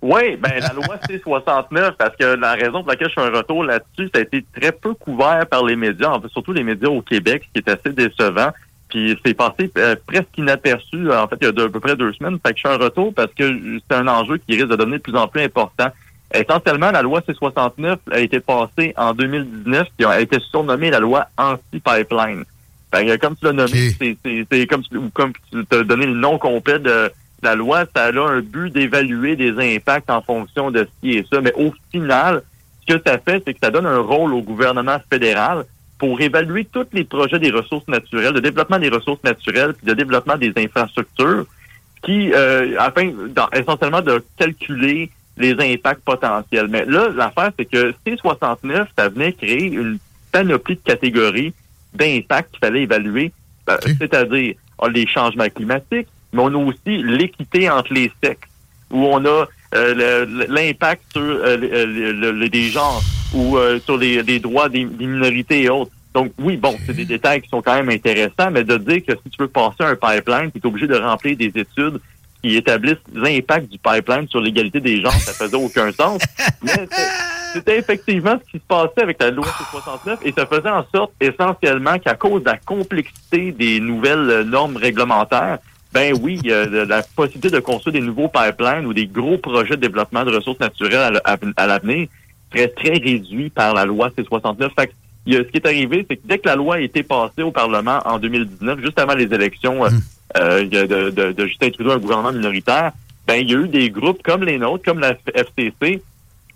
Oui, 0.00 0.36
ben 0.36 0.52
la 0.60 0.72
loi 0.72 0.96
C69, 1.08 1.92
parce 1.96 2.16
que 2.16 2.24
la 2.24 2.52
raison 2.54 2.82
pour 2.82 2.88
laquelle 2.88 3.08
je 3.08 3.14
fais 3.14 3.26
un 3.26 3.36
retour 3.36 3.64
là-dessus, 3.64 4.10
ça 4.14 4.20
a 4.20 4.22
été 4.22 4.44
très 4.54 4.72
peu 4.72 4.94
couvert 4.94 5.46
par 5.46 5.64
les 5.64 5.76
médias, 5.76 6.18
surtout 6.32 6.52
les 6.52 6.62
médias 6.62 6.88
au 6.88 7.00
Québec, 7.00 7.42
ce 7.46 7.60
qui 7.60 7.66
est 7.66 7.72
assez 7.72 7.94
décevant. 7.94 8.50
Puis 8.88 9.18
c'est 9.24 9.34
passé 9.34 9.70
euh, 9.78 9.96
presque 10.06 10.36
inaperçu, 10.38 11.10
en 11.12 11.26
fait, 11.26 11.36
il 11.40 11.44
y 11.44 11.46
a 11.46 11.64
à 11.64 11.68
peu 11.68 11.80
près 11.80 11.96
deux 11.96 12.12
semaines. 12.12 12.38
Fait 12.44 12.52
que 12.52 12.58
je 12.58 12.62
fais 12.68 12.74
un 12.74 12.78
retour 12.78 13.12
parce 13.14 13.32
que 13.34 13.78
c'est 13.88 13.96
un 13.96 14.06
enjeu 14.06 14.36
qui 14.38 14.54
risque 14.56 14.68
de 14.68 14.76
devenir 14.76 14.98
de 14.98 15.02
plus 15.02 15.16
en 15.16 15.26
plus 15.26 15.42
important. 15.42 15.88
Essentiellement, 16.32 16.90
la 16.90 17.02
loi 17.02 17.20
C69 17.20 17.96
a 18.10 18.18
été 18.20 18.40
passée 18.40 18.92
en 18.96 19.12
2019, 19.14 19.86
puis 19.96 20.06
a 20.06 20.20
été 20.20 20.38
surnommée 20.50 20.90
la 20.90 20.98
loi 21.00 21.26
anti-pipeline. 21.38 22.44
Fait 22.92 23.06
que, 23.06 23.16
comme 23.16 23.36
tu 23.36 23.44
l'as 23.46 23.52
nommé, 23.52 23.68
c'est- 23.98 24.16
c'est 24.24 24.46
c'est 24.50 24.66
comme, 24.66 24.82
tu- 24.82 24.96
ou 24.96 25.10
comme 25.10 25.32
tu 25.52 25.64
t'as 25.66 25.82
donné 25.82 26.06
le 26.06 26.14
nom 26.14 26.38
complet 26.38 26.78
de 26.78 27.10
la 27.42 27.54
loi, 27.54 27.84
ça 27.94 28.04
a 28.06 28.12
un 28.12 28.40
but 28.40 28.70
d'évaluer 28.72 29.36
des 29.36 29.52
impacts 29.76 30.10
en 30.10 30.22
fonction 30.22 30.70
de 30.70 30.84
ce 30.84 30.88
qui 31.00 31.16
est 31.18 31.28
ça. 31.28 31.40
Mais 31.40 31.52
au 31.54 31.72
final, 31.90 32.42
ce 32.86 32.94
que 32.94 33.02
ça 33.06 33.18
fait, 33.18 33.42
c'est 33.46 33.52
que 33.54 33.60
ça 33.62 33.70
donne 33.70 33.86
un 33.86 33.98
rôle 33.98 34.32
au 34.34 34.42
gouvernement 34.42 34.98
fédéral 35.10 35.64
pour 35.98 36.20
évaluer 36.20 36.64
tous 36.66 36.86
les 36.92 37.04
projets 37.04 37.38
des 37.38 37.50
ressources 37.50 37.86
naturelles, 37.88 38.32
de 38.34 38.40
développement 38.40 38.78
des 38.78 38.88
ressources 38.88 39.22
naturelles, 39.24 39.74
puis 39.74 39.86
de 39.86 39.94
développement 39.94 40.36
des 40.36 40.52
infrastructures, 40.56 41.46
qui, 42.02 42.32
euh, 42.34 42.74
afin 42.78 43.10
dans- 43.34 43.48
essentiellement 43.50 44.02
de 44.02 44.22
calculer 44.36 45.10
les 45.38 45.52
impacts 45.58 46.02
potentiels. 46.04 46.68
Mais 46.68 46.84
là, 46.84 47.08
l'affaire, 47.14 47.50
c'est 47.58 47.64
que 47.64 47.94
C69, 48.06 48.86
ça 48.96 49.08
venait 49.08 49.32
créer 49.32 49.64
une 49.66 49.98
panoplie 50.32 50.76
de 50.76 50.80
catégories 50.84 51.52
d'impacts 51.94 52.50
qu'il 52.52 52.60
fallait 52.60 52.82
évaluer, 52.82 53.32
Ben, 53.66 53.78
c'est-à-dire 53.98 54.54
ah, 54.78 54.88
les 54.88 55.06
changements 55.06 55.48
climatiques, 55.48 56.08
mais 56.34 56.42
on 56.42 56.48
a 56.48 56.56
aussi 56.66 57.02
l'équité 57.02 57.70
entre 57.70 57.94
les 57.94 58.12
sexes, 58.22 58.46
où 58.90 59.06
on 59.06 59.24
a 59.24 59.46
euh, 59.74 60.24
le- 60.26 60.46
l'impact 60.54 61.02
sur 61.12 61.22
euh, 61.22 61.56
le- 61.56 61.86
le- 61.86 62.12
le- 62.12 62.32
le- 62.32 62.48
des 62.50 62.68
genres 62.68 63.02
ou 63.34 63.56
euh, 63.56 63.78
sur 63.84 63.96
les, 63.96 64.22
les 64.22 64.38
droits 64.40 64.68
des, 64.68 64.84
des 64.84 65.06
minorités 65.06 65.62
et 65.62 65.68
autres. 65.68 65.90
Donc 66.14 66.32
oui, 66.38 66.56
bon, 66.56 66.76
c'est 66.86 66.94
des 66.94 67.04
détails 67.04 67.40
qui 67.42 67.48
sont 67.48 67.60
quand 67.60 67.74
même 67.74 67.88
intéressants, 67.90 68.50
mais 68.52 68.62
de 68.64 68.76
dire 68.76 69.02
que 69.06 69.12
si 69.22 69.30
tu 69.30 69.36
veux 69.40 69.48
passer 69.48 69.80
un 69.80 69.96
pipeline, 69.96 70.50
tu 70.52 70.58
es 70.58 70.66
obligé 70.66 70.86
de 70.86 70.96
remplir 70.96 71.36
des 71.36 71.46
études 71.54 71.98
qui 72.42 72.56
établissent 72.56 72.96
l'impact 73.14 73.68
du 73.70 73.78
pipeline 73.78 74.28
sur 74.28 74.40
l'égalité 74.40 74.78
des 74.78 75.00
genres, 75.00 75.12
ça 75.12 75.32
faisait 75.32 75.56
aucun 75.56 75.90
sens. 75.92 76.20
Mais 76.62 76.86
c'était 77.54 77.78
effectivement 77.78 78.36
ce 78.44 78.50
qui 78.52 78.58
se 78.58 78.66
passait 78.68 79.02
avec 79.02 79.20
la 79.20 79.30
loi 79.30 79.46
C69 79.46 80.18
et 80.24 80.32
ça 80.32 80.44
faisait 80.46 80.68
en 80.68 80.84
sorte 80.94 81.12
essentiellement 81.20 81.98
qu'à 81.98 82.14
cause 82.14 82.42
de 82.42 82.50
la 82.50 82.58
complexité 82.58 83.50
des 83.52 83.80
nouvelles 83.80 84.28
euh, 84.30 84.44
normes 84.44 84.76
réglementaires, 84.76 85.58
ben 85.92 86.14
oui, 86.20 86.38
de- 86.38 86.84
la 86.88 87.02
possibilité 87.02 87.50
de 87.50 87.60
construire 87.60 87.94
des 87.94 88.00
nouveaux 88.06 88.28
pipelines 88.28 88.84
ou 88.86 88.92
des 88.92 89.06
gros 89.06 89.38
projets 89.38 89.76
de 89.76 89.80
développement 89.80 90.24
de 90.24 90.34
ressources 90.34 90.60
naturelles 90.60 91.20
à, 91.24 91.34
l- 91.36 91.48
à- 91.56 91.62
à 91.62 91.66
l'avenir 91.66 92.08
serait 92.54 92.68
très 92.68 92.90
réduit 92.98 93.50
par 93.50 93.74
la 93.74 93.84
loi 93.84 94.08
C69. 94.10 94.70
Fait 94.78 94.86
que, 94.88 94.92
il 95.26 95.34
ce 95.36 95.42
qui 95.42 95.56
est 95.56 95.66
arrivé, 95.66 96.04
c'est 96.08 96.16
que 96.16 96.22
dès 96.26 96.38
que 96.38 96.48
la 96.48 96.56
loi 96.56 96.76
a 96.76 96.80
été 96.80 97.02
passée 97.02 97.42
au 97.42 97.50
Parlement 97.50 98.00
en 98.04 98.18
2019, 98.18 98.80
juste 98.82 98.98
avant 98.98 99.14
les 99.14 99.32
élections 99.32 99.84
euh, 99.84 99.88
euh, 100.36 100.64
de, 100.66 101.10
de- 101.10 101.32
de 101.32 101.46
Justin 101.46 101.70
Trudeau, 101.70 101.92
un 101.92 101.98
gouvernement 101.98 102.32
minoritaire, 102.32 102.92
ben 103.26 103.36
il 103.36 103.50
y 103.50 103.54
a 103.54 103.58
eu 103.58 103.68
des 103.68 103.88
groupes 103.90 104.22
comme 104.22 104.42
les 104.44 104.58
nôtres, 104.58 104.84
comme 104.84 104.98
la 105.00 105.14
FCC, 105.34 106.02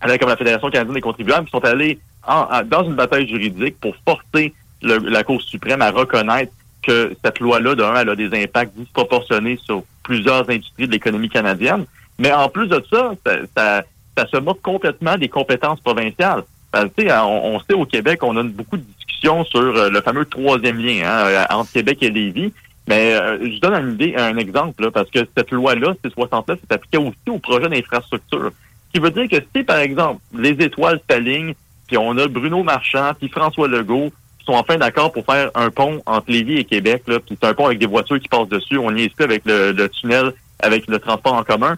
avec- 0.01 0.21
comme 0.21 0.29
la 0.29 0.37
Fédération 0.37 0.69
canadienne 0.71 0.95
des 0.95 1.01
contribuables, 1.01 1.47
qui 1.47 1.51
sont 1.53 1.65
allés 1.65 1.99
en- 2.27 2.47
en- 2.51 2.63
dans 2.63 2.85
une 2.85 2.95
bataille 2.95 3.27
juridique 3.27 3.77
pour 3.81 3.95
forcer 4.07 4.53
le- 4.83 4.99
la 5.09 5.25
Cour 5.25 5.41
suprême 5.43 5.81
à 5.81 5.91
reconnaître 5.91 6.53
que 6.83 7.13
cette 7.25 7.41
loi-là, 7.41 7.75
d'un, 7.75 7.95
elle 7.97 8.11
a 8.11 8.17
des 8.17 8.31
impacts 8.43 8.77
disproportionnés 8.77 9.59
sur 9.65 9.83
plusieurs 10.03 10.49
industries 10.51 10.87
de 10.87 10.93
l'économie 10.93 11.29
canadienne. 11.31 11.85
Mais 12.19 12.33
en 12.33 12.49
plus 12.49 12.67
de 12.69 12.83
ça, 12.91 13.13
ça, 13.27 13.33
ça, 13.57 13.83
ça 14.19 14.27
se 14.27 14.37
moque 14.39 14.61
complètement 14.63 15.17
des 15.17 15.29
compétences 15.29 15.81
provinciales. 15.81 16.43
Parce 16.73 16.87
que, 16.87 17.03
tu 17.03 17.09
sais, 17.09 17.17
on, 17.19 17.55
on 17.55 17.61
sait 17.61 17.75
au 17.75 17.87
Québec, 17.87 18.23
on 18.23 18.37
a 18.37 18.43
beaucoup 18.43 18.77
de 18.77 18.83
discussions 18.83 19.45
sur 19.45 19.61
euh, 19.61 19.91
le 19.91 20.01
fameux 20.01 20.25
troisième 20.25 20.79
lien 20.79 21.03
hein, 21.05 21.27
euh, 21.27 21.45
entre 21.51 21.73
Québec 21.73 21.99
et 22.03 22.11
Lévis. 22.11 22.53
Mais 22.89 23.15
euh, 23.15 23.39
je 23.41 23.61
donne 23.61 23.95
idée, 23.95 24.15
un 24.17 24.37
exemple, 24.39 24.83
là, 24.85 24.91
parce 24.91 25.11
que 25.11 25.21
cette 25.37 25.51
loi-là, 25.51 25.95
C69, 26.05 26.59
c'est 26.61 26.73
appliqué 26.73 26.99
aussi 26.99 27.31
aux 27.31 27.39
projets 27.39 27.69
d'infrastructure. 27.69 28.51
Ce 28.87 28.93
qui 28.93 29.01
veut 29.01 29.11
dire 29.11 29.29
que 29.29 29.45
si, 29.55 29.63
par 29.63 29.79
exemple, 29.79 30.21
les 30.35 30.53
étoiles 30.53 31.01
s'alignent, 31.09 31.55
puis 31.87 31.99
on 31.99 32.17
a 32.17 32.27
Bruno 32.29 32.63
Marchand, 32.63 33.13
puis 33.19 33.29
François 33.29 33.69
Legault, 33.69 34.11
qui 34.39 34.47
sont 34.47 34.55
enfin 34.55 34.79
d'accord 34.79 35.13
pour 35.13 35.25
faire 35.25 35.51
un 35.55 35.71
pont 35.71 36.03
entre 36.07 36.31
Lévis 36.31 36.59
et 36.59 36.65
Québec, 36.65 37.03
là, 37.07 37.21
puis 37.21 37.37
c'est 37.39 37.47
un 37.47 37.55
pont 37.55 37.67
avec 37.67 37.79
des 37.79 37.87
voitures 37.87 38.19
qui 38.19 38.29
passent 38.29 38.49
dessus, 38.49 38.79
on 38.79 38.95
y 38.97 39.03
est 39.03 39.21
avec 39.21 39.43
le, 39.45 39.73
le 39.73 39.89
tunnel, 39.91 40.33
avec 40.61 40.87
le 40.87 40.99
transport 40.99 41.35
en 41.35 41.45
commun. 41.45 41.77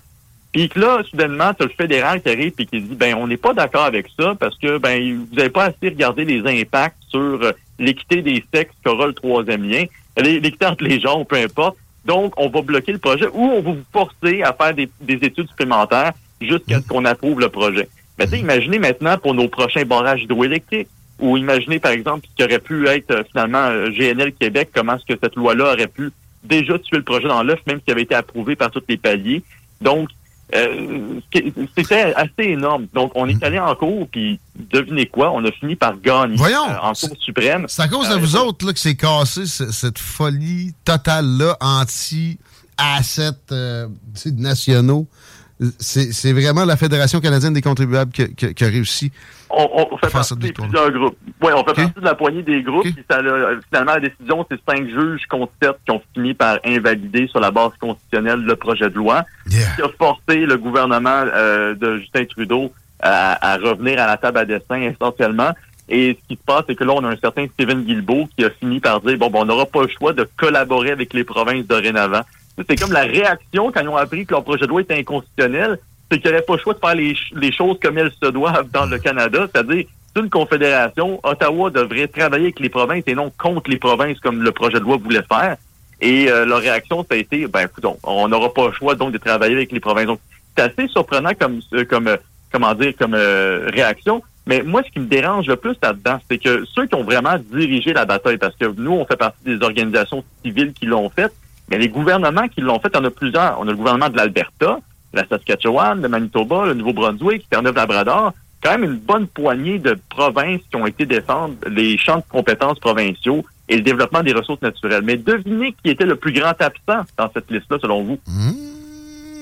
Puis 0.53 0.68
que 0.68 0.80
là, 0.80 1.03
soudainement, 1.09 1.55
tu 1.55 1.62
as 1.62 1.66
le 1.66 1.72
fédéral 1.72 2.20
qui 2.22 2.28
arrive 2.28 2.53
et 2.59 2.66
qui 2.66 2.80
dit 2.80 2.94
ben 2.96 3.14
on 3.14 3.26
n'est 3.28 3.36
pas 3.36 3.55
d'accord 3.55 3.84
avec 3.84 4.07
ça 4.18 4.34
parce 4.38 4.57
que 4.59 4.78
ben 4.78 5.24
vous 5.30 5.36
n'avez 5.36 5.51
pas 5.51 5.64
assez 5.66 5.88
regardé 5.90 6.24
les 6.24 6.40
impacts 6.61 6.96
sur 7.09 7.20
euh, 7.42 7.53
l'équité 7.78 8.20
des 8.20 8.44
sexes 8.53 8.74
qu'aura 8.84 9.07
le 9.07 9.12
troisième 9.12 9.62
lien, 9.62 9.84
l'é- 10.20 10.40
l'équité 10.40 10.66
entre 10.66 10.84
les 10.84 10.98
genres, 11.01 11.24
peu 11.26 11.36
importe. 11.36 11.76
Donc, 12.05 12.32
on 12.36 12.48
va 12.48 12.62
bloquer 12.62 12.92
le 12.92 12.98
projet 12.98 13.26
ou 13.32 13.42
on 13.44 13.61
va 13.62 13.70
vous 13.72 13.84
forcer 13.92 14.42
à 14.42 14.53
faire 14.55 14.74
des, 14.74 14.88
des 15.01 15.14
études 15.22 15.48
supplémentaires 15.48 16.12
jusqu'à 16.40 16.80
ce 16.80 16.88
qu'on 16.88 17.05
approuve 17.05 17.38
le 17.40 17.48
projet. 17.51 17.88
Mais 18.18 18.26
sais, 18.26 18.38
imaginez 18.40 18.78
maintenant 18.78 19.18
pour 19.18 19.34
nos 19.34 19.48
prochains 19.48 19.84
barrages 19.84 20.22
hydroélectriques. 20.22 20.88
ou 21.20 21.36
imaginez, 21.36 21.78
par 21.78 21.92
exemple, 21.92 22.26
ce 22.28 22.34
qui 22.34 22.42
aurait 22.42 22.59
pu 22.59 22.88
être 22.88 23.11
euh, 23.11 23.22
finalement 23.30 23.66
euh, 23.68 23.90
GNL 23.90 24.32
Québec, 24.32 24.70
comment 24.74 24.96
est-ce 24.96 25.05
que 25.14 25.18
cette 25.22 25.36
loi-là 25.36 25.74
aurait 25.74 25.86
pu 25.86 26.11
déjà 26.42 26.78
tuer 26.78 26.96
le 26.96 27.03
projet 27.05 27.28
dans 27.28 27.42
l'œuf, 27.42 27.61
même 27.66 27.78
s'il 27.84 27.92
avait 27.92 28.03
été 28.03 28.14
approuvé 28.14 28.57
par 28.57 28.70
tous 28.70 28.82
les 28.88 28.96
paliers. 28.96 29.42
Donc, 29.82 30.09
euh, 30.55 31.20
c'était 31.76 32.12
assez 32.14 32.30
énorme. 32.51 32.86
Donc, 32.94 33.12
on 33.14 33.28
est 33.28 33.42
allé 33.42 33.59
en 33.59 33.74
cours, 33.74 34.09
puis 34.11 34.38
devinez 34.72 35.07
quoi, 35.07 35.30
on 35.32 35.44
a 35.44 35.51
fini 35.53 35.76
par 35.76 35.98
gagner 36.01 36.36
Voyons, 36.36 36.68
euh, 36.68 36.76
en 36.82 36.92
cour 36.92 37.16
suprême. 37.20 37.64
C'est 37.68 37.82
à 37.82 37.88
cause 37.88 38.09
de 38.09 38.14
Euh, 38.14 38.18
vous 38.18 38.36
autres 38.36 38.66
là, 38.66 38.72
que 38.72 38.78
c'est 38.78 38.96
cassé 38.96 39.46
ce- 39.46 39.70
cette 39.72 39.98
folie 39.98 40.72
totale-là 40.84 41.57
anti-assets 41.61 43.55
nationaux. 44.36 45.07
C'est 45.78 46.32
vraiment 46.32 46.64
la 46.64 46.76
Fédération 46.76 47.20
canadienne 47.20 47.52
des 47.52 47.61
contribuables 47.62 48.12
qui, 48.12 48.34
qui- 48.34 48.54
qui 48.54 48.64
a 48.64 48.68
réussi. 48.68 49.12
On, 49.50 49.88
on 49.92 49.96
fait 49.98 50.11
partie 50.11 50.34
de 50.34 50.46
de 50.48 50.52
quoi? 50.52 50.64
plusieurs 50.66 50.90
groupes. 50.90 51.16
Oui, 51.42 51.50
on 51.54 51.58
fait 51.64 51.74
partie 51.74 52.00
de 52.00 52.04
la 52.04 52.14
poignée 52.14 52.42
des 52.42 52.62
groupes. 52.62 52.86
Ça, 53.11 53.18
finalement, 53.68 53.94
la 53.94 54.00
décision, 54.00 54.46
c'est 54.50 54.58
cinq 54.68 54.88
juges 54.88 55.26
contre 55.28 55.52
sept 55.62 55.76
qui 55.84 55.90
ont 55.90 56.02
fini 56.14 56.34
par 56.34 56.58
invalider 56.64 57.26
sur 57.28 57.40
la 57.40 57.50
base 57.50 57.72
constitutionnelle 57.80 58.40
le 58.40 58.56
projet 58.56 58.88
de 58.88 58.94
loi, 58.94 59.24
qui 59.48 59.82
a 59.82 59.88
forcé 59.98 60.36
le 60.46 60.56
gouvernement 60.56 61.24
euh, 61.34 61.74
de 61.74 61.98
Justin 61.98 62.24
Trudeau 62.24 62.72
à, 63.02 63.52
à 63.54 63.56
revenir 63.58 64.00
à 64.00 64.06
la 64.06 64.16
table 64.16 64.38
à 64.38 64.44
dessin 64.44 64.80
essentiellement. 64.82 65.50
Et 65.88 66.16
ce 66.22 66.28
qui 66.28 66.40
se 66.40 66.44
passe, 66.46 66.62
c'est 66.68 66.76
que 66.76 66.84
là, 66.84 66.92
on 66.94 67.04
a 67.04 67.08
un 67.08 67.16
certain 67.16 67.46
Stephen 67.52 67.82
Guilbeault 67.82 68.28
qui 68.36 68.44
a 68.44 68.50
fini 68.50 68.78
par 68.78 69.00
dire, 69.00 69.18
bon, 69.18 69.28
ben, 69.28 69.40
on 69.40 69.44
n'aura 69.46 69.66
pas 69.66 69.82
le 69.82 69.88
choix 69.88 70.12
de 70.12 70.26
collaborer 70.36 70.92
avec 70.92 71.12
les 71.12 71.24
provinces 71.24 71.66
dorénavant. 71.66 72.20
C'est 72.57 72.76
comme 72.76 72.92
la 72.92 73.03
réaction 73.03 73.72
quand 73.72 73.80
ils 73.80 73.88
ont 73.88 73.96
appris 73.96 74.26
que 74.26 74.32
leur 74.32 74.44
projet 74.44 74.62
de 74.62 74.68
loi 74.68 74.82
était 74.82 74.98
inconstitutionnel, 74.98 75.78
c'est 76.11 76.18
qu'ils 76.18 76.30
n'auraient 76.30 76.42
pas 76.42 76.55
le 76.55 76.61
choix 76.61 76.74
de 76.74 76.78
faire 76.78 76.94
les, 76.94 77.16
les 77.34 77.53
choses 77.53 77.78
comme 77.80 77.98
elles 77.98 78.12
se 78.22 78.28
doivent 78.28 78.68
dans 78.70 78.86
le 78.86 78.98
Canada, 78.98 79.46
c'est-à-dire 79.53 79.84
c'est 80.14 80.20
une 80.20 80.30
confédération. 80.30 81.20
Ottawa 81.22 81.70
devrait 81.70 82.09
travailler 82.09 82.44
avec 82.46 82.61
les 82.61 82.68
provinces 82.68 83.05
et 83.07 83.14
non 83.14 83.32
contre 83.38 83.70
les 83.70 83.78
provinces 83.78 84.18
comme 84.20 84.42
le 84.42 84.53
projet 84.53 84.78
de 84.78 84.84
loi 84.84 84.96
voulait 84.96 85.22
faire. 85.22 85.57
Et 86.01 86.30
euh, 86.30 86.44
leur 86.46 86.61
réaction, 86.61 87.05
ça 87.09 87.14
a 87.14 87.18
été, 87.18 87.46
ben, 87.46 87.61
écoutons, 87.66 87.98
on 88.03 88.26
n'aura 88.28 88.53
pas 88.53 88.68
le 88.68 88.72
choix 88.72 88.94
donc 88.94 89.12
de 89.12 89.18
travailler 89.18 89.55
avec 89.55 89.70
les 89.70 89.80
provinces. 89.80 90.07
Donc, 90.07 90.20
c'est 90.57 90.64
assez 90.64 90.88
surprenant 90.88 91.32
comme, 91.38 91.61
euh, 91.74 91.84
comme, 91.84 92.09
euh, 92.09 92.16
comment 92.51 92.74
dire, 92.74 92.92
comme 92.98 93.14
euh, 93.14 93.68
réaction. 93.72 94.22
Mais 94.46 94.62
moi, 94.62 94.82
ce 94.84 94.90
qui 94.90 94.98
me 94.98 95.07
dérange 95.07 95.46
le 95.46 95.57
plus 95.57 95.76
là-dedans, 95.82 96.18
c'est 96.28 96.38
que 96.38 96.64
ceux 96.74 96.86
qui 96.86 96.94
ont 96.94 97.05
vraiment 97.05 97.36
dirigé 97.53 97.92
la 97.92 98.05
bataille, 98.05 98.38
parce 98.38 98.57
que 98.57 98.64
nous, 98.76 98.92
on 98.92 99.05
fait 99.05 99.16
partie 99.16 99.44
des 99.44 99.62
organisations 99.62 100.24
civiles 100.42 100.72
qui 100.72 100.86
l'ont 100.86 101.11
fait, 101.11 101.30
mais 101.71 101.79
les 101.79 101.89
gouvernements 101.89 102.49
qui 102.49 102.61
l'ont 102.61 102.81
fait, 102.81 102.95
en 102.97 103.05
a 103.05 103.11
plusieurs. 103.11 103.59
On 103.61 103.68
a 103.68 103.71
le 103.71 103.77
gouvernement 103.77 104.09
de 104.09 104.16
l'Alberta, 104.16 104.81
la 105.12 105.27
Saskatchewan, 105.27 106.03
le 106.03 106.09
Manitoba, 106.09 106.66
le 106.66 106.75
Nouveau-Brunswick, 106.75 107.49
Terre-Neuve-Labrador, 107.49 108.33
quand 108.62 108.71
même 108.73 108.85
une 108.85 108.99
bonne 108.99 109.27
poignée 109.27 109.79
de 109.79 109.99
provinces 110.11 110.61
qui 110.68 110.77
ont 110.77 110.87
été 110.87 111.07
défendre 111.07 111.55
les 111.68 111.97
champs 111.97 112.18
de 112.18 112.25
compétences 112.29 112.79
provinciaux 112.79 113.45
et 113.68 113.77
le 113.77 113.83
développement 113.83 114.23
des 114.23 114.33
ressources 114.33 114.61
naturelles. 114.62 115.03
Mais 115.03 115.16
devinez 115.16 115.75
qui 115.83 115.91
était 115.91 116.05
le 116.05 116.16
plus 116.16 116.33
grand 116.33 116.61
absent 116.61 117.07
dans 117.16 117.31
cette 117.33 117.51
liste-là, 117.51 117.79
selon 117.81 118.03
vous? 118.03 118.18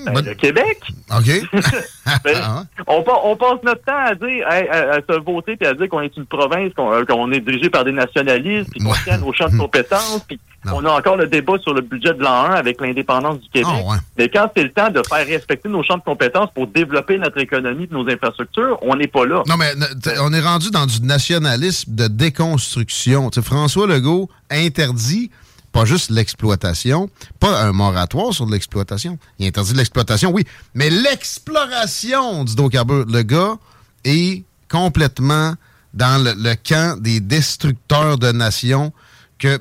Ben, 0.05 0.21
le 0.25 0.33
Québec. 0.35 0.79
OK. 1.11 1.41
Ben, 2.23 2.65
on, 2.87 3.03
pa- 3.03 3.19
on 3.23 3.35
passe 3.35 3.59
notre 3.63 3.83
temps 3.83 3.97
à 4.05 4.15
dire, 4.15 4.45
à, 4.47 4.53
à- 4.55 4.95
à 4.95 4.99
se 5.01 5.19
voter 5.23 5.55
puis 5.55 5.67
à 5.67 5.73
dire 5.75 5.87
qu'on 5.89 6.01
est 6.01 6.15
une 6.17 6.25
province, 6.25 6.73
qu'on 6.75 6.91
euh, 6.91 7.31
est 7.31 7.39
dirigé 7.39 7.69
par 7.69 7.83
des 7.85 7.91
nationalistes, 7.91 8.69
puis 8.71 8.83
qu'on 8.83 8.93
tient 9.03 9.17
nos 9.19 9.31
champs 9.33 9.47
de 9.49 9.57
compétences, 9.57 10.23
puis 10.27 10.39
on 10.73 10.83
a 10.85 10.89
encore 10.91 11.15
le 11.17 11.27
débat 11.27 11.53
sur 11.61 11.73
le 11.73 11.81
budget 11.81 12.13
de 12.15 12.23
l'an 12.23 12.45
1 12.45 12.51
avec 12.55 12.81
l'indépendance 12.81 13.39
du 13.39 13.49
Québec. 13.49 13.71
Mais 14.17 14.27
quand 14.29 14.49
c'est 14.55 14.63
le 14.63 14.71
temps 14.71 14.89
de 14.89 15.01
faire 15.07 15.25
respecter 15.25 15.69
nos 15.69 15.83
champs 15.83 15.97
de 15.97 16.03
compétences 16.03 16.49
pour 16.53 16.67
développer 16.67 17.17
notre 17.17 17.37
économie 17.37 17.83
et 17.83 17.93
nos 17.93 18.09
infrastructures, 18.09 18.77
on 18.81 18.95
n'est 18.95 19.07
pas 19.07 19.25
là. 19.25 19.43
Non, 19.47 19.55
mais 19.57 19.71
on 20.21 20.33
est 20.33 20.41
rendu 20.41 20.71
dans 20.71 20.85
du 20.87 21.01
nationalisme 21.01 21.93
de 21.93 22.07
déconstruction. 22.07 23.29
François 23.43 23.87
Legault 23.87 24.29
interdit 24.49 25.29
pas 25.79 25.85
juste 25.85 26.09
l'exploitation, 26.09 27.09
pas 27.39 27.63
un 27.63 27.71
moratoire 27.71 28.33
sur 28.33 28.45
l'exploitation. 28.45 29.17
Il 29.39 29.47
interdit 29.47 29.73
l'exploitation, 29.73 30.29
oui, 30.29 30.43
mais 30.73 30.89
l'exploration 30.89 32.43
d'hydrocarbures. 32.43 33.05
Le 33.05 33.21
gars 33.21 33.57
est 34.03 34.43
complètement 34.69 35.55
dans 35.93 36.21
le, 36.21 36.55
camp 36.55 37.01
des 37.01 37.21
destructeurs 37.21 38.17
de 38.17 38.33
nations 38.33 38.91
que, 39.37 39.57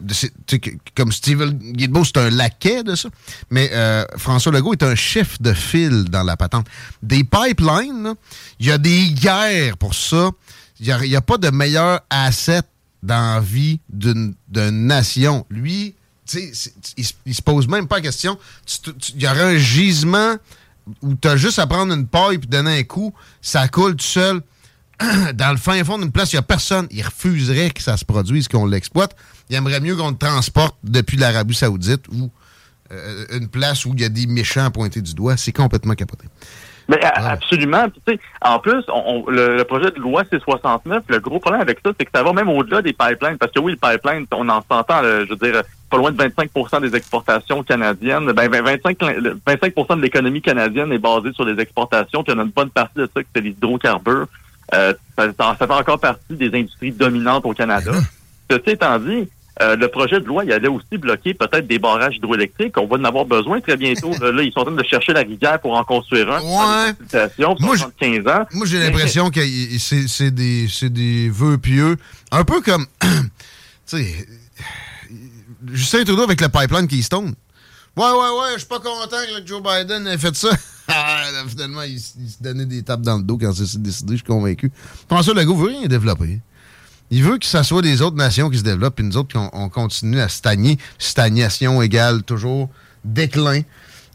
comme 0.96 1.12
Steven 1.12 1.56
Guilbeault, 1.56 2.04
c'est 2.06 2.16
un 2.16 2.30
laquais 2.30 2.82
de 2.82 2.96
ça, 2.96 3.10
mais 3.50 3.70
euh, 3.72 4.04
François 4.16 4.50
Legault 4.50 4.72
est 4.72 4.82
un 4.82 4.96
chef 4.96 5.40
de 5.40 5.52
file 5.52 6.06
dans 6.10 6.24
la 6.24 6.36
patente. 6.36 6.66
Des 7.00 7.22
pipelines, 7.22 8.14
il 8.58 8.66
y 8.66 8.72
a 8.72 8.78
des 8.78 9.10
guerres 9.10 9.76
pour 9.78 9.94
ça. 9.94 10.32
Il 10.80 10.86
n'y 10.86 11.14
a, 11.14 11.18
a 11.18 11.22
pas 11.22 11.38
de 11.38 11.50
meilleur 11.50 12.00
asset 12.10 12.62
dans 13.04 13.34
la 13.34 13.40
vie 13.40 13.78
d'une 13.88 14.34
nation. 14.52 15.46
Lui, 15.48 15.94
tu 16.28 16.38
sais, 16.38 16.50
c'est- 16.54 16.74
il, 16.96 17.04
se- 17.04 17.12
il 17.26 17.34
se 17.34 17.42
pose 17.42 17.66
même 17.68 17.86
pas 17.88 17.96
la 17.96 18.02
question. 18.02 18.38
Il 19.14 19.22
y 19.22 19.26
aurait 19.26 19.54
un 19.56 19.58
gisement 19.58 20.36
où 21.02 21.14
tu 21.14 21.28
as 21.28 21.36
juste 21.36 21.58
à 21.58 21.66
prendre 21.66 21.92
une 21.92 22.06
paille 22.06 22.36
et 22.36 22.38
donner 22.38 22.78
un 22.78 22.82
coup, 22.84 23.12
ça 23.42 23.66
coule 23.68 23.96
tout 23.96 24.04
seul. 24.04 24.40
Dans 25.34 25.52
le 25.52 25.58
fin 25.58 25.82
fond 25.84 25.98
d'une 25.98 26.10
place, 26.10 26.32
il 26.32 26.36
n'y 26.36 26.40
a 26.40 26.42
personne. 26.42 26.86
Il 26.90 27.04
refuserait 27.04 27.70
que 27.70 27.82
ça 27.82 27.96
se 27.96 28.04
produise, 28.04 28.48
qu'on 28.48 28.66
l'exploite. 28.66 29.14
Il 29.48 29.56
aimerait 29.56 29.80
mieux 29.80 29.94
qu'on 29.96 30.10
le 30.10 30.16
transporte 30.16 30.76
depuis 30.82 31.16
l'Arabie 31.16 31.54
Saoudite 31.54 32.08
ou 32.08 32.30
euh, 32.90 33.26
une 33.32 33.48
place 33.48 33.84
où 33.84 33.92
il 33.94 34.00
y 34.00 34.04
a 34.04 34.08
des 34.08 34.26
méchants 34.26 34.64
à 34.64 34.70
pointer 34.70 35.00
du 35.00 35.14
doigt. 35.14 35.36
C'est 35.36 35.52
complètement 35.52 35.94
capoté. 35.94 36.26
Mais 36.88 37.04
a- 37.04 37.30
absolument. 37.32 37.88
Puis, 37.90 38.00
tu 38.06 38.14
sais, 38.14 38.20
en 38.40 38.58
plus, 38.58 38.82
on- 38.88 39.24
on- 39.26 39.30
le, 39.30 39.56
le 39.56 39.64
projet 39.64 39.90
de 39.90 40.00
loi 40.00 40.22
C69, 40.24 41.02
le 41.08 41.20
gros 41.20 41.38
problème 41.38 41.60
avec 41.60 41.80
ça, 41.84 41.92
c'est 41.98 42.06
que 42.06 42.10
ça 42.14 42.22
va 42.22 42.32
même 42.32 42.48
au-delà 42.48 42.80
des 42.80 42.92
pipelines. 42.94 43.36
Parce 43.38 43.52
que 43.52 43.60
oui, 43.60 43.72
le 43.72 43.78
pipeline, 43.78 44.26
on 44.32 44.48
en 44.48 44.62
s'entend, 44.62 45.02
je 45.02 45.28
veux 45.28 45.36
dire, 45.36 45.62
pas 45.90 45.96
loin 45.98 46.10
de 46.12 46.16
25% 46.16 46.80
des 46.80 46.96
exportations 46.96 47.62
canadiennes. 47.62 48.32
Ben, 48.32 48.48
25, 48.50 48.96
le 49.02 49.38
25% 49.46 49.96
de 49.96 50.02
l'économie 50.02 50.40
canadienne 50.42 50.90
est 50.92 50.98
basée 50.98 51.32
sur 51.34 51.44
les 51.44 51.60
exportations. 51.60 52.22
Puis 52.22 52.32
il 52.32 52.36
y 52.36 52.38
en 52.38 52.42
a 52.42 52.44
une 52.44 52.52
bonne 52.52 52.70
partie 52.70 52.98
de 52.98 53.08
ça 53.14 53.22
qui 53.22 53.28
c'est 53.34 53.40
les 53.42 53.50
hydrocarbures. 53.50 54.26
Euh, 54.74 54.92
ça, 55.16 55.26
ça- 55.38 55.56
ça 55.58 55.66
fait 55.66 55.72
encore 55.72 55.98
partie 56.00 56.34
des 56.34 56.48
industries 56.58 56.92
dominantes 56.92 57.44
au 57.46 57.52
Canada. 57.54 57.90
Ceci 58.50 58.70
étant 58.70 58.98
dit, 58.98 59.28
euh, 59.60 59.76
le 59.76 59.88
projet 59.88 60.20
de 60.20 60.24
loi, 60.24 60.44
il 60.44 60.52
allait 60.52 60.68
aussi 60.68 60.98
bloquer 60.98 61.34
peut-être 61.34 61.66
des 61.66 61.78
barrages 61.78 62.16
hydroélectriques. 62.16 62.76
On 62.78 62.86
va 62.86 62.96
en 62.96 63.04
avoir 63.04 63.24
besoin 63.24 63.60
très 63.60 63.76
bientôt. 63.76 64.10
là, 64.20 64.42
ils 64.42 64.52
sont 64.52 64.60
en 64.60 64.64
train 64.66 64.74
de 64.74 64.84
chercher 64.84 65.12
la 65.12 65.20
rivière 65.20 65.60
pour 65.60 65.76
en 65.76 65.84
construire 65.84 66.30
un. 66.30 66.40
Ouais. 66.40 66.94
Moi, 67.60 67.76
15 67.98 68.26
ans. 68.26 68.46
Moi, 68.52 68.66
j'ai 68.66 68.78
l'impression 68.78 69.30
que 69.30 69.40
c'est 69.78 70.30
des, 70.30 70.68
c'est 70.68 70.90
des 70.90 71.28
vœux 71.28 71.58
pieux. 71.58 71.96
Un 72.30 72.44
peu 72.44 72.60
comme, 72.60 72.86
tu 73.00 73.06
sais, 73.86 74.26
Justin 75.72 76.04
Trudeau 76.04 76.22
avec 76.22 76.40
le 76.40 76.48
pipeline 76.48 76.86
Keystone. 76.86 77.34
Ouais, 77.96 78.04
ouais, 78.04 78.10
ouais, 78.12 78.52
je 78.52 78.58
suis 78.58 78.68
pas 78.68 78.78
content 78.78 79.08
que 79.10 79.44
Joe 79.44 79.60
Biden 79.60 80.06
ait 80.06 80.18
fait 80.18 80.34
ça. 80.34 80.50
Ah, 80.90 81.20
finalement, 81.46 81.82
il, 81.82 81.96
il 81.96 82.00
se 82.00 82.42
donnait 82.42 82.64
des 82.64 82.82
tapes 82.82 83.02
dans 83.02 83.18
le 83.18 83.22
dos 83.22 83.36
quand 83.36 83.52
c'est 83.52 83.82
décidé, 83.82 84.12
je 84.12 84.16
suis 84.16 84.24
convaincu. 84.24 84.72
François 85.06 85.34
Legault 85.34 85.54
veut 85.54 85.68
rien 85.68 85.86
développer. 85.86 86.40
Il 87.10 87.22
veut 87.22 87.38
que 87.38 87.46
ça 87.46 87.62
soit 87.62 87.82
des 87.82 88.02
autres 88.02 88.16
nations 88.16 88.50
qui 88.50 88.58
se 88.58 88.64
développent, 88.64 88.96
puis 88.96 89.04
nous 89.04 89.16
autres, 89.16 89.32
qu'on 89.34 89.50
on 89.52 89.68
continue 89.68 90.20
à 90.20 90.28
stagner. 90.28 90.78
Stagnation 90.98 91.80
égale 91.80 92.22
toujours 92.22 92.68
déclin. 93.04 93.62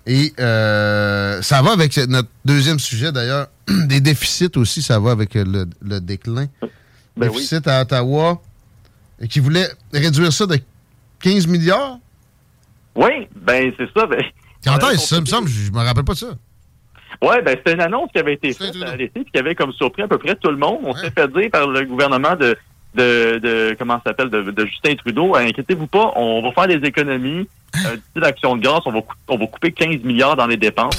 Et 0.06 0.34
euh, 0.40 1.42
ça 1.42 1.62
va 1.62 1.72
avec 1.72 1.96
notre 1.98 2.30
deuxième 2.46 2.80
sujet, 2.80 3.12
d'ailleurs. 3.12 3.48
Des 3.88 4.02
déficits 4.02 4.52
aussi, 4.58 4.82
ça 4.82 5.00
va 5.00 5.12
avec 5.12 5.34
le, 5.36 5.66
le 5.82 6.00
déclin. 6.02 6.48
Ben 7.16 7.30
Déficit 7.30 7.68
à 7.68 7.82
Ottawa, 7.82 8.42
et 9.20 9.28
qui 9.28 9.40
voulait 9.40 9.68
réduire 9.94 10.34
ça 10.34 10.46
de 10.46 10.58
15 11.22 11.48
milliards? 11.48 11.98
Oui, 12.96 13.28
ben 13.36 13.72
c'est 13.78 13.88
ça. 13.96 14.06
Ben, 14.06 14.22
Quand 14.66 14.90
est-ce 14.90 15.08
ça, 15.08 15.22
me 15.22 15.26
semble? 15.26 15.48
Je 15.48 15.72
me 15.72 15.78
rappelle 15.78 16.04
pas 16.04 16.14
de 16.14 16.20
ça. 16.20 16.36
Oui, 17.22 17.36
ben 17.46 17.56
c'était 17.56 17.74
une 17.74 17.82
annonce 17.82 18.10
qui 18.12 18.20
avait 18.20 18.34
été 18.34 18.52
faite 18.54 18.76
à 18.86 18.96
l'été 18.96 19.22
puis 19.22 19.32
qui 19.32 19.40
avait 19.40 19.56
comme 19.56 19.72
surpris 19.74 20.02
à 20.02 20.08
peu 20.08 20.18
près 20.18 20.36
tout 20.36 20.50
le 20.50 20.58
monde. 20.58 20.80
On 20.84 20.94
s'est 20.96 21.12
fait 21.12 21.32
dire 21.32 21.50
par 21.52 21.68
le 21.68 21.86
gouvernement 21.86 22.36
de 22.36 22.58
de, 22.96 23.40
de 23.40 23.76
comment 23.78 23.96
ça 23.98 24.12
s'appelle 24.12 24.30
de, 24.30 24.52
de 24.52 24.66
Justin 24.66 24.96
Trudeau, 24.96 25.36
inquiétez-vous 25.36 25.88
pas, 25.88 26.12
on 26.16 26.42
va 26.42 26.52
faire 26.52 26.68
des 26.68 26.88
économies. 26.88 27.48
Euh, 27.86 27.90
D'ici 27.96 28.04
l'action 28.16 28.56
de 28.56 28.62
grâce, 28.62 28.84
on 28.86 28.92
va 28.92 29.02
on 29.28 29.38
va 29.38 29.48
couper 29.48 29.72
15 29.72 30.04
milliards 30.04 30.36
dans 30.36 30.48
les 30.48 30.58
dépenses 30.58 30.98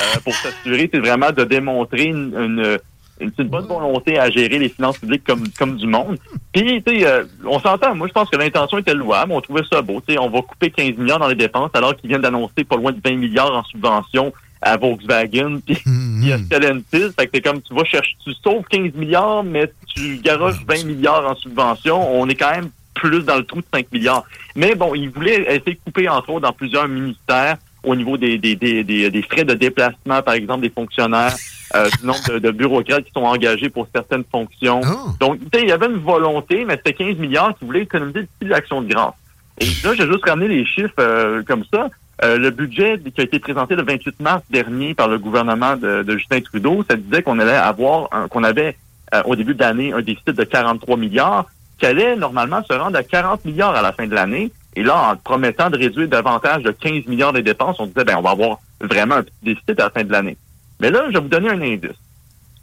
euh, 0.00 0.20
pour 0.24 0.34
s'assurer, 0.34 0.90
c'est 0.92 1.00
vraiment 1.00 1.30
de 1.30 1.44
démontrer 1.44 2.04
une, 2.04 2.34
une, 2.36 2.78
une, 3.20 3.32
une 3.38 3.48
bonne 3.48 3.66
volonté 3.66 4.18
à 4.18 4.30
gérer 4.30 4.58
les 4.58 4.68
finances 4.68 4.98
publiques 4.98 5.24
comme 5.24 5.44
comme 5.58 5.76
du 5.76 5.86
monde. 5.86 6.18
Puis, 6.52 6.82
tu 6.82 6.98
sais, 6.98 7.06
euh, 7.06 7.24
on 7.46 7.58
s'entend. 7.58 7.94
Moi, 7.94 8.08
je 8.08 8.12
pense 8.12 8.28
que 8.28 8.36
l'intention 8.36 8.78
était 8.78 8.94
louable. 8.94 9.32
On 9.32 9.40
trouvait 9.40 9.62
ça 9.70 9.80
beau. 9.80 10.02
Tu 10.06 10.12
sais, 10.12 10.18
on 10.18 10.28
va 10.28 10.42
couper 10.42 10.70
15 10.70 10.96
milliards 10.98 11.18
dans 11.18 11.28
les 11.28 11.34
dépenses 11.34 11.70
alors 11.72 11.96
qu'ils 11.96 12.08
viennent 12.08 12.20
d'annoncer 12.20 12.64
pas 12.64 12.76
loin 12.76 12.92
de 12.92 13.00
20 13.02 13.16
milliards 13.16 13.54
en 13.54 13.64
subventions 13.64 14.32
à 14.72 14.76
Volkswagen 14.76 15.60
puis 15.66 15.76
puis 16.20 16.32
à 16.32 16.38
Stellantis. 16.38 17.12
Fait 17.18 17.26
que 17.26 17.30
c'est 17.34 17.40
comme 17.40 17.60
tu 17.62 17.74
vas 17.74 17.84
chercher, 17.84 18.16
tu 18.24 18.32
sauves 18.34 18.64
15 18.70 18.94
milliards, 18.94 19.44
mais 19.44 19.70
tu 19.94 20.18
garoches 20.18 20.64
20 20.66 20.84
milliards 20.84 21.26
en 21.30 21.34
subventions. 21.36 22.20
On 22.20 22.28
est 22.28 22.34
quand 22.34 22.50
même 22.50 22.70
plus 22.94 23.22
dans 23.22 23.36
le 23.36 23.44
trou 23.44 23.60
de 23.60 23.66
5 23.74 23.92
milliards. 23.92 24.24
Mais 24.54 24.74
bon, 24.74 24.94
ils 24.94 25.10
voulaient 25.10 25.42
essayer 25.42 25.74
de 25.74 25.80
couper, 25.84 26.08
entre 26.08 26.30
autres, 26.30 26.40
dans 26.40 26.52
plusieurs 26.52 26.88
ministères 26.88 27.56
au 27.84 27.94
niveau 27.94 28.16
des, 28.16 28.38
des, 28.38 28.56
des, 28.56 28.82
des, 28.82 29.10
des 29.10 29.22
frais 29.22 29.44
de 29.44 29.54
déplacement, 29.54 30.22
par 30.22 30.34
exemple, 30.34 30.62
des 30.62 30.70
fonctionnaires. 30.70 31.34
euh, 31.74 31.88
du 32.00 32.06
nombre 32.06 32.20
de, 32.30 32.38
de 32.38 32.50
bureaucrates 32.52 33.04
qui 33.04 33.12
sont 33.12 33.24
engagés 33.24 33.68
pour 33.68 33.88
certaines 33.94 34.24
fonctions. 34.30 34.80
Donc, 35.20 35.38
tu 35.40 35.46
sais, 35.58 35.62
il 35.64 35.68
y 35.68 35.72
avait 35.72 35.86
une 35.86 35.98
volonté, 35.98 36.64
mais 36.64 36.76
c'était 36.76 36.92
15 36.94 37.16
milliards 37.18 37.56
qui 37.58 37.64
voulaient 37.64 37.82
économiser 37.82 38.20
le 38.20 38.28
petit 38.38 38.48
l'action 38.48 38.82
de 38.82 38.88
grâce. 38.88 39.14
Et 39.58 39.64
là, 39.84 39.94
j'ai 39.94 40.06
juste 40.06 40.24
ramené 40.28 40.48
les 40.48 40.64
chiffres 40.64 40.94
euh, 41.00 41.42
comme 41.42 41.64
ça. 41.72 41.88
Euh, 42.24 42.38
le 42.38 42.50
budget 42.50 42.98
qui 43.14 43.20
a 43.20 43.24
été 43.24 43.38
présenté 43.38 43.76
le 43.76 43.82
28 43.82 44.20
mars 44.20 44.42
dernier 44.48 44.94
par 44.94 45.08
le 45.08 45.18
gouvernement 45.18 45.76
de, 45.76 46.02
de 46.02 46.16
Justin 46.16 46.40
Trudeau, 46.40 46.84
ça 46.88 46.96
disait 46.96 47.22
qu'on 47.22 47.38
allait 47.38 47.52
avoir, 47.52 48.08
qu'on 48.30 48.42
avait 48.42 48.76
euh, 49.14 49.22
au 49.26 49.36
début 49.36 49.54
de 49.54 49.60
l'année 49.60 49.92
un 49.92 50.00
déficit 50.00 50.30
de 50.30 50.44
43 50.44 50.96
milliards, 50.96 51.46
qui 51.78 51.86
allait 51.86 52.16
normalement 52.16 52.62
se 52.64 52.72
rendre 52.72 52.96
à 52.96 53.02
40 53.02 53.44
milliards 53.44 53.74
à 53.74 53.82
la 53.82 53.92
fin 53.92 54.06
de 54.06 54.14
l'année. 54.14 54.50
Et 54.74 54.82
là, 54.82 55.10
en 55.10 55.16
promettant 55.16 55.70
de 55.70 55.76
réduire 55.76 56.08
davantage 56.08 56.62
de 56.62 56.70
15 56.70 57.06
milliards 57.06 57.32
des 57.32 57.42
dépenses, 57.42 57.76
on 57.78 57.86
disait, 57.86 58.04
ben, 58.04 58.16
on 58.16 58.22
va 58.22 58.30
avoir 58.30 58.58
vraiment 58.80 59.16
un 59.16 59.22
petit 59.22 59.32
déficit 59.42 59.78
à 59.80 59.84
la 59.84 59.90
fin 59.90 60.04
de 60.04 60.12
l'année. 60.12 60.36
Mais 60.80 60.90
là, 60.90 61.04
je 61.08 61.14
vais 61.14 61.20
vous 61.20 61.28
donner 61.28 61.50
un 61.50 61.60
indice. 61.60 61.90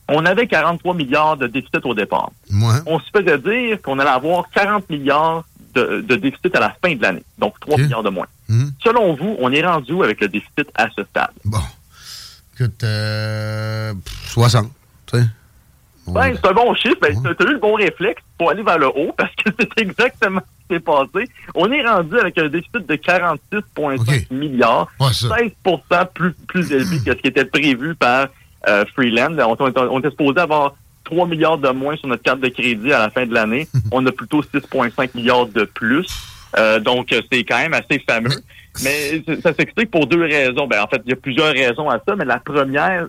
On 0.09 0.25
avait 0.25 0.47
43 0.47 0.93
milliards 0.95 1.38
de 1.38 1.47
déficit 1.47 1.85
au 1.85 1.93
départ. 1.93 2.31
On 2.85 2.99
se 2.99 3.09
faisait 3.15 3.38
dire 3.38 3.81
qu'on 3.81 3.99
allait 3.99 4.09
avoir 4.09 4.49
40 4.53 4.89
milliards 4.89 5.43
de, 5.75 6.01
de 6.01 6.15
déficit 6.15 6.55
à 6.55 6.59
la 6.59 6.75
fin 6.84 6.93
de 6.93 7.01
l'année. 7.01 7.23
Donc, 7.39 7.59
3 7.61 7.77
milliards 7.85 8.03
de 8.03 8.09
moins. 8.09 8.27
Selon 8.83 9.13
vous, 9.15 9.35
on 9.39 9.51
est 9.51 9.65
rendu 9.65 9.93
où 9.93 10.03
avec 10.03 10.19
le 10.21 10.27
déficit 10.27 10.69
à 10.75 10.87
ce 10.95 11.03
stade? 11.05 11.31
Écoute, 12.55 12.83
euh, 12.83 13.93
pff, 13.93 14.29
60, 14.31 14.71
tu 15.07 15.17
sais. 15.17 15.23
Ben, 16.05 16.35
c'est 16.35 16.49
un 16.49 16.53
bon 16.53 16.73
chiffre. 16.75 16.97
Ben, 17.01 17.15
t'as 17.23 17.45
eu 17.45 17.53
le 17.53 17.59
bon 17.59 17.75
réflexe 17.75 18.21
pour 18.37 18.49
aller 18.51 18.61
vers 18.61 18.77
le 18.77 18.87
haut 18.87 19.13
parce 19.17 19.33
que 19.35 19.49
c'est 19.57 19.81
exactement 19.81 20.41
ce 20.41 20.67
qui 20.67 20.73
s'est 20.75 20.79
passé. 20.81 21.29
On 21.55 21.71
est 21.71 21.81
rendu 21.87 22.19
avec 22.19 22.37
un 22.37 22.49
déficit 22.49 22.85
de 22.85 22.95
46,5 22.95 24.33
milliards, 24.33 24.87
16 25.29 25.51
plus, 26.13 26.33
plus 26.47 26.71
élevé 26.71 26.97
que 26.99 27.11
ce 27.11 27.21
qui 27.21 27.27
était 27.27 27.45
prévu 27.45 27.95
par 27.95 28.27
euh, 28.67 28.83
Freeland. 28.93 29.37
On, 29.39 29.55
on- 29.59 29.73
on 29.91 29.99
était 29.99 30.09
supposé 30.09 30.39
avoir 30.41 30.75
3 31.05 31.27
milliards 31.27 31.57
de 31.57 31.69
moins 31.69 31.95
sur 31.97 32.07
notre 32.07 32.23
carte 32.23 32.39
de 32.41 32.49
crédit 32.49 32.91
à 32.93 32.99
la 32.99 33.09
fin 33.09 33.25
de 33.25 33.33
l'année. 33.33 33.67
on 33.91 34.05
a 34.05 34.11
plutôt 34.11 34.41
6,5 34.41 35.09
milliards 35.15 35.47
de 35.47 35.63
plus. 35.63 36.07
Euh, 36.57 36.80
donc, 36.80 37.13
c'est 37.31 37.43
quand 37.43 37.57
même 37.57 37.73
assez 37.73 37.99
fameux. 37.99 38.30
Mais 38.84 39.21
c- 39.25 39.39
ça 39.41 39.53
s'explique 39.53 39.91
pour 39.91 40.07
deux 40.07 40.21
raisons. 40.23 40.67
Ben, 40.67 40.81
en 40.84 40.88
fait, 40.88 41.01
il 41.05 41.09
y 41.09 41.13
a 41.13 41.15
plusieurs 41.17 41.51
raisons 41.53 41.89
à 41.89 41.99
ça, 42.07 42.15
mais 42.15 42.25
la 42.25 42.39
première, 42.39 43.07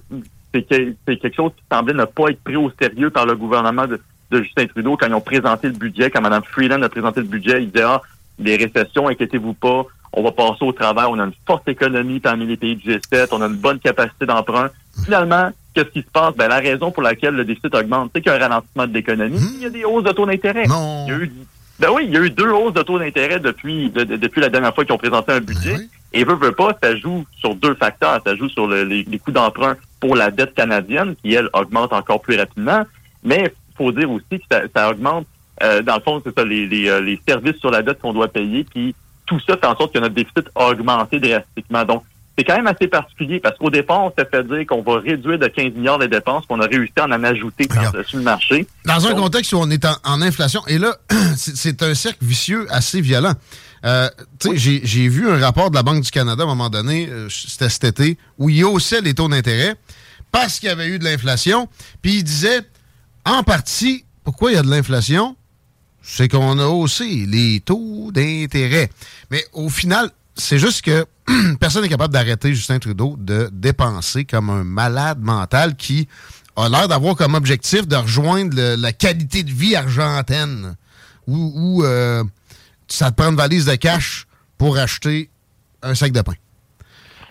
c'est 0.53 0.63
que 0.63 0.95
c'est 1.07 1.17
quelque 1.17 1.35
chose 1.37 1.53
qui 1.57 1.63
semblait 1.71 1.95
ne 1.95 2.05
pas 2.05 2.29
être 2.31 2.43
pris 2.43 2.57
au 2.57 2.71
sérieux 2.81 3.11
par 3.11 3.27
le 3.27 3.35
gouvernement 3.35 3.87
de, 3.87 4.01
de 4.31 4.43
Justin 4.43 4.67
Trudeau 4.67 4.97
quand 4.97 5.07
ils 5.07 5.15
ont 5.15 5.21
présenté 5.21 5.69
le 5.69 5.75
budget, 5.75 6.11
quand 6.11 6.21
Mme 6.21 6.43
Freeland 6.45 6.83
a 6.83 6.89
présenté 6.89 7.21
le 7.21 7.27
budget, 7.27 7.63
il 7.63 7.71
disait, 7.71 7.85
ah, 7.87 8.03
les 8.39 8.57
récessions, 8.57 9.09
inquiétez-vous 9.09 9.55
pas, 9.55 9.85
on 10.13 10.23
va 10.23 10.31
passer 10.33 10.63
au 10.63 10.73
travers, 10.73 11.11
on 11.11 11.19
a 11.19 11.25
une 11.25 11.33
forte 11.47 11.69
économie 11.69 12.21
parmi 12.21 12.47
les 12.47 12.57
pays 12.57 12.77
du 12.77 12.91
G7, 12.91 13.29
on 13.33 13.43
a 13.43 13.47
une 13.47 13.57
bonne 13.57 13.79
capacité 13.81 14.27
d'emprunt. 14.27 14.71
Finalement, 15.05 15.51
qu'est-ce 15.75 15.89
qui 15.89 16.03
se 16.03 16.11
passe? 16.13 16.37
Ben, 16.37 16.49
la 16.49 16.59
raison 16.61 16.91
pour 16.93 17.03
laquelle 17.03 17.35
le 17.35 17.45
déficit 17.45 17.75
augmente, 17.75 18.11
c'est 18.15 18.21
qu'il 18.23 18.31
y 18.31 18.35
a 18.35 18.39
un 18.39 18.49
ralentissement 18.49 18.87
de 18.87 18.93
l'économie, 18.95 19.41
il 19.57 19.63
y 19.63 19.67
a 19.67 19.71
des 19.71 19.85
hausses 19.85 20.05
de 20.05 20.13
taux 20.13 20.27
d'intérêt. 20.27 20.65
Il 21.09 21.13
y 21.13 21.17
a 21.17 21.19
eu 21.19 21.33
ben 21.79 21.89
oui, 21.93 22.05
il 22.07 22.13
y 22.13 22.17
a 22.17 22.21
eu 22.21 22.31
deux 22.31 22.51
hausses 22.51 22.73
de 22.75 22.83
taux 22.83 22.99
d'intérêt 22.99 23.41
depuis 23.41 23.91
de- 23.91 24.05
de- 24.05 24.17
depuis 24.17 24.41
la 24.41 24.49
dernière 24.49 24.75
fois 24.75 24.85
qu'ils 24.85 24.95
ont 24.95 24.99
présenté 24.99 25.33
un 25.33 25.41
budget. 25.41 25.77
Et 26.13 26.23
veut, 26.23 26.35
veut 26.37 26.53
pas, 26.53 26.77
ça 26.81 26.95
joue 26.97 27.25
sur 27.41 27.55
deux 27.57 27.75
facteurs. 27.75 28.21
Ça 28.25 28.37
joue 28.37 28.49
sur 28.49 28.67
le- 28.69 28.85
les, 28.85 29.03
les 29.03 29.19
coûts 29.19 29.33
d'emprunt 29.33 29.77
pour 29.99 30.15
la 30.15 30.31
dette 30.31 30.55
canadienne, 30.55 31.17
qui, 31.23 31.35
elle, 31.35 31.49
augmente 31.53 31.93
encore 31.93 32.21
plus 32.23 32.37
rapidement. 32.37 32.85
Mais 33.25 33.53
il 33.71 33.77
faut 33.77 33.91
dire 33.91 34.09
aussi 34.11 34.25
que 34.31 34.45
ça, 34.51 34.63
ça 34.75 34.91
augmente, 34.91 35.27
euh, 35.63 35.83
dans 35.83 35.97
le 35.97 36.01
fond, 36.03 36.23
c'est 36.25 36.33
ça, 36.39 36.45
les, 36.45 36.67
les, 36.67 36.89
euh, 36.89 37.01
les 37.01 37.21
services 37.27 37.57
sur 37.59 37.71
la 37.73 37.83
dette 37.83 37.99
qu'on 38.01 38.13
doit 38.13 38.29
payer. 38.29 38.65
Puis 38.65 38.95
tout 39.27 39.41
ça 39.41 39.57
fait 39.57 39.67
en 39.67 39.77
sorte 39.77 39.93
que 39.93 39.99
notre 39.99 40.15
déficit 40.15 40.49
a 40.55 40.69
augmenté 40.69 41.19
drastiquement. 41.19 41.85
Donc, 41.85 42.05
c'est 42.37 42.45
quand 42.45 42.57
même 42.57 42.67
assez 42.67 42.89
particulier 42.89 43.39
parce 43.41 43.57
qu'au 43.59 43.71
départ, 43.71 44.03
on 44.05 44.13
s'est 44.17 44.27
fait 44.31 44.43
dire 44.45 44.67
qu'on 44.67 44.83
va 44.83 44.99
réduire 45.01 45.39
de 45.39 45.47
15 45.47 45.73
milliards 45.75 45.99
les 45.99 46.09
dépenses, 46.09 46.45
puis 46.47 46.57
on 46.57 46.61
a 46.61 46.67
réussi 46.67 46.93
à 46.99 47.05
en 47.07 47.25
ajouter 47.25 47.67
par-dessus 47.69 48.17
le 48.17 48.23
marché. 48.23 48.67
Dans 48.85 49.07
un 49.07 49.15
contexte 49.15 49.53
où 49.53 49.57
on 49.59 49.71
est 49.71 49.85
en, 49.85 49.95
en 50.05 50.21
inflation, 50.23 50.63
et 50.67 50.79
là, 50.79 50.97
c'est 51.37 51.83
un 51.83 51.95
cercle 51.95 52.25
vicieux 52.25 52.67
assez 52.71 53.01
violent. 53.01 53.35
Euh, 53.85 54.09
tu 54.41 54.49
sais, 54.51 54.57
j'ai- 54.57 54.81
j'ai 54.85 55.09
vu 55.09 55.29
un 55.29 55.39
rapport 55.39 55.71
de 55.71 55.77
la 55.77 55.83
Banque 55.83 56.03
du 56.03 56.11
Canada 56.11 56.43
à 56.43 56.47
un 56.47 56.49
moment 56.49 56.71
donné, 56.71 57.07
euh, 57.11 57.29
c'était 57.29 57.69
cet 57.69 57.85
été, 57.85 58.19
où 58.39 58.49
il 58.49 58.65
haussait 58.65 59.01
les 59.03 59.13
taux 59.15 59.29
d'intérêt 59.29 59.75
parce 60.33 60.59
qu'il 60.59 60.69
y 60.69 60.73
avait 60.73 60.87
eu 60.89 60.99
de 60.99 61.05
l'inflation. 61.05 61.69
Puis 62.03 62.15
il 62.17 62.25
disait, 62.25 62.63
en 63.27 63.43
partie, 63.43 64.05
pourquoi 64.25 64.51
il 64.51 64.55
y 64.55 64.59
a 64.59 64.63
de 64.63 64.71
l'inflation? 64.71 65.37
C'est 66.03 66.29
qu'on 66.29 66.59
a 66.59 66.67
haussé 66.67 67.05
les 67.29 67.61
taux 67.61 68.11
d'intérêt. 68.13 68.91
Mais 69.31 69.45
au 69.53 69.69
final, 69.69 70.11
c'est 70.35 70.59
juste 70.59 70.83
que 70.83 71.07
personne 71.61 71.83
n'est 71.83 71.89
capable 71.89 72.13
d'arrêter 72.13 72.55
Justin 72.55 72.79
Trudeau 72.79 73.17
de 73.19 73.49
dépenser 73.53 74.25
comme 74.25 74.51
un 74.51 74.65
malade 74.65 75.21
mental 75.21 75.77
qui 75.77 76.09
a 76.57 76.69
l'air 76.69 76.89
d'avoir 76.89 77.17
comme 77.17 77.35
objectif 77.35 77.89
de 77.89 77.97
rejoindre 77.97 78.77
la 78.77 78.93
qualité 78.93 79.43
de 79.43 79.51
vie 79.51 79.75
argentine 79.75 80.77
où, 81.27 81.83
euh, 81.85 82.23
ça 82.87 83.11
te 83.11 83.17
prend 83.17 83.31
une 83.31 83.37
valise 83.37 83.65
de 83.65 83.75
cash 83.77 84.27
pour 84.59 84.77
acheter 84.77 85.31
un 85.83 85.95
sac 85.95 86.13
de 86.13 86.21
pain. 86.21 86.35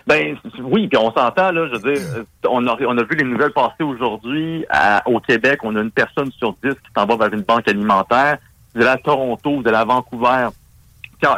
Ben 0.06 0.36
oui, 0.60 0.88
puis 0.88 0.98
on 0.98 1.12
s'entend 1.12 1.52
là. 1.52 1.66
Je 1.68 1.78
veux 1.78 1.94
dire, 1.94 2.02
on 2.50 2.66
a 2.66 3.02
vu 3.04 3.16
les 3.16 3.24
nouvelles 3.24 3.52
passer 3.52 3.82
aujourd'hui 3.82 4.66
au 5.06 5.20
Québec. 5.20 5.60
On 5.62 5.74
a 5.76 5.80
une 5.80 5.90
personne 5.90 6.30
sur 6.32 6.54
dix 6.62 6.72
qui 6.72 6.90
s'en 6.94 7.06
va 7.06 7.16
vers 7.16 7.32
une 7.32 7.42
banque 7.42 7.68
alimentaire. 7.68 8.38
De 8.74 8.82
la 8.82 8.98
Toronto, 8.98 9.62
de 9.62 9.70
la 9.70 9.84
Vancouver, 9.84 10.48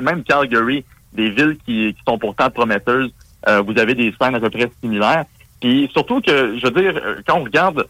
même 0.00 0.24
Calgary, 0.24 0.84
des 1.16 1.30
villes 1.30 1.56
qui, 1.64 1.94
sont 2.06 2.18
pourtant 2.18 2.50
prometteuses. 2.50 3.12
euh, 3.48 3.60
vous 3.60 3.78
avez 3.78 3.94
des 3.94 4.14
scènes 4.20 4.34
à 4.34 4.40
peu 4.40 4.50
près 4.50 4.70
similaires. 4.82 5.24
Puis 5.60 5.88
surtout 5.92 6.20
que, 6.20 6.58
je 6.58 6.66
veux 6.66 6.82
dire, 6.82 7.00
euh, 7.02 7.16
quand 7.26 7.38
on 7.38 7.44
regarde 7.44 7.86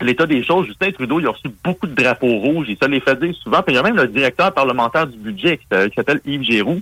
l'état 0.00 0.26
des 0.26 0.44
choses, 0.44 0.66
Justin 0.66 0.92
Trudeau, 0.92 1.20
il 1.20 1.26
a 1.26 1.30
reçu 1.30 1.50
beaucoup 1.64 1.86
de 1.86 1.94
drapeaux 1.94 2.38
rouges. 2.38 2.66
Il 2.68 2.76
se 2.76 2.88
les 2.88 3.00
fait 3.00 3.18
dire 3.18 3.34
souvent. 3.34 3.62
Puis 3.62 3.74
il 3.74 3.76
y 3.76 3.78
a 3.78 3.82
même 3.82 3.96
le 3.96 4.08
directeur 4.08 4.52
parlementaire 4.52 5.06
du 5.06 5.18
budget 5.18 5.58
qui 5.58 5.88
qui 5.88 5.94
s'appelle 5.94 6.20
Yves 6.24 6.42
Giroux. 6.42 6.80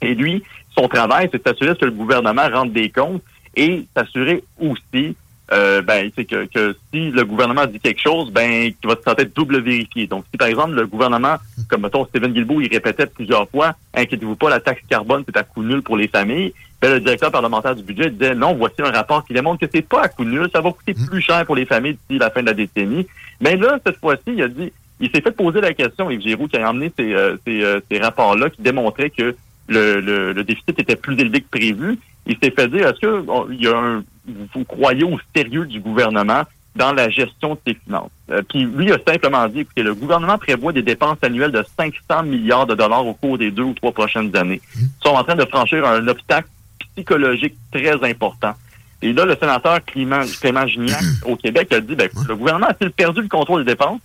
Et 0.00 0.14
lui, 0.14 0.42
son 0.76 0.88
travail, 0.88 1.28
c'est 1.30 1.38
de 1.38 1.48
s'assurer 1.48 1.76
que 1.76 1.84
le 1.84 1.92
gouvernement 1.92 2.48
rentre 2.52 2.72
des 2.72 2.90
comptes 2.90 3.22
et 3.56 3.84
s'assurer 3.94 4.42
aussi 4.60 5.16
euh, 5.52 5.82
ben, 5.82 6.10
c'est 6.16 6.24
que, 6.24 6.46
que 6.46 6.74
si 6.92 7.10
le 7.10 7.24
gouvernement 7.24 7.66
dit 7.66 7.78
quelque 7.78 8.00
chose, 8.00 8.30
ben, 8.32 8.72
qu'il 8.72 8.88
va 8.88 8.96
peut-être 8.96 9.34
double 9.36 9.60
vérifier. 9.60 10.06
Donc, 10.06 10.24
si 10.30 10.38
par 10.38 10.48
exemple 10.48 10.72
le 10.74 10.86
gouvernement, 10.86 11.36
comme 11.68 11.82
mettons 11.82 12.06
Stephen 12.06 12.32
Guilbeault, 12.32 12.60
il 12.62 12.68
répétait 12.72 13.06
plusieurs 13.06 13.48
fois, 13.50 13.74
inquiétez-vous 13.94 14.36
pas, 14.36 14.48
la 14.50 14.60
taxe 14.60 14.82
carbone, 14.88 15.22
c'est 15.26 15.36
à 15.36 15.42
coût 15.42 15.62
nul 15.62 15.82
pour 15.82 15.96
les 15.96 16.08
familles, 16.08 16.52
ben, 16.80 16.94
le 16.94 17.00
directeur 17.00 17.30
parlementaire 17.30 17.76
du 17.76 17.82
budget 17.82 18.10
disait 18.10 18.34
non, 18.34 18.54
voici 18.54 18.76
un 18.80 18.90
rapport 18.90 19.24
qui 19.26 19.34
démontre 19.34 19.60
que 19.60 19.70
c'est 19.72 19.86
pas 19.86 20.02
à 20.02 20.08
coût 20.08 20.24
nul, 20.24 20.48
ça 20.52 20.60
va 20.60 20.72
coûter 20.72 20.94
plus 20.94 21.20
cher 21.20 21.44
pour 21.46 21.54
les 21.56 21.66
familles 21.66 21.98
d'ici 22.08 22.18
la 22.18 22.30
fin 22.30 22.40
de 22.40 22.46
la 22.46 22.54
décennie. 22.54 23.06
Mais 23.40 23.56
là, 23.56 23.78
cette 23.86 23.98
fois-ci, 23.98 24.22
il 24.28 24.42
a 24.42 24.48
dit, 24.48 24.72
il 25.00 25.10
s'est 25.10 25.20
fait 25.20 25.32
poser 25.32 25.60
la 25.60 25.74
question, 25.74 26.10
Yves 26.10 26.22
Giroux, 26.22 26.48
qui 26.48 26.56
a 26.56 26.70
emmené 26.70 26.90
ces, 26.96 27.12
euh, 27.12 27.36
ces, 27.46 27.62
euh, 27.62 27.80
ces 27.90 27.98
rapports-là 27.98 28.50
qui 28.50 28.62
démontraient 28.62 29.10
que 29.10 29.34
le, 29.68 30.00
le, 30.00 30.32
le 30.32 30.44
déficit 30.44 30.78
était 30.78 30.96
plus 30.96 31.16
élevé 31.18 31.40
que 31.40 31.48
prévu. 31.58 31.98
Il 32.26 32.36
s'est 32.42 32.50
fait 32.52 32.68
dire, 32.68 32.86
est-ce 32.88 33.00
que 33.00 33.24
on- 33.28 33.48
il 33.50 33.62
y 33.62 33.66
a 33.66 33.76
un, 33.76 34.04
vous 34.26 34.64
croyez 34.64 35.04
au 35.04 35.18
sérieux 35.34 35.66
du 35.66 35.80
gouvernement 35.80 36.42
dans 36.76 36.92
la 36.92 37.10
gestion 37.10 37.54
de 37.54 37.60
ses 37.66 37.74
finances? 37.74 38.10
Euh, 38.30 38.42
puis 38.48 38.64
lui 38.64 38.92
a 38.92 38.98
simplement 39.06 39.46
dit, 39.48 39.60
écoutez, 39.60 39.82
le 39.82 39.94
gouvernement 39.94 40.38
prévoit 40.38 40.72
des 40.72 40.82
dépenses 40.82 41.18
annuelles 41.22 41.52
de 41.52 41.64
500 41.76 42.22
milliards 42.24 42.66
de 42.66 42.74
dollars 42.74 43.06
au 43.06 43.14
cours 43.14 43.38
des 43.38 43.50
deux 43.50 43.64
ou 43.64 43.74
trois 43.74 43.92
prochaines 43.92 44.34
années. 44.36 44.60
Ils 44.76 44.88
sont 45.02 45.14
en 45.14 45.24
train 45.24 45.34
de 45.34 45.44
franchir 45.44 45.86
un 45.86 46.06
obstacle 46.08 46.48
psychologique 46.94 47.54
très 47.72 48.02
important. 48.08 48.54
Et 49.02 49.12
là, 49.12 49.24
le 49.24 49.34
sénateur 49.34 49.84
Clément, 49.84 50.22
Clément 50.40 50.66
Gignac 50.66 51.02
au 51.24 51.36
Québec 51.36 51.72
a 51.72 51.80
dit, 51.80 51.96
ben, 51.96 52.06
écoute, 52.06 52.28
le 52.28 52.36
gouvernement 52.36 52.68
a-t-il 52.68 52.90
perdu 52.92 53.22
le 53.22 53.28
contrôle 53.28 53.64
des 53.64 53.72
dépenses? 53.72 54.00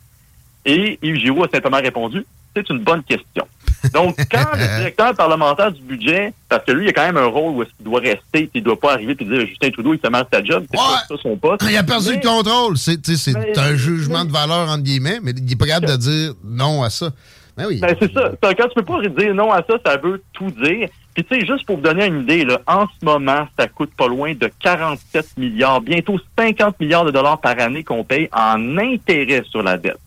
Et 0.65 0.97
Yves 1.01 1.17
Giroux 1.17 1.43
a 1.43 1.49
simplement 1.49 1.77
répondu, 1.77 2.25
c'est 2.55 2.69
une 2.69 2.79
bonne 2.79 3.03
question. 3.03 3.47
Donc, 3.93 4.15
quand 4.31 4.45
le 4.53 4.77
directeur 4.77 5.15
parlementaire 5.15 5.71
du 5.71 5.81
budget, 5.81 6.33
parce 6.49 6.63
que 6.65 6.71
lui, 6.71 6.85
il 6.85 6.89
a 6.89 6.93
quand 6.93 7.05
même 7.05 7.17
un 7.17 7.25
rôle 7.27 7.53
où 7.55 7.63
qu'il 7.63 7.85
doit 7.85 7.99
rester, 7.99 8.47
puis 8.47 8.49
il 8.55 8.63
doit 8.63 8.79
pas 8.79 8.93
arriver 8.93 9.15
et 9.19 9.23
dire 9.25 9.45
Justin 9.47 9.69
Trudeau, 9.71 9.93
il 9.93 9.99
fait 9.99 10.09
mal 10.09 10.25
sa 10.31 10.43
job, 10.43 10.65
c'est 10.69 10.77
pas 10.77 11.03
ça 11.07 11.15
son 11.21 11.35
poste. 11.37 11.63
Il 11.69 11.77
a 11.77 11.83
perdu 11.83 12.09
Mais- 12.09 12.15
le 12.15 12.21
contrôle. 12.21 12.77
C'est 12.77 12.99
Mais- 13.35 13.57
un 13.59 13.75
jugement 13.75 14.25
de 14.25 14.31
valeur, 14.31 14.69
entre 14.69 14.83
guillemets, 14.83 15.19
mais 15.21 15.31
il 15.31 15.51
est 15.51 15.55
pas 15.55 15.65
capable 15.67 15.87
de 15.87 15.97
dire 15.97 16.33
non 16.43 16.83
à 16.83 16.89
ça. 16.89 17.09
Ben 17.55 17.65
oui. 17.67 17.79
Ben, 17.79 17.95
c'est 17.99 18.13
ça. 18.13 18.31
Ça, 18.43 18.53
Quand 18.53 18.67
tu 18.67 18.75
peux 18.75 18.83
pas 18.83 19.01
dire 19.07 19.33
non 19.33 19.51
à 19.51 19.63
ça, 19.67 19.75
ça 19.83 19.97
veut 19.97 20.21
tout 20.33 20.51
dire. 20.51 20.89
Puis 21.15 21.25
tu 21.25 21.39
sais, 21.39 21.45
juste 21.47 21.65
pour 21.65 21.77
vous 21.77 21.81
donner 21.81 22.05
une 22.05 22.21
idée, 22.21 22.45
là, 22.45 22.61
en 22.67 22.85
ce 22.85 23.03
moment, 23.03 23.47
ça 23.57 23.67
coûte 23.67 23.89
pas 23.97 24.07
loin 24.07 24.35
de 24.35 24.51
47 24.59 25.35
milliards, 25.37 25.81
bientôt 25.81 26.19
50 26.37 26.79
milliards 26.79 27.05
de 27.05 27.09
dollars 27.11 27.41
par 27.41 27.59
année 27.59 27.83
qu'on 27.83 28.03
paye 28.03 28.29
en 28.31 28.77
intérêt 28.77 29.43
sur 29.49 29.63
la 29.63 29.77
dette. 29.77 29.97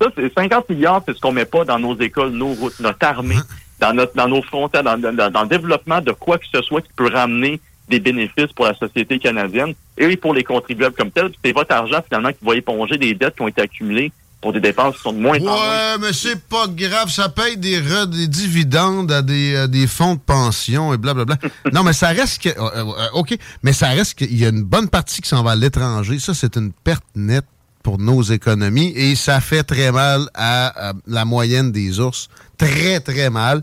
Ça, 0.00 0.08
c'est 0.16 0.32
50 0.34 0.68
milliards, 0.70 1.02
c'est 1.06 1.14
ce 1.14 1.20
qu'on 1.20 1.32
met 1.32 1.44
pas 1.44 1.64
dans 1.64 1.78
nos 1.78 1.98
écoles, 1.98 2.30
nos 2.30 2.54
routes, 2.54 2.78
notre 2.80 3.04
armée, 3.06 3.36
dans 3.80 3.92
notre, 3.92 4.14
dans 4.14 4.28
nos 4.28 4.42
frontières, 4.42 4.82
dans, 4.82 4.96
dans- 4.98 5.30
dans 5.30 5.42
le 5.42 5.48
développement 5.48 6.00
de 6.00 6.12
quoi 6.12 6.38
que 6.38 6.44
ce 6.52 6.62
soit 6.62 6.80
qui 6.82 6.90
peut 6.96 7.10
ramener 7.12 7.60
des 7.88 8.00
bénéfices 8.00 8.52
pour 8.54 8.66
la 8.66 8.74
société 8.74 9.18
canadienne 9.18 9.74
et 9.98 10.16
pour 10.16 10.32
les 10.32 10.44
contribuables 10.44 10.94
comme 10.94 11.10
tels. 11.10 11.30
C'est 11.44 11.52
votre 11.52 11.74
argent 11.74 12.00
finalement 12.06 12.30
qui 12.30 12.44
va 12.44 12.54
éponger 12.54 12.96
des 12.98 13.14
dettes 13.14 13.34
qui 13.36 13.42
ont 13.42 13.48
été 13.48 13.60
accumulées 13.62 14.12
pour 14.40 14.52
des 14.54 14.60
dépenses 14.60 14.94
qui 14.96 15.02
sont 15.02 15.12
de 15.12 15.18
moins 15.18 15.36
en 15.38 15.42
moins. 15.42 15.54
Ouais, 15.54 15.98
mais 16.00 16.12
c'est 16.14 16.40
pas 16.48 16.66
grave. 16.68 17.10
Ça 17.10 17.28
paye 17.28 17.58
des, 17.58 17.78
re- 17.80 18.06
des 18.06 18.26
dividendes 18.28 19.12
à 19.12 19.20
des, 19.22 19.54
à 19.56 19.66
des 19.66 19.86
fonds 19.86 20.14
de 20.14 20.20
pension 20.20 20.94
et 20.94 20.96
blablabla. 20.98 21.36
non, 21.72 21.82
mais 21.82 21.92
ça 21.92 22.08
reste 22.08 22.40
que. 22.42 22.48
euh, 22.48 22.52
euh, 22.76 23.06
OK, 23.14 23.36
mais 23.62 23.72
ça 23.74 23.88
reste 23.88 24.14
qu'il 24.16 24.34
y 24.38 24.46
a 24.46 24.48
une 24.48 24.62
bonne 24.62 24.88
partie 24.88 25.20
qui 25.20 25.28
s'en 25.28 25.42
va 25.42 25.50
à 25.50 25.56
l'étranger. 25.56 26.18
Ça, 26.20 26.32
c'est 26.32 26.56
une 26.56 26.72
perte 26.72 27.04
nette 27.16 27.44
pour 27.82 27.98
nos 27.98 28.22
économies 28.22 28.92
et 28.94 29.14
ça 29.14 29.40
fait 29.40 29.62
très 29.62 29.90
mal 29.92 30.28
à, 30.34 30.90
à 30.90 30.92
la 31.06 31.24
moyenne 31.24 31.72
des 31.72 32.00
ours. 32.00 32.28
Très, 32.58 33.00
très 33.00 33.30
mal. 33.30 33.62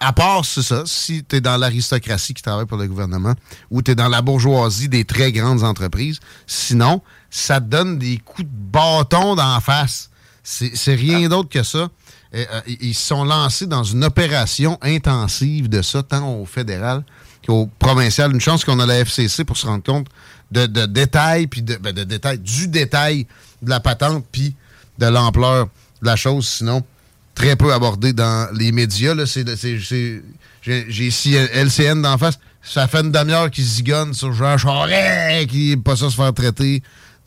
À 0.00 0.12
part, 0.12 0.44
c'est 0.44 0.62
ça, 0.62 0.82
si 0.86 1.24
tu 1.24 1.36
es 1.36 1.40
dans 1.40 1.56
l'aristocratie 1.56 2.34
qui 2.34 2.42
travaille 2.42 2.66
pour 2.66 2.78
le 2.78 2.88
gouvernement 2.88 3.34
ou 3.70 3.80
tu 3.80 3.92
es 3.92 3.94
dans 3.94 4.08
la 4.08 4.22
bourgeoisie 4.22 4.88
des 4.88 5.04
très 5.04 5.30
grandes 5.30 5.62
entreprises. 5.62 6.18
Sinon, 6.46 7.00
ça 7.30 7.60
te 7.60 7.66
donne 7.66 7.98
des 7.98 8.18
coups 8.18 8.48
de 8.48 8.54
bâton 8.54 9.36
d'en 9.36 9.60
face. 9.60 10.10
C'est 10.42 10.94
rien 10.94 11.28
d'autre 11.28 11.48
que 11.48 11.62
ça. 11.62 11.88
Et, 12.32 12.46
euh, 12.52 12.60
ils 12.66 12.88
ils 12.88 12.94
se 12.94 13.06
sont 13.06 13.24
lancés 13.24 13.66
dans 13.66 13.84
une 13.84 14.04
opération 14.04 14.78
intensive 14.82 15.68
de 15.68 15.80
ça, 15.80 16.02
tant 16.02 16.28
au 16.34 16.44
fédéral 16.44 17.04
qu'au 17.46 17.70
provincial. 17.78 18.32
Une 18.32 18.40
chance 18.40 18.64
qu'on 18.64 18.80
a 18.80 18.86
la 18.86 18.98
FCC 18.98 19.44
pour 19.44 19.56
se 19.56 19.66
rendre 19.66 19.84
compte 19.84 20.08
de, 20.54 20.66
de 20.66 20.86
détails, 20.86 21.46
puis 21.48 21.62
de, 21.62 21.76
ben, 21.76 21.92
de 21.92 22.04
détails, 22.04 22.38
du 22.38 22.68
détail 22.68 23.26
de 23.62 23.70
la 23.70 23.80
patente, 23.80 24.24
puis 24.30 24.54
de 24.98 25.06
l'ampleur 25.06 25.66
de 26.00 26.06
la 26.06 26.16
chose. 26.16 26.46
Sinon, 26.48 26.82
très 27.34 27.56
peu 27.56 27.72
abordé 27.72 28.12
dans 28.12 28.48
les 28.56 28.70
médias. 28.72 29.14
J'ai 30.62 31.06
ici 31.06 31.34
LCN 31.34 32.02
d'en 32.02 32.16
face. 32.18 32.38
Ça 32.62 32.88
fait 32.88 33.00
une 33.00 33.12
demi-heure 33.12 33.50
qu'ils 33.50 33.64
zigonnent 33.64 34.14
sur 34.14 34.32
Jean 34.32 34.56
Charest, 34.56 35.50
qui 35.50 35.70
n'est 35.70 35.76
pas 35.82 35.96
ça 35.96 36.08
se 36.08 36.16
faire 36.16 36.32
traiter 36.32 36.82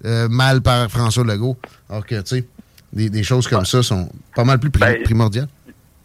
euh, 0.06 0.28
mal 0.30 0.62
par 0.62 0.90
François 0.90 1.24
Legault. 1.24 1.58
Alors 1.90 2.06
que, 2.06 2.16
tu 2.22 2.38
sais, 2.38 2.45
des, 2.91 3.10
des 3.10 3.24
choses 3.24 3.48
comme 3.48 3.66
ça 3.66 3.84
sont 3.84 4.10
pas 4.36 4.44
mal 4.44 4.60
plus 4.60 4.72
pri- 4.72 5.04
primordiales. 5.04 5.48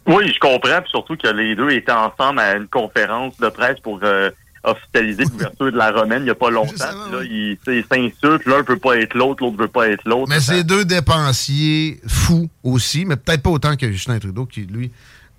Oui, 0.05 0.31
je 0.31 0.39
comprends, 0.39 0.81
puis 0.81 0.89
surtout 0.91 1.15
que 1.15 1.27
les 1.29 1.55
deux 1.55 1.71
étaient 1.71 1.91
ensemble 1.93 2.39
à 2.39 2.55
une 2.57 2.67
conférence 2.67 3.35
de 3.37 3.47
presse 3.49 3.79
pour 3.81 3.99
euh, 4.03 4.29
officialiser 4.63 5.23
l'ouverture 5.31 5.71
de 5.71 5.77
la 5.77 5.91
romaine 5.91 6.21
il 6.21 6.25
n'y 6.25 6.29
a 6.29 6.35
pas 6.35 6.49
longtemps. 6.49 6.85
Là, 7.11 7.23
ils 7.23 7.57
s'insultent, 7.91 8.45
l'un 8.45 8.63
peut 8.63 8.77
pas 8.77 8.97
être 8.97 9.13
l'autre, 9.13 9.43
l'autre 9.43 9.57
veut 9.57 9.67
pas 9.67 9.89
être 9.89 10.03
l'autre. 10.05 10.29
Mais 10.29 10.39
c'est 10.39 10.63
deux 10.63 10.85
dépensiers 10.85 11.99
fous 12.07 12.49
aussi, 12.63 13.05
mais 13.05 13.15
peut-être 13.15 13.41
pas 13.41 13.49
autant 13.49 13.75
que 13.75 13.91
Justin 13.91 14.19
Trudeau, 14.19 14.45
qui, 14.45 14.61
lui, 14.61 14.91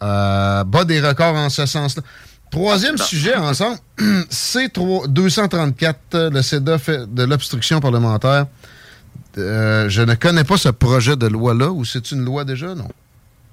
euh, 0.03 0.65
bat 0.65 0.85
des 0.85 1.01
records 1.01 1.37
en 1.37 1.49
ce 1.49 1.67
sens-là. 1.67 2.03
Troisième 2.51 2.99
sujet 2.99 3.35
ensemble, 3.35 3.79
C234, 3.99 5.95
euh, 6.15 6.31
le 6.31 6.43
CEDA 6.43 6.79
fait 6.79 7.13
de 7.13 7.25
l'obstruction 7.25 7.81
parlementaire. 7.81 8.47
Euh, 9.39 9.89
je 9.89 10.03
ne 10.03 10.15
connais 10.15 10.45
pas 10.45 10.57
ce 10.57 10.69
projet 10.69 11.17
de 11.17 11.27
loi-là, 11.27 11.71
ou 11.71 11.85
c'est 11.85 12.13
une 12.13 12.25
loi 12.25 12.45
déjà, 12.45 12.75
non? 12.75 12.89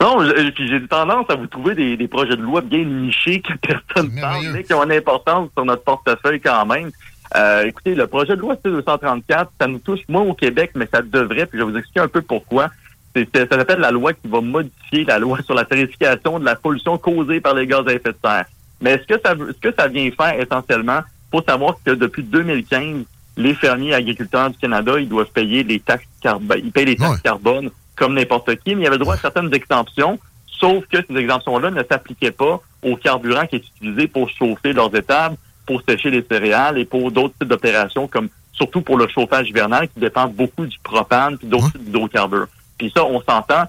Non, 0.01 0.17
puis 0.55 0.67
j'ai 0.67 0.85
tendance 0.87 1.25
à 1.29 1.35
vous 1.35 1.47
trouver 1.47 1.75
des, 1.75 1.95
des 1.97 2.07
projets 2.07 2.35
de 2.35 2.41
loi 2.41 2.61
bien 2.61 2.83
nichés 2.83 3.41
que 3.41 3.53
personne 3.61 4.13
ne 4.15 4.21
parle, 4.21 4.45
mais 4.53 4.63
qui 4.63 4.73
ont 4.73 4.83
une 4.83 4.91
importance 4.91 5.49
sur 5.55 5.63
notre 5.65 5.83
portefeuille 5.83 6.41
quand 6.41 6.65
même. 6.65 6.91
Euh, 7.35 7.63
écoutez, 7.65 7.95
le 7.95 8.07
projet 8.07 8.35
de 8.35 8.41
loi 8.41 8.55
C-234, 8.63 9.47
ça 9.59 9.67
nous 9.67 9.77
touche 9.79 10.01
moins 10.09 10.23
au 10.23 10.33
Québec, 10.33 10.71
mais 10.75 10.87
ça 10.91 11.01
devrait, 11.01 11.45
puis 11.45 11.57
je 11.59 11.63
vais 11.63 11.71
vous 11.71 11.77
expliquer 11.77 12.01
un 12.01 12.07
peu 12.09 12.21
pourquoi. 12.21 12.69
C'est- 13.15 13.27
c'est- 13.33 13.49
ça 13.49 13.57
s'appelle 13.57 13.79
la 13.79 13.91
loi 13.91 14.13
qui 14.13 14.27
va 14.27 14.41
modifier 14.41 15.03
la 15.05 15.19
loi 15.19 15.39
sur 15.43 15.53
la 15.53 15.63
tarification 15.65 16.39
de 16.39 16.45
la 16.45 16.55
pollution 16.55 16.97
causée 16.97 17.39
par 17.39 17.53
les 17.53 17.67
gaz 17.67 17.87
à 17.87 17.93
effet 17.93 18.09
de 18.11 18.17
serre. 18.23 18.45
Mais 18.81 18.97
ce 18.99 19.05
que 19.15 19.21
ça, 19.23 19.33
veut- 19.33 19.53
ce 19.53 19.59
que 19.69 19.73
ça 19.77 19.87
vient 19.87 20.09
faire 20.11 20.39
essentiellement, 20.39 21.01
faut 21.31 21.41
savoir 21.41 21.75
que 21.85 21.91
depuis 21.91 22.23
2015, 22.23 23.03
les 23.37 23.53
fermiers 23.53 23.93
agriculteurs 23.93 24.49
du 24.49 24.57
Canada, 24.57 24.93
ils 24.99 25.07
doivent 25.07 25.31
payer 25.31 25.63
les 25.63 25.79
taxes 25.79 26.05
carbone. 26.21 26.59
Ils 26.63 26.71
payent 26.71 26.85
les 26.85 26.95
taxes 26.95 27.21
carbone 27.21 27.69
comme 28.01 28.15
n'importe 28.15 28.55
qui, 28.55 28.73
mais 28.73 28.81
il 28.81 28.85
y 28.85 28.87
avait 28.87 28.97
droit 28.97 29.13
à 29.13 29.17
certaines 29.17 29.53
exemptions, 29.53 30.17
sauf 30.47 30.83
que 30.87 30.97
ces 31.07 31.15
exemptions-là 31.15 31.69
ne 31.69 31.83
s'appliquaient 31.83 32.31
pas 32.31 32.59
au 32.81 32.95
carburant 32.95 33.45
qui 33.45 33.57
est 33.57 33.67
utilisé 33.75 34.07
pour 34.07 34.27
chauffer 34.27 34.73
leurs 34.73 34.93
étables, 34.95 35.35
pour 35.67 35.83
sécher 35.87 36.09
les 36.09 36.23
céréales 36.23 36.79
et 36.79 36.85
pour 36.85 37.11
d'autres 37.11 37.35
types 37.39 37.47
d'opérations, 37.47 38.07
comme 38.07 38.29
surtout 38.53 38.81
pour 38.81 38.97
le 38.97 39.07
chauffage 39.07 39.49
hivernal 39.49 39.87
qui 39.87 39.99
dépend 39.99 40.27
beaucoup 40.27 40.65
du 40.65 40.79
propane 40.81 41.37
puis 41.37 41.45
d'autres 41.45 41.71
types 41.73 41.83
d'hydrocarbures. 41.83 42.47
Puis 42.79 42.91
ça, 42.95 43.05
on 43.05 43.21
s'entend, 43.21 43.65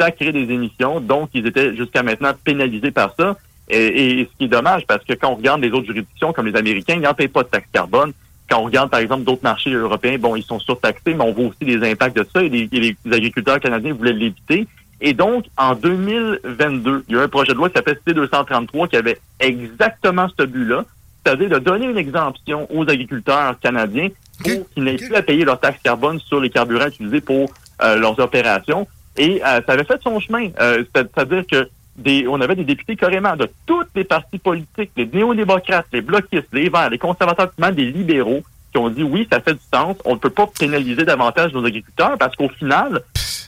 ça 0.00 0.10
crée 0.10 0.32
des 0.32 0.50
émissions, 0.50 0.98
donc 0.98 1.28
ils 1.34 1.46
étaient 1.46 1.76
jusqu'à 1.76 2.02
maintenant 2.02 2.32
pénalisés 2.42 2.90
par 2.90 3.14
ça. 3.18 3.36
Et, 3.68 4.20
et 4.20 4.24
ce 4.24 4.38
qui 4.38 4.44
est 4.44 4.48
dommage, 4.48 4.86
parce 4.86 5.04
que 5.04 5.12
quand 5.12 5.28
on 5.28 5.34
regarde 5.34 5.60
les 5.60 5.72
autres 5.72 5.86
juridictions, 5.86 6.32
comme 6.32 6.46
les 6.46 6.56
Américains, 6.56 6.94
ils 6.94 7.02
n'en 7.02 7.12
payent 7.12 7.28
pas 7.28 7.42
de 7.42 7.48
taxe 7.48 7.68
carbone. 7.70 8.14
Quand 8.50 8.58
on 8.60 8.64
regarde, 8.64 8.90
par 8.90 9.00
exemple, 9.00 9.24
d'autres 9.24 9.42
marchés 9.42 9.72
européens, 9.72 10.18
bon, 10.18 10.36
ils 10.36 10.42
sont 10.42 10.60
surtaxés, 10.60 11.14
mais 11.14 11.22
on 11.24 11.32
voit 11.32 11.46
aussi 11.46 11.64
les 11.64 11.90
impacts 11.90 12.16
de 12.16 12.26
ça 12.32 12.42
et 12.42 12.48
les, 12.48 12.68
et 12.72 12.80
les 12.80 12.96
agriculteurs 13.12 13.58
canadiens 13.60 13.94
voulaient 13.94 14.12
l'éviter. 14.12 14.66
Et 15.00 15.12
donc, 15.12 15.46
en 15.56 15.74
2022, 15.74 17.04
il 17.08 17.14
y 17.14 17.18
a 17.18 17.22
eu 17.22 17.24
un 17.24 17.28
projet 17.28 17.52
de 17.52 17.58
loi 17.58 17.68
qui 17.68 17.74
s'appelle 17.74 17.98
C-233 18.06 18.88
qui 18.88 18.96
avait 18.96 19.18
exactement 19.40 20.26
ce 20.38 20.44
but-là, 20.44 20.84
c'est-à-dire 21.24 21.48
de 21.50 21.58
donner 21.58 21.86
une 21.86 21.98
exemption 21.98 22.66
aux 22.70 22.82
agriculteurs 22.88 23.58
canadiens 23.60 24.08
pour 24.42 24.70
qu'ils 24.70 24.84
n'aient 24.84 24.96
plus 24.96 25.14
à 25.14 25.22
payer 25.22 25.44
leur 25.44 25.58
taxe 25.60 25.80
carbone 25.82 26.20
sur 26.20 26.40
les 26.40 26.50
carburants 26.50 26.86
utilisés 26.88 27.20
pour 27.20 27.50
euh, 27.82 27.96
leurs 27.96 28.18
opérations. 28.18 28.86
Et 29.16 29.40
euh, 29.44 29.60
ça 29.66 29.72
avait 29.72 29.84
fait 29.84 30.00
son 30.02 30.18
chemin. 30.20 30.48
Euh, 30.60 30.84
c'est- 30.94 31.08
C'est-à-dire 31.14 31.44
que 31.46 31.68
des, 31.96 32.26
on 32.28 32.40
avait 32.40 32.56
des 32.56 32.64
députés 32.64 32.96
carrément 32.96 33.36
de 33.36 33.48
toutes 33.66 33.88
les 33.94 34.04
partis 34.04 34.38
politiques, 34.38 34.90
les 34.96 35.06
néo-démocrates, 35.06 35.86
les 35.92 36.00
bloquistes, 36.00 36.48
les 36.52 36.68
verts, 36.68 36.90
les 36.90 36.98
conservateurs, 36.98 37.52
même 37.58 37.74
des 37.74 37.90
libéraux, 37.90 38.42
qui 38.72 38.78
ont 38.78 38.90
dit 38.90 39.02
oui, 39.02 39.28
ça 39.30 39.40
fait 39.40 39.54
du 39.54 39.60
sens, 39.72 39.96
on 40.04 40.14
ne 40.14 40.18
peut 40.18 40.30
pas 40.30 40.48
pénaliser 40.58 41.04
davantage 41.04 41.52
nos 41.52 41.64
agriculteurs 41.64 42.18
parce 42.18 42.34
qu'au 42.34 42.48
final, 42.48 43.02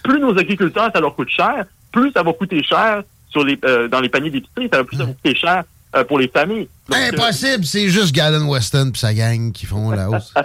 plus 0.05 0.20
nos 0.20 0.39
agriculteurs, 0.39 0.90
ça 0.93 1.01
leur 1.01 1.16
coûte 1.16 1.28
cher, 1.28 1.64
plus 1.90 2.12
ça 2.12 2.23
va 2.23 2.32
coûter 2.32 2.62
cher 2.62 3.02
sur 3.31 3.44
les, 3.44 3.59
euh, 3.64 3.89
dans 3.89 4.01
les 4.01 4.09
paniers 4.09 4.31
d'épicerie, 4.31 4.68
ça 4.73 4.78
va 4.78 4.85
plus 4.85 4.97
ça 4.97 5.05
va 5.05 5.12
coûter 5.12 5.35
cher 5.35 5.64
euh, 5.97 6.05
pour 6.05 6.18
les 6.18 6.28
familles. 6.28 6.68
Donc, 6.89 6.98
euh, 6.98 7.10
Impossible, 7.12 7.64
c'est 7.64 7.89
juste 7.89 8.14
Galen 8.14 8.48
Weston 8.48 8.93
et 8.94 8.98
sa 8.98 9.12
gang 9.12 9.51
qui 9.51 9.66
font 9.66 9.90
la 9.90 10.09
hausse. 10.09 10.32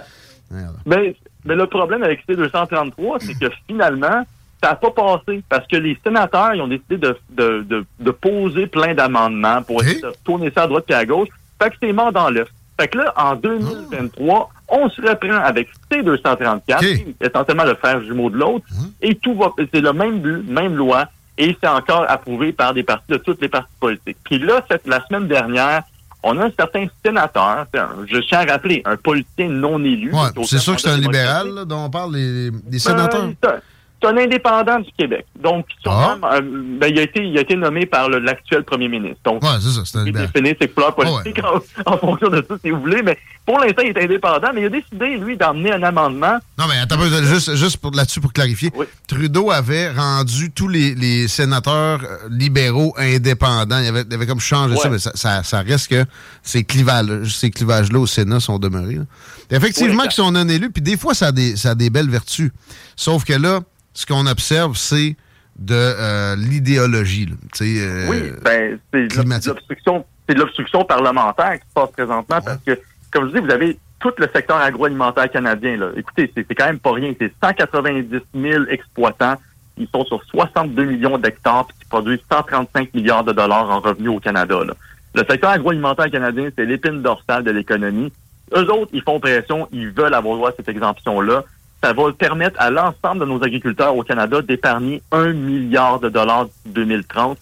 Mais, 0.84 1.16
mais 1.46 1.54
le 1.54 1.66
problème 1.66 2.02
avec 2.02 2.24
C-233, 2.26 3.24
c'est 3.24 3.38
que 3.38 3.50
finalement, 3.66 4.22
ça 4.62 4.70
n'a 4.70 4.74
pas 4.76 4.90
passé 4.90 5.42
parce 5.48 5.66
que 5.66 5.76
les 5.76 5.98
sénateurs, 6.04 6.54
ils 6.54 6.62
ont 6.62 6.68
décidé 6.68 6.96
de, 6.96 7.16
de, 7.30 7.62
de, 7.68 7.84
de 7.98 8.10
poser 8.10 8.66
plein 8.66 8.94
d'amendements 8.94 9.62
pour 9.62 9.82
essayer 9.82 10.00
de 10.00 10.12
tourner 10.24 10.50
ça 10.54 10.62
à 10.62 10.66
droite 10.66 10.84
et 10.88 10.94
à 10.94 11.04
gauche. 11.04 11.28
Fait 11.60 11.70
que 11.70 11.76
c'est 11.82 11.92
mort 11.92 12.12
dans 12.12 12.30
l'œuf. 12.30 12.48
Fait 12.80 12.88
que 12.88 12.98
là, 12.98 13.12
en 13.16 13.34
2023, 13.34 14.50
on 14.68 14.88
se 14.88 15.02
reprend 15.02 15.36
avec 15.44 15.68
C-234, 15.90 17.04
essentiellement 17.20 17.64
le 17.64 17.74
frère 17.74 18.02
jumeau 18.02 18.30
de 18.30 18.38
l'autre, 18.38 18.64
et 19.00 19.14
tout 19.14 19.34
va, 19.34 19.52
c'est 19.72 19.80
le 19.80 19.92
même 19.92 20.20
but, 20.20 20.48
même 20.48 20.74
loi, 20.76 21.06
et 21.38 21.56
c'est 21.60 21.68
encore 21.68 22.06
approuvé 22.08 22.52
par 22.52 22.72
des 22.74 22.82
partis 22.82 23.10
de 23.10 23.16
toutes 23.18 23.40
les 23.42 23.48
partis 23.48 23.72
politiques. 23.80 24.16
Puis 24.24 24.38
là, 24.38 24.64
cette, 24.70 24.86
la 24.86 25.04
semaine 25.06 25.28
dernière, 25.28 25.82
on 26.22 26.38
a 26.38 26.46
un 26.46 26.50
certain 26.56 26.86
sénateur, 27.04 27.66
je 28.06 28.18
tiens 28.18 28.40
à 28.40 28.52
rappeler, 28.52 28.82
un 28.84 28.96
politicien 28.96 29.48
non 29.48 29.82
élu. 29.84 30.12
Ouais, 30.12 30.44
c'est 30.44 30.58
sûr 30.58 30.74
que 30.76 30.80
c'est 30.80 30.90
un 30.90 30.96
libéral 30.96 31.48
là, 31.48 31.64
dont 31.64 31.84
on 31.84 31.90
parle, 31.90 32.14
les, 32.14 32.50
les 32.70 32.78
sénateurs. 32.78 33.26
ben, 33.42 33.60
c'est 34.02 34.08
un- 34.08 34.16
indépendant 34.16 34.80
du 34.80 34.90
Québec. 34.98 35.24
Donc, 35.40 35.66
sûrement, 35.82 36.16
euh, 36.24 36.40
ben, 36.42 36.88
il, 36.90 36.98
a 36.98 37.02
été, 37.02 37.24
il 37.24 37.36
a 37.38 37.42
été 37.42 37.54
nommé 37.56 37.86
par 37.86 38.08
l'actuel 38.08 38.64
premier 38.64 38.88
ministre. 38.88 39.18
Donc, 39.24 39.42
Ouais, 39.42 39.50
c'est 39.60 39.70
ça, 39.70 39.82
c'est 39.84 39.98
un 39.98 40.06
il 40.06 40.12
définit 40.12 40.54
ses 40.60 40.68
couleurs 40.68 40.94
politiques 40.94 41.40
en, 41.44 41.92
en 41.92 41.96
fonction 41.98 42.28
de 42.28 42.44
ça, 42.48 42.54
si 42.62 42.70
vous 42.70 42.80
voulez. 42.80 43.02
Mais 43.02 43.16
pour 43.46 43.58
l'instant, 43.60 43.82
il 43.84 43.96
est 43.96 44.04
indépendant. 44.04 44.48
Mais 44.54 44.62
il 44.62 44.66
a 44.66 44.68
décidé, 44.70 45.16
lui, 45.16 45.36
d'emmener 45.36 45.72
un 45.72 45.82
amendement. 45.82 46.38
Non, 46.58 46.64
mais 46.68 46.78
attends, 46.78 47.00
juste, 47.24 47.54
juste 47.56 47.76
pour, 47.78 47.92
là-dessus 47.92 48.20
pour 48.20 48.32
clarifier. 48.32 48.70
Trudeau 49.08 49.50
avait 49.50 49.90
rendu 49.90 50.50
tous 50.50 50.68
les, 50.68 50.94
les 50.94 51.28
sénateurs 51.28 52.00
euh, 52.02 52.28
libéraux 52.30 52.94
indépendants. 52.98 53.78
Il 53.78 53.86
avait, 53.88 54.04
il 54.08 54.14
avait 54.14 54.26
comme 54.26 54.40
changé 54.40 54.76
ça, 54.76 54.88
mais 54.88 54.98
ça, 54.98 55.12
ça, 55.14 55.42
ça 55.42 55.60
reste 55.60 55.88
que 55.88 56.04
ces 56.42 56.64
clivages, 56.64 57.34
ces 57.34 57.50
clivages-là 57.50 57.98
au 57.98 58.06
Sénat 58.06 58.40
sont 58.40 58.58
demeurés. 58.58 58.94
là. 58.96 59.04
Effectivement, 59.50 60.02
Oui, 60.02 60.08
qu'ils 60.08 60.12
sont 60.24 60.30
non 60.32 60.48
élus, 60.48 60.70
puis 60.70 60.82
des 60.82 60.96
fois, 60.96 61.14
ça 61.14 61.26
a, 61.28 61.32
des, 61.32 61.56
ça 61.56 61.70
a 61.70 61.74
des 61.74 61.90
belles 61.90 62.08
vertus. 62.08 62.50
Sauf 62.96 63.24
que 63.24 63.32
là, 63.34 63.60
ce 63.94 64.06
qu'on 64.06 64.26
observe, 64.26 64.76
c'est 64.76 65.16
de 65.58 65.74
euh, 65.74 66.36
l'idéologie. 66.36 67.28
euh, 67.60 68.06
Oui, 68.08 68.32
ben, 68.42 68.78
c'est 68.92 69.14
l'obstruction, 69.46 70.04
c'est 70.28 70.34
l'obstruction 70.34 70.84
parlementaire 70.84 71.54
qui 71.54 71.68
se 71.68 71.74
passe 71.74 71.90
présentement 71.92 72.40
parce 72.40 72.58
que, 72.66 72.78
comme 73.10 73.28
je 73.28 73.34
dis, 73.38 73.44
vous 73.44 73.50
avez 73.52 73.78
tout 74.00 74.12
le 74.18 74.28
secteur 74.34 74.56
agroalimentaire 74.56 75.30
canadien. 75.30 75.76
Là. 75.76 75.90
Écoutez, 75.96 76.32
c'est 76.34 76.54
quand 76.54 76.66
même 76.66 76.78
pas 76.80 76.92
rien. 76.92 77.12
C'est 77.20 77.32
190 77.42 78.18
000 78.34 78.64
exploitants. 78.70 79.36
Ils 79.78 79.86
sont 79.88 80.04
sur 80.04 80.22
62 80.24 80.84
millions 80.84 81.18
d'hectares 81.18 81.68
qui 81.78 81.86
produisent 81.88 82.20
135 82.30 82.92
milliards 82.94 83.24
de 83.24 83.32
dollars 83.32 83.70
en 83.70 83.80
revenus 83.80 84.10
au 84.10 84.20
Canada. 84.20 84.64
là. 84.64 84.74
Le 85.14 85.24
secteur 85.28 85.50
agroalimentaire 85.50 86.10
canadien, 86.10 86.48
c'est 86.56 86.64
l'épine 86.64 87.02
dorsale 87.02 87.44
de 87.44 87.50
l'économie. 87.50 88.12
Eux 88.56 88.70
autres, 88.72 88.90
ils 88.92 89.02
font 89.02 89.20
pression, 89.20 89.68
ils 89.72 89.90
veulent 89.90 90.14
avoir 90.14 90.36
droit 90.36 90.50
à 90.50 90.52
cette 90.56 90.68
exemption-là. 90.68 91.44
Ça 91.82 91.92
va 91.92 92.12
permettre 92.12 92.56
à 92.60 92.70
l'ensemble 92.70 93.20
de 93.20 93.24
nos 93.24 93.42
agriculteurs 93.42 93.96
au 93.96 94.02
Canada 94.04 94.40
d'épargner 94.42 95.02
un 95.10 95.32
milliard 95.32 95.98
de 96.00 96.08
dollars 96.08 96.44
d'ici 96.46 96.58
2030 96.74 97.38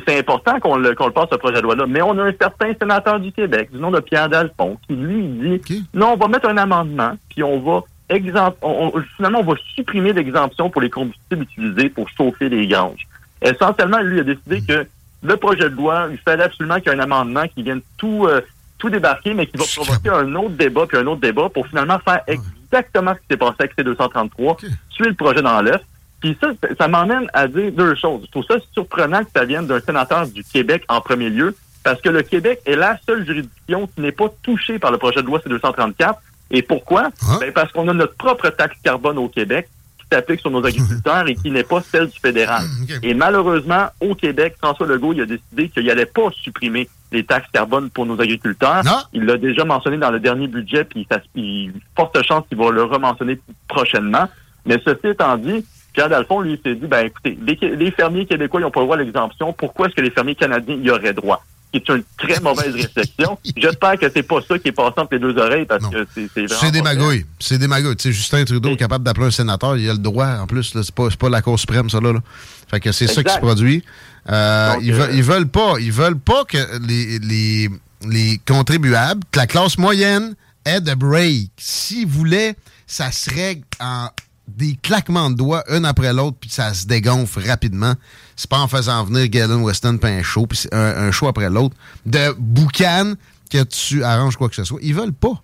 c'est 0.06 0.18
important 0.18 0.60
qu'on 0.60 0.76
le, 0.76 0.94
qu'on 0.94 1.06
le 1.06 1.12
passe, 1.12 1.28
ce 1.32 1.36
projet 1.36 1.56
de 1.56 1.62
loi-là. 1.62 1.86
Mais 1.88 2.02
on 2.02 2.16
a 2.18 2.22
un 2.24 2.32
certain 2.40 2.72
sénateur 2.80 3.18
du 3.18 3.32
Québec, 3.32 3.70
du 3.72 3.78
nom 3.78 3.90
de 3.90 3.98
Pierre 4.00 4.28
Dalphon, 4.28 4.78
qui 4.86 4.94
lui 4.94 5.22
dit, 5.22 5.60
non, 5.94 6.12
on 6.12 6.16
va 6.16 6.28
mettre 6.28 6.48
un 6.48 6.56
amendement, 6.58 7.12
puis 7.30 7.42
on 7.42 7.58
va 7.60 7.80
exempt, 8.10 8.56
on- 8.62 8.92
on- 8.94 9.02
finalement, 9.16 9.40
on 9.40 9.44
va 9.44 9.54
supprimer 9.74 10.12
l'exemption 10.12 10.68
pour 10.70 10.80
les 10.82 10.90
combustibles 10.90 11.42
utilisés 11.42 11.88
pour 11.88 12.08
chauffer 12.10 12.48
les 12.48 12.66
granges. 12.68 13.06
Essentiellement, 13.42 14.00
lui 14.00 14.20
a 14.20 14.24
décidé 14.24 14.60
que 14.62 14.86
le 15.22 15.36
projet 15.36 15.68
de 15.70 15.74
loi, 15.74 16.08
il 16.10 16.18
fallait 16.18 16.44
absolument 16.44 16.76
qu'il 16.80 16.92
y 16.92 16.94
ait 16.94 16.98
un 16.98 17.02
amendement 17.02 17.44
qui 17.54 17.62
vienne 17.62 17.80
tout, 17.98 18.26
euh, 18.26 18.40
tout 18.78 18.90
débarquer, 18.90 19.34
mais 19.34 19.46
qui 19.46 19.56
va 19.56 19.64
provoquer 19.76 20.08
un 20.10 20.34
autre 20.34 20.50
débat, 20.56 20.86
puis 20.86 20.98
un 20.98 21.06
autre 21.06 21.20
débat 21.20 21.48
pour 21.52 21.66
finalement 21.66 21.98
faire 21.98 22.22
exactement 22.26 23.12
ce 23.14 23.18
qui 23.20 23.26
s'est 23.30 23.36
passé 23.36 23.56
avec 23.60 23.72
C-233, 23.76 24.56
tuer 24.90 25.08
le 25.08 25.14
projet 25.14 25.42
dans 25.42 25.60
l'œuf. 25.60 25.80
Puis 26.20 26.36
ça, 26.40 26.48
ça- 26.78 26.88
m'emmène 26.88 27.28
à 27.32 27.48
dire 27.48 27.72
deux 27.72 27.94
choses. 27.94 28.22
Je 28.26 28.30
trouve 28.30 28.44
ça 28.44 28.56
surprenant 28.72 29.24
que 29.24 29.30
ça 29.34 29.44
vienne 29.44 29.66
d'un 29.66 29.80
sénateur 29.80 30.26
du 30.26 30.44
Québec 30.44 30.84
en 30.88 31.00
premier 31.00 31.30
lieu, 31.30 31.56
parce 31.82 32.00
que 32.02 32.10
le 32.10 32.22
Québec 32.22 32.60
est 32.66 32.76
la 32.76 32.98
seule 33.06 33.24
juridiction 33.26 33.86
qui 33.94 34.00
n'est 34.02 34.12
pas 34.12 34.28
touchée 34.42 34.78
par 34.78 34.90
le 34.92 34.98
projet 34.98 35.22
de 35.22 35.26
loi 35.26 35.40
C-234. 35.42 36.14
Et 36.50 36.62
pourquoi? 36.62 37.08
Ben, 37.40 37.52
parce 37.52 37.72
qu'on 37.72 37.88
a 37.88 37.94
notre 37.94 38.16
propre 38.16 38.50
taxe 38.50 38.76
carbone 38.82 39.16
au 39.18 39.28
Québec 39.28 39.68
s'applique 40.10 40.40
sur 40.40 40.50
nos 40.50 40.64
agriculteurs 40.64 41.28
et 41.28 41.34
qui 41.34 41.50
n'est 41.50 41.64
pas 41.64 41.80
celle 41.80 42.08
du 42.08 42.18
fédéral. 42.18 42.64
Et 43.02 43.14
malheureusement, 43.14 43.86
au 44.00 44.14
Québec, 44.14 44.56
François 44.58 44.86
Legault 44.86 45.12
il 45.12 45.22
a 45.22 45.26
décidé 45.26 45.68
qu'il 45.68 45.86
n'allait 45.86 46.06
pas 46.06 46.30
supprimer 46.32 46.88
les 47.12 47.24
taxes 47.24 47.48
carbone 47.52 47.90
pour 47.90 48.06
nos 48.06 48.20
agriculteurs. 48.20 48.82
Il 49.12 49.24
l'a 49.24 49.36
déjà 49.36 49.64
mentionné 49.64 49.96
dans 49.96 50.10
le 50.10 50.20
dernier 50.20 50.46
budget, 50.46 50.84
puis 50.84 51.06
ça, 51.10 51.20
il 51.34 51.72
forte 51.96 52.20
chance 52.22 52.44
qu'il 52.48 52.58
va 52.58 52.70
le 52.70 52.84
rementionner 52.84 53.40
prochainement. 53.68 54.28
Mais 54.66 54.80
ceci 54.84 55.08
étant 55.08 55.36
dit, 55.36 55.64
Pierre 55.92 56.08
Dalphon, 56.08 56.40
lui, 56.40 56.60
s'est 56.64 56.74
dit, 56.74 56.86
ben 56.86 57.06
écoutez, 57.06 57.36
les, 57.42 57.76
les 57.76 57.90
fermiers 57.90 58.26
québécois, 58.26 58.60
n'ont 58.60 58.70
pas 58.70 58.80
le 58.80 58.86
droit 58.86 58.96
à 58.96 59.00
l'exemption. 59.00 59.52
Pourquoi 59.52 59.86
est-ce 59.86 59.96
que 59.96 60.02
les 60.02 60.10
fermiers 60.10 60.34
canadiens 60.36 60.76
y 60.76 60.90
auraient 60.90 61.12
droit? 61.14 61.42
C'est 61.72 61.88
une 61.88 62.02
très 62.18 62.40
mauvaise 62.42 62.74
réflexion. 62.74 63.38
J'espère 63.56 63.98
que 63.98 64.06
c'est 64.12 64.22
pas 64.22 64.40
ça 64.46 64.58
qui 64.58 64.68
est 64.68 64.72
passé 64.72 64.94
entre 64.96 65.14
les 65.14 65.18
deux 65.20 65.36
oreilles, 65.38 65.66
parce 65.66 65.86
que 65.86 66.06
c'est 66.14 66.28
c'est 66.48 66.70
des 66.70 66.82
magouilles. 66.82 67.24
C'est 67.38 67.58
des 67.58 67.68
magouilles. 67.68 67.96
Tu 67.96 68.08
sais, 68.08 68.12
Justin 68.12 68.44
Trudeau 68.44 68.70
est 68.70 68.76
capable 68.76 69.04
d'appeler 69.04 69.26
un 69.26 69.30
sénateur, 69.30 69.76
il 69.76 69.88
a 69.88 69.92
le 69.92 69.98
droit, 69.98 70.38
en 70.40 70.46
plus. 70.46 70.72
C'est 70.72 70.94
pas, 70.94 71.08
pas 71.10 71.28
la 71.28 71.42
Cour 71.42 71.58
suprême, 71.58 71.88
ça, 71.88 72.00
là. 72.00 72.12
là. 72.12 72.20
Fait 72.68 72.80
que 72.80 72.92
c'est 72.92 73.06
ça 73.06 73.22
qui 73.22 73.32
se 73.32 73.38
produit. 73.38 73.84
Euh, 74.28 74.74
Donc, 74.74 74.82
ils, 74.82 74.92
euh, 74.92 74.96
veulent, 74.96 75.14
ils 75.14 75.22
veulent 75.22 75.48
pas. 75.48 75.74
Ils 75.80 75.92
veulent 75.92 76.18
pas 76.18 76.44
que 76.44 76.58
les, 76.86 77.18
les, 77.18 77.68
les 78.08 78.40
contribuables, 78.46 79.22
que 79.30 79.38
la 79.38 79.46
classe 79.46 79.78
moyenne 79.78 80.34
ait 80.64 80.80
de 80.80 80.94
break. 80.94 81.50
S'ils 81.56 82.06
voulaient, 82.06 82.54
ça 82.86 83.10
se 83.12 83.30
règle 83.30 83.62
en 83.80 84.08
des 84.56 84.76
claquements 84.82 85.30
de 85.30 85.36
doigts, 85.36 85.64
un 85.68 85.84
après 85.84 86.12
l'autre, 86.12 86.36
puis 86.40 86.50
ça 86.50 86.74
se 86.74 86.86
dégonfle 86.86 87.46
rapidement. 87.46 87.94
C'est 88.36 88.48
pas 88.48 88.58
en 88.58 88.68
faisant 88.68 89.04
venir 89.04 89.28
Galen 89.28 89.62
Weston 89.62 89.98
puis 89.98 90.10
un 90.10 90.22
show, 90.22 90.46
puis 90.46 90.66
un, 90.72 90.78
un 90.78 91.10
show 91.10 91.28
après 91.28 91.50
l'autre, 91.50 91.76
de 92.06 92.34
boucan 92.38 93.14
que 93.50 93.62
tu 93.64 94.04
arranges 94.04 94.36
quoi 94.36 94.48
que 94.48 94.54
ce 94.54 94.64
soit. 94.64 94.80
Ils 94.82 94.94
veulent 94.94 95.12
pas. 95.12 95.42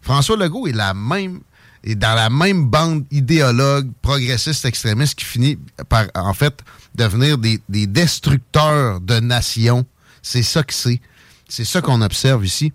François 0.00 0.36
Legault 0.36 0.66
est 0.66 0.72
la 0.72 0.94
même 0.94 1.40
est 1.84 1.94
dans 1.94 2.14
la 2.14 2.28
même 2.28 2.66
bande 2.66 3.04
idéologue 3.10 3.90
progressiste 4.02 4.64
extrémiste 4.64 5.14
qui 5.14 5.24
finit 5.24 5.58
par 5.88 6.06
en 6.14 6.34
fait 6.34 6.60
devenir 6.94 7.38
des, 7.38 7.60
des 7.68 7.86
destructeurs 7.86 9.00
de 9.00 9.20
nations. 9.20 9.86
C'est 10.22 10.42
ça 10.42 10.62
que 10.62 10.74
c'est. 10.74 11.00
C'est 11.48 11.64
ça 11.64 11.80
qu'on 11.80 12.02
observe 12.02 12.44
ici. 12.44 12.72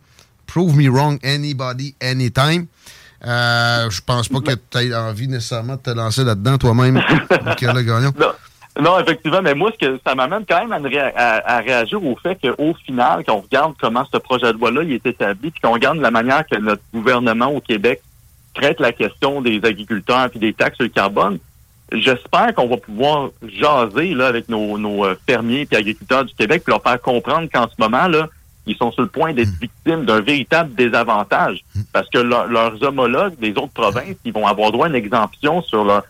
Prove 0.47 0.75
me 0.75 0.89
wrong 0.89 1.19
anybody, 1.23 1.95
anytime. 2.01 2.67
Euh, 3.25 3.89
je 3.89 4.01
pense 4.05 4.27
pas 4.27 4.39
que 4.41 4.51
tu 4.53 4.77
aies 4.79 4.95
envie 4.95 5.27
nécessairement 5.27 5.75
de 5.75 5.81
te 5.81 5.89
lancer 5.91 6.23
là-dedans 6.23 6.57
toi-même, 6.57 6.95
Nicolas 7.47 7.83
Gagnon. 7.83 8.11
Non, 8.81 8.99
effectivement, 8.99 9.41
mais 9.41 9.53
moi, 9.53 9.71
ce 9.79 9.85
que 9.85 9.99
ça 10.05 10.15
m'amène 10.15 10.45
quand 10.49 10.65
même 10.67 10.73
à, 10.73 10.99
à- 11.15 11.57
à 11.57 11.59
réagir 11.59 12.03
au 12.03 12.17
fait 12.17 12.35
qu'au 12.41 12.73
final, 12.85 13.23
quand 13.25 13.35
on 13.35 13.41
regarde 13.41 13.73
comment 13.79 14.03
ce 14.11 14.17
projet 14.17 14.51
de 14.51 14.57
loi-là 14.57 14.81
il 14.83 14.93
est 14.93 15.05
établi, 15.05 15.51
puis 15.51 15.61
qu'on 15.61 15.73
regarde 15.73 15.99
la 15.99 16.09
manière 16.11 16.43
que 16.47 16.57
notre 16.57 16.81
gouvernement 16.93 17.47
au 17.47 17.61
Québec 17.61 18.01
traite 18.55 18.79
la 18.79 18.91
question 18.91 19.41
des 19.41 19.61
agriculteurs 19.63 20.29
puis 20.31 20.39
des 20.39 20.53
taxes 20.53 20.77
sur 20.77 20.83
le 20.85 20.89
carbone, 20.89 21.37
j'espère 21.91 22.53
qu'on 22.55 22.67
va 22.67 22.77
pouvoir 22.77 23.29
jaser 23.47 24.15
là, 24.15 24.25
avec 24.27 24.49
nos, 24.49 24.77
nos 24.79 25.05
euh, 25.05 25.15
fermiers 25.27 25.67
et 25.71 25.75
agriculteurs 25.75 26.25
du 26.25 26.33
Québec, 26.33 26.63
puis 26.65 26.71
leur 26.71 26.81
faire 26.81 26.99
comprendre 26.99 27.47
qu'en 27.53 27.67
ce 27.67 27.75
moment, 27.77 28.07
là, 28.07 28.27
ils 28.65 28.75
sont 28.77 28.91
sur 28.91 29.01
le 29.01 29.07
point 29.09 29.33
d'être 29.33 29.49
victimes 29.59 30.05
d'un 30.05 30.21
véritable 30.21 30.73
désavantage. 30.75 31.63
Parce 31.91 32.09
que 32.09 32.17
leur- 32.19 32.47
leurs 32.47 32.81
homologues 32.83 33.37
des 33.39 33.51
autres 33.51 33.73
provinces, 33.73 34.15
ils 34.25 34.33
vont 34.33 34.47
avoir 34.47 34.71
droit 34.71 34.85
à 34.85 34.89
une 34.89 34.95
exemption 34.95 35.61
sur 35.61 35.83
leur 35.83 36.03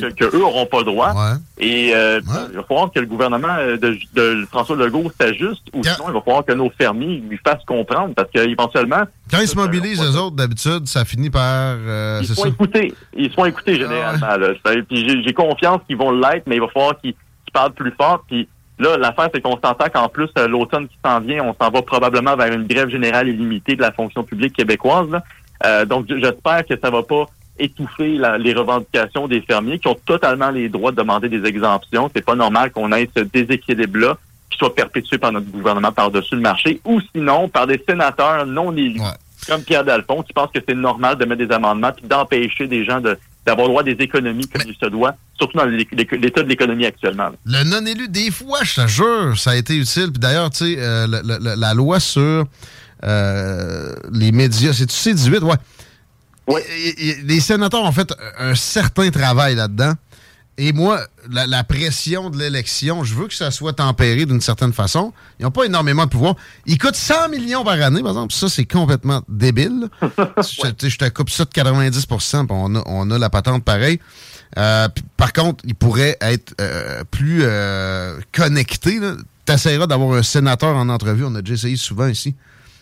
que, 0.00 0.10
que 0.12 0.36
eux 0.36 0.44
auront 0.44 0.66
pas 0.66 0.84
droit. 0.84 1.12
Et 1.58 1.92
euh, 1.92 2.20
il 2.50 2.56
va 2.56 2.62
falloir 2.62 2.92
que 2.92 3.00
le 3.00 3.06
gouvernement 3.06 3.56
euh, 3.58 3.76
de, 3.76 3.98
de 4.14 4.46
François 4.48 4.76
Legault 4.76 5.10
s'ajuste, 5.20 5.62
ou 5.72 5.82
sinon 5.96 6.08
il 6.10 6.14
va 6.14 6.20
falloir 6.20 6.44
que 6.44 6.52
nos 6.52 6.70
fermiers 6.70 7.16
lui 7.28 7.36
fassent 7.44 7.64
comprendre, 7.66 8.14
parce 8.14 8.30
qu'éventuellement, 8.30 9.02
Quand 9.28 9.40
ils 9.40 9.48
se 9.48 9.56
mobilisent, 9.56 10.00
eux 10.00 10.16
autres, 10.20 10.36
d'habitude, 10.36 10.86
ça 10.86 11.04
finit 11.04 11.30
par. 11.30 11.42
euh, 11.80 12.20
ils 12.22 12.28
sont 12.28 12.42
ça? 12.42 12.48
écoutés. 12.48 12.94
Ils 13.16 13.32
sont 13.32 13.44
écoutés 13.44 13.74
généralement. 13.74 14.36
là. 14.36 14.48
C'est- 14.64 14.82
Puis 14.82 15.22
j'ai- 15.24 15.32
confiance 15.32 15.80
qu'ils 15.88 15.96
vont 15.96 16.12
l'être, 16.12 16.44
mais 16.46 16.54
il 16.56 16.60
va 16.60 16.68
falloir 16.68 17.00
qu'ils 17.00 17.14
parlent 17.52 17.72
plus 17.74 17.92
fort. 17.98 18.22
Puis 18.28 18.48
là, 18.78 18.96
l'affaire, 18.96 19.28
c'est 19.32 19.40
qu'on 19.40 19.58
s'entend 19.62 19.88
qu'en 19.92 20.08
plus, 20.08 20.28
euh, 20.38 20.46
l'automne 20.48 20.86
qui 20.88 20.96
s'en 21.04 21.20
vient, 21.20 21.42
on 21.44 21.54
s'en 21.60 21.70
va 21.70 21.82
probablement 21.82 22.36
vers 22.36 22.52
une 22.52 22.66
grève 22.66 22.88
générale 22.88 23.28
illimitée 23.28 23.76
de 23.76 23.82
la 23.82 23.92
fonction 23.92 24.22
publique 24.22 24.54
québécoise. 24.54 25.08
là. 25.10 25.22
Euh, 25.64 25.84
donc 25.86 26.06
j'espère 26.08 26.66
que 26.66 26.74
ça 26.78 26.90
va 26.90 27.02
pas 27.02 27.26
étouffer 27.58 28.16
la- 28.18 28.36
les 28.36 28.52
revendications 28.52 29.26
des 29.28 29.40
fermiers 29.40 29.78
qui 29.78 29.88
ont 29.88 29.96
totalement 30.04 30.50
les 30.50 30.68
droits 30.68 30.90
de 30.90 30.96
demander 30.96 31.28
des 31.30 31.42
exemptions. 31.48 32.10
C'est 32.14 32.24
pas 32.24 32.34
normal 32.34 32.70
qu'on 32.70 32.92
ait 32.92 33.08
ce 33.16 33.22
déséquilibre-là 33.22 34.18
qui 34.50 34.58
soit 34.58 34.74
perpétué 34.74 35.16
par 35.18 35.32
notre 35.32 35.46
gouvernement 35.50 35.90
par-dessus 35.92 36.34
le 36.34 36.42
marché, 36.42 36.80
ou 36.84 37.00
sinon 37.14 37.48
par 37.48 37.66
des 37.66 37.82
sénateurs 37.88 38.44
non 38.46 38.74
élus, 38.76 39.00
comme 39.48 39.62
Pierre 39.62 39.84
Dalphon, 39.84 40.22
qui 40.22 40.32
pense 40.34 40.50
que 40.52 40.60
c'est 40.66 40.74
normal 40.74 41.16
de 41.16 41.24
mettre 41.24 41.44
des 41.46 41.54
amendements 41.54 41.92
puis 41.92 42.06
d'empêcher 42.06 42.66
des 42.66 42.84
gens 42.84 43.00
de 43.00 43.18
d'avoir 43.46 43.68
droit 43.68 43.80
à 43.80 43.84
des 43.84 43.92
économies 43.92 44.48
comme 44.48 44.62
il 44.66 44.74
se 44.74 44.86
doit, 44.86 45.14
surtout 45.38 45.58
dans 45.58 45.64
l'é- 45.64 45.86
l'é- 45.92 46.08
l'état 46.18 46.42
de 46.42 46.48
l'économie 46.48 46.86
actuellement. 46.86 47.30
Le 47.44 47.64
non-élu, 47.64 48.08
des 48.08 48.30
fois, 48.30 48.60
je 48.62 48.82
te 48.82 48.86
jure, 48.86 49.38
ça 49.38 49.50
a 49.50 49.56
été 49.56 49.76
utile. 49.76 50.10
Puis 50.12 50.18
d'ailleurs, 50.20 50.50
tu 50.50 50.58
sais, 50.58 50.76
euh, 50.78 51.06
la 51.56 51.74
loi 51.74 52.00
sur 52.00 52.46
euh, 53.04 53.94
les 54.12 54.32
médias, 54.32 54.72
c'est-tu 54.72 54.94
C-18? 54.94 55.42
Ouais. 55.42 55.56
Et- 56.68 56.88
et- 56.88 57.08
et 57.10 57.14
Les 57.22 57.40
sénateurs 57.40 57.82
ont 57.82 57.92
fait 57.92 58.12
un 58.38 58.54
certain 58.54 59.10
travail 59.10 59.54
là-dedans. 59.56 59.92
Et 60.58 60.72
moi, 60.72 61.00
la, 61.30 61.46
la 61.46 61.64
pression 61.64 62.30
de 62.30 62.38
l'élection, 62.38 63.04
je 63.04 63.14
veux 63.14 63.26
que 63.28 63.34
ça 63.34 63.50
soit 63.50 63.74
tempéré 63.74 64.24
d'une 64.24 64.40
certaine 64.40 64.72
façon. 64.72 65.12
Ils 65.38 65.42
n'ont 65.42 65.50
pas 65.50 65.64
énormément 65.64 66.04
de 66.06 66.10
pouvoir. 66.10 66.34
Ils 66.64 66.78
coûtent 66.78 66.94
100 66.96 67.28
millions 67.28 67.62
par 67.62 67.74
année, 67.74 68.00
par 68.00 68.12
exemple. 68.12 68.32
Ça, 68.32 68.48
c'est 68.48 68.64
complètement 68.64 69.22
débile. 69.28 69.88
je, 70.00 70.70
tu 70.70 70.74
sais, 70.78 70.88
je 70.90 70.96
te 70.98 71.08
coupe 71.10 71.28
ça 71.28 71.44
de 71.44 71.50
90 71.50 72.06
puis 72.06 72.16
on 72.48 72.74
a, 72.74 72.82
on 72.86 73.10
a 73.10 73.18
la 73.18 73.28
patente 73.28 73.64
pareille. 73.64 74.00
Euh, 74.58 74.88
par 75.16 75.32
contre, 75.32 75.64
ils 75.66 75.74
pourraient 75.74 76.16
être 76.20 76.54
euh, 76.60 77.02
plus 77.10 77.40
euh, 77.42 78.18
connectés. 78.32 79.00
Tu 79.46 79.52
essaieras 79.52 79.86
d'avoir 79.86 80.16
un 80.18 80.22
sénateur 80.22 80.74
en 80.76 80.88
entrevue. 80.88 81.24
On 81.24 81.34
a 81.34 81.42
déjà 81.42 81.54
essayé 81.54 81.76
souvent 81.76 82.06
ici. 82.08 82.34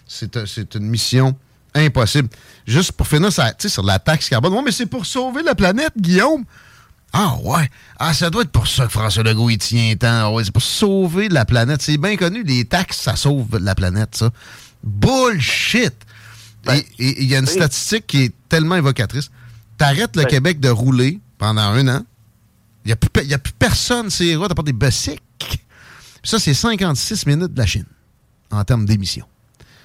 C'est 0.06 0.36
un- 0.36 0.46
c'est 0.46 0.74
une 0.74 0.86
mission 0.86 1.34
impossible. 1.74 2.28
Juste 2.66 2.92
pour 2.92 3.06
finir 3.08 3.32
ça, 3.32 3.52
sur 3.66 3.82
la 3.82 3.98
taxe 3.98 4.28
carbone. 4.28 4.52
Ouais, 4.52 4.62
mais 4.64 4.72
c'est 4.72 4.86
pour 4.86 5.04
sauver 5.06 5.42
la 5.42 5.54
planète, 5.54 5.92
Guillaume. 5.98 6.44
Ah 7.12 7.36
ouais. 7.42 7.68
Ah, 7.98 8.12
ça 8.12 8.28
doit 8.30 8.42
être 8.42 8.50
pour 8.52 8.66
ça 8.68 8.86
que 8.86 8.92
François 8.92 9.22
Legault 9.22 9.48
il 9.50 9.58
tient 9.58 9.94
tant. 9.96 10.06
Ah 10.26 10.30
ouais, 10.32 10.44
c'est 10.44 10.52
pour 10.52 10.62
sauver 10.62 11.28
la 11.28 11.44
planète. 11.44 11.80
C'est 11.82 11.96
bien 11.96 12.16
connu, 12.16 12.42
les 12.44 12.64
taxes, 12.64 12.98
ça 13.00 13.16
sauve 13.16 13.58
la 13.60 13.74
planète, 13.74 14.16
ça. 14.16 14.30
Bullshit! 14.82 15.92
Et- 16.70 16.78
Et 16.98 17.08
et 17.08 17.22
il 17.22 17.28
y 17.28 17.36
a 17.36 17.38
une 17.38 17.46
statistique 17.46 18.06
qui 18.06 18.22
est 18.24 18.32
tellement 18.48 18.76
évocatrice. 18.76 19.30
T'arrêtes 19.76 20.16
le 20.16 20.24
Québec 20.24 20.60
de 20.60 20.68
rouler 20.70 21.20
pendant 21.38 21.62
un 21.62 21.88
an. 21.88 22.00
Il 22.84 22.88
n'y 22.88 22.92
a, 22.92 22.96
plus 22.96 23.32
a 23.32 23.38
personne 23.58 24.10
sur 24.10 24.26
les 24.26 24.36
routes 24.36 24.50
à 24.50 24.54
part 24.54 24.64
des 24.64 24.72
bicycles. 24.72 25.22
Ça, 26.22 26.38
c'est 26.38 26.54
56 26.54 27.26
minutes 27.26 27.52
de 27.54 27.58
la 27.58 27.66
Chine 27.66 27.86
en 28.50 28.62
termes 28.64 28.84
d'émissions. 28.86 29.26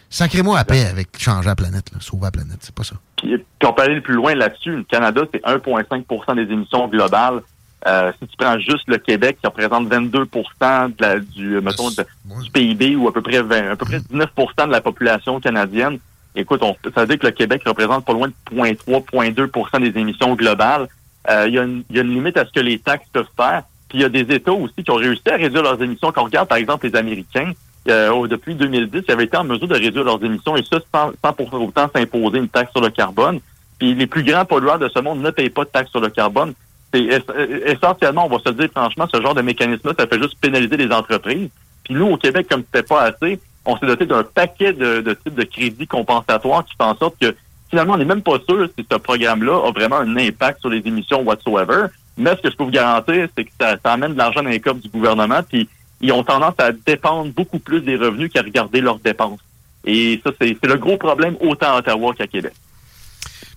Sacrez-moi 0.09 0.57
à 0.57 0.65
paix 0.65 0.85
avec 0.85 1.09
changer 1.19 1.47
la 1.47 1.55
planète, 1.55 1.91
là, 1.91 1.99
sauver 2.01 2.23
la 2.25 2.31
planète, 2.31 2.57
c'est 2.61 2.73
pas 2.73 2.83
ça. 2.83 2.95
Puis, 3.17 3.37
puis 3.37 3.67
on 3.67 3.73
peut 3.73 3.83
aller 3.83 4.01
plus 4.01 4.15
loin 4.15 4.33
là-dessus. 4.33 4.77
Le 4.77 4.83
Canada, 4.83 5.21
c'est 5.31 5.43
1,5% 5.43 6.35
des 6.35 6.51
émissions 6.51 6.87
globales. 6.87 7.41
Euh, 7.87 8.11
si 8.19 8.27
tu 8.27 8.35
prends 8.37 8.57
juste 8.59 8.87
le 8.87 8.97
Québec, 8.97 9.37
qui 9.39 9.47
représente 9.47 9.87
22 9.87 10.25
de 10.25 10.93
la, 10.99 11.19
du, 11.19 11.55
euh, 11.55 11.61
mettons, 11.61 11.89
de- 11.91 12.05
du 12.43 12.51
PIB 12.51 12.95
ou 12.95 13.07
à 13.07 13.13
peu 13.13 13.21
près 13.21 13.41
20, 13.41 13.71
à 13.71 13.75
peu 13.75 13.85
près 13.85 13.99
19% 13.99 14.67
de 14.67 14.71
la 14.71 14.81
population 14.81 15.39
canadienne, 15.39 15.99
écoute, 16.35 16.61
on, 16.63 16.75
ça 16.93 17.01
veut 17.01 17.07
dire 17.07 17.19
que 17.19 17.27
le 17.27 17.31
Québec 17.31 17.61
représente 17.65 18.03
pas 18.03 18.13
loin 18.13 18.27
de 18.27 18.33
0,3, 18.51 19.31
0,2 19.33 19.91
des 19.91 19.97
émissions 19.99 20.35
globales. 20.35 20.87
Euh, 21.29 21.45
Il 21.47 21.53
y, 21.55 21.59
a 21.59 21.63
une- 21.63 21.83
il 21.89 21.95
y 21.95 21.99
a 21.99 22.03
une 22.03 22.13
limite 22.13 22.37
à 22.37 22.45
ce 22.45 22.51
que 22.51 22.59
les 22.59 22.79
taxes 22.79 23.07
peuvent 23.11 23.27
faire. 23.35 23.63
Puis 23.89 23.97
il 23.97 24.01
y 24.01 24.05
a 24.05 24.09
des 24.09 24.33
États 24.35 24.53
aussi 24.53 24.83
qui 24.83 24.91
ont 24.91 24.95
réussi 24.95 25.23
à 25.29 25.35
réduire 25.35 25.63
leurs 25.63 25.81
émissions. 25.81 26.11
Quand 26.11 26.21
on 26.21 26.25
regarde, 26.25 26.47
par 26.47 26.57
exemple, 26.59 26.87
les 26.87 26.95
Américains, 26.95 27.51
euh, 27.89 28.27
depuis 28.27 28.53
2010, 28.55 29.03
ils 29.07 29.11
avaient 29.11 29.23
été 29.25 29.35
en 29.37 29.43
mesure 29.43 29.67
de 29.67 29.73
réduire 29.75 30.03
leurs 30.03 30.23
émissions 30.23 30.55
et 30.55 30.63
ça 30.63 30.79
sans, 30.93 31.33
pour 31.33 31.53
autant 31.55 31.89
s'imposer 31.93 32.37
une 32.37 32.47
taxe 32.49 32.71
sur 32.71 32.81
le 32.81 32.89
carbone. 32.89 33.39
Puis 33.79 33.95
les 33.95 34.07
plus 34.07 34.23
grands 34.23 34.45
pollueurs 34.45 34.77
de 34.79 34.89
ce 34.89 34.99
monde 34.99 35.21
ne 35.21 35.31
payent 35.31 35.49
pas 35.49 35.63
de 35.63 35.69
taxe 35.69 35.89
sur 35.91 35.99
le 36.01 36.09
carbone. 36.09 36.53
Euh, 36.95 37.19
essentiellement, 37.65 38.25
on 38.25 38.29
va 38.29 38.39
se 38.43 38.49
dire 38.49 38.69
franchement, 38.71 39.07
ce 39.13 39.21
genre 39.21 39.35
de 39.35 39.41
mécanisme-là, 39.41 39.93
ça 39.97 40.07
fait 40.07 40.21
juste 40.21 40.37
pénaliser 40.39 40.77
les 40.77 40.91
entreprises. 40.91 41.49
Puis 41.49 41.49
Puis 41.83 41.95
nous, 41.95 42.07
au 42.07 42.17
Québec, 42.17 42.47
comme 42.49 42.63
c'était 42.63 42.85
pas 42.87 43.03
assez, 43.03 43.39
on 43.65 43.77
s'est 43.77 43.85
doté 43.85 44.05
d'un 44.05 44.23
paquet 44.23 44.73
de, 44.73 45.01
de 45.01 45.13
types 45.13 45.35
de 45.35 45.43
crédits 45.43 45.87
compensatoires 45.87 46.63
qui 46.65 46.73
font 46.79 46.85
en 46.89 46.95
sorte 46.97 47.15
que 47.19 47.35
finalement, 47.69 47.93
on 47.93 47.97
n'est 47.97 48.05
même 48.05 48.21
pas 48.21 48.39
sûr 48.47 48.69
si 48.77 48.85
ce 48.89 48.97
programme-là 48.97 49.67
a 49.67 49.71
vraiment 49.71 49.97
un 49.97 50.17
impact 50.17 50.61
sur 50.61 50.69
les 50.69 50.81
émissions 50.85 51.21
whatsoever. 51.21 51.85
Mais 52.17 52.35
ce 52.35 52.41
que 52.41 52.51
je 52.51 52.55
peux 52.55 52.65
vous 52.65 52.71
garantir, 52.71 53.27
c'est 53.37 53.45
que 53.45 53.51
ça, 53.59 53.77
amène 53.85 54.13
de 54.13 54.17
l'argent 54.17 54.43
dans 54.43 54.49
les 54.49 54.59
coffres 54.59 54.81
du 54.81 54.89
gouvernement, 54.89 55.41
puis 55.47 55.69
ils 56.01 56.11
ont 56.11 56.23
tendance 56.23 56.55
à 56.57 56.71
dépendre 56.71 57.31
beaucoup 57.31 57.59
plus 57.59 57.81
des 57.81 57.95
revenus 57.95 58.31
qu'à 58.31 58.41
regarder 58.41 58.81
leurs 58.81 58.99
dépenses. 58.99 59.39
Et 59.85 60.19
ça, 60.23 60.31
c'est 60.39 60.57
le 60.65 60.77
gros 60.77 60.97
problème 60.97 61.35
autant 61.39 61.75
à 61.75 61.77
Ottawa 61.79 62.13
qu'à 62.13 62.27
Québec. 62.27 62.53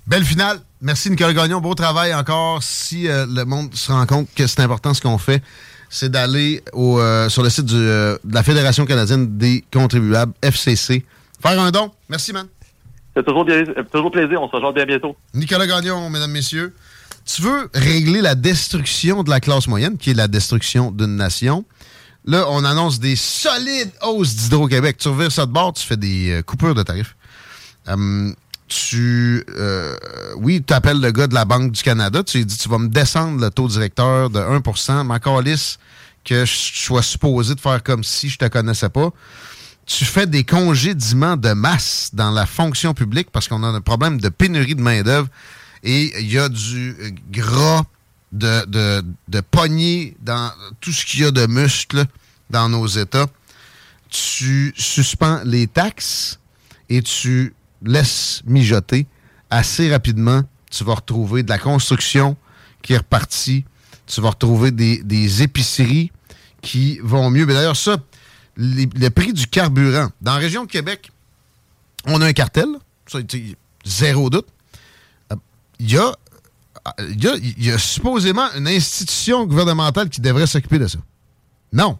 Belle 0.06 0.24
finale. 0.24 0.60
Merci 0.80 1.10
Nicolas 1.10 1.32
Gagnon. 1.32 1.60
Beau 1.60 1.74
travail 1.74 2.14
encore. 2.14 2.62
Si 2.62 3.08
euh, 3.08 3.26
le 3.28 3.44
monde 3.44 3.74
se 3.74 3.92
rend 3.92 4.04
compte 4.06 4.28
que 4.34 4.46
c'est 4.46 4.60
important 4.60 4.94
ce 4.94 5.00
qu'on 5.00 5.18
fait, 5.18 5.42
c'est 5.88 6.10
d'aller 6.10 6.62
euh, 6.74 7.28
sur 7.28 7.42
le 7.42 7.50
site 7.50 7.70
euh, 7.72 8.18
de 8.24 8.34
la 8.34 8.42
Fédération 8.42 8.84
canadienne 8.84 9.38
des 9.38 9.64
contribuables, 9.72 10.32
FCC, 10.42 11.04
faire 11.40 11.60
un 11.60 11.70
don. 11.70 11.90
Merci, 12.08 12.32
man. 12.32 12.46
C'est 13.16 13.24
toujours, 13.24 13.44
bien- 13.44 13.64
toujours 13.92 14.10
plaisir. 14.10 14.40
On 14.42 14.48
se 14.48 14.56
rejoint 14.56 14.72
bien 14.72 14.86
bientôt. 14.86 15.16
Nicolas 15.34 15.66
Gagnon, 15.66 16.08
mesdames, 16.10 16.30
messieurs. 16.30 16.74
Tu 17.24 17.42
veux 17.42 17.70
régler 17.74 18.20
la 18.20 18.34
destruction 18.34 19.22
de 19.22 19.30
la 19.30 19.38
classe 19.40 19.68
moyenne, 19.68 19.96
qui 19.98 20.10
est 20.10 20.14
la 20.14 20.28
destruction 20.28 20.90
d'une 20.90 21.16
nation? 21.16 21.64
Là, 22.24 22.46
on 22.50 22.64
annonce 22.64 23.00
des 23.00 23.16
solides 23.16 23.90
hausses 24.02 24.34
d'Hydro-Québec. 24.34 24.96
Tu 24.98 25.08
revires 25.08 25.30
ça 25.32 25.46
de 25.46 25.52
bord, 25.52 25.72
tu 25.72 25.84
fais 25.86 25.96
des 25.96 26.30
euh, 26.30 26.42
coupures 26.42 26.74
de 26.74 26.82
tarifs. 26.82 27.16
Hum, 27.86 28.34
tu, 28.68 29.44
euh, 29.58 29.94
oui, 30.36 30.62
tu 30.66 30.72
appelles 30.72 31.00
le 31.00 31.10
gars 31.10 31.26
de 31.26 31.34
la 31.34 31.44
Banque 31.44 31.72
du 31.72 31.82
Canada, 31.82 32.22
tu 32.22 32.38
lui 32.38 32.46
dis, 32.46 32.56
tu 32.56 32.68
vas 32.68 32.78
me 32.78 32.88
descendre 32.88 33.40
le 33.40 33.50
taux 33.50 33.68
directeur 33.68 34.30
de 34.30 34.38
1% 34.40 35.04
ma 35.04 35.18
calisse 35.18 35.78
que 36.24 36.44
je 36.44 36.52
sois 36.54 37.02
supposé 37.02 37.54
de 37.54 37.60
faire 37.60 37.82
comme 37.82 38.02
si 38.04 38.28
je 38.30 38.38
te 38.38 38.46
connaissais 38.46 38.88
pas. 38.88 39.10
Tu 39.86 40.04
fais 40.04 40.26
des 40.26 40.44
congédiements 40.44 41.36
de 41.36 41.52
masse 41.52 42.10
dans 42.12 42.30
la 42.30 42.46
fonction 42.46 42.94
publique 42.94 43.30
parce 43.30 43.48
qu'on 43.48 43.62
a 43.64 43.68
un 43.68 43.80
problème 43.80 44.20
de 44.20 44.28
pénurie 44.28 44.74
de 44.74 44.80
main-d'œuvre 44.80 45.28
et 45.82 46.20
il 46.20 46.32
y 46.32 46.38
a 46.38 46.48
du 46.48 47.14
gras 47.30 47.82
de, 48.32 48.64
de, 48.66 49.04
dans 50.20 50.50
tout 50.80 50.92
ce 50.92 51.04
qu'il 51.04 51.20
y 51.20 51.24
a 51.24 51.30
de 51.30 51.46
muscles 51.46 52.04
dans 52.50 52.68
nos 52.68 52.86
États. 52.86 53.26
Tu 54.08 54.72
suspends 54.76 55.40
les 55.44 55.66
taxes 55.66 56.38
et 56.88 57.02
tu 57.02 57.54
laisses 57.82 58.42
mijoter. 58.46 59.06
Assez 59.50 59.90
rapidement, 59.90 60.42
tu 60.70 60.84
vas 60.84 60.94
retrouver 60.94 61.42
de 61.42 61.48
la 61.48 61.58
construction 61.58 62.36
qui 62.82 62.94
est 62.94 62.98
repartie. 62.98 63.64
Tu 64.06 64.20
vas 64.20 64.30
retrouver 64.30 64.70
des, 64.70 65.02
des 65.02 65.42
épiceries 65.42 66.10
qui 66.62 66.98
vont 67.02 67.30
mieux. 67.30 67.46
Mais 67.46 67.54
d'ailleurs, 67.54 67.76
ça, 67.76 67.96
les- 68.56 68.88
le 68.94 69.10
prix 69.10 69.32
du 69.32 69.46
carburant. 69.46 70.10
Dans 70.20 70.34
la 70.34 70.38
région 70.38 70.64
de 70.64 70.70
Québec, 70.70 71.10
on 72.06 72.20
a 72.20 72.26
un 72.26 72.32
cartel. 72.32 72.66
Ça, 73.06 73.18
zéro 73.84 74.30
doute. 74.30 74.46
Euh, 75.32 75.36
Il 75.78 75.90
y 75.92 75.98
a 75.98 76.12
il 76.98 77.64
y, 77.64 77.70
a, 77.70 77.78
supposément 77.78 78.48
une 78.56 78.66
institution 78.66 79.46
gouvernementale 79.46 80.08
qui 80.08 80.20
devrait 80.20 80.48
s'occuper 80.48 80.80
de 80.80 80.88
ça. 80.88 80.98
Non. 81.72 81.96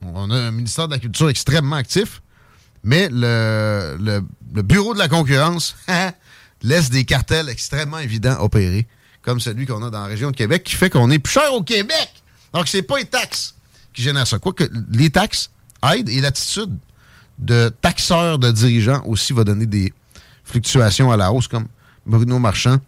On 0.00 0.30
a 0.30 0.36
un 0.36 0.52
ministère 0.52 0.86
de 0.86 0.94
la 0.94 1.00
Culture 1.00 1.28
extrêmement 1.28 1.74
actif, 1.74 2.22
mais 2.84 3.08
le, 3.10 3.96
le- 4.00 4.22
le 4.54 4.62
Bureau 4.62 4.94
de 4.94 4.98
la 5.00 5.08
concurrence 5.08 5.74
laisse 6.62 6.88
des 6.90 7.04
cartels 7.04 7.48
extrêmement 7.48 7.98
évidents 7.98 8.36
opérer, 8.40 8.86
comme 9.22 9.40
celui 9.40 9.66
qu'on 9.66 9.82
a 9.82 9.90
dans 9.90 10.02
la 10.02 10.06
région 10.06 10.30
de 10.30 10.36
Québec, 10.36 10.62
qui 10.64 10.76
fait 10.76 10.88
qu'on 10.90 11.10
est 11.10 11.18
plus 11.18 11.32
cher 11.32 11.52
au 11.52 11.62
Québec. 11.64 12.10
Donc, 12.54 12.68
c'est 12.68 12.82
pas 12.82 12.98
les 12.98 13.06
taxes 13.06 13.56
qui 13.92 14.02
génèrent 14.02 14.26
ça. 14.28 14.38
Quoique 14.38 14.64
les 14.92 15.10
taxes 15.10 15.50
aident 15.94 16.08
et 16.08 16.20
l'attitude 16.20 16.76
de 17.38 17.70
taxeurs, 17.80 18.38
de 18.38 18.50
dirigeants 18.50 19.02
aussi 19.06 19.32
va 19.32 19.44
donner 19.44 19.66
des 19.66 19.92
fluctuations 20.44 21.10
à 21.10 21.16
la 21.16 21.32
hausse, 21.32 21.48
comme 21.48 21.66
Bruno 22.06 22.38
Marchand 22.38 22.78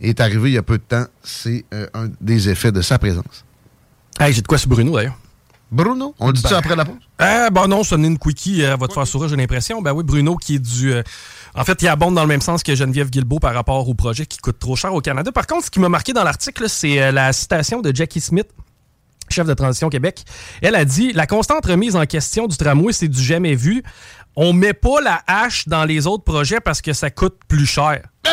est 0.00 0.20
arrivé 0.20 0.50
il 0.50 0.54
y 0.54 0.58
a 0.58 0.62
peu 0.62 0.78
de 0.78 0.82
temps. 0.82 1.06
C'est 1.22 1.64
euh, 1.72 1.86
un 1.94 2.08
des 2.20 2.48
effets 2.48 2.72
de 2.72 2.82
sa 2.82 2.98
présence. 2.98 3.44
Hey, 4.18 4.32
j'ai 4.32 4.42
de 4.42 4.46
quoi 4.46 4.58
sur 4.58 4.68
Bruno 4.68 4.94
d'ailleurs. 4.96 5.16
Bruno, 5.70 6.14
on 6.20 6.28
le 6.28 6.34
dit 6.34 6.40
ça 6.40 6.50
Ben. 6.50 6.56
après 6.58 6.76
la 6.76 6.84
pause? 6.84 6.96
Ah, 7.18 7.50
ben 7.50 7.66
non, 7.66 7.82
ça 7.82 7.96
n'est 7.96 8.06
une 8.06 8.18
quickie, 8.18 8.60
elle 8.60 8.78
va 8.78 8.86
te 8.86 8.92
faire 8.92 9.06
sourire, 9.06 9.28
j'ai 9.28 9.36
l'impression. 9.36 9.82
Ben 9.82 9.92
oui, 9.92 10.04
Bruno 10.04 10.36
qui 10.36 10.56
est 10.56 10.58
du. 10.58 10.92
euh, 10.92 11.02
en 11.54 11.64
fait, 11.64 11.80
il 11.82 11.88
abonde 11.88 12.14
dans 12.14 12.22
le 12.22 12.28
même 12.28 12.40
sens 12.40 12.62
que 12.62 12.74
Geneviève 12.74 13.10
Guilbeault 13.10 13.40
par 13.40 13.54
rapport 13.54 13.88
au 13.88 13.94
projet 13.94 14.26
qui 14.26 14.38
coûte 14.38 14.58
trop 14.58 14.76
cher 14.76 14.94
au 14.94 15.00
Canada. 15.00 15.32
Par 15.32 15.46
contre, 15.46 15.64
ce 15.64 15.70
qui 15.70 15.80
m'a 15.80 15.88
marqué 15.88 16.12
dans 16.12 16.22
l'article, 16.22 16.68
c'est 16.68 17.00
euh, 17.00 17.10
la 17.12 17.32
citation 17.32 17.80
de 17.80 17.94
Jackie 17.94 18.20
Smith, 18.20 18.46
chef 19.34 19.46
de 19.46 19.54
Transition 19.54 19.88
Québec. 19.90 20.24
Elle 20.62 20.74
a 20.74 20.84
dit 20.84 21.12
La 21.12 21.26
constante 21.26 21.66
remise 21.66 21.96
en 21.96 22.06
question 22.06 22.46
du 22.46 22.56
tramway, 22.56 22.92
c'est 22.92 23.08
du 23.08 23.22
jamais 23.22 23.54
vu. 23.54 23.82
On 24.36 24.52
met 24.52 24.72
pas 24.72 25.00
la 25.00 25.22
hache 25.26 25.68
dans 25.68 25.84
les 25.84 26.06
autres 26.06 26.24
projets 26.24 26.60
parce 26.60 26.80
que 26.82 26.92
ça 26.92 27.10
coûte 27.10 27.36
plus 27.48 27.66
cher. 27.66 28.02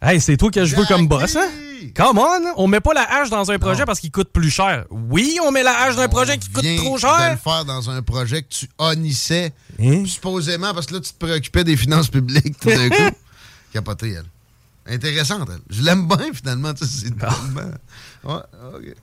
Hey, 0.00 0.20
c'est 0.20 0.36
toi 0.36 0.48
que 0.52 0.64
je 0.64 0.76
veux 0.76 0.84
comme 0.84 1.08
boss, 1.08 1.34
hein? 1.34 1.48
Come 1.96 2.18
on! 2.18 2.52
On 2.56 2.68
met 2.68 2.78
pas 2.78 2.94
la 2.94 3.02
hache 3.02 3.30
dans 3.30 3.50
un 3.50 3.58
projet 3.58 3.84
parce 3.84 3.98
qu'il 3.98 4.12
coûte 4.12 4.28
plus 4.32 4.48
cher. 4.50 4.84
Oui, 4.90 5.38
on 5.44 5.50
met 5.50 5.64
la 5.64 5.76
hache 5.76 5.96
dans 5.96 6.02
un 6.02 6.08
projet 6.08 6.38
qui 6.38 6.48
coûte 6.50 6.64
trop 6.76 6.98
cher. 6.98 7.32
le 7.32 7.36
faire 7.36 7.64
dans 7.64 7.90
un 7.90 8.00
projet 8.02 8.42
que 8.42 8.48
tu 8.48 8.68
honnissais, 8.78 9.52
Hein? 9.80 10.04
supposément, 10.06 10.72
parce 10.72 10.86
que 10.86 10.94
là, 10.94 11.00
tu 11.00 11.10
te 11.12 11.18
préoccupais 11.18 11.64
des 11.64 11.76
finances 11.76 12.08
publiques 12.08 12.60
tout 12.60 12.68
d'un 12.68 12.88
coup. 12.88 13.16
Capoté, 13.72 14.12
elle. 14.18 14.94
Intéressante, 14.94 15.48
elle. 15.52 15.60
Je 15.68 15.82
l'aime 15.82 16.06
bien, 16.06 16.32
finalement. 16.32 16.72
tu 16.74 16.86
sais, 16.86 17.06
C'est 17.08 17.14
Ah. 17.24 17.34
Ouais. 18.24 18.94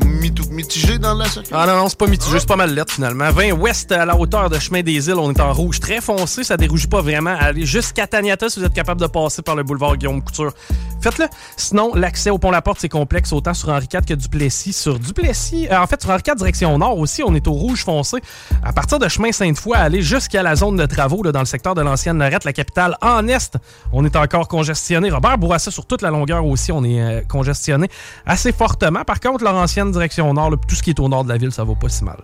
mitigé 0.51 0.97
dans 0.97 1.13
la 1.13 1.25
circulation? 1.25 1.57
Ah 1.57 1.67
non, 1.67 1.75
non, 1.75 1.89
c'est 1.89 1.97
pas 1.97 2.07
mitigé, 2.07 2.39
c'est 2.39 2.47
pas 2.47 2.55
mal 2.55 2.73
lettre 2.73 2.93
finalement. 2.93 3.31
20 3.31 3.51
ouest 3.53 3.91
à 3.91 4.05
la 4.05 4.15
hauteur 4.17 4.49
de 4.49 4.59
Chemin 4.59 4.81
des 4.81 5.07
Îles, 5.07 5.15
on 5.15 5.31
est 5.31 5.39
en 5.39 5.53
rouge 5.53 5.79
très 5.79 6.01
foncé, 6.01 6.43
ça 6.43 6.57
dérougit 6.57 6.87
pas 6.87 7.01
vraiment. 7.01 7.35
Allez 7.39 7.65
jusqu'à 7.65 8.07
Taniata 8.07 8.49
si 8.49 8.59
vous 8.59 8.65
êtes 8.65 8.73
capable 8.73 9.01
de 9.01 9.07
passer 9.07 9.41
par 9.41 9.55
le 9.55 9.63
boulevard 9.63 9.97
Guillaume 9.97 10.21
Couture. 10.21 10.53
Faites-le. 11.01 11.25
Sinon, 11.55 11.93
l'accès 11.93 12.31
au 12.31 12.39
pont-la-porte, 12.39 12.79
c'est 12.79 12.89
complexe, 12.89 13.31
autant 13.31 13.53
sur 13.53 13.69
Henri 13.69 13.87
IV 13.93 14.01
que 14.01 14.13
Duplessis. 14.15 14.73
Sur 14.73 14.97
Duplessis, 14.97 15.67
euh, 15.69 15.79
en 15.79 15.85
fait, 15.85 16.01
sur 16.01 16.09
Henri 16.09 16.23
IV, 16.27 16.35
direction 16.35 16.77
nord 16.77 16.97
aussi, 16.97 17.21
on 17.23 17.35
est 17.35 17.47
au 17.47 17.53
rouge 17.53 17.83
foncé. 17.83 18.17
À 18.63 18.73
partir 18.73 18.97
de 18.97 19.07
Chemin 19.07 19.31
Sainte-Foy, 19.31 19.75
aller 19.75 20.01
jusqu'à 20.01 20.41
la 20.41 20.55
zone 20.55 20.77
de 20.77 20.85
travaux 20.85 21.21
là, 21.21 21.31
dans 21.31 21.41
le 21.41 21.45
secteur 21.45 21.75
de 21.75 21.81
l'ancienne 21.81 22.17
Lorette, 22.17 22.43
la 22.43 22.53
capitale 22.53 22.97
en 23.01 23.27
est, 23.27 23.57
on 23.93 24.03
est 24.03 24.15
encore 24.15 24.47
congestionné. 24.47 25.11
Robert 25.11 25.37
Bourassa, 25.37 25.69
sur 25.69 25.85
toute 25.85 26.01
la 26.01 26.09
longueur 26.09 26.45
aussi, 26.45 26.71
on 26.71 26.83
est 26.83 27.01
euh, 27.01 27.21
congestionné 27.27 27.87
assez 28.25 28.51
fortement. 28.75 29.03
Par 29.03 29.19
contre, 29.19 29.43
leur 29.43 29.55
ancienne 29.55 29.91
direction 29.91 30.33
nord, 30.33 30.51
là, 30.51 30.57
tout 30.67 30.75
ce 30.75 30.83
qui 30.83 30.89
est 30.89 30.99
au 30.99 31.07
nord 31.07 31.23
de 31.23 31.29
la 31.29 31.37
ville, 31.37 31.51
ça 31.51 31.63
va 31.63 31.73
pas 31.75 31.89
si 31.89 32.03
mal. 32.03 32.19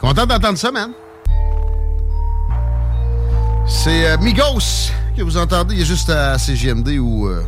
Content 0.00 0.26
d'entendre 0.26 0.58
ça, 0.58 0.70
man. 0.70 0.90
C'est 3.66 4.06
euh, 4.06 4.18
Migos 4.18 4.90
que 5.16 5.22
vous 5.22 5.36
entendez. 5.36 5.76
Il 5.76 5.82
est 5.82 5.86
juste 5.86 6.10
à 6.10 6.38
CGMD 6.38 6.98
où 6.98 7.26
euh, 7.26 7.42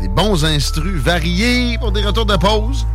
des 0.00 0.08
bons 0.08 0.44
instrus 0.44 0.94
variés 0.94 1.76
pour 1.78 1.92
des 1.92 2.02
retours 2.02 2.26
de 2.26 2.36
pause. 2.36 2.86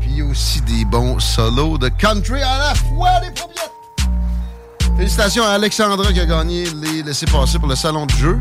Puis 0.00 0.10
il 0.10 0.18
y 0.18 0.22
a 0.22 0.24
aussi 0.24 0.60
des 0.62 0.84
bons 0.84 1.18
solos 1.18 1.78
de 1.78 1.88
country 1.88 2.42
à 2.42 2.58
la 2.58 2.74
fois, 2.74 3.20
les. 3.20 3.30
Félicitations 4.96 5.44
à 5.44 5.50
Alexandra 5.52 6.12
qui 6.12 6.20
a 6.20 6.26
gagné 6.26 6.64
les 6.74 7.02
laissés 7.02 7.24
passer 7.24 7.58
pour 7.58 7.68
le 7.68 7.74
salon 7.74 8.04
de 8.04 8.12
jeu. 8.12 8.38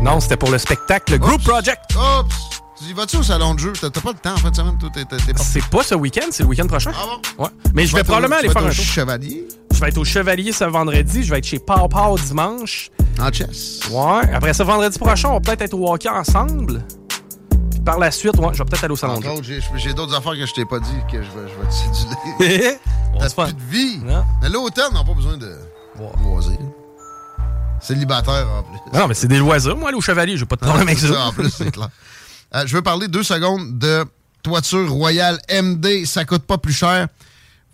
Non, 0.00 0.18
c'était 0.18 0.38
pour 0.38 0.50
le 0.50 0.56
spectacle 0.56 1.18
Group 1.18 1.42
Project. 1.44 1.94
Oups! 1.94 2.61
Tu 2.86 2.94
vas-tu 2.94 3.16
au 3.18 3.22
salon 3.22 3.54
de 3.54 3.60
jeu? 3.60 3.72
T'as 3.80 3.90
pas 3.90 4.10
le 4.12 4.18
temps 4.18 4.34
en 4.34 4.36
fin 4.36 4.50
de 4.50 4.56
semaine? 4.56 4.76
toi, 4.78 4.88
t'es- 4.92 5.04
C'est 5.36 5.64
pas 5.66 5.82
ce 5.82 5.94
week-end, 5.94 6.26
c'est 6.30 6.42
le 6.42 6.48
week-end 6.48 6.66
prochain. 6.66 6.90
Ah 6.94 7.04
bon? 7.36 7.44
Ouais. 7.44 7.50
Mais 7.74 7.86
je 7.86 7.94
vais 7.96 8.02
probablement 8.04 8.36
aller 8.36 8.48
faire 8.48 8.62
être 8.62 8.66
un 8.66 8.70
au 8.70 8.74
tour. 8.74 8.84
Chevalier? 8.84 9.46
Je 9.72 9.80
vais 9.80 9.88
être 9.88 9.98
au 9.98 10.04
Chevalier 10.04 10.52
ce 10.52 10.64
vendredi. 10.64 11.22
Je 11.22 11.30
vais 11.30 11.38
être 11.38 11.44
chez 11.46 11.58
Pau 11.58 11.88
Pau 11.88 12.18
dimanche. 12.18 12.90
En 13.20 13.30
chess. 13.32 13.80
Ouais. 13.90 14.32
Après 14.34 14.52
ce 14.52 14.62
vendredi 14.62 14.98
prochain, 14.98 15.28
on 15.30 15.34
va 15.34 15.40
peut-être 15.40 15.62
être 15.62 15.74
au 15.74 15.92
hockey 15.92 16.08
ensemble. 16.08 16.84
Puis 17.70 17.80
par 17.80 17.98
la 17.98 18.10
suite, 18.10 18.36
ouais, 18.38 18.48
je 18.52 18.58
vais 18.58 18.64
peut-être 18.64 18.84
aller 18.84 18.92
au 18.92 18.96
salon 18.96 19.18
de 19.20 19.42
jeu. 19.42 19.60
j'ai- 19.76 19.94
d'autres 19.94 20.14
affaires 20.16 20.32
que 20.32 20.46
je 20.46 20.52
t'ai 20.52 20.64
pas 20.64 20.78
dit 20.80 20.90
que 21.10 21.22
je 21.22 21.28
vais, 21.30 21.48
je 21.48 21.60
vais 21.60 21.68
te 21.68 22.48
céduler. 22.54 22.78
T'as 23.18 23.44
plus 23.44 23.54
de 23.54 23.62
vie. 23.70 24.00
Mais 24.42 24.48
l'automne 24.48 24.92
n'a 24.92 25.04
pas 25.04 25.14
besoin 25.14 25.36
de 25.36 25.54
loisirs. 26.24 26.58
Célibataire 27.80 28.46
en 28.48 28.62
plus. 28.62 28.98
Non, 28.98 29.08
mais 29.08 29.14
c'est 29.14 29.26
des 29.26 29.38
loisirs. 29.38 29.76
Moi, 29.76 29.88
aller 29.88 29.98
au 29.98 30.00
Chevalier, 30.00 30.36
j'ai 30.36 30.44
pas 30.46 30.54
de 30.56 30.60
problème 30.60 30.86
avec 30.86 30.98
ça. 30.98 31.26
En 31.26 31.32
plus, 31.32 31.50
c'est 31.50 31.70
clair. 31.70 31.88
Euh, 32.54 32.64
je 32.66 32.74
veux 32.74 32.82
parler 32.82 33.08
deux 33.08 33.22
secondes 33.22 33.78
de 33.78 34.04
toiture 34.42 34.90
royale 34.90 35.40
MD. 35.50 36.04
Ça 36.04 36.24
coûte 36.24 36.42
pas 36.42 36.58
plus 36.58 36.72
cher. 36.72 37.08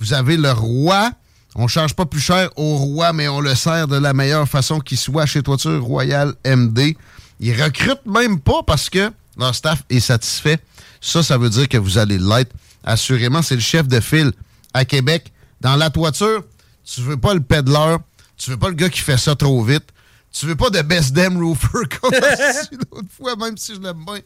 Vous 0.01 0.13
avez 0.13 0.37
le 0.37 0.53
roi. 0.53 1.11
On 1.55 1.67
charge 1.67 1.95
pas 1.95 2.07
plus 2.07 2.21
cher 2.21 2.51
au 2.57 2.77
roi, 2.77 3.13
mais 3.13 3.27
on 3.27 3.41
le 3.41 3.55
sert 3.55 3.89
de 3.89 3.97
la 3.97 4.13
meilleure 4.13 4.49
façon 4.49 4.79
qui 4.79 4.97
soit 4.97 5.27
chez 5.27 5.43
Toiture 5.43 5.83
Royale 5.83 6.35
MD. 6.47 6.97
Ils 7.41 7.61
recrutent 7.61 8.07
même 8.07 8.39
pas 8.39 8.63
parce 8.65 8.91
que 8.91 9.11
leur 9.37 9.55
staff 9.55 9.83
est 9.89 10.01
satisfait. 10.01 10.59
Ça, 11.01 11.23
ça 11.23 11.39
veut 11.39 11.51
dire 11.51 11.69
que 11.69 11.79
vous 11.79 11.99
allez 11.99 12.19
l'être. 12.19 12.53
Assurément, 12.85 13.43
c'est 13.43 13.55
le 13.55 13.61
chef 13.61 13.89
de 13.89 13.99
file 13.99 14.31
à 14.75 14.85
Québec. 14.85 15.33
Dans 15.61 15.75
la 15.75 15.91
toiture, 15.91 16.45
tu 16.85 17.01
veux 17.01 17.17
pas 17.17 17.35
le 17.35 17.41
peddler, 17.41 17.97
tu 18.37 18.51
veux 18.51 18.57
pas 18.57 18.69
le 18.69 18.75
gars 18.75 18.89
qui 18.89 19.01
fait 19.01 19.19
ça 19.19 19.35
trop 19.35 19.63
vite, 19.65 19.89
tu 20.33 20.47
veux 20.47 20.57
pas 20.57 20.71
de 20.71 20.81
best 20.83 21.13
damn 21.13 21.37
roofer 21.37 21.69
comme 22.01 22.13
l'autre 22.13 23.09
fois, 23.17 23.35
même 23.37 23.57
si 23.57 23.75
je 23.75 23.81
l'aime 23.81 24.05
bien. 24.05 24.21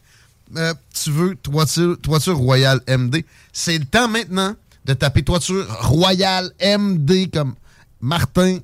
Euh, 0.57 0.75
tu 0.93 1.11
veux 1.11 1.35
toiture, 1.37 1.99
toiture 2.01 2.37
Royale 2.37 2.81
MD. 2.89 3.25
C'est 3.53 3.79
le 3.79 3.85
temps 3.85 4.09
maintenant 4.09 4.55
de 4.85 4.95
taper 4.95 5.23
toiture 5.23 5.67
Royale 5.81 6.51
MD 6.61 7.31
comme 7.33 7.55
Martin. 8.01 8.59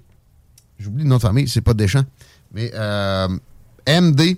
J'oublie 0.78 1.04
le 1.04 1.08
nom 1.08 1.16
de 1.16 1.22
famille, 1.22 1.48
c'est 1.48 1.60
pas 1.60 1.74
Deschamps. 1.74 2.04
Mais 2.52 2.70
euh, 2.74 3.28
MD. 3.86 4.36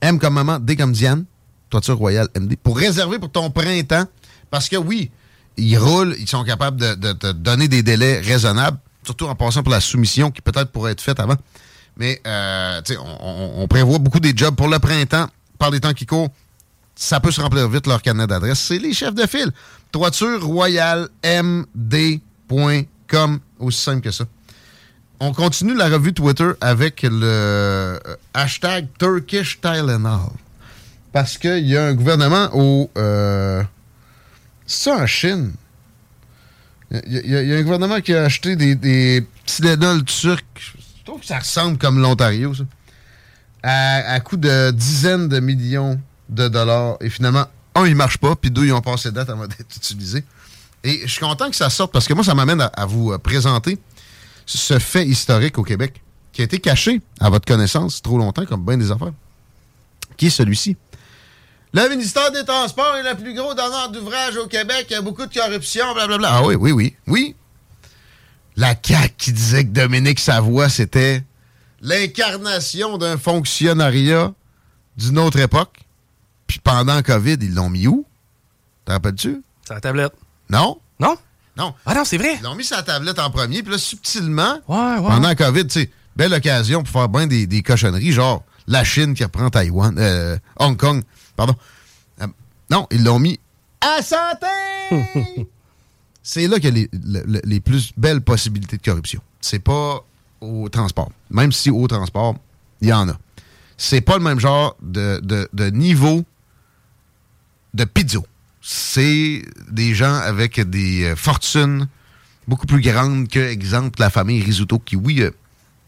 M 0.00 0.18
comme 0.18 0.34
maman, 0.34 0.58
D 0.58 0.76
comme 0.76 0.92
Diane. 0.92 1.24
Toiture 1.70 1.96
Royale 1.96 2.28
MD. 2.38 2.56
Pour 2.56 2.76
réserver 2.76 3.18
pour 3.18 3.30
ton 3.30 3.50
printemps. 3.50 4.04
Parce 4.50 4.68
que 4.68 4.76
oui, 4.76 5.10
ils 5.56 5.78
roulent, 5.78 6.14
ils 6.18 6.28
sont 6.28 6.44
capables 6.44 6.78
de, 6.78 7.12
te 7.12 7.32
donner 7.32 7.68
des 7.68 7.82
délais 7.82 8.20
raisonnables. 8.20 8.78
Surtout 9.04 9.26
en 9.26 9.34
passant 9.34 9.62
pour 9.62 9.72
la 9.72 9.80
soumission 9.80 10.30
qui 10.30 10.42
peut-être 10.42 10.70
pourrait 10.70 10.92
être 10.92 11.00
faite 11.00 11.20
avant. 11.20 11.36
Mais 11.96 12.20
euh, 12.26 12.80
on 13.20 13.66
prévoit 13.68 13.98
beaucoup 13.98 14.20
des 14.20 14.32
jobs 14.34 14.54
pour 14.54 14.68
le 14.68 14.78
printemps. 14.78 15.28
Par 15.58 15.70
les 15.70 15.80
temps 15.80 15.92
qui 15.92 16.06
courent, 16.06 16.30
ça 16.94 17.20
peut 17.20 17.30
se 17.30 17.40
remplir 17.40 17.68
vite 17.68 17.86
leur 17.86 18.02
carnet 18.02 18.26
d'adresse. 18.26 18.60
C'est 18.60 18.78
les 18.78 18.92
chefs 18.92 19.14
de 19.14 19.26
file. 19.26 19.50
Toiture 19.90 20.44
Royale 20.44 21.08
MD.com. 21.24 22.20
Aussi 23.58 23.80
simple 23.80 24.00
que 24.02 24.10
ça. 24.10 24.24
On 25.20 25.32
continue 25.32 25.74
la 25.74 25.88
revue 25.88 26.12
Twitter 26.12 26.50
avec 26.60 27.02
le 27.02 27.20
euh, 27.22 27.98
hashtag 28.34 28.88
Turkish 28.98 29.60
Tylenol. 29.60 30.30
Parce 31.12 31.38
qu'il 31.38 31.66
y 31.66 31.76
a 31.76 31.86
un 31.86 31.94
gouvernement 31.94 32.48
au. 32.54 32.90
Euh, 32.96 33.62
c'est 34.66 34.90
ça 34.90 34.96
en 34.96 35.06
Chine? 35.06 35.52
Il 37.06 37.30
y 37.30 37.54
a 37.54 37.56
un 37.56 37.62
gouvernement 37.62 38.00
qui 38.00 38.14
a 38.14 38.24
acheté 38.24 38.56
des, 38.56 38.74
des 38.74 39.26
Tylenol 39.46 40.04
turcs. 40.04 40.44
Je 40.98 41.04
trouve 41.04 41.20
que 41.20 41.26
ça 41.26 41.38
ressemble 41.38 41.78
comme 41.78 42.00
l'Ontario, 42.00 42.54
ça. 42.54 42.64
À, 43.62 44.12
à 44.12 44.20
coût 44.20 44.36
de 44.36 44.72
dizaines 44.72 45.28
de 45.28 45.38
millions 45.40 46.00
de 46.28 46.48
dollars. 46.48 46.96
Et 47.00 47.10
finalement, 47.10 47.46
un, 47.74 47.86
il 47.86 47.94
marche 47.94 48.18
pas, 48.18 48.34
puis 48.36 48.50
deux, 48.50 48.66
ils 48.66 48.72
ont 48.72 48.80
passé 48.80 49.10
date 49.10 49.30
avant 49.30 49.46
d'être 49.46 49.76
utilisés. 49.76 50.24
Et 50.84 51.02
je 51.04 51.12
suis 51.12 51.20
content 51.20 51.48
que 51.48 51.56
ça 51.56 51.70
sorte 51.70 51.92
parce 51.92 52.06
que 52.06 52.14
moi, 52.14 52.24
ça 52.24 52.34
m'amène 52.34 52.60
à, 52.60 52.86
vous 52.86 53.12
euh, 53.12 53.18
présenter 53.18 53.78
ce 54.46 54.78
fait 54.78 55.06
historique 55.06 55.58
au 55.58 55.62
Québec 55.62 56.02
qui 56.32 56.40
a 56.40 56.44
été 56.44 56.58
caché 56.58 57.00
à 57.20 57.30
votre 57.30 57.46
connaissance 57.46 58.02
trop 58.02 58.18
longtemps, 58.18 58.44
comme 58.46 58.64
bien 58.64 58.76
des 58.76 58.90
affaires, 58.90 59.12
qui 60.16 60.26
est 60.26 60.30
celui-ci. 60.30 60.76
Le 61.74 61.88
ministère 61.88 62.30
des 62.32 62.44
Transports 62.44 62.96
est 62.96 63.08
le 63.08 63.16
plus 63.16 63.34
gros 63.34 63.54
donneur 63.54 63.90
d'ouvrage 63.90 64.36
au 64.36 64.46
Québec. 64.46 64.86
Il 64.90 64.94
y 64.94 64.96
a 64.96 65.02
beaucoup 65.02 65.24
de 65.24 65.32
corruption, 65.32 65.94
blablabla. 65.94 66.28
Ah 66.30 66.42
oui, 66.44 66.54
oui, 66.54 66.72
oui, 66.72 66.96
oui. 67.06 67.36
La 68.56 68.74
CAQ 68.74 69.14
qui 69.16 69.32
disait 69.32 69.64
que 69.64 69.70
Dominique 69.70 70.18
Savoie, 70.18 70.68
c'était 70.68 71.22
l'incarnation 71.82 72.96
d'un 72.98 73.18
fonctionnariat 73.18 74.32
d'une 74.96 75.18
autre 75.18 75.38
époque. 75.38 75.80
Puis 76.46 76.58
pendant 76.58 77.00
COVID, 77.02 77.36
ils 77.40 77.54
l'ont 77.54 77.70
mis 77.70 77.86
où? 77.86 78.06
T'en 78.84 78.94
rappelles-tu? 78.94 79.42
C'est 79.66 79.74
la 79.74 79.80
tablette. 79.80 80.12
Non? 80.50 80.78
Non? 81.00 81.16
Non. 81.56 81.74
Ah 81.86 81.94
non, 81.94 82.04
c'est 82.04 82.18
vrai. 82.18 82.36
Ils 82.38 82.42
l'ont 82.42 82.54
mis 82.54 82.64
sur 82.64 82.76
la 82.76 82.82
tablette 82.82 83.18
en 83.18 83.30
premier, 83.30 83.62
puis 83.62 83.72
là, 83.72 83.78
subtilement, 83.78 84.58
Ouais, 84.68 84.98
ouais. 84.98 85.08
pendant 85.08 85.34
COVID, 85.34 85.66
tu 85.66 85.80
sais, 85.80 85.90
belle 86.16 86.32
occasion 86.32 86.82
pour 86.82 86.92
faire 86.92 87.08
bien 87.08 87.26
des, 87.26 87.46
des 87.46 87.62
cochonneries, 87.62 88.12
genre 88.12 88.42
la 88.66 88.84
Chine 88.84 89.14
qui 89.14 89.22
reprend 89.24 89.50
Taïwan, 89.50 89.94
euh, 89.98 90.36
Hong 90.56 90.76
Kong, 90.76 91.02
pardon. 91.36 91.54
Euh, 92.20 92.26
non, 92.70 92.86
ils 92.90 93.02
l'ont 93.04 93.18
mis 93.18 93.38
à 93.80 94.00
santé! 94.02 94.46
C'est 96.22 96.46
là 96.46 96.56
qu'il 96.60 96.64
y 96.66 96.68
a 96.68 96.70
les, 96.70 96.88
le- 96.92 97.24
le- 97.26 97.40
les 97.44 97.60
plus 97.60 97.92
belles 97.96 98.20
possibilités 98.20 98.76
de 98.76 98.82
corruption. 98.82 99.20
C'est 99.40 99.58
pas 99.58 100.04
au 100.42 100.68
transport. 100.68 101.10
Même 101.30 101.52
si 101.52 101.70
au 101.70 101.86
transport, 101.86 102.36
il 102.80 102.88
y 102.88 102.92
en 102.92 103.08
a. 103.08 103.16
C'est 103.76 104.00
pas 104.00 104.18
le 104.18 104.24
même 104.24 104.38
genre 104.40 104.76
de, 104.82 105.20
de- 105.22 105.48
de 105.52 105.70
niveau 105.70 106.24
de 107.74 107.84
pizzo. 107.84 108.26
C'est 108.60 109.42
des 109.70 109.94
gens 109.94 110.14
avec 110.14 110.60
des 110.60 111.04
euh, 111.04 111.16
fortunes 111.16 111.88
beaucoup 112.46 112.66
plus 112.66 112.80
grandes 112.80 113.28
que, 113.28 113.38
exemple, 113.40 114.00
la 114.00 114.10
famille 114.10 114.42
Risuto, 114.42 114.78
qui, 114.78 114.96
oui, 114.96 115.22
euh, 115.22 115.30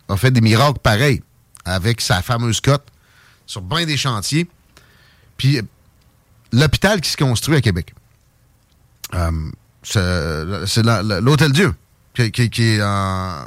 a 0.09 0.17
fait 0.17 0.31
des 0.31 0.41
miracles 0.41 0.79
pareils 0.81 1.23
avec 1.65 2.01
sa 2.01 2.23
fameuse 2.23 2.61
cote 2.61 2.87
sur 3.47 3.61
bien 3.61 3.85
des 3.87 3.97
chantiers. 3.97 4.49
Puis, 5.37 5.59
euh, 5.59 5.63
l'hôpital 6.53 7.01
qui 7.01 7.11
se 7.11 7.17
construit 7.17 7.57
à 7.57 7.61
Québec, 7.61 7.95
c'est 9.83 10.83
l'Hôtel 10.83 11.53
Dieu, 11.53 11.75
qui, 12.15 12.31
qui- 12.33 12.51
qui 12.51 12.63
est 12.63 12.83
en 12.83 13.47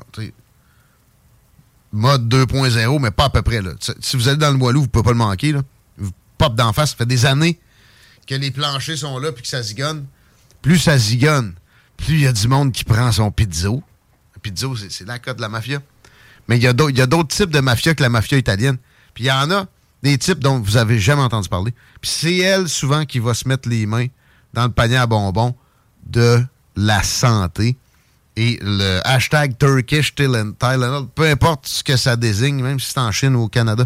mode 1.98 2.34
2.0, 2.34 3.00
mais 3.02 3.12
pas 3.12 3.26
à 3.26 3.30
peu 3.30 3.42
près. 3.42 3.62
Là. 3.62 3.72
Si- 4.00 4.16
vous 4.16 4.28
allez 4.28 4.38
dans 4.38 4.52
le 4.52 4.58
Moilou, 4.58 4.82
vous 4.82 4.88
pouvez 4.88 5.04
pas 5.04 5.12
le 5.12 5.18
manquer. 5.18 5.54
Vous 5.98 6.12
pop 6.38 6.56
d'en 6.56 6.72
face. 6.74 6.92
Ça 6.92 6.96
fait 6.98 7.06
des 7.06 7.26
années 7.26 7.60
que 8.28 8.36
les 8.36 8.52
planchers 8.52 8.98
sont 8.98 9.18
là 9.20 9.32
puis 9.32 9.42
que 9.44 9.48
ça 9.50 9.62
zigonne. 9.62 10.06
Plus 10.62 10.80
ça 10.80 10.98
zigonne, 10.98 11.54
plus 11.98 12.16
il 12.16 12.22
y 12.22 12.28
a 12.28 12.34
du 12.34 12.48
monde 12.48 12.72
qui 12.72 12.84
prend 12.84 13.12
son 13.12 13.32
pizzo. 13.32 13.84
Le 14.36 14.40
pizzo, 14.42 14.76
c'est 14.76 15.06
la 15.08 15.20
cote 15.20 15.38
de 15.38 15.42
la 15.42 15.50
mafia. 15.50 15.80
Mais 16.48 16.58
il 16.58 16.64
y 16.64 16.68
a 16.68 16.74
d'autres 16.74 17.28
types 17.36 17.50
de 17.52 17.60
mafia 17.60 17.94
que 17.94 18.02
la 18.04 18.10
mafia 18.10 18.38
italienne. 18.38 18.78
Puis 19.14 19.26
il 19.26 19.28
y 19.28 19.32
en 19.32 19.50
a 19.52 19.66
des 20.04 20.18
types 20.18 20.40
dont 20.40 20.60
vous 20.60 20.78
avez 20.78 21.00
jamais 21.00 21.22
entendu 21.22 21.50
parler. 21.50 21.74
C'est 22.02 22.38
elle, 22.38 22.70
souvent, 22.70 23.06
qui 23.06 23.20
va 23.20 23.34
se 23.34 23.48
mettre 23.48 23.68
les 23.68 23.86
mains 23.86 24.08
dans 24.54 24.64
le 24.64 24.72
panier 24.72 24.98
à 24.98 25.06
bonbons 25.08 25.56
de 26.06 26.44
la 26.76 27.04
santé. 27.04 27.78
Et 28.40 28.60
le 28.62 29.02
hashtag 29.04 29.58
Turkish 29.58 30.14
Tylen- 30.14 30.54
Tylenol, 30.60 31.08
peu 31.16 31.28
importe 31.28 31.66
ce 31.68 31.84
que 31.84 31.98
ça 31.98 32.16
désigne, 32.16 32.62
même 32.62 32.80
si 32.80 32.92
c'est 32.92 33.00
en 33.00 33.12
Chine 33.12 33.36
ou 33.36 33.46
au 33.46 33.48
Canada, 33.48 33.84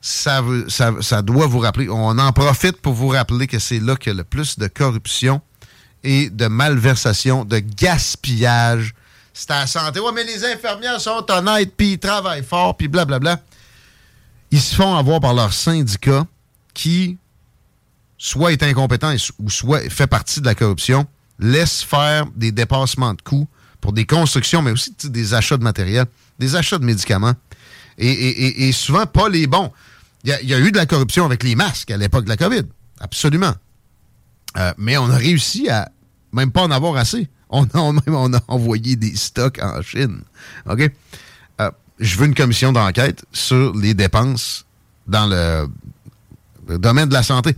ça, 0.00 0.40
veut- 0.40 0.68
ça, 0.68 0.92
ça 1.00 1.20
doit 1.20 1.48
vous 1.48 1.58
rappeler. 1.58 1.88
On 1.88 2.16
en 2.16 2.32
profite 2.32 2.80
pour 2.80 2.92
vous 2.92 3.08
rappeler 3.08 3.48
que 3.48 3.58
c'est 3.58 3.80
là 3.80 3.96
qu'il 3.96 4.12
y 4.12 4.14
a 4.14 4.18
le 4.18 4.22
plus 4.24 4.56
de 4.56 4.68
corruption 4.68 5.40
et 6.04 6.30
de 6.30 6.46
malversation, 6.46 7.44
de 7.44 7.58
gaspillage. 7.58 8.94
C'est 9.34 9.50
à 9.50 9.60
la 9.62 9.66
santé. 9.66 9.98
Ouais, 9.98 10.12
mais 10.14 10.22
les 10.22 10.44
infirmières 10.44 11.00
sont 11.00 11.26
honnêtes, 11.28 11.74
puis 11.76 11.94
ils 11.94 11.98
travaillent 11.98 12.44
fort, 12.44 12.76
puis 12.76 12.86
blablabla. 12.86 13.40
Ils 14.52 14.60
se 14.60 14.76
font 14.76 14.94
avoir 14.94 15.18
par 15.18 15.34
leur 15.34 15.52
syndicat 15.52 16.24
qui 16.72 17.18
soit 18.16 18.52
est 18.52 18.62
incompétent 18.62 19.12
ou 19.40 19.50
soit 19.50 19.90
fait 19.90 20.06
partie 20.06 20.40
de 20.40 20.46
la 20.46 20.54
corruption, 20.54 21.04
laisse 21.40 21.82
faire 21.82 22.26
des 22.36 22.52
dépassements 22.52 23.12
de 23.12 23.20
coûts 23.22 23.48
pour 23.80 23.92
des 23.92 24.06
constructions, 24.06 24.62
mais 24.62 24.70
aussi 24.70 24.94
des 25.04 25.34
achats 25.34 25.56
de 25.56 25.64
matériel, 25.64 26.06
des 26.38 26.56
achats 26.56 26.78
de 26.78 26.84
médicaments. 26.84 27.34
Et, 27.98 28.72
souvent 28.72 29.06
pas 29.06 29.28
les 29.28 29.46
bons. 29.46 29.72
Il 30.24 30.30
y, 30.42 30.54
a- 30.54 30.58
eu 30.58 30.72
de 30.72 30.76
la 30.76 30.86
corruption 30.86 31.24
avec 31.24 31.42
les 31.42 31.54
masques 31.54 31.90
à 31.90 31.96
l'époque 31.96 32.24
de 32.24 32.28
la 32.28 32.36
COVID. 32.36 32.64
Absolument. 33.00 33.54
Euh, 34.56 34.72
mais 34.76 34.96
on 34.98 35.08
a 35.10 35.16
réussi 35.16 35.68
à 35.68 35.90
même 36.32 36.50
pas 36.50 36.62
en 36.62 36.70
avoir 36.70 36.96
assez. 36.96 37.28
On 37.48 37.64
a, 37.64 37.68
on- 37.78 38.32
a 38.34 38.40
envoyé 38.48 38.96
des 38.96 39.14
stocks 39.14 39.58
en 39.62 39.80
Chine. 39.82 40.22
OK? 40.68 40.90
Euh, 41.60 41.70
je 42.00 42.16
veux 42.18 42.26
une 42.26 42.34
commission 42.34 42.72
d'enquête 42.72 43.24
sur 43.32 43.74
les 43.76 43.94
dépenses 43.94 44.66
dans 45.06 45.26
le, 45.26 45.68
domaine 46.78 47.08
de 47.08 47.14
la 47.14 47.22
santé. 47.22 47.54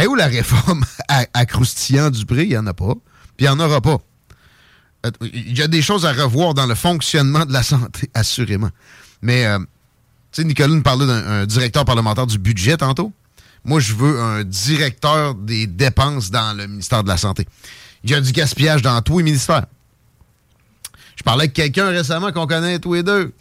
Et 0.00 0.06
où 0.06 0.14
la 0.14 0.26
réforme 0.26 0.84
à, 1.08 1.26
à 1.34 1.46
croustillant 1.46 2.10
du 2.10 2.24
prix? 2.24 2.44
Il 2.44 2.48
n'y 2.50 2.56
en 2.56 2.66
a 2.66 2.74
pas. 2.74 2.94
Puis 3.36 3.46
il 3.46 3.48
n'y 3.48 3.48
en 3.48 3.60
aura 3.60 3.80
pas. 3.80 3.98
Euh, 5.06 5.10
Il 5.22 5.56
y 5.56 5.62
a 5.62 5.68
des 5.68 5.82
choses 5.82 6.06
à 6.06 6.12
revoir 6.12 6.54
dans 6.54 6.66
le 6.66 6.74
fonctionnement 6.74 7.44
de 7.46 7.52
la 7.52 7.62
santé, 7.62 8.10
assurément. 8.14 8.70
Mais, 9.22 9.46
euh, 9.46 9.58
tu 9.58 10.42
sais, 10.42 10.44
Nicolas 10.44 10.68
nous 10.68 10.82
parlait 10.82 11.06
d'un 11.06 11.26
un 11.26 11.46
directeur 11.46 11.84
parlementaire 11.84 12.26
du 12.26 12.38
budget 12.38 12.76
tantôt. 12.76 13.12
Moi, 13.64 13.80
je 13.80 13.94
veux 13.94 14.20
un 14.20 14.44
directeur 14.44 15.34
des 15.34 15.66
dépenses 15.66 16.30
dans 16.30 16.56
le 16.56 16.66
ministère 16.66 17.02
de 17.02 17.08
la 17.08 17.16
Santé. 17.16 17.46
Il 18.04 18.10
y 18.10 18.14
a 18.14 18.20
du 18.20 18.32
gaspillage 18.32 18.80
dans 18.80 19.00
tous 19.02 19.18
les 19.18 19.24
ministères. 19.24 19.66
Je 21.16 21.22
parlais 21.22 21.42
avec 21.42 21.52
quelqu'un 21.52 21.88
récemment 21.88 22.32
qu'on 22.32 22.46
connaît 22.46 22.78
tous 22.78 22.94
les 22.94 23.02
deux, 23.02 23.32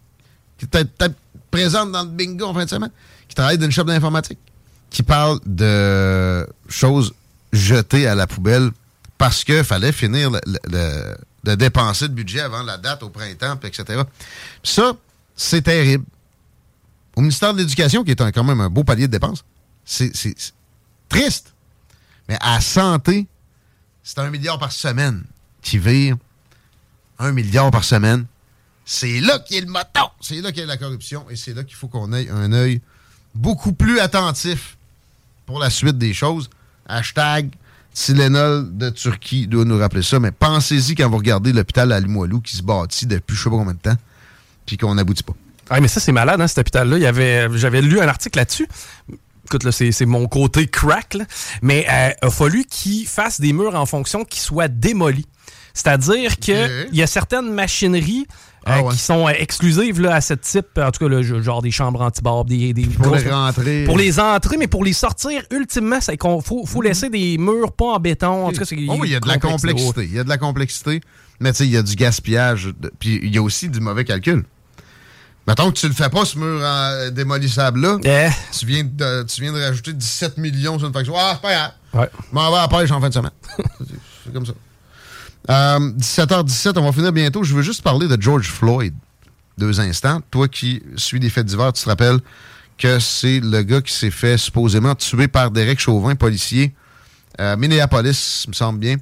qui 0.58 0.66
était 0.66 0.84
peut-être 0.84 1.16
présente 1.50 1.94
dans 1.94 2.04
le 2.04 2.10
bingo 2.10 2.48
en 2.48 2.54
fin 2.54 2.66
de 2.66 2.70
semaine, 2.70 2.92
qui 3.30 3.36
travaille 3.36 3.58
dans 3.58 3.66
une 3.66 3.72
shop 3.72 3.86
d'informatique, 3.86 4.40
qui 4.90 5.02
parle 5.02 5.40
de 5.46 6.46
choses 6.68 7.14
jetées 7.54 8.06
à 8.06 8.16
la 8.16 8.28
poubelle 8.28 8.72
parce 9.20 9.44
qu'il 9.44 9.64
fallait 9.64 9.92
finir 9.92 10.32
de 10.32 11.56
dépenser 11.56 12.06
le 12.08 12.14
budget 12.14 12.40
avant 12.40 12.64
la 12.64 12.78
date 12.78 13.04
au 13.04 13.10
printemps, 13.10 13.60
etc. 13.64 14.02
Ça, 14.64 14.94
c'est 15.36 15.62
terrible. 15.62 16.06
Au 17.16 17.22
ministère 17.22 17.54
de 17.54 17.60
l'Éducation, 17.60 18.04
qui 18.04 18.12
est 18.12 18.22
un- 18.22 18.32
quand 18.32 18.44
même 18.46 18.62
un 18.62 18.70
beau 18.70 18.84
palier 18.84 19.08
de 19.08 19.12
dépenses, 19.12 19.44
c'est 19.84 20.12
triste. 21.10 21.54
Mais 22.30 22.38
à 22.40 22.62
santé, 22.62 23.28
c'est 24.04 24.20
un 24.20 24.30
milliard 24.30 24.58
par 24.58 24.72
semaine 24.72 25.24
qui 25.62 25.78
vire. 25.78 26.16
Un 27.20 27.34
milliard 27.34 27.72
par 27.72 27.84
semaine. 27.84 28.26
C'est 28.86 29.20
là 29.20 29.40
qu'il 29.40 29.58
y 29.58 29.60
a 29.60 29.66
le 29.66 29.72
moton. 29.72 30.10
C'est 30.22 30.40
là 30.40 30.52
qu'il 30.54 30.62
y 30.62 30.64
a 30.64 30.68
la 30.68 30.78
corruption. 30.78 31.30
Et 31.30 31.36
c'est 31.36 31.54
là 31.54 31.64
qu'il 31.66 31.76
faut 31.76 31.90
qu'on 31.90 32.14
ait 32.14 32.30
un 32.30 32.54
œil 32.54 32.82
beaucoup 33.36 33.74
plus 33.74 34.00
attentif 34.00 34.78
pour 35.46 35.60
la 35.60 35.70
suite 35.70 35.98
des 35.98 36.14
choses. 36.14 36.50
Hashtag 36.88 37.52
Tylenol 37.94 38.78
de 38.78 38.90
Turquie 38.90 39.48
doit 39.48 39.66
nous 39.66 39.78
rappeler 39.78 40.02
ça. 40.02 40.20
Mais 40.20 40.32
pensez-y 40.32 40.96
quand 40.96 41.10
vous 41.10 41.18
regardez 41.18 41.54
l'hôpital 41.54 41.92
à 41.92 42.00
Limoilou 42.00 42.42
qui 42.42 42.56
se 42.56 42.64
bâtit 42.64 43.06
depuis 43.06 43.36
je 43.36 43.44
sais 43.44 43.50
pas 43.50 43.56
combien 43.56 43.74
de 43.74 43.80
temps, 43.80 43.98
puis 44.66 44.78
qu'on 44.78 44.96
n'aboutit 44.96 45.24
pas. 45.24 45.34
Ah, 45.70 45.80
mais 45.82 45.88
ça, 45.88 46.00
c'est 46.00 46.12
malade, 46.12 46.42
hein, 46.42 46.48
cet 46.48 46.60
hôpital-là. 46.60 46.98
Il 46.98 47.04
y 47.04 47.08
avait, 47.08 47.48
j'avais 47.54 47.82
lu 47.82 48.00
un 48.00 48.08
article 48.08 48.40
là-dessus. 48.40 48.68
Écoute, 49.46 49.64
là, 49.64 49.72
c'est, 49.72 50.06
mon 50.06 50.28
côté 50.28 50.68
crack, 50.68 51.14
là. 51.16 51.26
Mais 51.62 51.86
euh, 51.90 52.12
il 52.22 52.28
a 52.28 52.32
fallu 52.32 52.66
qu'ils 52.66 53.08
fassent 53.08 53.40
des 53.40 53.54
murs 53.54 53.76
en 53.76 53.86
fonction 53.86 54.24
qui 54.24 54.40
soient 54.40 54.68
démolis. 54.68 55.28
C'est-à-dire 55.74 56.38
qu'il 56.38 56.90
y 56.92 57.02
a 57.02 57.08
certaines 57.08 57.52
machineries 57.52 58.28
euh, 58.28 58.34
Ah 58.66 58.84
ouais. 58.84 58.92
qui 58.92 58.98
sont 59.00 59.28
euh, 59.28 59.32
exclusives 59.38 60.00
là, 60.02 60.16
à 60.16 60.22
ce 60.22 60.34
type, 60.34 60.78
en 60.78 60.92
tout 60.92 61.00
cas, 61.06 61.10
là, 61.10 61.22
genre 61.24 61.62
des 61.62 61.72
chambres 61.72 62.02
anti-barbe, 62.02 62.50
des, 62.50 62.74
des 62.74 62.84
Pour 62.88 63.08
grosses- 63.08 63.24
les 63.24 63.32
rentrer. 63.32 63.84
Pour 63.86 63.98
les 63.98 64.20
entrer, 64.20 64.58
mais 64.58 64.68
pour 64.68 64.84
les 64.84 64.94
sortir, 64.94 65.42
ultimement, 65.52 66.00
il 66.08 66.18
faut, 66.44 66.66
faut 66.66 66.82
laisser 66.82 67.10
des 67.10 67.38
murs 67.38 67.72
pas 67.72 67.94
en 67.96 68.00
béton. 68.00 68.48
En 68.48 68.52
tout 68.52 68.60
cas, 68.60 68.66
c'est 68.66 68.78
Oh 68.90 69.04
il 69.06 69.12
y 69.12 69.16
a 69.16 69.20
de 69.20 69.28
la 69.28 69.38
complexité. 69.38 70.04
Il 70.04 70.14
y 70.14 70.20
a 70.20 70.24
de 70.24 70.30
la 70.30 70.38
complexité. 70.38 71.02
Mais 71.40 71.52
tu 71.54 71.60
sais, 71.60 71.66
il 71.68 71.72
y 71.72 71.78
a 71.78 71.82
du 71.84 71.96
gaspillage. 71.96 72.66
de- 72.80 72.92
Puis 73.00 73.20
il 73.24 73.34
y 73.34 73.38
a 73.38 73.42
aussi 73.42 73.70
du 73.70 73.80
mauvais 73.80 74.04
calcul. 74.06 74.44
Mettons 75.48 75.72
que 75.72 75.78
tu 75.80 75.88
le 75.88 75.94
fais 75.94 76.10
pas, 76.10 76.26
ce 76.26 76.38
mur 76.38 76.62
en- 76.64 77.10
démolissable-là. 77.12 77.98
Eh. 78.04 78.28
Tu, 78.58 78.66
viens 78.68 78.84
de, 78.84 79.24
tu 79.24 79.42
viens 79.42 79.52
de 79.54 79.60
rajouter 79.60 79.94
17 79.94 80.38
millions 80.38 80.78
sur 80.78 80.88
une 80.88 80.94
facture. 80.94 81.16
Ah, 81.18 81.32
c'est 81.36 81.42
pas 81.42 81.54
grave. 81.54 81.72
Ouais. 81.94 82.10
M'en 82.34 82.52
vais 82.52 82.58
à 82.58 82.62
la 82.62 82.68
pêche 82.68 82.92
en 82.92 83.02
fin 83.02 83.10
de 83.10 83.14
semaine. 83.14 83.32
c'est 84.26 84.34
comme 84.34 84.46
ça. 84.46 84.54
Euh, 85.50 85.80
17h17, 85.98 86.78
on 86.78 86.86
va 86.86 86.92
finir 86.92 87.12
bientôt. 87.12 87.44
Je 87.44 87.54
veux 87.56 87.62
juste 87.62 87.82
parler 87.82 88.08
de 88.08 88.22
George 88.22 88.50
Floyd. 88.50 88.94
Deux 89.58 89.80
instants. 89.80 90.22
Toi 90.32 90.48
qui 90.48 90.82
suis 90.96 91.20
des 91.20 91.30
faits 91.30 91.46
divers, 91.46 91.74
tu 91.74 91.84
te 91.84 91.90
rappelles 91.90 92.20
que 92.78 93.00
c'est 93.00 93.40
le 93.42 93.62
gars 93.62 93.82
qui 93.82 93.94
s'est 93.94 94.12
fait 94.12 94.38
supposément 94.38 94.96
tuer 94.96 95.28
par 95.28 95.52
Derek 95.52 95.80
Chauvin, 95.80 96.16
policier, 96.16 96.74
à 97.38 97.56
Minneapolis, 97.58 98.46
me 98.48 98.54
semble 98.54 98.80
bien. 98.80 98.96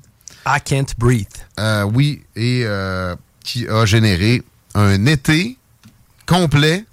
I 0.47 0.59
can't 0.63 0.87
breathe. 0.97 1.27
Euh, 1.59 1.83
oui, 1.83 2.23
et 2.35 2.61
euh, 2.65 3.15
qui 3.43 3.67
a 3.67 3.85
généré 3.85 4.41
un 4.73 5.05
été 5.05 5.57
complet 6.25 6.85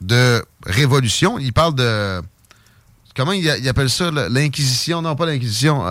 de 0.00 0.44
révolution. 0.64 1.38
Il 1.38 1.52
parle 1.52 1.74
de. 1.74 2.20
Comment 3.14 3.32
il, 3.32 3.44
il 3.44 3.68
appelle 3.68 3.88
ça 3.88 4.10
L'Inquisition? 4.10 5.00
Non, 5.00 5.16
pas 5.16 5.26
l'Inquisition. 5.26 5.84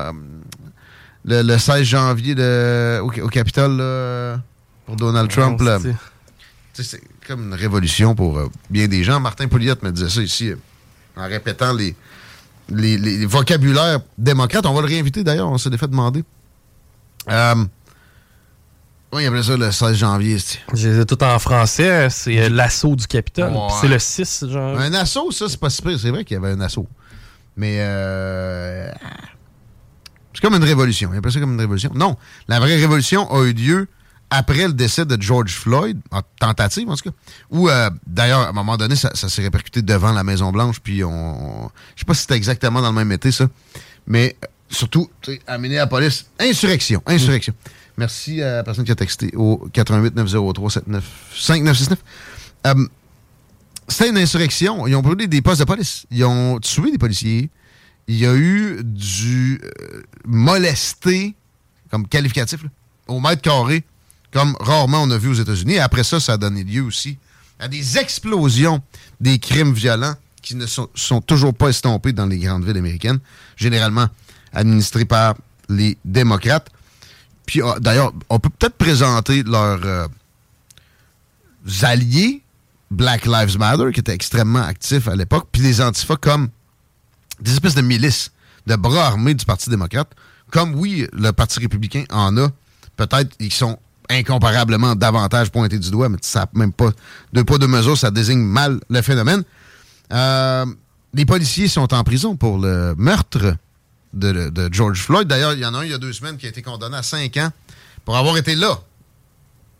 Le, 1.26 1.42
le 1.42 1.58
16 1.58 1.84
janvier 1.84 2.36
de, 2.36 3.00
au, 3.02 3.12
au 3.26 3.28
Capitole 3.30 3.78
là, 3.78 4.38
pour 4.86 4.96
Donald 4.96 5.30
Trump. 5.30 5.60
là. 5.62 5.80
c'est- 6.74 6.84
C'est 6.84 7.02
comme 7.28 7.48
une 7.48 7.54
révolution 7.54 8.14
pour 8.16 8.38
euh, 8.38 8.50
bien 8.70 8.88
des 8.88 9.04
gens. 9.04 9.20
Martin 9.20 9.48
Pouliot 9.48 9.76
me 9.82 9.92
disait 9.92 10.10
ça 10.10 10.22
ici 10.22 10.50
euh, 10.52 10.56
en 11.16 11.26
répétant 11.28 11.74
les, 11.74 11.96
les, 12.70 12.98
les- 12.98 13.26
vocabulaires 13.26 14.00
démocrates. 14.18 14.66
On 14.66 14.74
va 14.74 14.82
le 14.82 14.88
réinviter 14.88 15.24
d'ailleurs, 15.24 15.50
on 15.50 15.58
s'est 15.58 15.76
fait 15.78 15.88
demander. 15.88 16.24
Euh, 17.30 17.56
oui, 19.14 19.24
il 19.24 19.28
appelait 19.28 19.44
ça 19.44 19.56
le 19.56 19.72
16 19.72 19.96
janvier. 19.98 20.38
c'est- 20.38 20.60
J'ai 20.74 21.06
tout 21.06 21.24
en 21.24 21.40
français. 21.40 22.10
C'est 22.10 22.38
euh, 22.38 22.50
l'assaut 22.50 22.96
du 22.98 23.08
Capitole. 23.08 23.52
Ouais. 23.54 23.68
C'est 23.82 23.88
le 23.88 23.98
6, 23.98 24.46
genre. 24.50 24.78
Un 24.78 24.94
assaut, 24.94 25.32
ça, 25.32 25.48
c'est 25.48 25.60
pas 25.60 25.70
si 25.70 25.82
pire. 25.82 25.98
C'est 25.98 26.10
vrai 26.12 26.26
qu'il 26.26 26.36
y 26.36 26.38
avait 26.38 26.52
un 26.52 26.60
assaut. 26.62 26.88
Mais 27.56 27.78
euh, 27.80 28.92
c'est 30.36 30.41
comme 30.41 30.56
une 30.56 30.64
révolution. 30.64 31.10
Il 31.14 31.18
appelle 31.18 31.32
ça 31.32 31.40
comme 31.40 31.53
une 31.53 31.60
révolution. 31.60 31.91
Non, 31.95 32.18
la 32.48 32.60
vraie 32.60 32.76
révolution 32.76 33.32
a 33.34 33.44
eu 33.45 33.53
lieu 33.53 33.88
après 34.30 34.68
le 34.68 34.74
décès 34.74 35.06
de 35.06 35.22
George 35.22 35.53
Floyd, 35.53 35.99
en 36.12 36.22
tentative 36.40 36.90
en 36.90 36.95
tout 36.95 37.10
cas, 37.10 37.16
où 37.52 37.70
euh, 37.70 37.90
d'ailleurs, 38.06 38.41
à 38.41 38.49
un 38.49 38.53
moment 38.53 38.76
donné, 38.76 38.95
ça, 38.95 39.14
s'est 39.14 39.41
répercuté 39.41 39.82
devant 39.82 40.12
la 40.12 40.24
Maison-Blanche, 40.24 40.80
puis 40.82 41.03
on... 41.03 41.70
Je 41.95 42.02
sais 42.02 42.06
pas 42.06 42.14
si 42.14 42.22
c'était 42.22 42.36
exactement 42.36 42.82
dans 42.82 42.90
le 42.90 42.95
même 42.95 43.12
été, 43.12 43.32
ça, 43.32 43.48
mais 44.07 44.36
euh, 44.44 44.48
surtout, 44.70 45.10
à 45.48 45.57
Minneapolis, 45.57 46.26
insurrection, 46.40 47.02
insurrection. 47.06 47.53
Merci 47.98 48.41
à 48.41 48.57
la 48.57 48.64
personne 48.64 48.84
qui 48.84 48.91
a 48.91 48.95
texté 48.95 49.32
au 49.36 49.70
88 49.72 50.16
903 50.16 50.70
79 50.72 51.03
5969. 51.34 51.99
Euh, 52.68 52.88
c'était 53.88 54.10
une 54.10 54.18
insurrection. 54.18 54.88
Ils 54.88 54.95
ont 54.95 55.02
brûlé 55.02 55.28
des 55.28 55.41
postes 55.41 55.62
de 55.62 55.66
police. 55.66 56.06
Ils 56.12 56.26
ont 56.26 56.60
tué 56.60 56.91
des 56.91 56.98
policiers. 56.98 57.49
Il 58.07 58.18
y 58.18 58.26
a 58.26 58.36
eu 58.36 58.82
du 58.84 59.61
euh, 59.64 60.03
molesté, 60.26 61.36
comme 61.90 62.07
qualificatif, 62.07 62.61
au 63.07 63.19
mètre 63.19 63.41
carré, 63.41 63.84
comme 64.32 64.56
rarement 64.60 65.03
on 65.03 65.11
a 65.11 65.18
vu 65.18 65.30
aux 65.30 65.34
États-Unis. 65.34 65.80
Après 65.80 66.03
ça, 66.03 66.19
ça 66.19 66.34
a 66.34 66.38
donné 66.38 66.64
lieu 66.64 66.82
aussi 66.82 67.18
à 67.60 67.68
des 67.68 67.98
explosions 67.98 68.82
des 69.19 69.40
crimes 69.40 69.73
violents 69.73 70.15
qui 70.41 70.56
ne 70.56 70.65
sont, 70.65 70.90
sont 70.94 71.22
toujours 71.22 71.53
pas 71.53 71.69
estompés 71.69 72.14
dans 72.14 72.26
les 72.26 72.38
grandes 72.38 72.65
villes 72.65 72.77
américaines, 72.77 73.19
généralement 73.56 74.07
administrées 74.53 75.06
par 75.06 75.36
les 75.69 75.98
démocrates. 76.06 76.69
Puis 77.45 77.61
ah, 77.61 77.77
d'ailleurs, 77.80 78.14
on 78.30 78.40
peut 78.40 78.49
peut-être 78.49 78.76
présenter 78.76 79.44
leurs 79.44 79.84
euh, 79.86 80.07
alliés, 81.82 82.41
Black 82.91 83.26
Lives 83.26 83.57
Matter, 83.57 83.91
qui 83.94 83.99
étaient 83.99 84.14
extrêmement 84.14 84.61
actifs 84.61 85.07
à 85.07 85.15
l'époque, 85.15 85.48
puis 85.52 85.61
les 85.61 85.82
antifas 85.82 86.18
comme 86.18 86.49
des 87.41 87.52
espèces 87.52 87.76
de 87.76 87.82
milices, 87.82 88.32
de 88.68 88.76
bras 88.76 89.07
armés 89.07 89.34
du 89.34 89.45
Parti 89.45 89.70
démocrate, 89.70 90.10
comme 90.52 90.76
oui, 90.76 91.07
le 91.14 91.32
Parti 91.32 91.60
républicain 91.60 92.03
en 92.10 92.38
a. 92.38 92.49
Peut-être 92.95 93.36
ils 93.40 93.53
sont 93.53 93.78
incomparablement 94.10 94.95
davantage 94.95 95.52
pointés 95.52 95.80
du 95.80 95.90
doigt, 95.90 96.10
mais 96.10 96.18
ça 96.22 96.48
même 96.53 96.72
pas 96.72 96.91
deux 97.34 97.44
poids, 97.44 97.57
deux 97.57 97.68
mesures, 97.68 97.98
ça 97.98 98.12
désigne 98.12 98.40
mal 98.40 98.80
le 98.90 99.02
phénomène. 99.02 99.44
Euh, 100.14 100.66
les 101.14 101.26
policiers 101.26 101.68
sont 101.68 101.94
en 101.94 102.03
prison 102.03 102.36
pour 102.36 102.57
le 102.57 102.94
meurtre 102.98 103.56
de, 104.14 104.49
de 104.49 104.70
George 104.72 105.02
Floyd. 105.02 105.28
D'ailleurs, 105.28 105.53
il 105.53 105.60
y 105.60 105.66
en 105.66 105.74
a 105.74 105.80
un 105.80 105.84
il 105.84 105.91
y 105.91 105.94
a 105.94 105.98
deux 105.98 106.14
semaines 106.14 106.38
qui 106.38 106.45
a 106.45 106.49
été 106.49 106.62
condamné 106.62 106.98
à 106.98 107.03
cinq 107.03 107.38
ans 107.38 107.49
pour 108.03 108.16
avoir 108.16 108.38
été 108.38 108.56
là. 108.56 108.80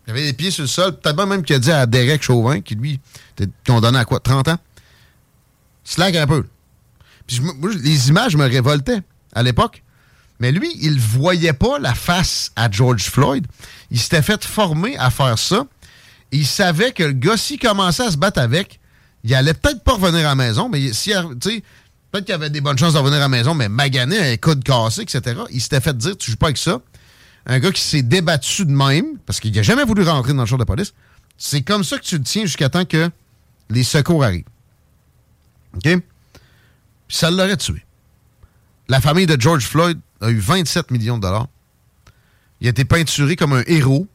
Il 0.06 0.10
avait 0.10 0.22
les 0.22 0.32
pieds 0.32 0.50
sur 0.50 0.62
le 0.62 0.68
sol. 0.68 0.96
Peut-être 0.98 1.26
même 1.26 1.42
qu'il 1.42 1.56
a 1.56 1.58
dit 1.58 1.72
à 1.72 1.86
Derek 1.86 2.22
Chauvin, 2.22 2.60
qui 2.60 2.74
lui 2.74 3.00
était 3.36 3.50
condamné 3.66 3.98
à 3.98 4.04
quoi 4.04 4.20
30 4.20 4.48
ans? 4.48 4.58
Slack 5.84 6.14
un 6.16 6.26
peu. 6.26 6.44
Les 7.28 8.08
images 8.08 8.36
me 8.36 8.46
révoltaient 8.46 9.02
à 9.34 9.42
l'époque. 9.42 9.82
Mais 10.38 10.52
lui, 10.52 10.70
il 10.82 11.00
voyait 11.00 11.52
pas 11.52 11.78
la 11.78 11.94
face 11.94 12.52
à 12.56 12.70
George 12.70 13.04
Floyd. 13.04 13.46
Il 13.90 13.98
s'était 13.98 14.22
fait 14.22 14.44
former 14.44 14.96
à 14.98 15.10
faire 15.10 15.38
ça. 15.38 15.66
Il 16.32 16.46
savait 16.46 16.92
que 16.92 17.04
le 17.04 17.12
gars, 17.12 17.36
s'il 17.36 17.58
commençait 17.58 18.04
à 18.04 18.10
se 18.10 18.16
battre 18.16 18.40
avec, 18.40 18.80
il 19.24 19.34
allait 19.34 19.54
peut-être 19.54 19.82
pas 19.82 19.94
revenir 19.94 20.20
à 20.20 20.30
la 20.30 20.34
maison, 20.34 20.68
mais 20.68 20.92
si, 20.92 21.12
peut-être 21.12 22.24
qu'il 22.24 22.34
avait 22.34 22.50
des 22.50 22.60
bonnes 22.60 22.78
chances 22.78 22.92
de 22.92 22.98
revenir 22.98 23.18
à 23.18 23.22
la 23.22 23.28
maison, 23.28 23.54
mais 23.54 23.68
magané, 23.68 24.18
un 24.18 24.36
coude 24.36 24.62
cassé, 24.62 25.02
etc. 25.02 25.40
Il 25.50 25.60
s'était 25.60 25.80
fait 25.80 25.96
dire, 25.96 26.16
tu 26.16 26.30
joues 26.30 26.36
pas 26.36 26.46
avec 26.46 26.58
ça. 26.58 26.80
Un 27.46 27.58
gars 27.58 27.70
qui 27.70 27.80
s'est 27.80 28.02
débattu 28.02 28.66
de 28.66 28.72
même, 28.72 29.18
parce 29.24 29.40
qu'il 29.40 29.54
n'a 29.54 29.62
jamais 29.62 29.84
voulu 29.84 30.02
rentrer 30.02 30.32
dans 30.34 30.42
le 30.42 30.46
champ 30.46 30.58
de 30.58 30.64
police. 30.64 30.92
C'est 31.38 31.62
comme 31.62 31.84
ça 31.84 31.98
que 31.98 32.04
tu 32.04 32.18
le 32.18 32.24
tiens 32.24 32.42
jusqu'à 32.42 32.68
temps 32.68 32.84
que 32.84 33.08
les 33.70 33.84
secours 33.84 34.24
arrivent. 34.24 34.44
OK? 35.76 36.02
Puis 37.08 37.16
ça 37.16 37.30
l'aurait 37.30 37.56
tué. 37.56 37.84
La 38.88 39.00
famille 39.00 39.26
de 39.26 39.40
George 39.40 39.64
Floyd 39.66 39.98
a 40.20 40.30
eu 40.30 40.38
27 40.38 40.90
millions 40.90 41.16
de 41.16 41.22
dollars. 41.22 41.48
Il 42.60 42.66
a 42.66 42.70
été 42.70 42.84
peinturé 42.84 43.36
comme 43.36 43.52
un 43.52 43.62
héros 43.66 44.06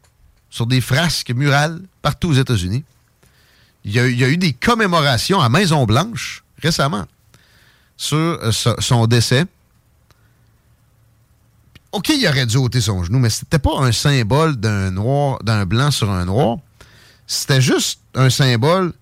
sur 0.50 0.66
des 0.66 0.82
frasques 0.82 1.32
murales 1.32 1.82
partout 2.02 2.30
aux 2.30 2.34
États-Unis. 2.34 2.84
Il 3.84 3.92
y, 3.92 4.00
a, 4.00 4.08
eu 4.08 4.38
des 4.38 4.54
commémorations 4.54 5.42
à 5.42 5.50
Maison-Blanche 5.50 6.44
récemment 6.62 7.06
sur 7.98 8.18
euh, 8.18 8.52
so- 8.52 8.80
son 8.80 9.08
décès. 9.08 9.46
OK, 11.92 12.10
il 12.10 12.26
aurait 12.28 12.46
dû 12.46 12.58
ôter 12.58 12.80
son 12.80 13.04
genou, 13.04 13.20
mais 13.20 13.30
c'était 13.30 13.60
pas 13.60 13.80
un 13.80 13.92
symbole 13.92 14.56
d'un 14.56 14.92
noir, 14.92 15.40
d'un 15.44 15.66
blanc 15.66 15.92
sur 15.92 16.10
un 16.10 16.26
noir. 16.26 16.58
C'était 17.28 17.62
juste 17.62 18.02
un 18.14 18.30
symbole 18.30 18.94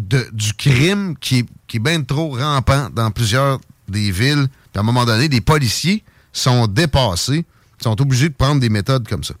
du 0.00 0.54
crime 0.54 1.16
qui 1.18 1.40
est, 1.40 1.46
qui 1.66 1.76
est 1.76 1.80
bien 1.80 2.02
trop 2.02 2.36
rampant 2.36 2.88
dans 2.90 3.10
plusieurs 3.10 3.60
des 3.88 4.10
villes. 4.10 4.46
Puis 4.72 4.78
à 4.78 4.80
un 4.80 4.82
moment 4.82 5.04
donné, 5.04 5.28
des 5.28 5.40
policiers 5.40 6.04
sont 6.32 6.66
dépassés, 6.66 7.44
sont 7.82 8.00
obligés 8.00 8.28
de 8.28 8.34
prendre 8.34 8.60
des 8.60 8.68
méthodes 8.68 9.08
comme 9.08 9.24
ça. 9.24 9.34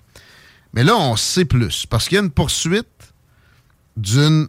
Mais 0.72 0.84
là, 0.84 0.96
on 0.96 1.16
sait 1.16 1.44
plus, 1.44 1.86
parce 1.86 2.08
qu'il 2.08 2.16
y 2.16 2.20
a 2.20 2.22
une 2.22 2.30
poursuite 2.30 2.86
d'une 3.96 4.48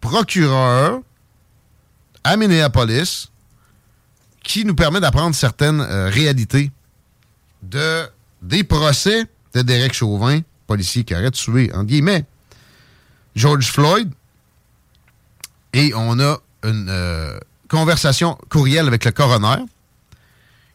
procureure 0.00 1.00
à 2.22 2.36
Minneapolis 2.36 3.30
qui 4.42 4.64
nous 4.64 4.74
permet 4.74 5.00
d'apprendre 5.00 5.34
certaines 5.34 5.80
euh, 5.80 6.08
réalités 6.08 6.70
de, 7.62 8.04
des 8.42 8.64
procès 8.64 9.24
de 9.54 9.62
Derek 9.62 9.94
Chauvin, 9.94 10.40
policier 10.66 11.04
qui 11.04 11.14
aurait 11.14 11.30
tué, 11.30 11.70
en 11.74 11.84
guillemets, 11.84 12.24
George 13.34 13.70
Floyd. 13.70 14.10
Et 15.74 15.92
on 15.94 16.18
a 16.20 16.38
une 16.62 16.88
euh, 16.88 17.38
conversation 17.68 18.38
courriel 18.48 18.86
avec 18.86 19.04
le 19.04 19.10
coroner 19.10 19.62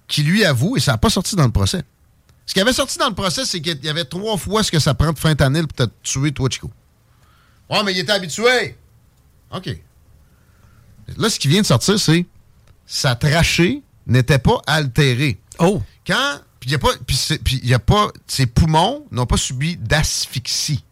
qui 0.07 0.23
lui 0.23 0.43
avoue, 0.43 0.75
et 0.77 0.79
ça 0.79 0.91
n'a 0.91 0.97
pas 0.97 1.09
sorti 1.09 1.35
dans 1.35 1.45
le 1.45 1.51
procès. 1.51 1.83
Ce 2.45 2.53
qui 2.53 2.59
avait 2.59 2.73
sorti 2.73 2.97
dans 2.97 3.09
le 3.09 3.15
procès, 3.15 3.45
c'est 3.45 3.61
qu'il 3.61 3.83
y 3.83 3.89
avait 3.89 4.05
trois 4.05 4.37
fois 4.37 4.63
ce 4.63 4.71
que 4.71 4.79
ça 4.79 4.93
prend 4.93 5.13
de 5.13 5.19
fentanyl 5.19 5.67
pour 5.67 5.87
te 5.87 5.91
tuer, 6.03 6.31
toi, 6.31 6.49
Chico. 6.49 6.69
Ouais, 7.69 7.83
mais 7.83 7.93
il 7.93 7.99
était 7.99 8.11
habitué. 8.11 8.75
OK. 9.51 9.69
Là, 11.17 11.29
ce 11.29 11.39
qui 11.39 11.47
vient 11.47 11.61
de 11.61 11.65
sortir, 11.65 11.99
c'est 11.99 12.25
sa 12.85 13.15
trachée 13.15 13.83
n'était 14.07 14.39
pas 14.39 14.61
altérée. 14.65 15.39
Oh! 15.59 15.81
Quand. 16.05 16.39
Puis 16.59 16.69
il 16.69 16.73
y 16.73 16.75
a 16.75 16.79
pas. 16.79 16.89
Puis. 17.05 17.17
Ses 18.27 18.47
poumons 18.47 19.05
n'ont 19.11 19.25
pas 19.25 19.37
subi 19.37 19.77
d'asphyxie. 19.77 20.83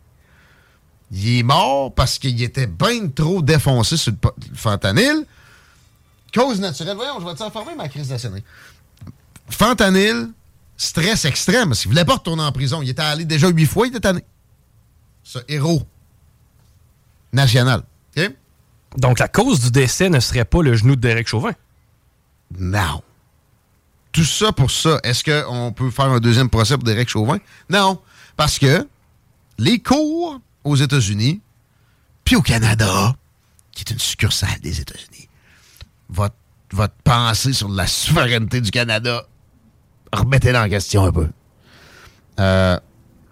Il 1.12 1.40
est 1.40 1.44
mort 1.44 1.94
parce 1.94 2.20
qu'il 2.20 2.42
était 2.42 2.68
bien 2.68 3.08
trop 3.08 3.42
défoncé 3.42 3.98
sur 3.98 4.12
le, 4.12 4.56
fentanyl. 4.56 5.26
Cause 6.34 6.60
naturelle. 6.60 6.96
Voyons, 6.96 7.20
je 7.20 7.26
vais 7.26 7.36
t'informer 7.36 7.76
ma 7.76 7.88
crise 7.88 8.10
de 8.10 8.18
Fentanyl, 9.50 10.30
stress 10.76 11.26
extrême. 11.26 11.70
Parce 11.70 11.82
qu'il 11.82 11.90
voulait 11.90 12.06
pas 12.06 12.16
retourner 12.16 12.44
en 12.44 12.52
prison. 12.52 12.82
Il 12.82 12.90
était 12.90 13.02
allé 13.02 13.26
déjà 13.26 13.48
huit 13.48 13.66
fois, 13.66 13.88
il 13.88 13.92
était 13.92 14.02
tanné. 14.02 14.24
Ce 15.24 15.40
héros 15.48 15.84
national. 17.32 17.84
Donc, 18.96 19.20
la 19.20 19.28
cause 19.28 19.60
du 19.60 19.72
décès 19.72 20.10
ne 20.10 20.20
serait 20.20 20.46
pas 20.46 20.64
le 20.64 20.76
genou 20.76 20.96
de 20.96 21.02
Derek 21.02 21.28
Chauvin? 21.28 21.52
Non. 22.58 23.04
Tout 24.12 24.24
ça 24.24 24.52
pour 24.52 24.72
ça. 24.72 25.00
Est-ce 25.04 25.24
qu'on 25.24 25.72
peut 25.72 25.92
faire 25.92 26.06
un 26.06 26.20
deuxième 26.20 26.50
procès 26.50 26.76
pour 26.76 26.84
Derek 26.84 27.10
Chauvin? 27.10 27.38
Non. 27.70 28.02
Parce 28.38 28.58
que 28.58 28.88
les 29.58 29.80
cours 29.80 30.40
aux 30.68 30.76
États-Unis, 30.76 31.42
puis 32.24 32.36
au 32.36 32.42
Canada, 32.42 33.16
qui 33.72 33.84
est 33.84 33.92
une 33.92 34.00
succursale 34.00 34.60
des 34.62 34.82
États-Unis, 34.82 35.30
votre, 36.10 36.36
votre 36.72 36.94
pensée 37.04 37.54
sur 37.54 37.70
la 37.70 37.88
souveraineté 37.88 38.62
du 38.62 38.72
Canada, 38.72 39.26
remettez-la 40.12 40.64
en 40.66 40.70
question 40.70 41.06
un 41.06 41.12
peu. 41.12 41.30
Euh, 42.40 42.80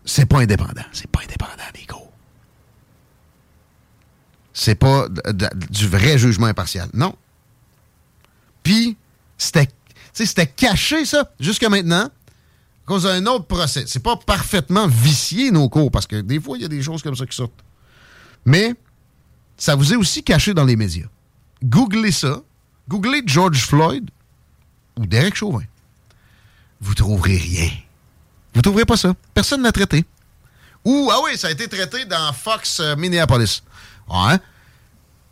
c'est 0.06 0.26
pas 0.26 0.40
indépendant. 0.40 0.86
C'est 0.92 1.10
pas 1.10 1.22
indépendant 1.24 1.64
des 1.74 1.86
cours. 1.86 2.12
C'est 4.54 4.76
pas 4.76 5.08
du 5.70 5.88
vrai 5.88 6.18
jugement 6.18 6.48
impartial. 6.48 6.90
Non. 6.94 7.16
Puis, 8.64 8.98
c'était 9.38 10.48
caché, 10.48 11.06
ça, 11.06 11.32
jusqu'à 11.40 11.70
maintenant, 11.70 12.10
à 12.86 12.88
cause 12.88 13.04
d'un 13.04 13.26
autre 13.26 13.46
procès. 13.46 13.86
C'est 13.88 14.04
pas 14.04 14.16
parfaitement 14.16 14.88
vicié, 14.88 15.50
nos 15.50 15.70
cours, 15.70 15.90
parce 15.90 16.06
que 16.06 16.22
des 16.22 16.40
fois, 16.40 16.58
il 16.58 16.62
y 16.62 16.66
a 16.66 16.70
des 16.70 16.84
choses 16.84 17.02
comme 17.02 17.16
ça 17.16 17.26
qui 17.26 17.36
sortent. 17.36 17.64
Mais, 18.46 18.76
ça 19.58 19.76
vous 19.76 19.94
est 19.94 19.96
aussi 19.96 20.24
caché 20.24 20.54
dans 20.54 20.66
les 20.66 20.76
médias. 20.76 21.08
Googlez 21.64 22.12
ça. 22.12 22.42
Googlez 22.88 23.24
George 23.26 23.66
Floyd 23.66 24.10
ou 24.98 25.06
Derek 25.08 25.36
Chauvin. 25.36 25.64
Vous 26.80 26.94
trouverez 26.94 27.38
rien. 27.38 27.72
Vous 28.54 28.62
trouverez 28.62 28.86
pas 28.86 28.98
ça. 28.98 29.16
Personne 29.34 29.64
n'a 29.64 29.72
traité. 29.72 30.06
Ou, 30.84 31.10
ah 31.12 31.20
oui, 31.24 31.36
ça 31.38 31.48
a 31.48 31.52
été 31.52 31.68
traité 31.68 32.06
dans 32.06 32.32
Fox 32.34 32.80
euh, 32.80 32.96
Minneapolis. 32.96 33.64
Ouais. 34.08 34.38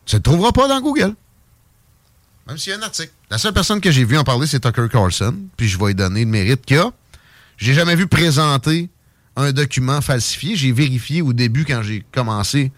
Tu 0.06 0.16
ne 0.16 0.20
le 0.20 0.24
trouveras 0.24 0.52
pas 0.52 0.68
dans 0.68 0.82
Google. 0.82 1.14
Même 2.48 2.58
s'il 2.58 2.72
y 2.72 2.76
a 2.76 2.80
un 2.80 2.82
article. 2.82 3.12
La 3.30 3.38
seule 3.38 3.54
personne 3.54 3.80
que 3.80 3.92
j'ai 3.92 4.04
vu 4.04 4.18
en 4.18 4.24
parler, 4.24 4.48
c'est 4.48 4.60
Tucker 4.60 4.88
Carlson. 4.92 5.36
Puis 5.56 5.70
je 5.70 5.78
vais 5.78 5.88
lui 5.88 5.96
donner 5.96 6.22
le 6.22 6.32
mérite 6.32 6.66
qu'il 6.66 6.80
a. 6.80 6.92
J'ai 7.58 7.74
jamais 7.74 7.96
vu 7.96 8.08
présenter 8.08 8.90
un 9.36 9.52
document 9.52 10.02
falsifié. 10.02 10.56
J'ai 10.56 10.72
vérifié 10.72 11.22
au 11.22 11.34
début 11.34 11.66
quand 11.66 11.82
j'ai 11.82 12.06
commencé 12.12 12.72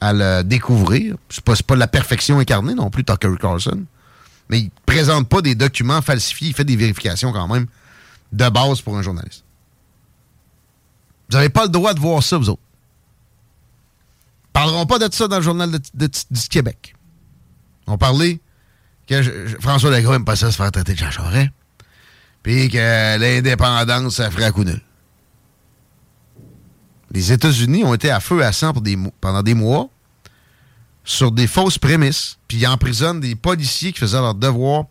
à 0.00 0.12
le 0.12 0.42
découvrir. 0.42 1.16
C'est 1.28 1.44
pas, 1.44 1.54
pas 1.66 1.76
la 1.76 1.88
perfection 1.88 2.38
incarnée 2.38 2.74
non 2.74 2.90
plus, 2.90 3.04
Tucker 3.04 3.34
Carlson. 3.40 3.84
Mais 4.48 4.60
il 4.60 4.70
présente 4.86 5.28
pas 5.28 5.42
des 5.42 5.54
documents 5.54 6.02
falsifiés. 6.02 6.48
Il 6.48 6.54
fait 6.54 6.64
des 6.64 6.76
vérifications 6.76 7.32
quand 7.32 7.48
même 7.48 7.66
de 8.32 8.48
base 8.48 8.80
pour 8.80 8.96
un 8.96 9.02
journaliste. 9.02 9.44
Vous 11.30 11.36
n'avez 11.36 11.50
pas 11.50 11.64
le 11.64 11.68
droit 11.68 11.94
de 11.94 12.00
voir 12.00 12.22
ça, 12.22 12.38
vous 12.38 12.48
autres. 12.48 12.62
Parleront 14.52 14.86
pas 14.86 14.98
de 14.98 15.12
ça 15.12 15.28
dans 15.28 15.36
le 15.36 15.42
journal 15.42 15.70
du 15.70 16.48
Québec. 16.48 16.94
On 17.86 17.98
parlait 17.98 18.40
que 19.06 19.22
François 19.60 19.90
Legault 19.90 20.12
n'aime 20.12 20.24
pas 20.24 20.36
ça 20.36 20.50
se 20.50 20.56
faire 20.56 20.70
traiter 20.72 20.94
de 20.94 20.98
Jean 20.98 21.10
Charest, 21.10 21.50
puis 22.48 22.70
que 22.70 23.18
l'indépendance, 23.18 24.14
ça 24.14 24.30
ferait 24.30 24.44
à 24.44 24.52
coup 24.52 24.64
nul. 24.64 24.80
Les 27.10 27.30
États-Unis 27.30 27.84
ont 27.84 27.92
été 27.92 28.10
à 28.10 28.20
feu 28.20 28.42
à 28.42 28.52
sang 28.52 28.72
pendant 29.20 29.42
des 29.42 29.52
mois 29.52 29.90
sur 31.04 31.30
des 31.30 31.46
fausses 31.46 31.76
prémices, 31.76 32.38
puis 32.48 32.56
ils 32.56 32.66
emprisonnent 32.66 33.20
des 33.20 33.34
policiers 33.34 33.92
qui 33.92 33.98
faisaient 33.98 34.22
leur 34.22 34.34
devoir 34.34 34.84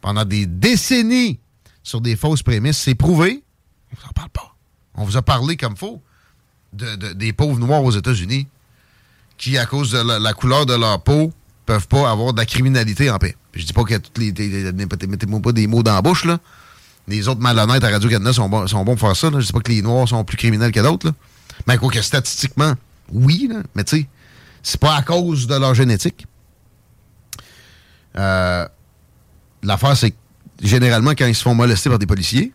pendant 0.00 0.24
des 0.24 0.46
décennies 0.46 1.38
sur 1.84 2.00
des 2.00 2.16
fausses 2.16 2.42
prémices. 2.42 2.78
C'est 2.78 2.96
prouvé. 2.96 3.44
On 3.92 3.96
vous 4.00 4.08
en 4.08 4.12
parle 4.12 4.30
pas. 4.30 4.56
On 4.96 5.04
vous 5.04 5.16
a 5.16 5.22
parlé 5.22 5.56
comme 5.56 5.76
faux 5.76 6.02
de, 6.72 7.12
des 7.12 7.32
pauvres 7.32 7.60
noirs 7.60 7.84
aux 7.84 7.92
États-Unis 7.92 8.48
qui, 9.38 9.58
à 9.58 9.66
cause 9.66 9.92
de 9.92 9.98
la, 9.98 10.32
couleur 10.32 10.66
de 10.66 10.74
leur 10.74 11.00
peau, 11.04 11.32
peuvent 11.66 11.86
pas 11.86 12.10
avoir 12.10 12.32
de 12.32 12.38
la 12.40 12.46
criminalité 12.46 13.10
en 13.10 13.18
paix. 13.18 13.36
Je 13.54 13.64
dis 13.64 13.72
pas 13.72 13.84
que 13.84 13.94
toutes 13.94 14.18
les. 14.18 14.32
Mettez-moi 14.72 15.40
pas 15.40 15.52
des 15.52 15.68
mots 15.68 15.84
dans 15.84 15.94
la 15.94 16.02
bouche, 16.02 16.24
là. 16.24 16.40
Les 17.08 17.28
autres 17.28 17.40
malhonnêtes 17.40 17.84
à 17.84 17.90
Radio-Canada 17.90 18.32
sont, 18.32 18.48
bons, 18.48 18.66
sont 18.66 18.84
bons 18.84 18.96
pour 18.96 19.08
faire 19.08 19.16
ça. 19.16 19.30
Là. 19.30 19.40
Je 19.40 19.46
dis 19.46 19.52
pas 19.52 19.60
que 19.60 19.70
les 19.70 19.82
Noirs 19.82 20.08
sont 20.08 20.24
plus 20.24 20.36
criminels 20.36 20.72
que 20.72 20.80
d'autres. 20.80 21.12
Mais 21.66 21.78
quoi 21.78 21.90
que 21.90 22.02
statistiquement, 22.02 22.74
oui, 23.12 23.48
là. 23.50 23.60
mais 23.74 23.84
tu 23.84 23.98
sais, 23.98 24.08
c'est 24.62 24.80
pas 24.80 24.96
à 24.96 25.02
cause 25.02 25.46
de 25.46 25.54
leur 25.54 25.74
génétique. 25.74 26.26
Euh, 28.18 28.66
L'affaire, 29.62 29.96
c'est 29.96 30.10
que 30.10 30.16
généralement, 30.62 31.12
quand 31.12 31.26
ils 31.26 31.34
se 31.34 31.42
font 31.42 31.54
molester 31.54 31.88
par 31.88 31.98
des 31.98 32.06
policiers, 32.06 32.52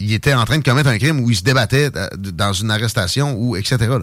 ils 0.00 0.12
étaient 0.12 0.34
en 0.34 0.44
train 0.44 0.58
de 0.58 0.64
commettre 0.64 0.88
un 0.88 0.98
crime 0.98 1.20
où 1.20 1.30
ils 1.30 1.36
se 1.36 1.42
débattaient 1.42 1.90
euh, 1.94 2.08
dans 2.16 2.52
une 2.52 2.70
arrestation 2.70 3.34
ou 3.34 3.56
etc. 3.56 3.98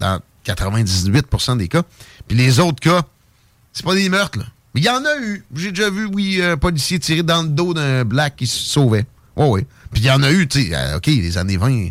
Dans 0.00 0.20
98% 0.46 1.58
des 1.58 1.68
cas. 1.68 1.82
Puis 2.26 2.36
les 2.36 2.60
autres 2.60 2.80
cas, 2.80 3.02
c'est 3.72 3.84
pas 3.84 3.94
des 3.94 4.08
meurtres, 4.08 4.38
là. 4.38 4.44
Il 4.78 4.84
y 4.84 4.88
en 4.88 5.04
a 5.04 5.16
eu. 5.20 5.44
J'ai 5.56 5.70
déjà 5.70 5.90
vu, 5.90 6.06
oui, 6.06 6.40
un 6.40 6.56
policier 6.56 7.00
tirer 7.00 7.24
dans 7.24 7.42
le 7.42 7.48
dos 7.48 7.74
d'un 7.74 8.04
black 8.04 8.36
qui 8.36 8.46
se 8.46 8.58
sauvait. 8.58 9.06
Oh, 9.34 9.54
oui. 9.54 9.66
Puis 9.90 10.02
il 10.02 10.06
y 10.06 10.10
en 10.10 10.22
a 10.22 10.30
eu, 10.30 10.46
tu 10.46 10.62
sais, 10.62 10.74
euh, 10.74 10.98
OK, 10.98 11.06
les 11.06 11.36
années 11.36 11.56
20 11.56 11.88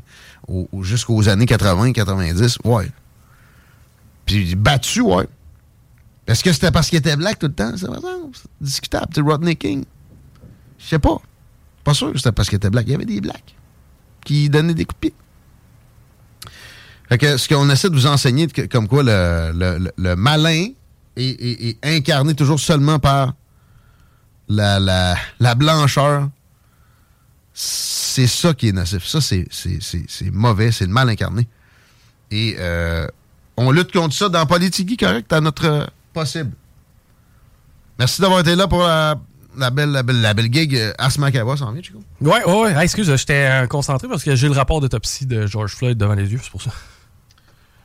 jusqu'aux 0.81 1.27
années 1.27 1.45
80, 1.45 1.91
90, 1.91 2.59
ouais. 2.63 2.89
Puis 4.25 4.55
battu, 4.55 5.01
ouais. 5.01 5.27
Est-ce 6.27 6.43
que 6.43 6.53
c'était 6.53 6.71
parce 6.71 6.89
qu'il 6.89 6.97
était 6.99 7.17
black 7.17 7.39
tout 7.39 7.47
le 7.47 7.53
temps? 7.53 7.73
C'est 7.75 7.87
discutable. 8.61 9.07
C'est 9.13 9.21
Rodney 9.21 9.55
King. 9.57 9.83
Je 10.79 10.85
sais 10.85 10.99
pas. 10.99 11.17
Pas 11.83 11.93
sûr 11.93 12.11
que 12.11 12.17
c'était 12.17 12.31
parce 12.31 12.47
qu'il 12.47 12.57
était 12.57 12.69
black. 12.69 12.85
Il 12.87 12.91
y 12.91 12.95
avait 12.95 13.05
des 13.05 13.19
blacks 13.19 13.55
qui 14.23 14.49
donnaient 14.49 14.73
des 14.73 14.85
coups 14.85 15.01
de 15.01 15.09
pied. 15.09 15.13
Fait 17.09 17.17
que 17.17 17.37
ce 17.37 17.47
qu'on 17.49 17.69
essaie 17.69 17.89
de 17.89 17.95
vous 17.95 18.07
enseigner, 18.07 18.47
comme 18.69 18.87
quoi 18.87 19.03
le, 19.03 20.15
malin 20.15 20.67
est, 21.17 21.77
incarné 21.83 22.33
toujours 22.33 22.59
seulement 22.59 22.99
par 22.99 23.33
la, 24.47 24.79
la, 25.39 25.55
blancheur, 25.55 26.29
c'est 27.53 28.27
ça 28.27 28.53
qui 28.53 28.69
est 28.69 28.71
nocif. 28.71 29.05
Ça, 29.05 29.19
c'est 29.21 29.45
mauvais, 30.31 30.71
c'est 30.71 30.87
mal 30.87 31.09
incarné. 31.09 31.47
Et 32.31 32.55
euh, 32.59 33.07
on 33.57 33.71
lutte 33.71 33.91
contre 33.91 34.13
ça 34.13 34.29
dans 34.29 34.45
Politique 34.45 34.99
correct, 34.99 35.31
à 35.31 35.41
notre 35.41 35.89
possible. 36.13 36.51
Merci 37.99 38.21
d'avoir 38.21 38.41
été 38.41 38.55
là 38.55 38.67
pour 38.67 38.83
la, 38.83 39.15
belle, 39.71 39.91
la, 39.91 40.03
belle, 40.03 40.21
la 40.21 40.33
belle 40.33 40.53
gig. 40.53 40.75
Euh, 40.75 40.93
Asma 40.97 41.31
Kawa 41.31 41.57
s'en 41.57 41.71
vient, 41.71 41.81
Chico? 41.81 41.99
Ouais, 42.21 42.43
ouais, 42.45 42.75
ouais. 42.75 42.83
excuse, 42.83 43.13
j'étais 43.15 43.49
euh, 43.49 43.67
concentré 43.67 44.07
parce 44.07 44.23
que 44.23 44.35
j'ai 44.35 44.47
le 44.47 44.53
rapport 44.53 44.81
d'autopsie 44.81 45.25
de 45.25 45.47
George 45.47 45.73
Floyd 45.73 45.97
devant 45.97 46.13
les 46.13 46.31
yeux, 46.31 46.39
c'est 46.41 46.51
pour 46.51 46.61
ça. 46.61 46.71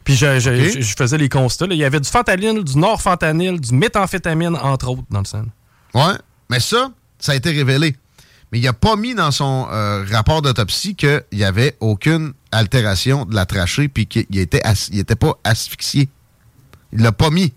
Puis 0.05 0.17
je, 0.17 0.95
faisais 0.97 1.19
les 1.19 1.29
constats. 1.29 1.67
Il 1.71 1.77
y 1.77 1.85
avait 1.85 2.01
du 2.01 2.09
fentanyl, 2.09 2.65
du 2.65 2.77
norfentanyl, 2.77 3.61
du 3.61 3.75
méthamphétamine, 3.75 4.57
entre 4.57 4.89
autres, 4.89 5.03
dans 5.11 5.21
le 5.21 5.25
sang. 5.25 5.45
Ouais, 5.95 6.15
mais 6.51 6.61
ça, 6.61 6.91
ça 7.19 7.33
a 7.33 7.35
été 7.35 7.51
révélé. 7.51 7.97
Mais 8.51 8.59
il 8.59 8.65
n'a 8.65 8.73
pas 8.73 8.97
mis 8.97 9.15
dans 9.15 9.31
son 9.31 9.69
euh, 9.71 10.05
rapport 10.11 10.43
d'autopsie 10.43 10.95
qu'il 10.95 11.25
n'y 11.33 11.45
avait 11.45 11.77
aucune 11.81 12.35
altération 12.51 13.25
de 13.25 13.35
la 13.35 13.47
trachée 13.47 13.89
puis 13.89 14.07
qu'il 14.07 14.27
n'était 14.31 14.63
était 14.93 15.17
pas 15.17 15.39
asphyxié. 15.45 16.09
Il 16.93 17.01
l'a 17.01 17.13
pas 17.13 17.31
mis. 17.31 17.55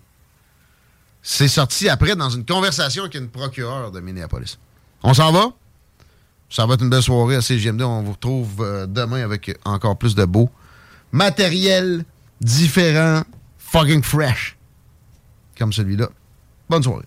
C'est 1.22 1.48
sorti 1.48 1.88
après 1.88 2.16
dans 2.16 2.30
une 2.30 2.46
conversation 2.46 3.02
avec 3.02 3.16
une 3.16 3.28
procureure 3.28 3.90
de 3.90 4.00
Minneapolis. 4.00 4.58
On 5.02 5.12
s'en 5.12 5.32
va? 5.32 5.50
Ça 6.48 6.64
va 6.64 6.74
être 6.74 6.82
une 6.82 6.90
belle 6.90 7.02
soirée 7.02 7.36
à 7.36 7.42
CGMD. 7.42 7.82
On 7.82 8.02
vous 8.02 8.12
retrouve 8.12 8.48
euh, 8.60 8.86
demain 8.86 9.22
avec 9.22 9.58
encore 9.64 9.98
plus 9.98 10.14
de 10.14 10.24
beau 10.24 10.48
matériel 11.12 12.04
différent, 12.40 13.22
fucking 13.58 14.02
fresh, 14.02 14.56
comme 15.58 15.72
celui-là. 15.72 16.08
Bonne 16.68 16.82
soirée. 16.82 17.06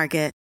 Market. 0.01 0.40